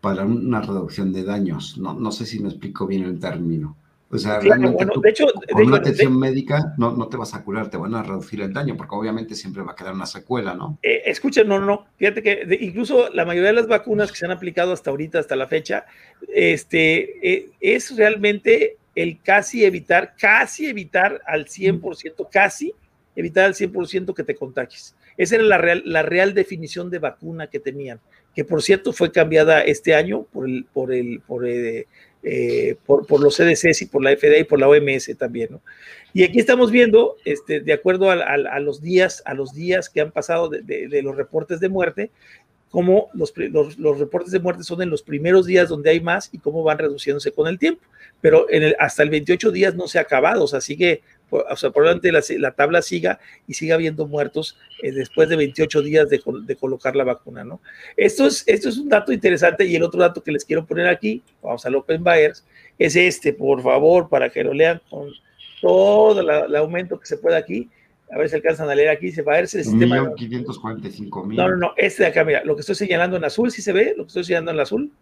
para 0.00 0.24
una 0.24 0.60
reducción 0.60 1.12
de 1.12 1.24
daños. 1.24 1.78
No, 1.78 1.94
no 1.94 2.12
sé 2.12 2.26
si 2.26 2.40
me 2.40 2.48
explico 2.48 2.86
bien 2.86 3.04
el 3.04 3.18
término. 3.18 3.76
O 4.08 4.18
sea, 4.18 4.38
realmente 4.38 4.84
de 5.02 5.10
hecho, 5.10 5.26
con 5.52 5.66
una 5.66 5.78
atención 5.78 6.16
médica 6.16 6.74
no, 6.78 6.92
no, 6.92 7.08
te 7.08 7.16
vas 7.16 7.34
a 7.34 7.42
curar, 7.42 7.70
te 7.70 7.76
van 7.76 7.94
a 7.96 8.04
reducir 8.04 8.40
el 8.40 8.52
daño, 8.52 8.76
porque 8.76 8.94
obviamente 8.94 9.34
siempre 9.34 9.64
va 9.64 9.72
a 9.72 9.74
quedar 9.74 9.94
una 9.94 10.06
secuela, 10.06 10.54
¿no? 10.54 10.78
Eh, 10.82 11.02
escucha, 11.06 11.42
no, 11.42 11.58
no, 11.58 11.86
fíjate 11.96 12.22
que 12.22 12.58
incluso 12.60 13.10
la 13.12 13.24
mayoría 13.24 13.48
de 13.48 13.56
las 13.56 13.66
vacunas 13.66 14.12
que 14.12 14.18
se 14.18 14.24
han 14.24 14.30
aplicado 14.30 14.72
hasta 14.72 14.90
ahorita, 14.90 15.18
hasta 15.18 15.34
la 15.34 15.48
fecha, 15.48 15.86
este, 16.28 17.28
eh, 17.28 17.50
es 17.58 17.96
realmente 17.96 18.76
el 18.94 19.20
casi 19.20 19.64
evitar, 19.64 20.14
casi 20.16 20.66
evitar 20.66 21.20
al 21.26 21.46
100%, 21.46 22.28
casi 22.30 22.74
evitar 23.16 23.44
al 23.44 23.54
100% 23.54 24.14
que 24.14 24.22
te 24.22 24.36
contagies. 24.36 24.94
Esa 25.16 25.36
era 25.36 25.44
la 25.44 25.58
real, 25.58 25.82
la 25.84 26.02
real 26.02 26.34
definición 26.34 26.90
de 26.90 26.98
vacuna 26.98 27.48
que 27.48 27.58
tenían, 27.58 27.98
que 28.34 28.44
por 28.44 28.62
cierto 28.62 28.92
fue 28.92 29.10
cambiada 29.10 29.62
este 29.62 29.94
año 29.94 30.24
por 30.24 30.46
el, 30.46 30.66
por 30.72 30.92
el, 30.92 31.20
por 31.26 31.46
eh, 31.46 31.86
eh, 32.28 32.74
por, 32.84 33.20
los 33.20 33.36
CDCs 33.36 33.82
y 33.82 33.86
por 33.86 34.02
la 34.02 34.10
FDA 34.10 34.38
y 34.38 34.44
por 34.44 34.58
la 34.58 34.68
OMS 34.68 35.16
también, 35.16 35.48
¿no? 35.52 35.60
Y 36.12 36.24
aquí 36.24 36.40
estamos 36.40 36.72
viendo, 36.72 37.16
este, 37.24 37.60
de 37.60 37.72
acuerdo 37.72 38.10
a, 38.10 38.58
los 38.58 38.82
días, 38.82 39.22
a 39.26 39.34
los 39.34 39.54
días 39.54 39.88
que 39.88 40.00
han 40.00 40.10
pasado 40.10 40.48
de, 40.48 41.02
los 41.04 41.14
reportes 41.14 41.60
de 41.60 41.68
muerte, 41.68 42.10
cómo 42.70 43.10
los, 43.14 43.32
los, 43.36 43.98
reportes 44.00 44.32
de 44.32 44.40
muerte 44.40 44.64
son 44.64 44.82
en 44.82 44.90
los 44.90 45.02
primeros 45.02 45.46
días 45.46 45.68
donde 45.68 45.90
hay 45.90 46.00
más 46.00 46.30
y 46.32 46.38
cómo 46.38 46.64
van 46.64 46.78
reduciéndose 46.78 47.30
con 47.30 47.46
el 47.46 47.60
tiempo. 47.60 47.82
Pero 48.20 48.46
hasta 48.80 49.04
el 49.04 49.10
28 49.10 49.52
días 49.52 49.76
no 49.76 49.86
se 49.86 49.98
ha 49.98 50.02
acabado, 50.02 50.42
o 50.44 50.48
sea, 50.48 50.60
sigue 50.60 51.02
o 51.30 51.56
sea, 51.56 51.70
probablemente 51.70 52.12
la, 52.12 52.22
la 52.38 52.52
tabla 52.52 52.82
siga 52.82 53.18
y 53.46 53.54
siga 53.54 53.74
habiendo 53.74 54.06
muertos 54.06 54.56
eh, 54.82 54.92
después 54.92 55.28
de 55.28 55.36
28 55.36 55.82
días 55.82 56.08
de, 56.08 56.22
de, 56.44 56.56
colocar 56.56 56.94
la 56.94 57.04
vacuna, 57.04 57.44
¿no? 57.44 57.60
Esto 57.96 58.26
es, 58.26 58.44
esto 58.46 58.68
es 58.68 58.78
un 58.78 58.88
dato 58.88 59.12
interesante 59.12 59.64
y 59.64 59.74
el 59.74 59.82
otro 59.82 60.00
dato 60.00 60.22
que 60.22 60.32
les 60.32 60.44
quiero 60.44 60.64
poner 60.64 60.86
aquí, 60.86 61.22
vamos 61.42 61.66
al 61.66 61.74
Open 61.74 62.04
Buyers, 62.04 62.44
es 62.78 62.96
este, 62.96 63.32
por 63.32 63.62
favor, 63.62 64.08
para 64.08 64.30
que 64.30 64.44
lo 64.44 64.52
lean 64.52 64.80
con 64.88 65.10
todo 65.60 66.20
el 66.20 66.56
aumento 66.56 66.98
que 66.98 67.06
se 67.06 67.18
pueda 67.18 67.38
aquí. 67.38 67.68
A 68.12 68.18
ver 68.18 68.28
si 68.28 68.36
alcanzan 68.36 68.70
a 68.70 68.74
leer 68.74 68.90
aquí, 68.90 69.10
se 69.10 69.22
va 69.22 69.32
a 69.32 69.34
ver 69.36 69.44
el 69.44 69.48
sistema. 69.48 70.14
545 70.14 71.24
mil. 71.24 71.36
No, 71.36 71.48
no, 71.48 71.56
no, 71.56 71.74
este 71.76 72.04
de 72.04 72.10
acá, 72.10 72.24
mira, 72.24 72.44
lo 72.44 72.54
que 72.54 72.60
estoy 72.60 72.76
señalando 72.76 73.16
en 73.16 73.24
azul, 73.24 73.50
¿sí 73.50 73.62
se 73.62 73.72
ve? 73.72 73.94
Lo 73.96 74.04
que 74.04 74.08
estoy 74.08 74.22
señalando 74.24 74.52
en 74.52 74.60
azul. 74.60 74.92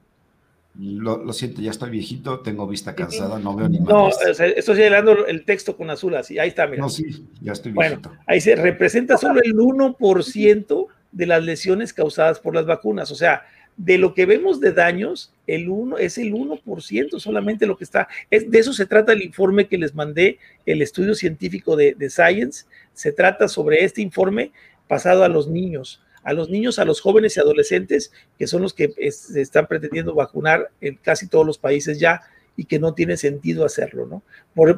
Lo, 0.77 1.33
siento, 1.33 1.63
ya 1.63 1.71
estoy 1.71 1.91
viejito, 1.91 2.41
tengo 2.41 2.67
vista 2.67 2.97
cansada, 2.97 3.39
no 3.39 3.55
veo 3.55 3.69
ni 3.69 3.79
más. 3.79 3.89
No, 3.89 4.09
estoy 4.09 4.77
señalando 4.77 5.25
el 5.27 5.45
texto 5.45 5.77
con 5.77 5.89
azul 5.89 6.17
así, 6.17 6.39
ahí 6.39 6.49
está, 6.49 6.67
mira. 6.67 6.83
No, 6.83 6.91
sí, 6.91 7.25
ya 7.41 7.53
estoy 7.53 7.71
viejito. 7.71 8.09
Bueno, 8.09 8.23
ahí 8.27 8.41
se 8.41 8.57
representa 8.57 9.17
solo 9.17 9.41
el 9.41 9.55
1% 9.55 10.87
de 11.13 11.27
las 11.27 11.45
lesiones 11.45 11.93
causadas 11.93 12.41
por 12.41 12.57
las 12.57 12.67
vacunas, 12.67 13.13
o 13.13 13.15
sea, 13.15 13.43
de 13.77 13.99
lo 13.99 14.15
que 14.15 14.27
vemos 14.27 14.61
de 14.61 14.73
daños, 14.73 15.33
el 15.47 15.69
1 15.69 15.99
es 15.99 16.19
el 16.19 16.33
1% 16.33 17.21
solamente 17.21 17.67
lo 17.67 17.77
que 17.77 17.85
está. 17.85 18.09
Es, 18.31 18.51
de 18.51 18.59
eso 18.59 18.73
se 18.73 18.87
trata 18.87 19.13
el 19.13 19.23
informe 19.23 19.69
que 19.69 19.79
les 19.79 19.95
mandé, 19.95 20.39
el 20.67 20.83
estudio 20.83 21.15
científico 21.15 21.77
de, 21.77 21.95
de 21.95 22.11
Science. 22.11 22.67
Se 22.93 23.13
trata 23.13 23.49
sobre 23.49 23.85
este 23.85 24.01
informe 24.01 24.53
pasado 24.87 25.25
a 25.25 25.29
los 25.29 25.49
niños 25.49 26.04
a 26.25 26.33
los 26.33 26.51
niños, 26.51 26.79
a 26.79 26.85
los 26.85 27.01
jóvenes 27.01 27.37
y 27.37 27.41
adolescentes, 27.41 28.13
que 28.39 28.47
son 28.47 28.63
los 28.63 28.75
que 28.75 28.93
se 29.13 29.41
están 29.41 29.67
pretendiendo 29.67 30.15
vacunar 30.15 30.71
en 30.81 30.97
casi 30.97 31.29
todos 31.29 31.47
los 31.47 31.59
países 31.59 32.01
ya 32.01 32.23
y 32.57 32.65
que 32.65 32.79
no 32.79 32.95
tiene 32.95 33.17
sentido 33.17 33.65
hacerlo, 33.65 34.07
¿no? 34.07 34.23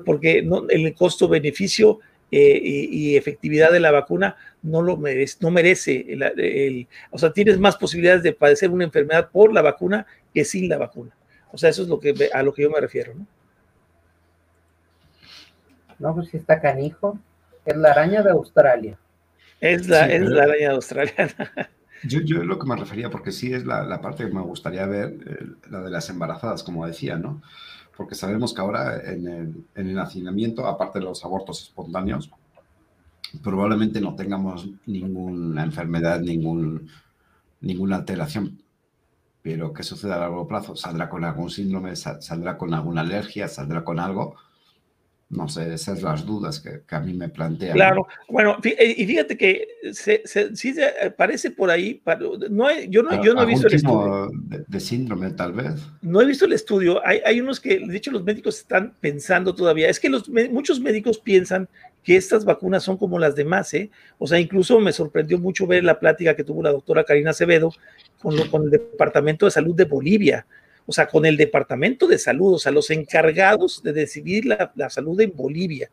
porque 0.04 0.42
no, 0.42 0.66
el 0.68 0.94
costo-beneficio 0.94 2.00
eh, 2.32 2.60
y, 2.62 3.16
efectividad 3.16 3.70
de 3.70 3.80
la 3.80 3.92
vacuna 3.92 4.36
no 4.62 4.82
lo 4.82 4.96
merece, 4.96 5.36
no 5.40 5.50
merece 5.50 6.06
el, 6.08 6.88
o 7.10 7.18
sea, 7.18 7.32
tienes 7.32 7.58
más 7.58 7.76
posibilidades 7.76 8.24
de 8.24 8.32
padecer 8.32 8.70
una 8.70 8.84
enfermedad 8.84 9.30
por 9.30 9.52
la 9.52 9.62
vacuna 9.62 10.06
que 10.34 10.44
sin 10.44 10.68
la 10.68 10.78
vacuna. 10.78 11.14
O 11.52 11.58
sea, 11.58 11.70
eso 11.70 11.82
es 11.82 11.88
lo 11.88 12.00
que, 12.00 12.14
a 12.32 12.42
lo 12.42 12.52
que 12.52 12.62
yo 12.62 12.70
me 12.70 12.80
refiero, 12.80 13.14
¿no? 13.14 13.26
No, 15.98 16.14
pues 16.14 16.28
si 16.28 16.36
está 16.36 16.60
canijo. 16.60 17.18
Es 17.64 17.76
la 17.76 17.90
araña 17.90 18.22
de 18.22 18.30
Australia. 18.30 18.98
Es 19.60 19.88
la, 19.88 20.06
es 20.06 20.22
la 20.22 20.44
araña 20.44 20.72
australiana. 20.72 21.52
Yo, 22.02 22.20
yo 22.20 22.44
lo 22.44 22.58
que 22.58 22.66
me 22.66 22.76
refería, 22.76 23.10
porque 23.10 23.32
sí 23.32 23.52
es 23.52 23.64
la, 23.64 23.82
la 23.82 24.00
parte 24.00 24.26
que 24.26 24.32
me 24.32 24.42
gustaría 24.42 24.86
ver, 24.86 25.18
eh, 25.26 25.46
la 25.70 25.80
de 25.80 25.90
las 25.90 26.08
embarazadas, 26.10 26.62
como 26.62 26.86
decía, 26.86 27.16
¿no? 27.16 27.42
Porque 27.96 28.14
sabemos 28.14 28.54
que 28.54 28.60
ahora 28.60 29.00
en 29.10 29.26
el, 29.26 29.64
en 29.74 29.88
el 29.88 29.98
hacinamiento, 29.98 30.66
aparte 30.66 30.98
de 30.98 31.06
los 31.06 31.24
abortos 31.24 31.62
espontáneos, 31.62 32.30
probablemente 33.42 34.00
no 34.00 34.14
tengamos 34.14 34.68
ninguna 34.86 35.64
enfermedad, 35.64 36.20
ningún, 36.20 36.88
ninguna 37.60 37.96
alteración. 37.96 38.62
Pero 39.42 39.72
¿qué 39.72 39.82
sucede 39.82 40.14
a 40.14 40.18
largo 40.18 40.48
plazo? 40.48 40.76
¿Saldrá 40.76 41.08
con 41.08 41.24
algún 41.24 41.50
síndrome? 41.50 41.96
¿Saldrá 41.96 42.58
con 42.58 42.74
alguna 42.74 43.02
alergia? 43.02 43.48
¿Saldrá 43.48 43.84
con 43.84 44.00
algo? 44.00 44.36
No 45.28 45.48
sé, 45.48 45.74
esas 45.74 45.98
son 45.98 46.12
las 46.12 46.24
dudas 46.24 46.60
que, 46.60 46.82
a 46.94 47.00
mí 47.00 47.12
me 47.12 47.28
plantean. 47.28 47.74
Claro, 47.74 48.06
bueno, 48.28 48.58
eh, 48.62 48.94
y 48.96 49.04
fíjate 49.06 49.36
que 49.36 49.66
se, 49.92 50.22
sí 50.24 50.72
se 50.72 51.10
parece 51.16 51.50
por 51.50 51.68
ahí, 51.68 52.00
no 52.48 52.68
yo 52.88 53.02
no, 53.02 53.24
yo 53.24 53.34
no 53.34 53.42
he 53.42 53.46
visto 53.46 53.66
el 53.66 53.74
estudio. 53.74 54.30
De, 54.68 54.78
síndrome, 54.78 55.30
tal 55.30 55.52
vez. 55.52 55.84
No 56.00 56.20
he 56.20 56.26
visto 56.26 56.44
el 56.44 56.52
estudio, 56.52 57.04
hay, 57.04 57.20
hay, 57.26 57.40
unos 57.40 57.58
que, 57.58 57.80
de 57.80 57.96
hecho, 57.96 58.12
los 58.12 58.22
médicos 58.22 58.58
están 58.58 58.94
pensando 59.00 59.52
todavía, 59.52 59.88
es 59.88 59.98
que 59.98 60.08
los, 60.08 60.28
muchos 60.28 60.78
médicos 60.78 61.18
piensan 61.18 61.68
que 62.04 62.16
estas 62.16 62.44
vacunas 62.44 62.84
son 62.84 62.96
como 62.96 63.18
las 63.18 63.34
demás, 63.34 63.74
¿eh? 63.74 63.90
O 64.18 64.28
sea, 64.28 64.38
incluso 64.38 64.78
me 64.78 64.92
sorprendió 64.92 65.40
mucho 65.40 65.66
ver 65.66 65.82
la 65.82 65.98
plática 65.98 66.36
que 66.36 66.44
tuvo 66.44 66.62
la 66.62 66.70
doctora 66.70 67.02
Karina 67.02 67.30
Acevedo 67.30 67.72
con, 68.22 68.36
con 68.48 68.62
el 68.62 68.70
Departamento 68.70 69.46
de 69.46 69.50
Salud 69.50 69.74
de 69.74 69.86
Bolivia 69.86 70.46
o 70.86 70.92
sea, 70.92 71.08
con 71.08 71.26
el 71.26 71.36
Departamento 71.36 72.06
de 72.06 72.18
Salud, 72.18 72.54
o 72.54 72.58
sea, 72.58 72.72
los 72.72 72.90
encargados 72.90 73.82
de 73.82 73.92
decidir 73.92 74.46
la, 74.46 74.90
salud 74.90 75.20
en 75.20 75.34
Bolivia. 75.34 75.90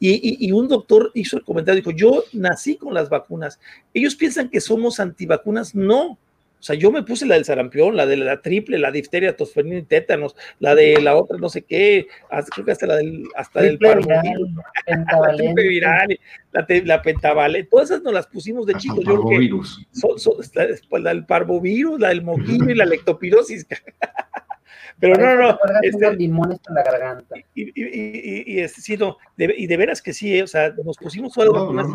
Y, 0.00 0.50
un 0.50 0.66
doctor 0.66 1.12
hizo 1.14 1.36
el 1.36 1.44
comentario, 1.44 1.80
dijo, 1.80 1.96
yo 1.96 2.24
nací 2.32 2.76
con 2.76 2.92
las 2.92 3.08
vacunas. 3.08 3.60
Ellos 3.94 4.16
piensan 4.16 4.48
que 4.48 4.60
somos 4.60 4.98
antivacunas. 4.98 5.76
No. 5.76 6.18
O 6.62 6.64
sea, 6.64 6.76
yo 6.76 6.92
me 6.92 7.02
puse 7.02 7.26
la 7.26 7.34
del 7.34 7.44
sarampión, 7.44 7.96
la 7.96 8.06
de 8.06 8.16
la 8.16 8.40
triple, 8.40 8.78
la 8.78 8.92
difteria, 8.92 9.36
tosferina 9.36 9.78
y 9.78 9.82
tétanos, 9.82 10.36
la 10.60 10.76
de 10.76 11.02
la 11.02 11.16
otra, 11.16 11.36
no 11.36 11.48
sé 11.48 11.62
qué, 11.62 12.06
creo 12.54 12.64
que 12.64 12.70
hasta 12.70 12.86
la 12.86 12.96
del, 12.98 13.24
hasta 13.34 13.62
del 13.62 13.80
parvovirus, 13.80 14.48
la 14.86 15.34
triple 15.36 15.66
viral, 15.66 16.20
la, 16.52 16.64
la 16.84 17.02
pentavalente, 17.02 17.68
todas 17.68 17.90
esas 17.90 18.04
nos 18.04 18.14
las 18.14 18.28
pusimos 18.28 18.64
de 18.64 18.74
chicos. 18.74 19.00
Yo 19.04 19.20
creo 19.24 19.60
que 19.60 20.18
son, 20.20 20.36
la, 21.02 21.10
del 21.10 21.26
parvovirus, 21.26 21.98
la 21.98 22.10
del 22.10 22.22
moquillo 22.22 22.70
y 22.70 22.76
la 22.76 22.84
lectopirosis. 22.86 23.66
Pero 24.98 25.16
no, 25.16 25.36
no, 25.36 25.48
no. 25.52 25.58
Este, 25.82 26.16
limones 26.16 26.60
en 26.68 26.74
la 26.74 26.82
garganta. 26.82 27.36
Y, 27.54 27.62
y, 27.62 28.54
y, 28.56 28.62
y, 28.62 28.68
sí, 28.68 28.96
no, 28.96 29.16
de, 29.36 29.54
y 29.56 29.66
de 29.66 29.76
veras 29.76 30.00
que 30.00 30.12
sí, 30.12 30.36
eh, 30.36 30.42
o 30.42 30.46
sea, 30.46 30.72
nos 30.84 30.96
pusimos 30.96 31.32
todas 31.32 31.50
las 31.50 31.60
vacunas, 31.60 31.86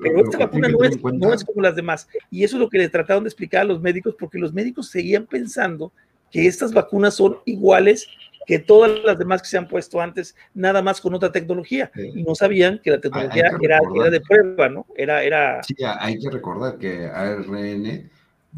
pero 0.00 0.20
esta 0.20 0.38
vacuna 0.38 0.68
no 0.68 0.84
es, 0.84 1.02
no 1.02 1.32
es 1.32 1.44
como 1.44 1.62
las 1.62 1.76
demás. 1.76 2.08
Y 2.30 2.44
eso 2.44 2.56
es 2.56 2.60
lo 2.60 2.68
que 2.68 2.78
le 2.78 2.88
trataron 2.88 3.24
de 3.24 3.28
explicar 3.28 3.62
a 3.62 3.64
los 3.64 3.80
médicos, 3.80 4.14
porque 4.18 4.38
los 4.38 4.52
médicos 4.52 4.90
seguían 4.90 5.26
pensando 5.26 5.92
que 6.30 6.46
estas 6.46 6.72
vacunas 6.72 7.14
son 7.14 7.38
iguales 7.44 8.08
que 8.46 8.58
todas 8.58 8.92
las 9.04 9.18
demás 9.18 9.42
que 9.42 9.48
se 9.48 9.56
han 9.56 9.68
puesto 9.68 10.00
antes, 10.00 10.36
nada 10.52 10.82
más 10.82 11.00
con 11.00 11.14
otra 11.14 11.32
tecnología. 11.32 11.90
Y 11.94 12.22
no 12.22 12.34
sabían 12.34 12.80
que 12.82 12.90
la 12.90 13.00
tecnología 13.00 13.44
era, 13.60 13.80
era, 13.94 14.10
de 14.10 14.20
prueba, 14.20 14.68
¿no? 14.68 14.86
Era, 14.96 15.22
era... 15.22 15.62
Sí, 15.62 15.74
hay 15.82 16.18
que 16.18 16.30
recordar 16.30 16.78
que 16.78 17.06
ARN 17.06 18.10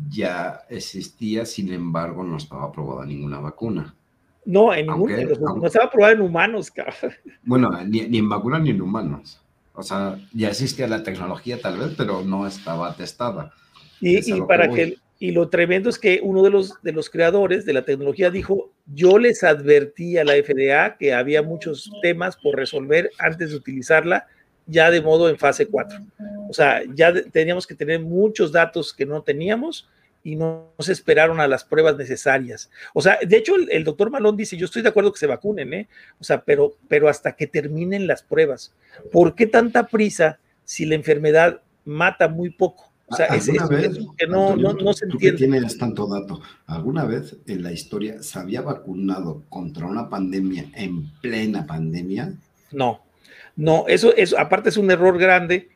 ya 0.09 0.61
existía, 0.69 1.47
sin 1.47 1.73
embargo, 1.73 2.23
no 2.25 2.37
estaba 2.37 2.65
aprobada 2.65 3.07
ninguna 3.07 3.41
vacuna. 3.41 3.95
No, 4.45 4.73
en 4.73 4.87
ningún, 4.87 5.13
no 5.13 5.67
estaba 5.67 5.87
aprobada 5.87 6.15
en 6.15 6.21
humanos, 6.21 6.71
cabrón. 6.71 7.13
Bueno, 7.43 7.71
ni, 7.85 8.01
en 8.01 8.29
vacunas 8.29 8.63
ni 8.63 8.71
en 8.71 8.81
humanos. 8.81 9.41
O 9.73 9.83
sea, 9.83 10.19
ya 10.33 10.49
existía 10.49 10.87
la 10.87 11.03
tecnología 11.03 11.61
tal 11.61 11.79
vez, 11.79 11.95
pero 11.97 12.23
no 12.23 12.47
estaba 12.47 12.95
testada. 12.95 13.53
Y, 14.01 14.33
y 14.33 14.41
para 14.43 14.69
que, 14.69 14.99
y 15.19 15.33
lo 15.33 15.49
tremendo 15.49 15.89
es 15.89 15.99
que 15.99 16.21
uno 16.23 16.43
de 16.43 16.51
los, 16.51 16.81
de 16.83 16.93
los 16.93 17.11
creadores 17.11 17.65
de 17.65 17.73
la 17.73 17.85
tecnología 17.85 18.31
dijo, 18.31 18.71
yo 18.87 19.19
les 19.19 19.43
advertí 19.43 20.19
a 20.19 20.25
la 20.25 20.35
FDA 20.35 20.97
que 20.99 21.15
había 21.15 21.43
muchos 21.43 21.91
temas 22.03 22.37
por 22.37 22.57
resolver 22.57 23.11
antes 23.19 23.51
de 23.51 23.57
utilizarla 23.57 24.27
ya 24.67 24.91
de 24.91 25.01
modo 25.01 25.29
en 25.29 25.39
fase 25.39 25.67
4. 25.67 25.99
O 26.49 26.53
sea, 26.53 26.83
ya 26.95 27.13
teníamos 27.31 27.67
que 27.67 27.75
tener 27.75 28.01
muchos 28.01 28.53
datos 28.53 28.93
que 28.93 29.07
no 29.07 29.23
teníamos 29.23 29.89
y 30.23 30.35
no, 30.35 30.73
se 30.81 30.93
esperaron 30.93 31.39
a 31.39 31.47
las 31.47 31.65
pruebas 31.65 31.97
necesarias. 31.97 32.69
O 32.95 33.01
sea, 33.01 33.19
de 33.25 33.37
hecho, 33.37 33.55
el, 33.55 33.85
doctor 33.85 34.11
Malón 34.11 34.37
dice, 34.37 34.57
yo 34.57 34.65
estoy 34.65 34.83
de 34.83 34.89
acuerdo 34.89 35.13
que 35.13 35.21
se 35.21 35.29
vacunen, 35.29 35.73
¿eh? 35.73 35.89
O 36.19 36.25
sea, 36.25 36.43
pero, 36.43 36.75
pero 36.89 37.09
hasta 37.09 37.37
que 37.37 37.47
terminen 37.47 38.09
las 38.09 38.25
pruebas. 38.25 38.75
¿Por 39.13 39.37
qué 39.37 39.47
tanta 39.47 39.87
prisa 39.87 40.41
si 40.65 40.85
la 40.85 40.97
enfermedad 40.97 41.61
mata 41.85 42.27
muy 42.27 42.51
poco? 42.51 42.91
O 43.09 43.15
sea, 43.15 43.27
es, 43.27 43.47
vez, 43.69 43.99
que 44.19 44.27
no, 44.27 44.57
no, 44.57 44.73
no, 44.73 44.93
se 44.93 45.05
entiende. 45.05 45.39
tienes 45.39 45.79
tanto 45.79 46.09
dato. 46.09 46.41
¿Alguna 46.67 47.05
vez 47.05 47.37
en 47.47 47.63
la 47.63 47.71
historia 47.71 48.21
se 48.21 48.41
había 48.41 48.63
vacunado 48.63 49.45
contra 49.49 49.87
una 49.87 50.11
pandemia 50.11 50.65
en 50.75 51.09
plena 51.21 51.65
pandemia? 51.67 52.35
No, 52.73 53.06
no, 53.57 53.87
eso, 53.89 54.15
eso 54.15 54.39
aparte 54.39 54.69
es 54.69 54.77
un 54.77 54.91
error 54.91 55.19
grande 55.19 55.71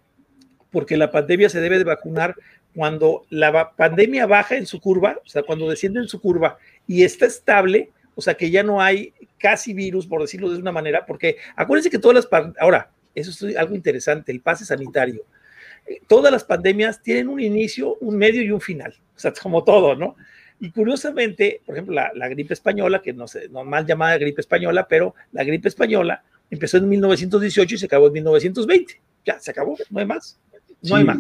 porque 0.71 0.97
la 0.97 1.11
pandemia 1.11 1.49
se 1.49 1.61
debe 1.61 1.79
de 1.79 1.85
vacunar 1.85 2.37
cuando 2.75 3.27
la 3.31 3.73
pandemia 3.73 4.27
baja 4.27 4.57
en 4.57 4.67
su 4.67 4.81
curva, 4.81 5.19
o 5.25 5.29
sea, 5.29 5.43
cuando 5.43 5.69
desciende 5.69 6.01
en 6.01 6.09
su 6.09 6.21
curva 6.21 6.59
y 6.87 7.03
está 7.03 7.27
estable, 7.27 7.91
o 8.15 8.23
sea, 8.23 8.35
que 8.35 8.51
ya 8.51 8.63
no 8.63 8.81
hay 8.81 9.13
casi 9.39 9.73
virus, 9.73 10.07
por 10.07 10.21
decirlo 10.21 10.51
de 10.51 10.59
una 10.59 10.73
manera, 10.73 11.07
porque 11.07 11.39
acuérdense 11.57 11.91
que 11.91 11.99
todas 11.99 12.29
las, 12.31 12.55
ahora, 12.61 12.91
eso 13.15 13.49
es 13.49 13.57
algo 13.57 13.75
interesante, 13.75 14.31
el 14.31 14.41
pase 14.41 14.65
sanitario. 14.65 15.25
Eh, 15.87 16.01
todas 16.07 16.31
las 16.31 16.45
pandemias 16.45 17.03
tienen 17.03 17.29
un 17.29 17.41
inicio, 17.41 17.97
un 17.97 18.17
medio 18.17 18.43
y 18.43 18.51
un 18.53 18.61
final, 18.61 18.95
o 19.17 19.19
sea, 19.19 19.33
como 19.33 19.65
todo, 19.65 19.97
¿no? 19.97 20.17
Y 20.61 20.71
curiosamente, 20.71 21.63
por 21.65 21.75
ejemplo, 21.75 21.95
la, 21.95 22.29
gripe 22.29 22.53
española, 22.53 23.01
que 23.01 23.15
no 23.15 23.27
sé, 23.27 23.49
no 23.49 23.65
mal 23.65 23.87
llamada 23.87 24.19
gripe 24.19 24.43
española, 24.43 24.87
pero 24.87 25.15
la 25.33 25.43
gripe 25.43 25.69
española 25.69 26.23
empezó 26.51 26.77
en 26.77 26.89
1918 26.89 27.75
y 27.75 27.79
se 27.79 27.87
acabó 27.87 28.09
en 28.09 28.13
1920. 28.15 29.01
Ya, 29.25 29.39
se 29.39 29.51
acabó, 29.51 29.77
no 29.91 30.01
hay 30.01 30.07
más. 30.07 30.39
No 30.83 30.97
hay 30.97 31.05
más. 31.05 31.19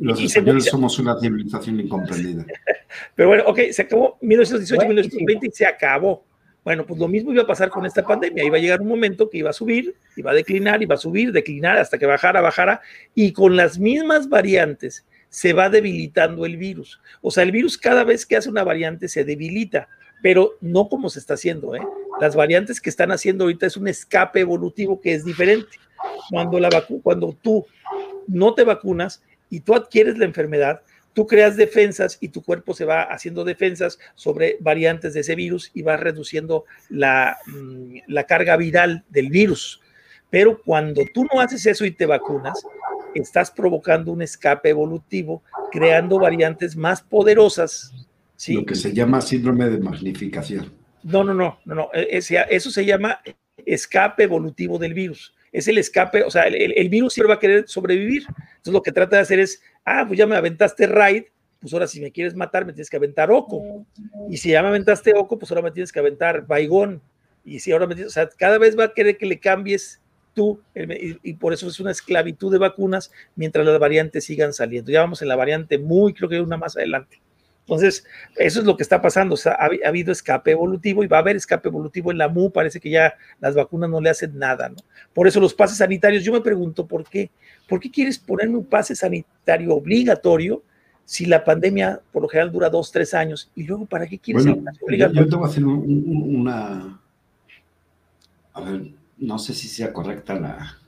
Los 0.00 0.20
españoles 0.20 0.64
somos 0.64 0.98
una 0.98 1.18
civilización 1.20 1.80
incomprendida. 1.80 2.44
Pero 3.14 3.28
bueno, 3.28 3.44
ok, 3.46 3.60
se 3.70 3.82
acabó 3.82 4.18
1918, 4.20 4.86
1920 4.86 5.46
y 5.46 5.50
se 5.50 5.66
acabó. 5.66 6.24
Bueno, 6.64 6.84
pues 6.84 6.98
lo 6.98 7.08
mismo 7.08 7.32
iba 7.32 7.44
a 7.44 7.46
pasar 7.46 7.70
con 7.70 7.86
esta 7.86 8.04
pandemia. 8.04 8.44
Iba 8.44 8.56
a 8.56 8.60
llegar 8.60 8.80
un 8.80 8.88
momento 8.88 9.30
que 9.30 9.38
iba 9.38 9.50
a 9.50 9.54
subir, 9.54 9.94
iba 10.16 10.32
a 10.32 10.34
declinar, 10.34 10.82
iba 10.82 10.96
a 10.96 10.98
subir, 10.98 11.32
declinar 11.32 11.78
hasta 11.78 11.96
que 11.96 12.06
bajara, 12.06 12.40
bajara. 12.40 12.80
Y 13.14 13.32
con 13.32 13.56
las 13.56 13.78
mismas 13.78 14.28
variantes 14.28 15.06
se 15.28 15.52
va 15.52 15.68
debilitando 15.68 16.44
el 16.44 16.56
virus. 16.56 17.00
O 17.20 17.30
sea, 17.30 17.44
el 17.44 17.52
virus 17.52 17.78
cada 17.78 18.04
vez 18.04 18.26
que 18.26 18.36
hace 18.36 18.50
una 18.50 18.64
variante 18.64 19.08
se 19.08 19.24
debilita, 19.24 19.88
pero 20.22 20.56
no 20.60 20.88
como 20.88 21.08
se 21.08 21.20
está 21.20 21.34
haciendo. 21.34 21.74
¿eh? 21.76 21.80
Las 22.20 22.34
variantes 22.36 22.80
que 22.80 22.90
están 22.90 23.12
haciendo 23.12 23.44
ahorita 23.44 23.66
es 23.66 23.76
un 23.76 23.88
escape 23.88 24.40
evolutivo 24.40 25.00
que 25.00 25.14
es 25.14 25.24
diferente. 25.24 25.78
Cuando, 26.30 26.60
la 26.60 26.84
cuando 27.02 27.36
tú 27.42 27.66
no 28.26 28.54
te 28.54 28.64
vacunas, 28.64 29.22
y 29.50 29.60
tú 29.60 29.74
adquieres 29.74 30.18
la 30.18 30.24
enfermedad, 30.24 30.82
tú 31.12 31.26
creas 31.26 31.56
defensas 31.56 32.18
y 32.20 32.28
tu 32.28 32.42
cuerpo 32.42 32.74
se 32.74 32.84
va 32.84 33.02
haciendo 33.02 33.44
defensas 33.44 33.98
sobre 34.14 34.56
variantes 34.60 35.14
de 35.14 35.20
ese 35.20 35.34
virus 35.34 35.70
y 35.74 35.82
va 35.82 35.96
reduciendo 35.96 36.64
la, 36.88 37.36
mm, 37.46 37.98
la, 38.06 38.24
carga 38.24 38.56
viral 38.56 39.04
del 39.08 39.30
virus. 39.30 39.80
Pero 40.30 40.60
cuando 40.62 41.02
tú 41.12 41.24
no 41.32 41.40
haces 41.40 41.64
eso 41.66 41.84
y 41.84 41.90
te 41.90 42.06
vacunas, 42.06 42.62
estás 43.14 43.50
provocando 43.50 44.12
un 44.12 44.22
escape 44.22 44.68
evolutivo, 44.68 45.42
creando 45.72 46.18
variantes 46.18 46.76
más 46.76 47.00
poderosas. 47.00 47.92
¿sí? 48.36 48.52
Lo 48.52 48.66
que 48.66 48.74
se 48.74 48.92
llama 48.92 49.22
síndrome 49.22 49.68
de 49.70 49.78
magnificación. 49.78 50.77
No, 51.08 51.24
no, 51.24 51.34
no, 51.34 51.58
no, 51.64 51.74
no. 51.74 51.90
E, 51.92 52.08
eso 52.10 52.70
se 52.70 52.84
llama 52.84 53.20
escape 53.64 54.24
evolutivo 54.24 54.78
del 54.78 54.94
virus 54.94 55.34
es 55.52 55.68
el 55.68 55.78
escape, 55.78 56.22
o 56.22 56.30
sea, 56.30 56.44
el, 56.44 56.88
virus 56.88 57.14
siempre 57.14 57.28
va 57.28 57.36
a 57.36 57.40
querer 57.40 57.68
sobrevivir. 57.68 58.24
Entonces 58.28 58.72
lo 58.72 58.82
que 58.82 58.92
trata 58.92 59.16
de 59.16 59.22
hacer 59.22 59.40
es, 59.40 59.62
ah, 59.84 60.04
pues 60.06 60.18
ya 60.18 60.26
me 60.26 60.36
aventaste 60.36 60.86
raid, 60.86 61.24
pues 61.60 61.72
ahora 61.72 61.86
si 61.86 62.00
me 62.00 62.12
quieres 62.12 62.34
matar 62.34 62.64
me 62.64 62.72
tienes 62.72 62.90
que 62.90 62.96
aventar 62.96 63.30
oco. 63.30 63.86
Y 64.28 64.36
si 64.36 64.50
ya 64.50 64.62
me 64.62 64.68
aventaste 64.68 65.14
oco, 65.14 65.38
pues 65.38 65.50
ahora 65.50 65.62
me 65.62 65.70
tienes 65.70 65.92
que 65.92 65.98
aventar 65.98 66.46
baigón. 66.46 67.00
Y 67.44 67.60
si 67.60 67.72
ahora 67.72 67.86
me 67.86 67.94
tienes, 67.94 68.12
o 68.12 68.14
sea, 68.14 68.28
cada 68.28 68.58
vez 68.58 68.78
va 68.78 68.84
a 68.84 68.94
querer 68.94 69.16
que 69.16 69.26
le 69.26 69.40
cambies 69.40 70.00
tú, 70.34 70.60
y, 70.74 71.34
por 71.34 71.52
eso 71.52 71.66
es 71.66 71.80
una 71.80 71.90
esclavitud 71.90 72.52
de 72.52 72.58
vacunas 72.58 73.10
mientras 73.34 73.66
las 73.66 73.78
variantes 73.78 74.24
sigan 74.24 74.52
saliendo. 74.52 74.92
Ya 74.92 75.00
vamos 75.00 75.22
en 75.22 75.28
la 75.28 75.36
variante 75.36 75.78
muy, 75.78 76.12
creo 76.14 76.28
que 76.28 76.40
una 76.40 76.56
más 76.56 76.76
adelante. 76.76 77.20
Entonces, 77.68 78.06
eso 78.36 78.60
es 78.60 78.66
lo 78.66 78.78
que 78.78 78.82
está 78.82 79.02
pasando. 79.02 79.34
O 79.34 79.36
sea, 79.36 79.52
ha, 79.52 79.68
habido 79.86 80.10
escape 80.10 80.52
evolutivo 80.52 81.04
y 81.04 81.06
va 81.06 81.18
a 81.18 81.20
haber 81.20 81.36
escape 81.36 81.68
evolutivo 81.68 82.10
en 82.10 82.16
la 82.16 82.26
MU. 82.26 82.50
Parece 82.50 82.80
que 82.80 82.88
ya 82.88 83.14
las 83.40 83.54
vacunas 83.54 83.90
no 83.90 84.00
le 84.00 84.08
hacen 84.08 84.38
nada, 84.38 84.70
¿no? 84.70 84.76
Por 85.12 85.28
eso 85.28 85.38
los 85.38 85.52
pases 85.52 85.76
sanitarios, 85.76 86.24
yo 86.24 86.32
me 86.32 86.40
pregunto, 86.40 86.86
¿por 86.86 87.06
qué? 87.06 87.30
¿Por 87.68 87.78
qué 87.78 87.90
quieres 87.90 88.18
ponerme 88.18 88.56
un 88.56 88.64
pase 88.64 88.96
sanitario 88.96 89.74
obligatorio 89.74 90.62
si 91.04 91.26
la 91.26 91.44
pandemia 91.44 92.00
por 92.10 92.22
lo 92.22 92.28
general 92.28 92.50
dura 92.50 92.70
dos, 92.70 92.90
tres 92.90 93.12
años? 93.12 93.50
Y 93.54 93.64
luego, 93.64 93.84
¿para 93.84 94.06
qué 94.06 94.18
quieres 94.18 94.46
bueno, 94.46 94.64
obligatorio? 94.80 95.24
Yo, 95.24 95.28
te 95.28 95.36
voy 95.36 95.46
a 95.46 95.50
hacer 95.50 95.64
una... 95.66 97.00
A 98.54 98.60
ver, 98.62 98.80
no 99.18 99.38
sé 99.38 99.52
si 99.52 99.68
sea 99.68 99.92
correcta 99.92 100.40
la, 100.40 100.78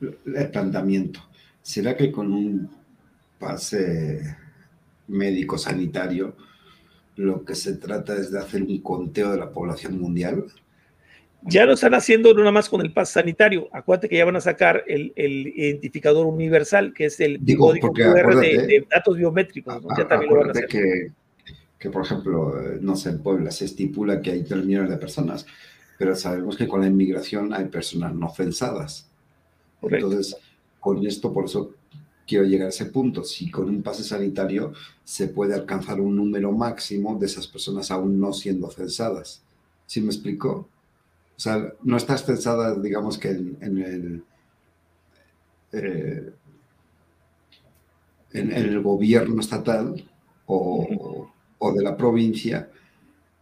el 0.00 0.50
planteamiento. 0.50 1.20
¿Será 1.60 1.94
que 1.94 2.10
con 2.10 2.32
un 2.32 2.70
pase 3.38 4.36
médico 5.10 5.58
sanitario, 5.58 6.36
lo 7.16 7.44
que 7.44 7.54
se 7.54 7.74
trata 7.74 8.16
es 8.16 8.30
de 8.30 8.38
hacer 8.38 8.62
un 8.62 8.80
conteo 8.80 9.32
de 9.32 9.38
la 9.38 9.50
población 9.50 10.00
mundial. 10.00 10.46
Ya 11.42 11.64
lo 11.64 11.72
están 11.72 11.94
haciendo 11.94 12.32
no 12.34 12.40
nada 12.40 12.52
más 12.52 12.68
con 12.68 12.80
el 12.82 12.92
pase 12.92 13.14
sanitario. 13.14 13.68
Acuérdate 13.72 14.08
que 14.08 14.16
ya 14.16 14.24
van 14.24 14.36
a 14.36 14.40
sacar 14.40 14.84
el, 14.86 15.12
identificador 15.16 16.26
universal, 16.26 16.92
que 16.94 17.06
es 17.06 17.18
el 17.20 17.40
código 17.56 17.92
QR 17.92 18.36
de, 18.36 18.86
datos 18.90 19.16
biométricos. 19.16 19.82
Ya 19.96 20.06
también 20.06 20.32
lo 20.32 20.40
van 20.40 20.48
a 20.48 20.52
hacer. 20.52 20.66
Que, 20.66 21.12
que, 21.78 21.90
por 21.90 22.04
ejemplo, 22.04 22.54
no 22.80 22.94
sé, 22.94 23.10
en 23.10 23.22
Puebla 23.22 23.50
se 23.50 23.64
estipula 23.64 24.20
que 24.20 24.32
hay 24.32 24.44
tres 24.44 24.64
millones 24.64 24.90
de 24.90 24.98
personas, 24.98 25.46
pero 25.98 26.14
sabemos 26.14 26.56
que 26.56 26.68
con 26.68 26.82
la 26.82 26.86
inmigración 26.86 27.54
hay 27.54 27.66
personas 27.66 28.14
no 28.14 28.28
censadas. 28.28 29.10
Entonces, 29.82 30.36
con 30.78 31.06
esto, 31.06 31.32
por 31.32 31.46
eso 31.46 31.74
quiero 32.30 32.44
llegar 32.44 32.66
a 32.66 32.70
ese 32.70 32.86
punto. 32.86 33.24
Si 33.24 33.50
con 33.50 33.68
un 33.68 33.82
pase 33.82 34.04
sanitario 34.04 34.72
se 35.02 35.26
puede 35.26 35.52
alcanzar 35.54 36.00
un 36.00 36.14
número 36.14 36.52
máximo 36.52 37.18
de 37.18 37.26
esas 37.26 37.48
personas 37.48 37.90
aún 37.90 38.20
no 38.20 38.32
siendo 38.32 38.70
censadas. 38.70 39.42
¿Sí 39.86 40.00
me 40.00 40.06
explico? 40.06 40.68
O 41.36 41.40
sea, 41.40 41.72
no 41.82 41.96
estás 41.96 42.24
censada, 42.24 42.78
digamos 42.78 43.18
que 43.18 43.30
en, 43.30 43.78
el... 43.78 44.24
Eh, 45.72 46.32
el 48.32 48.80
gobierno 48.80 49.40
estatal 49.40 50.08
o, 50.46 51.28
o, 51.58 51.72
de 51.72 51.82
la 51.82 51.96
provincia, 51.96 52.70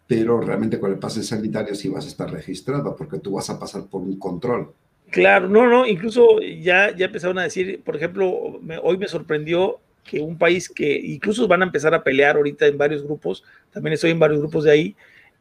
pero 0.06 0.40
realmente 0.40 0.80
con 0.80 0.90
el 0.90 0.98
pase 0.98 1.22
sanitario 1.22 1.74
sí 1.74 1.90
vas 1.90 2.06
a 2.06 2.08
estar 2.08 2.30
registrado 2.30 2.96
porque 2.96 3.18
tú 3.18 3.32
vas 3.32 3.50
a 3.50 3.58
pasar 3.58 3.84
por 3.84 4.00
un 4.00 4.18
control. 4.18 4.72
Claro, 5.10 5.48
no, 5.48 5.66
no, 5.66 5.86
incluso 5.86 6.40
ya, 6.40 6.94
ya 6.94 7.06
empezaron 7.06 7.38
a 7.38 7.44
decir, 7.44 7.80
por 7.82 7.96
ejemplo, 7.96 8.60
hoy 8.82 8.98
me 8.98 9.08
sorprendió 9.08 9.80
que 10.04 10.20
un 10.20 10.36
país 10.36 10.68
que 10.68 10.96
incluso 10.98 11.48
van 11.48 11.62
a 11.62 11.66
empezar 11.66 11.94
a 11.94 12.02
pelear 12.02 12.36
ahorita 12.36 12.66
en 12.66 12.76
varios 12.76 13.02
grupos, 13.02 13.44
también 13.72 13.94
estoy 13.94 14.10
en 14.10 14.18
varios 14.18 14.40
grupos 14.40 14.64
de 14.64 14.70
ahí, 14.70 14.96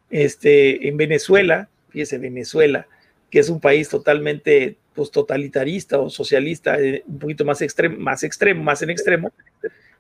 este, 0.10 0.88
en 0.88 0.96
Venezuela, 0.98 1.70
fíjese, 1.90 2.18
Venezuela, 2.18 2.88
que 3.30 3.40
es 3.40 3.50
un 3.50 3.60
país 3.60 3.90
totalmente 3.90 4.78
pues, 4.94 5.12
totalitarista 5.12 6.00
o 6.00 6.10
socialista, 6.10 6.80
eh, 6.80 7.04
un 7.06 7.20
poquito 7.20 7.44
más 7.44 7.62
extremo, 7.62 7.98
más 8.00 8.24
extremo, 8.24 8.64
más 8.64 8.82
en 8.82 8.90
extremo, 8.90 9.32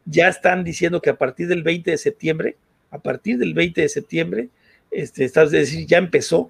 ya 0.05 0.29
están 0.29 0.63
diciendo 0.63 1.01
que 1.01 1.09
a 1.09 1.17
partir 1.17 1.47
del 1.47 1.63
20 1.63 1.91
de 1.91 1.97
septiembre, 1.97 2.55
a 2.89 2.99
partir 2.99 3.37
del 3.37 3.53
20 3.53 3.81
de 3.81 3.89
septiembre, 3.89 4.49
este, 4.91 5.25
es 5.25 5.51
decir, 5.51 5.85
ya 5.85 5.97
empezó 5.97 6.49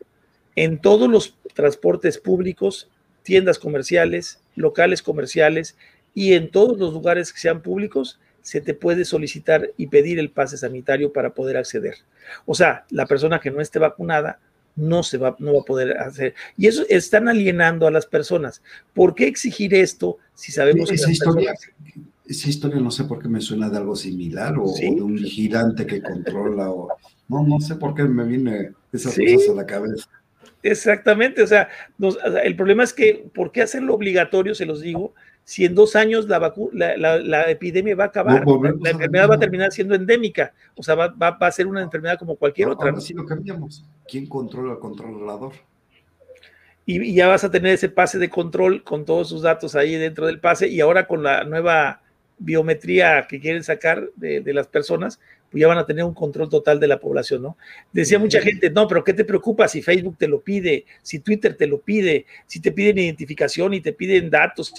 en 0.56 0.80
todos 0.80 1.10
los 1.10 1.36
transportes 1.56 2.20
públicos 2.20 2.90
tiendas 3.28 3.60
comerciales, 3.60 4.40
locales 4.56 5.02
comerciales 5.02 5.76
y 6.14 6.32
en 6.32 6.50
todos 6.50 6.78
los 6.80 6.94
lugares 6.94 7.34
que 7.34 7.42
sean 7.42 7.62
públicos 7.62 8.22
se 8.42 8.62
te 8.62 8.74
puede 8.74 9.04
solicitar 9.04 9.70
y 9.76 9.88
pedir 9.88 10.18
el 10.18 10.32
pase 10.32 10.58
sanitario 10.58 11.12
para 11.12 11.34
poder 11.34 11.58
acceder. 11.58 11.96
O 12.46 12.56
sea, 12.56 12.86
la 12.90 13.06
persona 13.06 13.42
que 13.42 13.52
no 13.52 13.60
esté 13.60 13.80
vacunada 13.80 14.40
no 14.78 15.04
se 15.04 15.18
va, 15.18 15.36
no 15.40 15.56
va 15.56 15.60
a 15.60 15.66
poder 15.66 15.98
hacer. 15.98 16.36
Y 16.56 16.68
eso 16.68 16.86
están 16.88 17.28
alienando 17.28 17.86
a 17.86 17.92
las 17.92 18.06
personas. 18.06 18.62
¿Por 18.94 19.14
qué 19.14 19.28
exigir 19.28 19.74
esto 19.74 20.20
si 20.34 20.54
sabemos 20.54 20.88
que 20.88 20.96
esa 20.96 21.12
historia, 21.12 21.54
esa 22.26 22.48
historia 22.48 22.80
no 22.80 22.92
sé 22.92 23.04
por 23.04 23.22
qué 23.22 23.28
me 23.28 23.42
suena 23.42 23.70
de 23.70 23.76
algo 23.76 23.98
similar 23.98 24.58
o, 24.58 24.72
de 24.74 25.02
un 25.02 25.16
vigilante 25.16 25.86
que 25.86 26.02
controla 26.02 26.72
o 26.72 26.88
no, 27.28 27.46
no 27.46 27.60
sé 27.60 27.76
por 27.76 27.94
qué 27.94 28.04
me 28.04 28.24
viene 28.24 28.72
esas 28.94 29.18
cosas 29.18 29.50
a 29.50 29.54
la 29.54 29.66
cabeza. 29.66 30.08
Exactamente, 30.64 31.44
o 31.44 31.48
sea, 31.48 31.70
el 32.44 32.56
problema 32.56 32.84
es 32.84 32.92
que, 32.92 33.30
¿por 33.34 33.52
qué 33.52 33.62
hacerlo 33.62 33.94
obligatorio? 33.94 34.56
Se 34.56 34.66
los 34.66 34.82
digo, 34.82 35.14
si 35.48 35.64
en 35.64 35.76
dos 35.76 35.96
años 35.96 36.28
la, 36.28 36.52
la, 36.74 37.50
epidemia 37.50 37.96
va 37.96 38.06
a 38.06 38.08
acabar, 38.08 38.44
la, 38.46 38.90
enfermedad 38.90 39.30
va 39.30 39.36
a 39.36 39.40
terminar 39.40 39.72
siendo 39.72 39.96
endémica, 39.96 40.54
o 40.76 40.84
sea, 40.84 40.96
va, 40.96 41.16
a 41.40 41.52
ser 41.52 41.68
una 41.68 41.82
enfermedad 41.82 42.20
como 42.20 42.36
cualquier 42.36 42.68
otra. 42.68 42.90
Ahora 42.90 43.00
sí 43.00 43.14
lo 43.14 43.26
cambiamos. 43.26 43.86
¿Quién 44.08 44.28
controla 44.28 44.74
al 44.74 44.80
controlador? 44.80 45.54
Y, 46.86 47.14
ya 47.14 47.30
vas 47.30 47.46
a 47.46 47.52
tener 47.52 47.74
ese 47.74 47.88
pase 47.88 48.18
de 48.18 48.30
control 48.30 48.84
con 48.84 49.06
todos 49.06 49.30
sus 49.30 49.42
datos 49.42 49.76
ahí 49.76 49.96
dentro 49.96 50.26
del 50.26 50.42
pase, 50.42 50.68
y 50.68 50.82
ahora 50.82 51.08
con 51.08 51.24
la 51.24 51.46
nueva 51.46 52.02
biometría 52.40 53.26
que 53.28 53.40
quieren 53.40 53.64
sacar 53.64 54.10
de, 54.16 54.42
de, 54.42 54.54
las 54.54 54.68
personas, 54.68 55.20
pues 55.50 55.62
ya 55.62 55.68
van 55.68 55.78
a 55.78 55.86
tener 55.86 56.04
un 56.04 56.14
control 56.14 56.50
total 56.50 56.80
de 56.80 56.88
la 56.88 57.00
población, 57.00 57.42
¿no? 57.42 57.58
Decía 57.94 58.20
mucha 58.20 58.42
gente, 58.42 58.70
no, 58.70 58.88
pero 58.88 59.04
¿qué 59.04 59.14
te 59.14 59.24
preocupa 59.24 59.68
si 59.68 59.82
Facebook 59.82 60.18
te 60.18 60.28
lo 60.28 60.42
pide, 60.42 60.86
si 61.02 61.20
Twitter 61.20 61.56
te 61.56 61.68
lo 61.68 61.80
pide, 61.80 62.26
si 62.46 62.60
te 62.60 62.72
piden 62.72 62.98
identificación 62.98 63.74
y 63.74 63.82
te 63.82 63.94
piden 63.94 64.30
datos? 64.30 64.74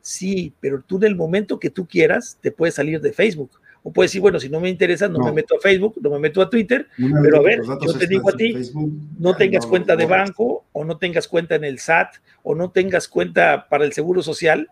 Sí, 0.00 0.52
pero 0.60 0.82
tú 0.82 0.96
en 0.96 1.04
el 1.04 1.16
momento 1.16 1.58
que 1.58 1.70
tú 1.70 1.86
quieras, 1.86 2.38
te 2.40 2.50
puedes 2.50 2.74
salir 2.74 3.00
de 3.00 3.12
Facebook. 3.12 3.50
O 3.86 3.92
puedes 3.92 4.10
decir, 4.10 4.22
bueno, 4.22 4.40
si 4.40 4.48
no 4.48 4.60
me 4.60 4.70
interesa, 4.70 5.08
no, 5.08 5.18
no. 5.18 5.26
me 5.26 5.32
meto 5.32 5.56
a 5.56 5.60
Facebook, 5.60 5.96
no 6.00 6.08
me 6.08 6.18
meto 6.18 6.40
a 6.40 6.48
Twitter, 6.48 6.88
Una 6.98 7.20
pero 7.20 7.36
a 7.36 7.42
ver, 7.42 7.60
yo 7.84 7.92
te 7.98 8.06
digo 8.06 8.30
a 8.30 8.32
ti, 8.32 8.54
Facebook, 8.54 8.90
no 9.18 9.36
tengas 9.36 9.64
no, 9.64 9.70
cuenta 9.70 9.94
de 9.94 10.06
banco, 10.06 10.64
o 10.72 10.84
no 10.86 10.96
tengas 10.96 11.28
cuenta 11.28 11.56
en 11.56 11.64
el 11.64 11.78
SAT, 11.78 12.14
o 12.42 12.54
no 12.54 12.70
tengas 12.70 13.08
cuenta 13.08 13.68
para 13.68 13.84
el 13.84 13.92
Seguro 13.92 14.22
Social, 14.22 14.70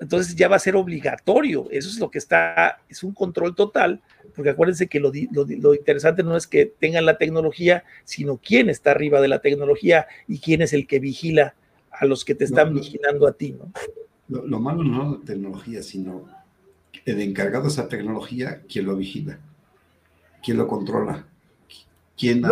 entonces 0.00 0.36
ya 0.36 0.48
va 0.48 0.56
a 0.56 0.60
ser 0.60 0.76
obligatorio. 0.76 1.68
Eso 1.70 1.88
es 1.88 1.98
lo 1.98 2.10
que 2.10 2.18
está, 2.18 2.80
es 2.88 3.02
un 3.02 3.12
control 3.12 3.54
total, 3.54 4.00
porque 4.34 4.50
acuérdense 4.50 4.86
que 4.86 5.00
lo, 5.00 5.10
lo, 5.32 5.46
lo, 5.46 5.74
interesante 5.74 6.22
no 6.22 6.36
es 6.36 6.46
que 6.46 6.66
tengan 6.66 7.06
la 7.06 7.18
tecnología, 7.18 7.84
sino 8.04 8.38
quién 8.38 8.70
está 8.70 8.92
arriba 8.92 9.20
de 9.20 9.28
la 9.28 9.40
tecnología 9.40 10.06
y 10.26 10.38
quién 10.38 10.62
es 10.62 10.72
el 10.72 10.86
que 10.86 11.00
vigila 11.00 11.54
a 11.90 12.06
los 12.06 12.24
que 12.24 12.34
te 12.34 12.44
están 12.44 12.72
no, 12.72 12.80
vigilando 12.80 13.26
a 13.26 13.32
ti, 13.32 13.52
¿no? 13.52 13.72
Lo, 14.28 14.46
lo, 14.46 14.60
malo 14.60 14.84
no 14.84 15.14
es 15.14 15.20
la 15.20 15.24
tecnología, 15.24 15.82
sino 15.82 16.28
el 17.04 17.20
encargado 17.20 17.64
de 17.64 17.70
esa 17.70 17.88
tecnología, 17.88 18.62
quién 18.68 18.86
lo 18.86 18.96
vigila, 18.96 19.38
quién 20.42 20.58
lo 20.58 20.68
controla, 20.68 21.26
quién, 22.16 22.42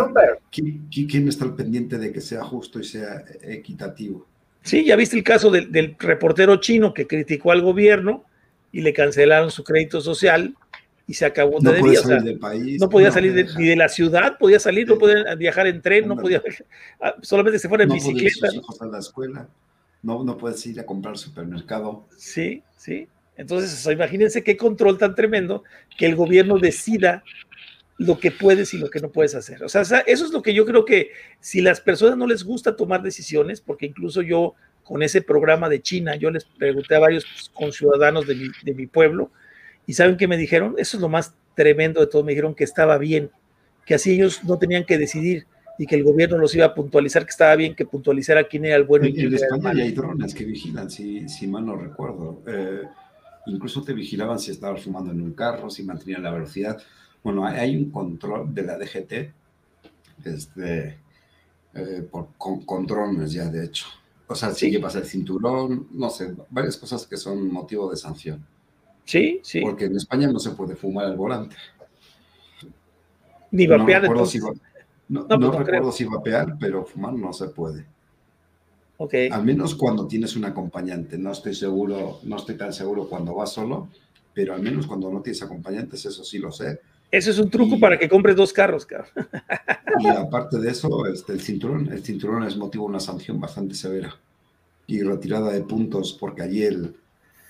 quién, 0.51 0.87
quién 0.89 1.27
está 1.27 1.45
al 1.45 1.55
pendiente 1.55 1.97
de 1.97 2.11
que 2.11 2.21
sea 2.21 2.43
justo 2.43 2.79
y 2.79 2.83
sea 2.83 3.23
equitativo. 3.41 4.25
Sí, 4.67 4.83
ya 4.83 4.97
viste 4.97 5.15
el 5.15 5.23
caso 5.23 5.49
del, 5.49 5.71
del, 5.71 5.95
reportero 5.97 6.57
chino 6.57 6.93
que 6.93 7.07
criticó 7.07 7.53
al 7.53 7.61
gobierno 7.61 8.25
y 8.73 8.81
le 8.81 8.91
cancelaron 8.91 9.49
su 9.49 9.63
crédito 9.63 10.01
social 10.01 10.53
y 11.07 11.13
se 11.13 11.25
acabó 11.25 11.61
no 11.61 11.71
de 11.71 11.81
día. 11.81 12.01
O 12.01 12.03
sea, 12.03 12.21
país, 12.37 12.81
no 12.81 12.89
podía 12.89 13.07
no 13.07 13.13
salir 13.13 13.33
de, 13.33 13.47
ni 13.57 13.67
de 13.69 13.77
la 13.77 13.87
ciudad, 13.87 14.37
podía 14.37 14.59
salir, 14.59 14.85
sí. 14.85 14.93
no 14.93 14.99
podía 14.99 15.35
viajar 15.35 15.67
en 15.67 15.81
tren, 15.81 16.05
no 16.05 16.17
podía, 16.17 16.43
solamente 17.21 17.59
se 17.59 17.69
fuera 17.69 17.85
en 17.85 17.89
no 17.89 17.95
bicicleta. 17.95 18.49
¿no? 18.53 18.85
a 18.85 18.91
la 18.91 18.99
escuela, 18.99 19.47
no, 20.03 20.25
no 20.25 20.37
puedes 20.37 20.65
ir 20.65 20.81
a 20.81 20.85
comprar 20.85 21.17
supermercado. 21.17 22.05
Sí, 22.17 22.61
sí. 22.75 23.07
Entonces, 23.37 23.73
o 23.73 23.77
sea, 23.77 23.93
imagínense 23.93 24.43
qué 24.43 24.57
control 24.57 24.97
tan 24.97 25.15
tremendo 25.15 25.63
que 25.97 26.07
el 26.07 26.15
gobierno 26.17 26.57
decida 26.57 27.23
lo 27.97 28.19
que 28.19 28.31
puedes 28.31 28.73
y 28.73 28.77
lo 28.77 28.89
que 28.89 28.99
no 28.99 29.09
puedes 29.09 29.35
hacer. 29.35 29.63
O 29.63 29.69
sea, 29.69 29.81
eso 29.81 30.25
es 30.25 30.31
lo 30.31 30.41
que 30.41 30.53
yo 30.53 30.65
creo 30.65 30.85
que 30.85 31.11
si 31.39 31.61
las 31.61 31.81
personas 31.81 32.17
no 32.17 32.27
les 32.27 32.43
gusta 32.43 32.75
tomar 32.75 33.01
decisiones, 33.01 33.59
porque 33.61 33.87
incluso 33.87 34.21
yo 34.21 34.53
con 34.83 35.03
ese 35.03 35.21
programa 35.21 35.67
de 35.67 35.81
China, 35.81 36.15
yo 36.15 36.31
les 36.31 36.45
pregunté 36.45 36.95
a 36.95 36.99
varios 36.99 37.51
conciudadanos 37.53 38.27
de 38.27 38.35
mi, 38.35 38.47
de 38.63 38.73
mi 38.73 38.87
pueblo 38.87 39.31
y 39.85 39.93
¿saben 39.93 40.17
qué 40.17 40.27
me 40.27 40.37
dijeron? 40.37 40.75
Eso 40.77 40.97
es 40.97 41.01
lo 41.01 41.09
más 41.09 41.33
tremendo 41.55 41.99
de 41.99 42.07
todo, 42.07 42.23
me 42.23 42.33
dijeron 42.33 42.53
que 42.53 42.63
estaba 42.63 42.97
bien, 42.97 43.31
que 43.85 43.95
así 43.95 44.11
ellos 44.11 44.43
no 44.43 44.59
tenían 44.59 44.85
que 44.85 44.97
decidir 44.97 45.47
y 45.79 45.85
que 45.85 45.95
el 45.95 46.03
gobierno 46.03 46.37
los 46.37 46.53
iba 46.55 46.65
a 46.65 46.73
puntualizar, 46.73 47.23
que 47.23 47.31
estaba 47.31 47.55
bien 47.55 47.75
que 47.75 47.85
puntualizara 47.85 48.47
quién 48.47 48.65
era 48.65 48.75
el 48.75 48.83
bueno 48.83 49.05
en, 49.05 49.11
y 49.11 49.13
quién 49.15 49.27
en 49.27 49.33
era 49.33 49.45
España 49.45 49.57
el 49.57 49.63
malo. 49.63 49.83
hay 49.83 49.91
drones 49.91 50.33
que 50.33 50.45
vigilan, 50.45 50.89
si, 50.89 51.27
si 51.29 51.47
mal 51.47 51.65
no 51.65 51.75
recuerdo. 51.75 52.43
Eh, 52.47 52.83
incluso 53.47 53.83
te 53.83 53.93
vigilaban 53.93 54.39
si 54.39 54.51
estabas 54.51 54.83
fumando 54.83 55.11
en 55.11 55.21
un 55.21 55.33
carro, 55.33 55.69
si 55.69 55.83
mantenían 55.83 56.23
la 56.23 56.31
velocidad. 56.31 56.81
Bueno, 57.27 57.45
hay 57.45 57.75
un 57.75 57.91
control 57.91 58.55
de 58.55 58.61
la 58.61 58.77
DGT 58.77 59.33
este, 60.23 60.97
eh, 61.73 62.07
por, 62.09 62.29
con, 62.37 62.61
con, 62.61 62.87
drones 62.87 63.33
ya, 63.33 63.49
de 63.49 63.65
hecho. 63.65 63.85
O 64.27 64.33
sea, 64.33 64.51
sí. 64.53 64.71
llevas 64.71 64.95
el 64.95 65.03
cinturón, 65.03 65.89
no 65.91 66.09
sé, 66.09 66.33
varias 66.49 66.77
cosas 66.77 67.05
que 67.05 67.17
son 67.17 67.51
motivo 67.51 67.91
de 67.91 67.97
sanción. 67.97 68.45
Sí, 69.03 69.41
sí. 69.43 69.59
Porque 69.59 69.83
en 69.87 69.97
España 69.97 70.31
no 70.31 70.39
se 70.39 70.51
puede 70.51 70.77
fumar 70.77 71.07
al 71.07 71.17
volante. 71.17 71.57
Ni 73.51 73.67
vapear. 73.67 74.03
No 74.03 74.07
recuerdo, 74.07 74.25
si, 74.25 74.39
va, 74.39 74.51
no, 75.09 75.27
no, 75.27 75.37
no 75.37 75.51
recuerdo 75.51 75.91
si 75.91 76.05
vapear, 76.05 76.55
pero 76.57 76.85
fumar 76.85 77.11
no 77.11 77.33
se 77.33 77.49
puede. 77.49 77.87
Okay. 78.95 79.27
Al 79.27 79.43
menos 79.43 79.75
cuando 79.75 80.07
tienes 80.07 80.37
un 80.37 80.45
acompañante. 80.45 81.17
No 81.17 81.33
estoy 81.33 81.55
seguro, 81.55 82.21
no 82.23 82.37
estoy 82.37 82.55
tan 82.55 82.71
seguro 82.71 83.09
cuando 83.09 83.35
vas 83.35 83.51
solo, 83.51 83.89
pero 84.33 84.53
al 84.53 84.61
menos 84.61 84.87
cuando 84.87 85.11
no 85.11 85.21
tienes 85.21 85.43
acompañantes, 85.43 86.05
eso 86.05 86.23
sí 86.23 86.37
lo 86.37 86.53
sé. 86.53 86.79
Eso 87.09 87.31
es 87.31 87.39
un 87.39 87.49
truco 87.49 87.75
y, 87.75 87.79
para 87.79 87.97
que 87.97 88.09
compres 88.09 88.35
dos 88.35 88.51
carros, 88.51 88.85
cabrón. 88.85 89.09
Y 89.99 90.07
aparte 90.07 90.59
de 90.59 90.69
eso, 90.69 91.07
este, 91.07 91.33
el 91.33 91.41
cinturón, 91.41 91.91
el 91.91 92.03
cinturón 92.03 92.43
es 92.43 92.55
motivo 92.55 92.83
de 92.83 92.89
una 92.89 92.99
sanción 92.99 93.39
bastante 93.39 93.73
severa 93.73 94.15
y 94.85 95.01
retirada 95.01 95.51
de 95.51 95.61
puntos, 95.61 96.13
porque 96.13 96.43
allí 96.43 96.63
el, 96.63 96.95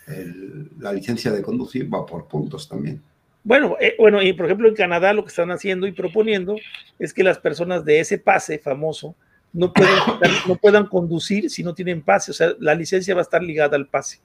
el, 0.08 0.70
la 0.80 0.94
licencia 0.94 1.32
de 1.32 1.42
conducir 1.42 1.94
va 1.94 2.06
por 2.06 2.28
puntos 2.28 2.70
también. 2.70 3.02
Bueno, 3.44 3.78
eh, 3.80 3.96
bueno, 3.98 4.22
y 4.22 4.34
por 4.34 4.46
ejemplo 4.46 4.68
en 4.68 4.76
Canadá 4.76 5.14
lo 5.14 5.24
que 5.24 5.30
están 5.30 5.52
haciendo 5.52 5.88
y 5.88 5.92
proponiendo 5.92 6.56
es 7.00 7.14
que 7.14 7.24
las 7.24 7.38
personas 7.40 7.86
de 7.86 8.00
ese 8.00 8.18
pase 8.18 8.60
famoso 8.60 9.16
no 9.54 9.72
puedan, 9.72 10.00
no 10.48 10.56
puedan 10.56 10.88
conducir 10.88 11.50
si 11.50 11.64
no 11.64 11.74
tienen 11.74 12.02
pase, 12.02 12.32
o 12.32 12.34
sea, 12.34 12.54
la 12.60 12.76
licencia 12.76 13.14
va 13.14 13.22
a 13.22 13.24
estar 13.24 13.42
ligada 13.42 13.78
al 13.78 13.88
pase. 13.88 14.20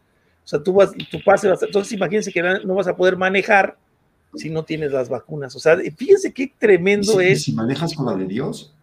O 0.45 0.49
sea, 0.49 0.63
tú 0.63 0.73
vas, 0.73 0.93
tu 1.11 1.23
pase 1.23 1.47
va 1.47 1.53
a 1.53 1.55
estar, 1.55 1.69
entonces 1.69 1.93
imagínense 1.93 2.33
que 2.33 2.43
no 2.43 2.75
vas 2.75 2.89
a 2.89 2.97
poder 2.97 3.17
manejar 3.17 3.77
si 4.35 4.51
no 4.51 4.65
tienes 4.65 4.93
las 4.93 5.09
vacunas. 5.09 5.55
O 5.57 5.59
sea, 5.59 5.79
fíjense 5.97 6.33
qué 6.33 6.53
tremendo 6.59 7.21
si, 7.21 7.27
es. 7.27 7.43
Si 7.45 7.53
manejas 7.53 7.95
con 7.95 8.07
la 8.07 8.15
de 8.15 8.27
Dios. 8.27 8.75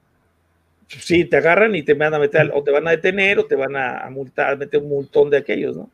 Sí, 0.88 1.26
te 1.26 1.38
agarran 1.38 1.76
y 1.76 1.84
te 1.84 1.94
van 1.94 2.14
a 2.14 2.20
meter, 2.20 2.52
o 2.54 2.64
te 2.64 2.72
van 2.72 2.88
a 2.88 2.92
detener, 2.92 3.38
o 3.38 3.46
te 3.46 3.56
van 3.56 3.76
a, 3.76 4.10
multar, 4.10 4.58
meter 4.58 4.82
un 4.82 4.90
multón 4.90 5.30
de 5.30 5.38
aquellos, 5.38 5.78
¿no? 5.78 5.90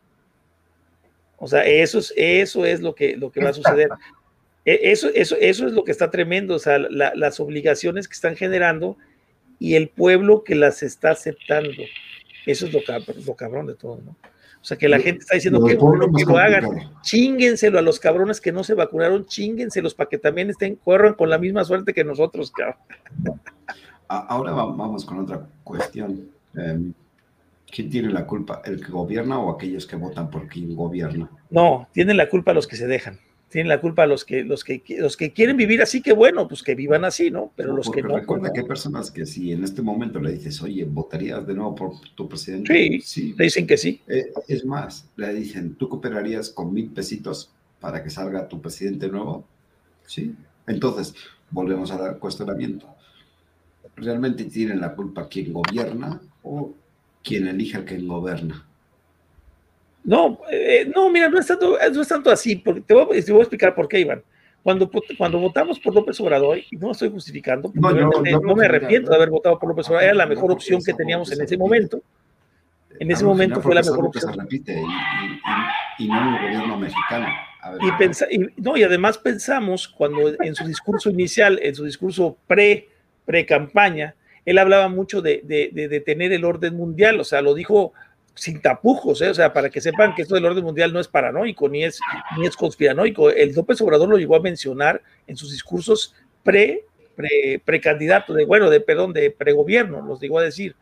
O 1.37 1.49
sea, 1.49 1.65
eso 1.65 1.99
es, 1.99 2.13
eso 2.15 2.65
es 2.65 2.79
lo 2.79 2.95
que, 2.95 3.17
lo 3.17 3.29
que 3.29 3.43
va 3.43 3.49
a 3.49 3.53
suceder. 3.53 3.89
Eso, 4.63 5.09
eso, 5.13 5.35
eso 5.39 5.67
es 5.67 5.73
lo 5.73 5.83
que 5.83 5.91
está 5.91 6.09
tremendo, 6.09 6.55
o 6.55 6.59
sea, 6.59 6.79
la, 6.79 7.13
las 7.13 7.41
obligaciones 7.41 8.07
que 8.07 8.13
están 8.13 8.37
generando 8.37 8.97
y 9.59 9.75
el 9.75 9.89
pueblo 9.89 10.43
que 10.43 10.55
las 10.55 10.81
está 10.81 11.11
aceptando. 11.11 11.83
Eso 12.45 12.65
es 12.67 12.73
lo, 12.73 12.79
lo 13.25 13.35
cabrón 13.35 13.67
de 13.67 13.75
todo, 13.75 13.99
¿no? 14.03 14.15
O 14.65 14.67
sea, 14.67 14.77
que 14.77 14.89
la 14.89 14.97
gente 14.97 15.19
está 15.19 15.35
diciendo 15.35 15.63
que 15.63 15.75
bueno 15.75 16.11
que 16.11 16.25
lo 16.25 16.39
hagan, 16.39 16.65
chinguenselo 17.03 17.77
a 17.77 17.83
los 17.83 17.99
cabrones 17.99 18.41
que 18.41 18.51
no 18.51 18.63
se 18.63 18.73
vacunaron, 18.73 19.27
chinguenselos 19.27 19.93
para 19.93 20.09
que 20.09 20.17
también 20.17 20.49
estén, 20.49 20.77
corran 20.77 21.13
con 21.13 21.29
la 21.29 21.37
misma 21.37 21.63
suerte 21.63 21.93
que 21.93 22.03
nosotros, 22.03 22.49
cabrón. 22.49 22.77
Ahora 24.07 24.53
vamos 24.53 25.05
con 25.05 25.19
otra 25.19 25.47
cuestión. 25.63 26.31
Um, 26.55 26.93
¿Quién 27.71 27.91
tiene 27.91 28.09
la 28.09 28.25
culpa? 28.25 28.63
¿El 28.65 28.83
que 28.83 28.91
gobierna 28.91 29.37
o 29.37 29.51
aquellos 29.51 29.85
que 29.85 29.97
votan 29.97 30.31
por 30.31 30.47
quien 30.47 30.75
gobierna? 30.75 31.29
No, 31.51 31.87
tienen 31.91 32.17
la 32.17 32.27
culpa 32.27 32.51
los 32.51 32.65
que 32.65 32.75
se 32.75 32.87
dejan 32.87 33.19
tienen 33.49 33.69
la 33.69 33.79
culpa 33.79 34.05
los 34.05 34.25
que, 34.25 34.43
los 34.43 34.63
que 34.63 34.83
los 34.97 35.15
que 35.15 35.31
quieren 35.31 35.55
vivir 35.55 35.81
así, 35.81 36.01
que 36.01 36.13
bueno, 36.13 36.47
pues 36.47 36.63
que 36.63 36.75
vivan 36.75 37.05
así, 37.05 37.31
¿no? 37.31 37.51
Pero 37.55 37.69
no, 37.69 37.77
los 37.77 37.89
que 37.89 38.01
no. 38.01 38.17
Recuerda 38.17 38.51
que 38.51 38.61
hay 38.61 38.65
personas 38.65 39.11
que 39.11 39.25
si 39.25 39.51
en 39.51 39.63
este 39.63 39.81
momento 39.81 40.19
le 40.19 40.33
dices, 40.33 40.61
oye, 40.61 40.83
¿votarías 40.83 41.45
de 41.45 41.53
nuevo 41.53 41.75
por 41.75 41.91
tu 42.15 42.27
presidente? 42.27 42.73
Sí, 42.73 43.01
sí. 43.01 43.35
le 43.37 43.45
dicen 43.45 43.67
que 43.67 43.77
sí. 43.77 44.01
Eh, 44.07 44.33
es 44.47 44.65
más, 44.65 45.07
le 45.15 45.33
dicen, 45.33 45.75
¿tú 45.75 45.87
cooperarías 45.87 46.49
con 46.49 46.73
mil 46.73 46.89
pesitos 46.89 47.51
para 47.79 48.03
que 48.03 48.09
salga 48.09 48.47
tu 48.47 48.61
presidente 48.61 49.07
nuevo? 49.07 49.45
Sí. 50.05 50.35
Entonces, 50.67 51.13
volvemos 51.51 51.91
al 51.91 52.17
cuestionamiento. 52.19 52.87
¿Realmente 53.95 54.45
tienen 54.45 54.81
la 54.81 54.95
culpa 54.95 55.29
quien 55.29 55.53
gobierna 55.53 56.19
o 56.43 56.73
quien 57.23 57.47
elige 57.47 57.77
al 57.77 57.85
que 57.85 57.97
gobierna? 57.99 58.67
No, 60.05 60.39
eh, 60.51 60.89
no, 60.95 61.09
mira, 61.09 61.27
no 61.29 61.39
es 61.39 61.47
tanto, 61.47 61.77
no 61.91 62.01
es 62.01 62.07
tanto 62.07 62.29
así, 62.29 62.55
porque 62.57 62.81
te 62.81 62.93
voy, 62.93 63.21
te 63.23 63.31
voy, 63.31 63.41
a 63.41 63.43
explicar 63.43 63.73
por 63.73 63.87
qué, 63.87 63.99
Iván. 63.99 64.21
Cuando, 64.61 64.89
cuando 65.17 65.39
votamos 65.39 65.79
por 65.79 65.93
López 65.93 66.19
Obrador, 66.21 66.59
y 66.59 66.77
no 66.77 66.91
estoy 66.91 67.09
justificando, 67.09 67.71
no, 67.73 67.91
yo, 67.91 68.23
yo, 68.23 68.39
no, 68.39 68.55
me 68.55 68.65
arrepiento 68.65 69.09
de 69.09 69.15
haber 69.15 69.29
votado 69.29 69.57
por 69.57 69.69
López 69.69 69.87
Obrador, 69.87 70.05
era 70.05 70.13
la 70.13 70.25
mejor 70.27 70.51
opción 70.51 70.81
que 70.83 70.93
teníamos 70.93 71.31
en 71.31 71.41
ese 71.41 71.57
momento. 71.57 72.01
En 72.99 73.11
ese 73.11 73.25
momento 73.25 73.61
fue 73.61 73.75
la 73.75 73.81
mejor 73.81 74.05
opción. 74.05 74.47
Y, 75.97 76.07
no 76.07 76.21
en 76.21 76.33
el 76.33 76.41
gobierno 76.41 76.77
mexicano. 76.77 77.27
Ver, 77.71 77.81
y, 77.81 77.91
pensa, 77.97 78.27
y, 78.29 78.39
no, 78.57 78.77
y 78.77 78.83
además 78.83 79.17
pensamos, 79.17 79.87
cuando 79.87 80.33
en 80.39 80.53
su 80.53 80.67
discurso 80.67 81.09
inicial, 81.09 81.59
en 81.63 81.73
su 81.73 81.83
discurso 81.83 82.37
pre, 82.45 82.89
pre-campaña, 83.25 84.15
él 84.45 84.59
hablaba 84.59 84.87
mucho 84.87 85.21
de, 85.21 85.41
de, 85.43 85.71
de, 85.73 85.87
de 85.87 85.99
tener 85.99 86.31
el 86.31 86.45
orden 86.45 86.75
mundial, 86.75 87.19
o 87.19 87.23
sea, 87.23 87.41
lo 87.41 87.55
dijo 87.55 87.93
sin 88.35 88.61
tapujos, 88.61 89.21
¿eh? 89.21 89.29
o 89.29 89.33
sea, 89.33 89.53
para 89.53 89.69
que 89.69 89.81
sepan 89.81 90.13
que 90.13 90.21
esto 90.21 90.35
del 90.35 90.45
orden 90.45 90.63
mundial 90.63 90.91
no 90.91 90.99
es 90.99 91.07
paranoico 91.07 91.69
ni 91.69 91.85
es, 91.85 91.99
ni 92.37 92.45
es 92.45 92.55
conspiranoico. 92.55 93.29
El 93.29 93.53
López 93.53 93.79
Obrador 93.81 94.09
lo 94.09 94.17
llegó 94.17 94.35
a 94.35 94.41
mencionar 94.41 95.01
en 95.25 95.37
sus 95.37 95.51
discursos 95.51 96.13
pre, 96.43 96.83
pre, 97.15 97.61
precandidato, 97.63 98.33
de, 98.33 98.45
bueno, 98.45 98.69
de, 98.69 98.81
perdón, 98.81 99.13
de 99.13 99.31
pregobierno, 99.31 100.01
los 100.01 100.19
llegó 100.19 100.39
a 100.39 100.43
decir, 100.43 100.75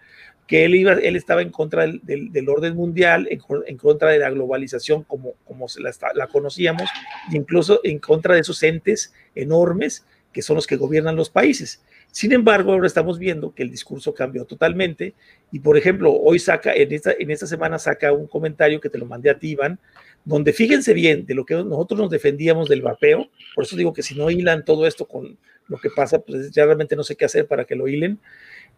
que 0.47 0.65
él, 0.65 0.75
iba, 0.75 0.93
él 0.93 1.15
estaba 1.15 1.41
en 1.41 1.51
contra 1.51 1.83
del, 1.83 2.01
del, 2.03 2.49
orden 2.49 2.75
mundial, 2.75 3.27
en, 3.29 3.77
contra 3.77 4.09
de 4.09 4.19
la 4.19 4.29
globalización 4.29 5.03
como, 5.03 5.33
como 5.45 5.69
se 5.69 5.81
la, 5.81 6.27
conocíamos, 6.27 6.89
incluso 7.31 7.79
en 7.83 7.99
contra 7.99 8.35
de 8.35 8.41
esos 8.41 8.61
entes 8.63 9.13
enormes 9.35 10.05
que 10.33 10.41
son 10.41 10.55
los 10.55 10.67
que 10.67 10.75
gobiernan 10.75 11.15
los 11.15 11.29
países. 11.29 11.81
Sin 12.13 12.31
embargo, 12.31 12.73
ahora 12.73 12.85
estamos 12.85 13.17
viendo 13.17 13.55
que 13.55 13.63
el 13.63 13.71
discurso 13.71 14.13
cambió 14.13 14.45
totalmente 14.45 15.15
y, 15.51 15.61
por 15.61 15.79
ejemplo, 15.79 16.13
hoy 16.13 16.37
saca, 16.37 16.71
en 16.71 16.93
esta, 16.93 17.11
en 17.17 17.31
esta 17.31 17.47
semana 17.47 17.79
saca 17.79 18.13
un 18.13 18.27
comentario 18.27 18.79
que 18.79 18.89
te 18.89 18.99
lo 18.99 19.07
mandé 19.07 19.31
a 19.31 19.39
ti, 19.39 19.53
Iván, 19.53 19.79
donde 20.23 20.53
fíjense 20.53 20.93
bien 20.93 21.25
de 21.25 21.33
lo 21.33 21.43
que 21.43 21.55
nosotros 21.55 21.99
nos 21.99 22.11
defendíamos 22.11 22.69
del 22.69 22.83
vapeo, 22.83 23.31
por 23.55 23.63
eso 23.63 23.75
digo 23.75 23.93
que 23.93 24.03
si 24.03 24.13
no 24.13 24.29
hilan 24.29 24.63
todo 24.63 24.85
esto 24.85 25.07
con 25.07 25.39
lo 25.67 25.79
que 25.79 25.89
pasa, 25.89 26.19
pues 26.19 26.51
ya 26.51 26.65
realmente 26.65 26.95
no 26.95 27.03
sé 27.03 27.15
qué 27.15 27.25
hacer 27.25 27.47
para 27.47 27.65
que 27.65 27.75
lo 27.75 27.87
hilen, 27.87 28.19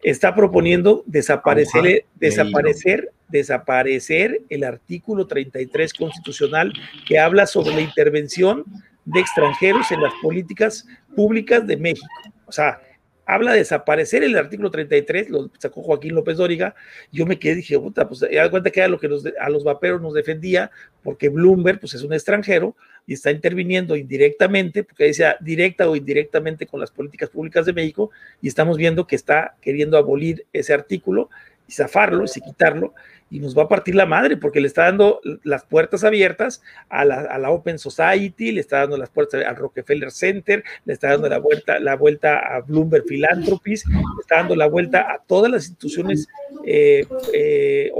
está 0.02 0.34
proponiendo 0.34 1.04
desaparecer, 1.04 2.06
desaparecer, 2.14 3.12
desaparecer 3.28 4.40
el 4.48 4.64
artículo 4.64 5.26
33 5.26 5.92
constitucional 5.92 6.72
que 7.06 7.18
habla 7.18 7.46
sobre 7.46 7.74
la 7.74 7.82
intervención 7.82 8.64
de 9.04 9.20
extranjeros 9.20 9.92
en 9.92 10.00
las 10.00 10.14
políticas 10.22 10.86
públicas 11.14 11.66
de 11.66 11.76
México. 11.76 12.08
O 12.46 12.52
sea, 12.52 12.80
habla 13.26 13.52
de 13.52 13.58
desaparecer 13.58 14.22
el 14.22 14.36
artículo 14.36 14.70
33, 14.70 15.30
lo 15.30 15.50
sacó 15.58 15.82
Joaquín 15.82 16.14
López 16.14 16.36
Dóriga, 16.36 16.76
yo 17.10 17.26
me 17.26 17.38
quedé 17.38 17.56
dije, 17.56 17.78
puta, 17.78 18.08
pues 18.08 18.24
ya 18.30 18.48
cuenta 18.50 18.70
que 18.70 18.80
era 18.80 18.88
lo 18.88 19.00
que 19.00 19.08
a 19.40 19.50
los 19.50 19.64
vaperos 19.64 20.00
nos 20.00 20.14
defendía, 20.14 20.70
porque 21.02 21.28
Bloomberg 21.28 21.80
pues 21.80 21.94
es 21.94 22.02
un 22.02 22.12
extranjero 22.12 22.76
y 23.04 23.14
está 23.14 23.32
interviniendo 23.32 23.96
indirectamente, 23.96 24.84
porque 24.84 25.04
decía 25.04 25.36
directa 25.40 25.90
o 25.90 25.96
indirectamente 25.96 26.66
con 26.66 26.78
las 26.80 26.92
políticas 26.92 27.28
públicas 27.28 27.66
de 27.66 27.72
México, 27.72 28.10
y 28.40 28.48
estamos 28.48 28.76
viendo 28.76 29.06
que 29.08 29.16
está 29.16 29.56
queriendo 29.60 29.98
abolir 29.98 30.46
ese 30.52 30.72
artículo 30.72 31.28
y 31.68 31.72
zafarlo 31.72 32.24
y 32.24 32.40
quitarlo, 32.40 32.94
y 33.30 33.40
nos 33.40 33.56
va 33.56 33.64
a 33.64 33.68
partir 33.68 33.94
la 33.94 34.06
madre 34.06 34.36
porque 34.36 34.60
le 34.60 34.68
está 34.68 34.84
dando 34.84 35.20
las 35.42 35.64
puertas 35.64 36.04
abiertas 36.04 36.62
a 36.88 37.04
la, 37.04 37.50
Open 37.50 37.78
Society, 37.78 38.52
le 38.52 38.60
está 38.60 38.78
dando 38.78 38.96
las 38.96 39.10
puertas 39.10 39.44
al 39.44 39.56
Rockefeller 39.56 40.10
Center, 40.12 40.62
le 40.84 40.92
está 40.92 41.10
dando 41.10 41.28
la 41.28 41.38
vuelta, 41.38 41.80
la 41.80 41.96
vuelta 41.96 42.38
a 42.38 42.60
Bloomberg 42.60 43.04
Philanthropies, 43.04 43.84
le 43.86 44.20
está 44.20 44.36
dando 44.36 44.54
la 44.54 44.66
vuelta 44.68 45.12
a 45.12 45.22
todas 45.26 45.50
las 45.50 45.66
instituciones 45.66 46.28
eh, 46.64 47.04
eh, 47.32 47.90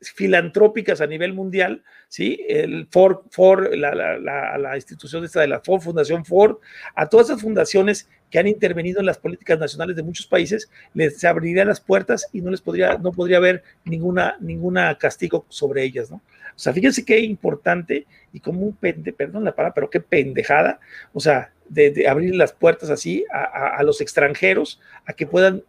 filantrópicas 0.00 1.00
a 1.00 1.06
nivel 1.06 1.32
mundial, 1.32 1.82
¿sí? 2.08 2.44
El 2.48 2.86
Ford, 2.90 3.22
Ford 3.30 3.72
la, 3.74 3.94
la, 3.94 4.58
la, 4.58 4.76
institución 4.76 5.24
esta 5.24 5.40
de 5.40 5.48
la 5.48 5.60
Ford, 5.60 5.80
Fundación 5.80 6.24
Ford, 6.24 6.58
a 6.94 7.08
todas 7.08 7.30
esas 7.30 7.42
fundaciones 7.42 8.08
que 8.30 8.38
han 8.38 8.46
intervenido 8.46 9.00
en 9.00 9.06
las 9.06 9.18
políticas 9.18 9.58
nacionales 9.58 9.96
de 9.96 10.02
muchos 10.02 10.26
países, 10.26 10.70
les 10.94 11.24
abriría 11.24 11.64
las 11.64 11.80
puertas 11.80 12.28
y 12.32 12.40
no 12.40 12.50
les 12.50 12.60
podría, 12.60 12.98
no 12.98 13.12
podría 13.12 13.38
haber 13.38 13.62
ninguna, 13.84 14.36
ninguna 14.40 14.96
castigo 14.98 15.46
sobre 15.48 15.84
ellas, 15.84 16.10
¿no? 16.10 16.16
O 16.16 16.60
sea, 16.60 16.72
fíjense 16.72 17.04
qué 17.04 17.20
importante 17.20 18.06
y 18.32 18.40
como 18.40 18.62
un 18.62 18.74
pende, 18.74 19.12
perdón 19.12 19.44
la 19.44 19.54
palabra, 19.54 19.74
pero 19.74 19.90
qué 19.90 20.00
pendejada, 20.00 20.80
o 21.12 21.20
sea, 21.20 21.52
de, 21.68 22.08
abrir 22.08 22.34
las 22.34 22.52
puertas 22.52 22.90
así 22.90 23.24
a, 23.32 23.76
a 23.76 23.82
los 23.82 24.00
extranjeros 24.00 24.80
a 25.06 25.12
que 25.12 25.26
puedan 25.26 25.62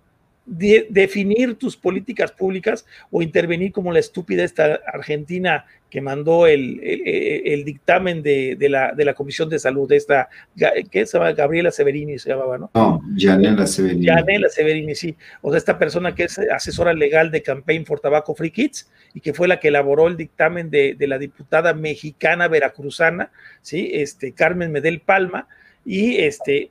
definir 0.49 1.55
tus 1.55 1.77
políticas 1.77 2.31
públicas 2.31 2.85
o 3.11 3.21
intervenir 3.21 3.71
como 3.71 3.91
la 3.91 3.99
estúpida 3.99 4.43
esta 4.43 4.79
argentina 4.87 5.65
que 5.89 6.01
mandó 6.01 6.45
el, 6.45 6.79
el, 6.83 7.63
dictamen 7.65 8.21
de, 8.21 8.55
de, 8.57 8.69
la, 8.69 8.93
de 8.93 9.05
la 9.05 9.15
Comisión 9.15 9.49
de 9.49 9.57
Salud, 9.57 9.91
esta, 9.91 10.29
¿qué 10.91 11.05
se 11.05 11.17
llama? 11.17 11.31
Gabriela 11.31 11.71
Severini 11.71 12.19
se 12.19 12.29
llamaba, 12.29 12.57
¿no? 12.59 12.69
No, 12.75 13.01
Janela 13.17 13.65
Severini. 13.65 14.05
Janela 14.05 14.49
Severini, 14.49 14.93
sí. 14.93 15.15
O 15.41 15.49
sea, 15.49 15.57
esta 15.57 15.79
persona 15.79 16.13
que 16.13 16.25
es 16.25 16.37
asesora 16.37 16.93
legal 16.93 17.31
de 17.31 17.41
Campaign 17.41 17.85
for 17.85 17.99
Tobacco 17.99 18.35
Free 18.35 18.51
Kids 18.51 18.91
y 19.13 19.21
que 19.21 19.33
fue 19.33 19.47
la 19.47 19.59
que 19.59 19.69
elaboró 19.69 20.07
el 20.07 20.17
dictamen 20.17 20.69
de, 20.69 20.95
de 20.95 21.07
la 21.07 21.17
diputada 21.17 21.73
mexicana 21.73 22.47
veracruzana, 22.47 23.31
¿sí? 23.61 23.89
Este, 23.93 24.33
Carmen 24.33 24.71
Medel 24.71 24.99
Palma, 24.99 25.47
y 25.85 26.17
este, 26.17 26.69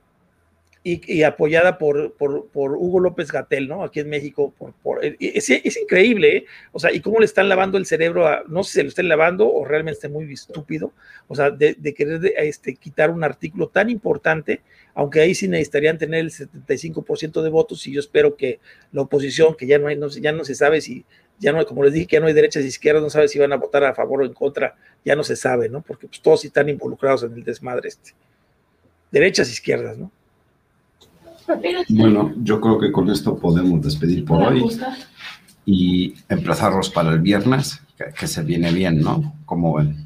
y, 0.81 1.23
apoyada 1.23 1.77
por, 1.77 2.13
por, 2.13 2.47
Hugo 2.53 2.99
López 3.01 3.31
Gatel, 3.31 3.67
¿no? 3.67 3.83
Aquí 3.83 3.99
en 3.99 4.09
México. 4.09 4.53
Por 4.57 5.01
es, 5.03 5.49
increíble, 5.77 6.37
¿eh? 6.37 6.45
O 6.71 6.79
sea, 6.79 6.91
y 6.93 7.01
cómo 7.01 7.19
le 7.19 7.25
están 7.25 7.49
lavando 7.49 7.77
el 7.77 7.85
cerebro 7.85 8.27
a, 8.27 8.43
no 8.47 8.63
sé 8.63 8.69
si 8.69 8.75
se 8.75 8.83
lo 8.83 8.89
estén 8.89 9.09
lavando 9.09 9.51
o 9.51 9.65
realmente 9.65 9.95
esté 9.95 10.09
muy 10.09 10.31
estúpido, 10.31 10.93
o 11.27 11.35
sea, 11.35 11.51
de, 11.51 11.75
de 11.77 11.93
querer 11.93 12.33
este, 12.37 12.75
quitar 12.75 13.09
un 13.11 13.23
artículo 13.23 13.67
tan 13.67 13.89
importante, 13.89 14.61
aunque 14.93 15.19
ahí 15.19 15.35
sí 15.35 15.47
necesitarían 15.47 15.97
tener 15.97 16.21
el 16.21 16.31
75% 16.31 17.41
de 17.41 17.49
votos 17.49 17.85
y 17.87 17.93
yo 17.93 17.99
espero 17.99 18.35
que 18.35 18.59
la 18.93 19.01
oposición, 19.01 19.55
que 19.55 19.67
ya 19.67 19.79
no, 19.79 19.87
hay, 19.87 19.97
no, 19.97 20.07
ya 20.07 20.31
no 20.31 20.45
se 20.45 20.55
sabe 20.55 20.79
si, 20.79 21.05
ya 21.39 21.51
no, 21.51 21.65
como 21.65 21.83
les 21.83 21.93
dije, 21.93 22.07
que 22.07 22.15
ya 22.15 22.19
no 22.21 22.27
hay 22.27 22.33
derechas 22.33 22.63
y 22.63 22.67
izquierdas, 22.67 23.03
no 23.03 23.09
sabe 23.09 23.27
si 23.27 23.37
van 23.37 23.51
a 23.51 23.57
votar 23.57 23.83
a 23.83 23.93
favor 23.93 24.21
o 24.21 24.25
en 24.25 24.33
contra, 24.33 24.75
ya 25.03 25.15
no 25.15 25.23
se 25.23 25.35
sabe, 25.35 25.67
¿no? 25.69 25.81
Porque 25.81 26.07
pues, 26.07 26.21
todos 26.21 26.45
están 26.45 26.69
involucrados 26.69 27.23
en 27.23 27.33
el 27.33 27.43
desmadre 27.43 27.89
este. 27.89 28.11
Derechas, 29.11 29.49
izquierdas, 29.49 29.97
¿no? 29.97 30.11
Bueno, 31.89 32.33
yo 32.43 32.61
creo 32.61 32.79
que 32.79 32.91
con 32.91 33.09
esto 33.09 33.37
podemos 33.37 33.81
despedir 33.81 34.23
por 34.25 34.41
hoy 34.41 34.63
y 35.65 36.13
emplazarlos 36.29 36.89
para 36.89 37.11
el 37.11 37.19
viernes, 37.19 37.81
que, 38.17 38.27
se 38.27 38.43
viene 38.43 38.71
bien, 38.71 39.01
¿no? 39.01 39.35
Como 39.45 39.73
ven. 39.75 40.05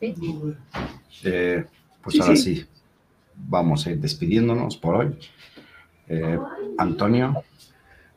Eh, 0.00 1.64
pues 2.02 2.20
ahora 2.20 2.36
sí. 2.36 2.64
vamos 3.34 3.86
a 3.86 3.92
ir 3.92 3.98
despidiéndonos 3.98 4.76
por 4.76 4.96
hoy. 4.96 5.16
Eh, 6.08 6.38
Antonio. 6.78 7.42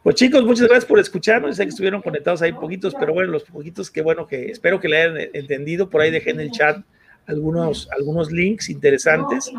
Pues 0.03 0.15
chicos, 0.15 0.43
muchas 0.43 0.67
gracias 0.67 0.85
por 0.85 0.99
escucharnos. 0.99 1.55
Sé 1.55 1.63
que 1.63 1.69
estuvieron 1.69 2.01
conectados 2.01 2.41
ahí 2.41 2.53
poquitos, 2.53 2.95
pero 2.99 3.13
bueno, 3.13 3.31
los 3.31 3.43
poquitos 3.43 3.91
que 3.91 4.01
bueno 4.01 4.27
que 4.27 4.51
espero 4.51 4.79
que 4.79 4.87
le 4.87 5.01
hayan 5.01 5.17
entendido. 5.33 5.89
Por 5.89 6.01
ahí 6.01 6.11
dejé 6.11 6.31
en 6.31 6.39
el 6.39 6.51
chat 6.51 6.83
algunos, 7.27 7.89
algunos 7.91 8.31
links 8.31 8.69
interesantes, 8.69 9.51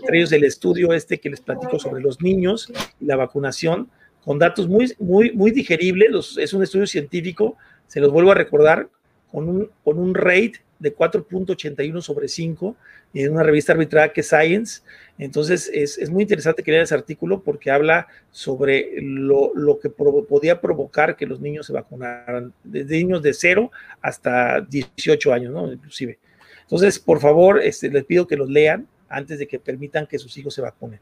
entre 0.00 0.18
ellos 0.18 0.32
el 0.32 0.44
estudio 0.44 0.92
este 0.92 1.18
que 1.18 1.30
les 1.30 1.40
platico 1.40 1.78
sobre 1.78 2.02
los 2.02 2.20
niños 2.20 2.70
y 3.00 3.06
la 3.06 3.16
vacunación, 3.16 3.88
con 4.24 4.38
datos 4.38 4.68
muy, 4.68 4.94
muy, 4.98 5.32
muy 5.32 5.50
digeribles. 5.50 6.36
es 6.38 6.52
un 6.52 6.62
estudio 6.62 6.86
científico, 6.86 7.56
se 7.86 8.00
los 8.00 8.12
vuelvo 8.12 8.32
a 8.32 8.34
recordar, 8.34 8.88
con 9.30 9.48
un, 9.48 9.70
con 9.82 9.98
un 9.98 10.14
rate 10.14 10.60
de 10.78 10.94
4.81 10.94 12.02
sobre 12.02 12.28
5 12.28 12.76
en 13.14 13.32
una 13.32 13.42
revista 13.42 13.72
arbitrada 13.72 14.12
que 14.12 14.20
es 14.20 14.28
Science. 14.28 14.82
Entonces 15.18 15.70
es, 15.72 15.98
es 15.98 16.10
muy 16.10 16.22
interesante 16.22 16.62
que 16.62 16.70
lean 16.70 16.84
ese 16.84 16.94
artículo 16.94 17.42
porque 17.42 17.70
habla 17.70 18.06
sobre 18.30 18.92
lo, 19.00 19.52
lo 19.54 19.80
que 19.80 19.90
podía 19.90 20.60
provocar 20.60 21.16
que 21.16 21.26
los 21.26 21.40
niños 21.40 21.66
se 21.66 21.72
vacunaran, 21.72 22.52
desde 22.62 22.98
niños 22.98 23.22
de 23.22 23.34
0 23.34 23.72
hasta 24.00 24.60
18 24.60 25.32
años, 25.32 25.52
¿no? 25.52 25.72
Inclusive. 25.72 26.18
Entonces, 26.64 26.98
por 26.98 27.20
favor, 27.20 27.60
este, 27.60 27.90
les 27.90 28.04
pido 28.04 28.26
que 28.26 28.36
los 28.36 28.48
lean 28.48 28.86
antes 29.08 29.38
de 29.38 29.46
que 29.46 29.58
permitan 29.58 30.06
que 30.06 30.18
sus 30.18 30.36
hijos 30.36 30.54
se 30.54 30.62
vacunen. 30.62 31.00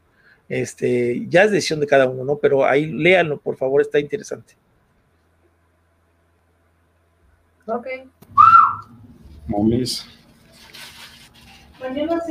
Este, 0.49 1.25
ya 1.29 1.43
es 1.43 1.51
decisión 1.51 1.79
de 1.79 1.87
cada 1.87 2.07
uno, 2.07 2.23
¿no? 2.23 2.35
Pero 2.35 2.65
ahí 2.65 2.91
léanlo, 2.91 3.37
por 3.37 3.55
favor, 3.55 3.81
está 3.81 3.99
interesante. 3.99 4.55
Ok. 7.65 7.87
Momis. 9.47 10.05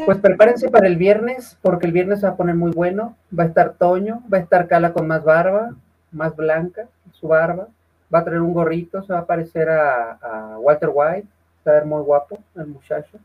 Pues 0.06 0.18
prepárense 0.18 0.70
para 0.70 0.86
el 0.86 0.96
viernes, 0.96 1.58
porque 1.60 1.86
el 1.86 1.92
viernes 1.92 2.20
se 2.20 2.26
va 2.26 2.32
a 2.32 2.36
poner 2.36 2.54
muy 2.54 2.70
bueno. 2.70 3.16
Va 3.38 3.44
a 3.44 3.46
estar 3.46 3.74
Toño, 3.74 4.22
va 4.32 4.38
a 4.38 4.40
estar 4.40 4.66
Cala 4.66 4.92
con 4.92 5.06
más 5.06 5.24
barba, 5.24 5.74
más 6.10 6.36
blanca, 6.36 6.88
su 7.12 7.28
barba. 7.28 7.68
Va 8.14 8.20
a 8.20 8.24
traer 8.24 8.40
un 8.40 8.52
gorrito, 8.52 9.02
se 9.02 9.12
va 9.12 9.20
a 9.20 9.26
parecer 9.26 9.68
a, 9.70 10.12
a 10.12 10.58
Walter 10.58 10.90
White 10.92 11.28
está 11.64 11.84
muy 11.84 12.02
guapo 12.02 12.38
el 12.56 12.66
muchacho. 12.66 13.18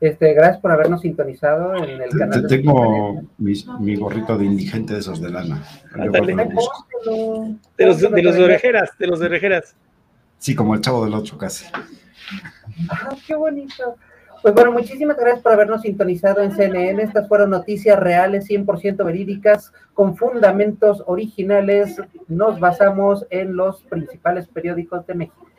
Este, 0.00 0.32
gracias 0.32 0.58
por 0.58 0.72
habernos 0.72 1.02
sintonizado 1.02 1.74
en 1.76 2.00
el 2.00 2.10
canal. 2.10 2.46
Te 2.46 2.56
tengo 2.56 3.22
mi, 3.38 3.96
gorrito 3.96 4.36
de 4.38 4.46
indigente 4.46 4.94
de 4.94 5.00
esos 5.00 5.20
de 5.20 5.30
lana. 5.30 5.62
De 5.94 6.06
los, 7.86 8.00
de 8.00 8.22
los 8.22 8.34
de 8.34 8.44
orejeras, 8.44 8.90
de 8.98 9.06
los 9.06 9.20
de 9.20 9.26
orejeras. 9.26 9.76
Sí, 10.38 10.54
como 10.54 10.74
el 10.74 10.80
chavo 10.80 11.04
del 11.04 11.14
otro 11.14 11.36
casi. 11.36 11.66
Ah, 12.88 13.14
qué 13.26 13.34
bonito. 13.34 13.96
Pues 14.40 14.54
bueno, 14.54 14.72
muchísimas 14.72 15.18
gracias 15.18 15.42
por 15.42 15.52
habernos 15.52 15.82
sintonizado 15.82 16.40
en 16.40 16.52
CNN. 16.52 17.02
Estas 17.02 17.28
fueron 17.28 17.50
noticias 17.50 17.98
reales, 17.98 18.48
100% 18.48 19.04
verídicas, 19.04 19.70
con 19.92 20.16
fundamentos 20.16 21.04
originales. 21.06 22.00
Nos 22.26 22.58
basamos 22.58 23.26
en 23.28 23.54
los 23.54 23.82
principales 23.82 24.48
periódicos 24.48 25.06
de 25.06 25.14
México. 25.14 25.49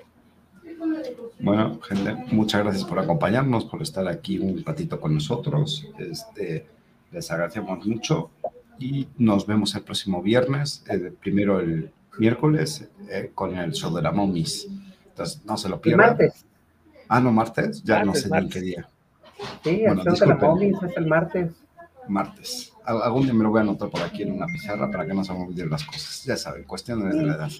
Bueno, 1.39 1.79
gente, 1.81 2.15
muchas 2.31 2.63
gracias 2.63 2.85
por 2.85 2.99
acompañarnos, 2.99 3.65
por 3.65 3.81
estar 3.81 4.07
aquí 4.07 4.39
un 4.39 4.63
ratito 4.63 4.99
con 4.99 5.13
nosotros. 5.13 5.87
Este, 5.97 6.67
les 7.11 7.31
agradecemos 7.31 7.85
mucho 7.85 8.31
y 8.79 9.07
nos 9.17 9.45
vemos 9.45 9.73
el 9.75 9.83
próximo 9.83 10.21
viernes, 10.21 10.83
eh, 10.89 11.13
primero 11.19 11.59
el 11.59 11.91
miércoles, 12.17 12.87
eh, 13.09 13.31
con 13.33 13.55
el 13.57 13.73
show 13.73 13.93
de 13.95 14.01
la 14.01 14.11
momis. 14.11 14.67
Entonces, 15.09 15.43
no 15.45 15.57
se 15.57 15.69
lo 15.69 15.79
pierdan. 15.81 16.09
Martes. 16.09 16.45
Ah, 17.07 17.19
no, 17.19 17.31
martes, 17.31 17.83
ya 17.83 18.03
no 18.03 18.13
sé 18.15 18.29
ni 18.29 18.49
qué 18.49 18.61
día. 18.61 18.89
Sí, 19.63 19.83
el 19.83 19.97
show 19.97 20.15
de 20.15 20.27
la 20.27 20.35
momis 20.35 20.77
es 20.81 20.97
el 20.97 21.07
martes. 21.07 21.51
Martes. 22.07 22.73
Algún 22.83 23.23
día 23.23 23.33
me 23.33 23.43
lo 23.43 23.51
voy 23.51 23.59
a 23.59 23.61
anotar 23.61 23.89
por 23.89 24.01
aquí 24.01 24.23
en 24.23 24.31
una 24.31 24.47
pizarra 24.47 24.89
para 24.89 25.05
que 25.05 25.13
no 25.13 25.23
se 25.23 25.33
me 25.33 25.43
olviden 25.43 25.69
las 25.69 25.83
cosas. 25.85 26.23
Ya 26.23 26.35
saben, 26.35 26.63
cuestiones 26.63 27.15
de 27.15 27.23
la 27.23 27.35
edad. 27.35 27.51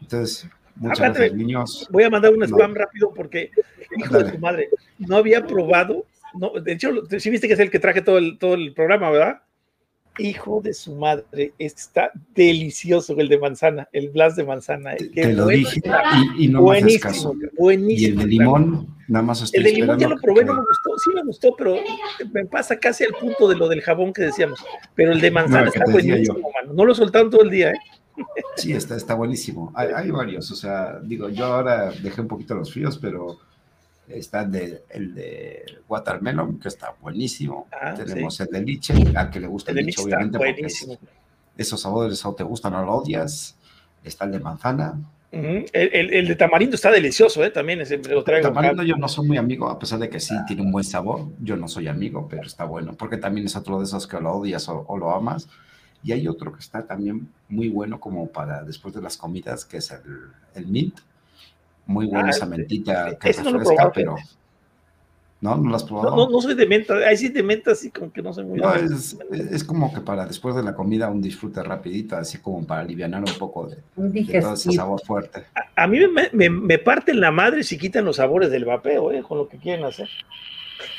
Entonces, 0.00 0.48
Muchas 0.80 0.98
gracias, 1.14 1.34
niños. 1.34 1.86
Voy 1.90 2.02
a 2.04 2.10
mandar 2.10 2.32
un 2.32 2.42
spam 2.42 2.74
rápido 2.74 3.12
porque, 3.14 3.50
hijo 3.98 4.18
de 4.18 4.32
tu 4.32 4.38
madre, 4.38 4.68
no 4.98 5.16
había 5.16 5.46
probado. 5.46 6.06
No, 6.34 6.52
de 6.60 6.72
hecho, 6.72 6.90
si 7.18 7.28
viste 7.30 7.46
que 7.48 7.54
es 7.54 7.60
el 7.60 7.70
que 7.70 7.78
traje 7.78 8.00
todo 8.02 8.18
el, 8.18 8.38
todo 8.38 8.54
el 8.54 8.72
programa, 8.72 9.10
¿verdad? 9.10 9.42
Hijo 10.18 10.60
de 10.62 10.72
su 10.74 10.94
madre, 10.96 11.52
este 11.58 11.80
está 11.80 12.10
delicioso 12.34 13.14
el 13.18 13.28
de 13.28 13.38
manzana, 13.38 13.88
el 13.92 14.08
blast 14.10 14.36
de 14.36 14.44
manzana. 14.44 14.94
Te 14.96 15.32
lo 15.32 15.44
bueno 15.44 15.58
dije 15.58 15.80
y, 16.38 16.44
y 16.44 16.48
no 16.48 16.62
me 16.62 16.78
haces 16.78 17.00
buenísimo, 17.00 17.32
caso. 17.32 17.34
buenísimo. 17.58 18.08
Y 18.08 18.12
el 18.12 18.16
de 18.18 18.26
limón, 18.26 18.96
nada 19.08 19.22
más 19.24 19.42
estoy 19.42 19.58
El 19.58 19.64
de 19.64 19.72
limón 19.72 19.98
ya 19.98 20.08
lo 20.08 20.16
probé, 20.16 20.40
que- 20.40 20.46
no 20.46 20.54
me 20.54 20.60
gustó, 20.60 20.98
sí 20.98 21.10
me 21.14 21.22
gustó, 21.24 21.54
pero 21.56 21.76
me 22.32 22.44
pasa 22.46 22.78
casi 22.78 23.04
al 23.04 23.12
punto 23.14 23.48
de 23.48 23.56
lo 23.56 23.68
del 23.68 23.82
jabón 23.82 24.12
que 24.12 24.22
decíamos. 24.22 24.64
Pero 24.94 25.12
el 25.12 25.20
de 25.20 25.30
manzana 25.30 25.62
No, 25.62 25.68
está 25.68 25.84
buenísimo, 25.90 26.50
mano. 26.60 26.72
No 26.74 26.84
lo 26.84 26.94
soltaron 26.94 27.30
todo 27.30 27.42
el 27.42 27.50
día, 27.50 27.70
¿eh? 27.70 27.78
Sí, 28.56 28.72
está, 28.72 28.96
está 28.96 29.14
buenísimo. 29.14 29.72
Hay, 29.74 29.88
hay 29.94 30.10
varios, 30.10 30.50
o 30.50 30.54
sea, 30.54 30.98
digo, 31.02 31.28
yo 31.28 31.46
ahora 31.46 31.90
dejé 32.02 32.20
un 32.20 32.28
poquito 32.28 32.54
los 32.54 32.72
fríos, 32.72 32.98
pero 32.98 33.38
está 34.08 34.42
el 34.42 34.50
de, 34.52 34.84
el 34.90 35.14
de 35.14 35.64
Watermelon, 35.88 36.58
que 36.58 36.68
está 36.68 36.94
buenísimo. 37.00 37.68
Ah, 37.72 37.94
Tenemos 37.94 38.36
sí. 38.36 38.42
el 38.42 38.48
de 38.50 38.60
liche, 38.62 38.94
al 39.14 39.30
que 39.30 39.40
le 39.40 39.46
gusta 39.46 39.70
El 39.70 39.78
el, 39.78 39.86
liche, 39.86 40.02
obviamente, 40.02 40.36
porque 40.38 40.66
es- 40.66 40.86
esos 41.56 41.80
sabores 41.80 42.24
o 42.24 42.34
te 42.34 42.42
gustan 42.44 42.74
o 42.74 42.84
lo 42.84 42.92
odias. 42.94 43.56
Está 44.04 44.24
el 44.24 44.32
de 44.32 44.40
manzana. 44.40 44.98
El, 45.32 45.64
el- 45.72 46.12
el 46.12 46.26
de 46.28 46.34
tamarindo 46.34 46.74
está 46.74 46.90
delicioso, 46.90 47.44
¿eh? 47.44 47.50
También 47.50 47.78
me 47.78 47.84
lo 48.08 48.24
traigo. 48.24 48.48
Tamarindo 48.48 48.82
yo 48.82 48.96
no 48.96 49.06
soy 49.08 49.28
muy 49.28 49.36
amigo, 49.36 49.68
a 49.68 49.78
pesar 49.78 49.98
de 50.00 50.08
que 50.10 50.18
sí 50.20 50.34
tiene 50.46 50.62
un 50.62 50.72
buen 50.72 50.84
sabor. 50.84 51.28
Yo 51.40 51.56
no 51.56 51.68
soy 51.68 51.86
amigo, 51.86 52.26
pero 52.28 52.42
está 52.42 52.64
bueno, 52.64 52.94
porque 52.94 53.16
también 53.16 53.46
es 53.46 53.54
otro 53.56 53.78
de 53.78 53.84
esos 53.84 54.06
que 54.06 54.20
lo 54.20 54.32
odias 54.32 54.68
o, 54.68 54.84
o 54.88 54.98
lo 54.98 55.14
amas. 55.14 55.48
Y 56.02 56.12
hay 56.12 56.26
otro 56.28 56.52
que 56.52 56.60
está 56.60 56.86
también 56.86 57.28
muy 57.48 57.68
bueno 57.68 58.00
como 58.00 58.26
para 58.28 58.62
después 58.64 58.94
de 58.94 59.02
las 59.02 59.16
comidas, 59.16 59.64
que 59.64 59.78
es 59.78 59.90
el, 59.90 60.00
el 60.54 60.66
mint. 60.66 60.98
Muy 61.86 62.06
bueno 62.06 62.26
Ah, 62.26 62.30
esa 62.30 62.46
mentita 62.46 63.16
que 63.18 63.32
no 63.42 63.52
refresca, 63.52 63.64
probado, 63.64 63.92
pero... 63.94 64.16
¿No? 65.42 65.56
¿No 65.56 65.70
lo 65.70 65.76
has 65.76 65.84
probado? 65.84 66.10
No, 66.10 66.26
no, 66.26 66.30
no 66.30 66.40
soy 66.42 66.54
de 66.54 66.66
menta, 66.66 66.94
ahí 66.96 67.16
sí 67.16 67.30
de 67.30 67.42
menta, 67.42 67.70
así 67.72 67.90
como 67.90 68.12
que 68.12 68.20
no 68.20 68.32
soy 68.32 68.44
muy. 68.44 68.58
No, 68.58 68.74
es, 68.74 69.16
es 69.32 69.64
como 69.64 69.92
que 69.92 70.02
para 70.02 70.26
después 70.26 70.54
de 70.54 70.62
la 70.62 70.74
comida 70.74 71.08
un 71.08 71.22
disfrute 71.22 71.62
rapidito, 71.62 72.14
así 72.16 72.38
como 72.38 72.66
para 72.66 72.82
aliviar 72.82 73.10
un 73.14 73.24
poco 73.38 73.66
de, 73.66 73.78
de 73.96 74.40
todo 74.40 74.52
ese 74.52 74.70
sabor 74.72 75.00
fuerte. 75.00 75.46
A 75.76 75.86
mí 75.86 75.98
me, 76.08 76.28
me, 76.32 76.50
me 76.50 76.78
parten 76.78 77.20
la 77.20 77.30
madre 77.30 77.62
si 77.64 77.78
quitan 77.78 78.04
los 78.04 78.16
sabores 78.16 78.50
del 78.50 78.66
vapeo, 78.66 79.12
¿eh? 79.12 79.22
Con 79.22 79.38
lo 79.38 79.48
que 79.48 79.56
quieren 79.56 79.86
hacer. 79.86 80.10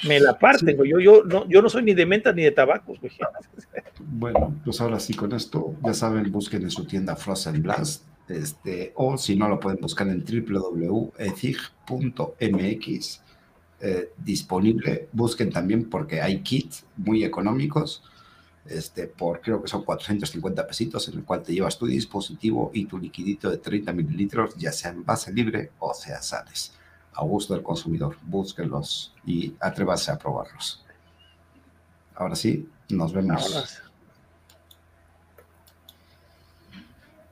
Me 0.08 0.20
la 0.20 0.38
parten. 0.38 0.78
Yo, 0.84 1.00
yo, 1.00 1.24
no, 1.24 1.48
yo 1.48 1.62
no 1.62 1.70
soy 1.70 1.84
ni 1.84 1.94
de 1.94 2.06
menta 2.06 2.34
ni 2.34 2.44
de 2.44 2.52
tabacos, 2.52 3.00
güey. 3.00 3.12
Bueno, 4.04 4.60
pues 4.66 4.82
ahora 4.82 5.00
sí 5.00 5.14
con 5.14 5.32
esto, 5.32 5.76
ya 5.84 5.94
saben, 5.94 6.32
busquen 6.32 6.64
en 6.64 6.72
su 6.72 6.86
tienda 6.86 7.16
Frozen 7.16 7.62
Blast, 7.62 8.04
este, 8.28 8.92
o 8.96 9.16
si 9.18 9.36
no 9.36 9.48
lo 9.48 9.60
pueden 9.60 9.80
buscar 9.80 10.08
en 10.08 10.26
www.ethig.mx 10.26 11.22
eh, 13.84 14.12
disponible. 14.18 15.08
Busquen 15.12 15.52
también 15.52 15.90
porque 15.90 16.22
hay 16.22 16.42
kits 16.42 16.86
muy 16.98 17.24
económicos, 17.24 18.04
este, 18.66 19.08
por 19.08 19.42
creo 19.42 19.62
que 19.62 19.68
son 19.68 19.84
450 19.84 20.68
pesitos, 20.68 21.08
en 21.08 21.20
el 21.20 21.24
cual 21.24 21.42
te 21.42 21.54
llevas 21.54 21.78
tu 21.78 21.88
dispositivo 21.88 22.70
y 22.74 22.86
tu 22.86 22.98
liquidito 23.00 23.50
de 23.50 23.58
30 23.58 23.92
mililitros, 23.94 24.56
ya 24.56 24.72
sea 24.72 24.92
en 24.92 25.04
base 25.04 25.34
libre 25.34 25.72
o 25.80 25.94
sea 25.94 26.22
sales. 26.22 26.74
A 27.14 27.24
gusto 27.24 27.54
del 27.54 27.64
consumidor, 27.64 28.18
búsquenlos 28.22 29.14
y 29.26 29.54
atrévanse 29.60 30.12
a 30.12 30.18
probarlos. 30.18 30.84
Ahora 32.16 32.36
sí, 32.36 32.70
nos 32.90 33.14
vemos. 33.14 33.82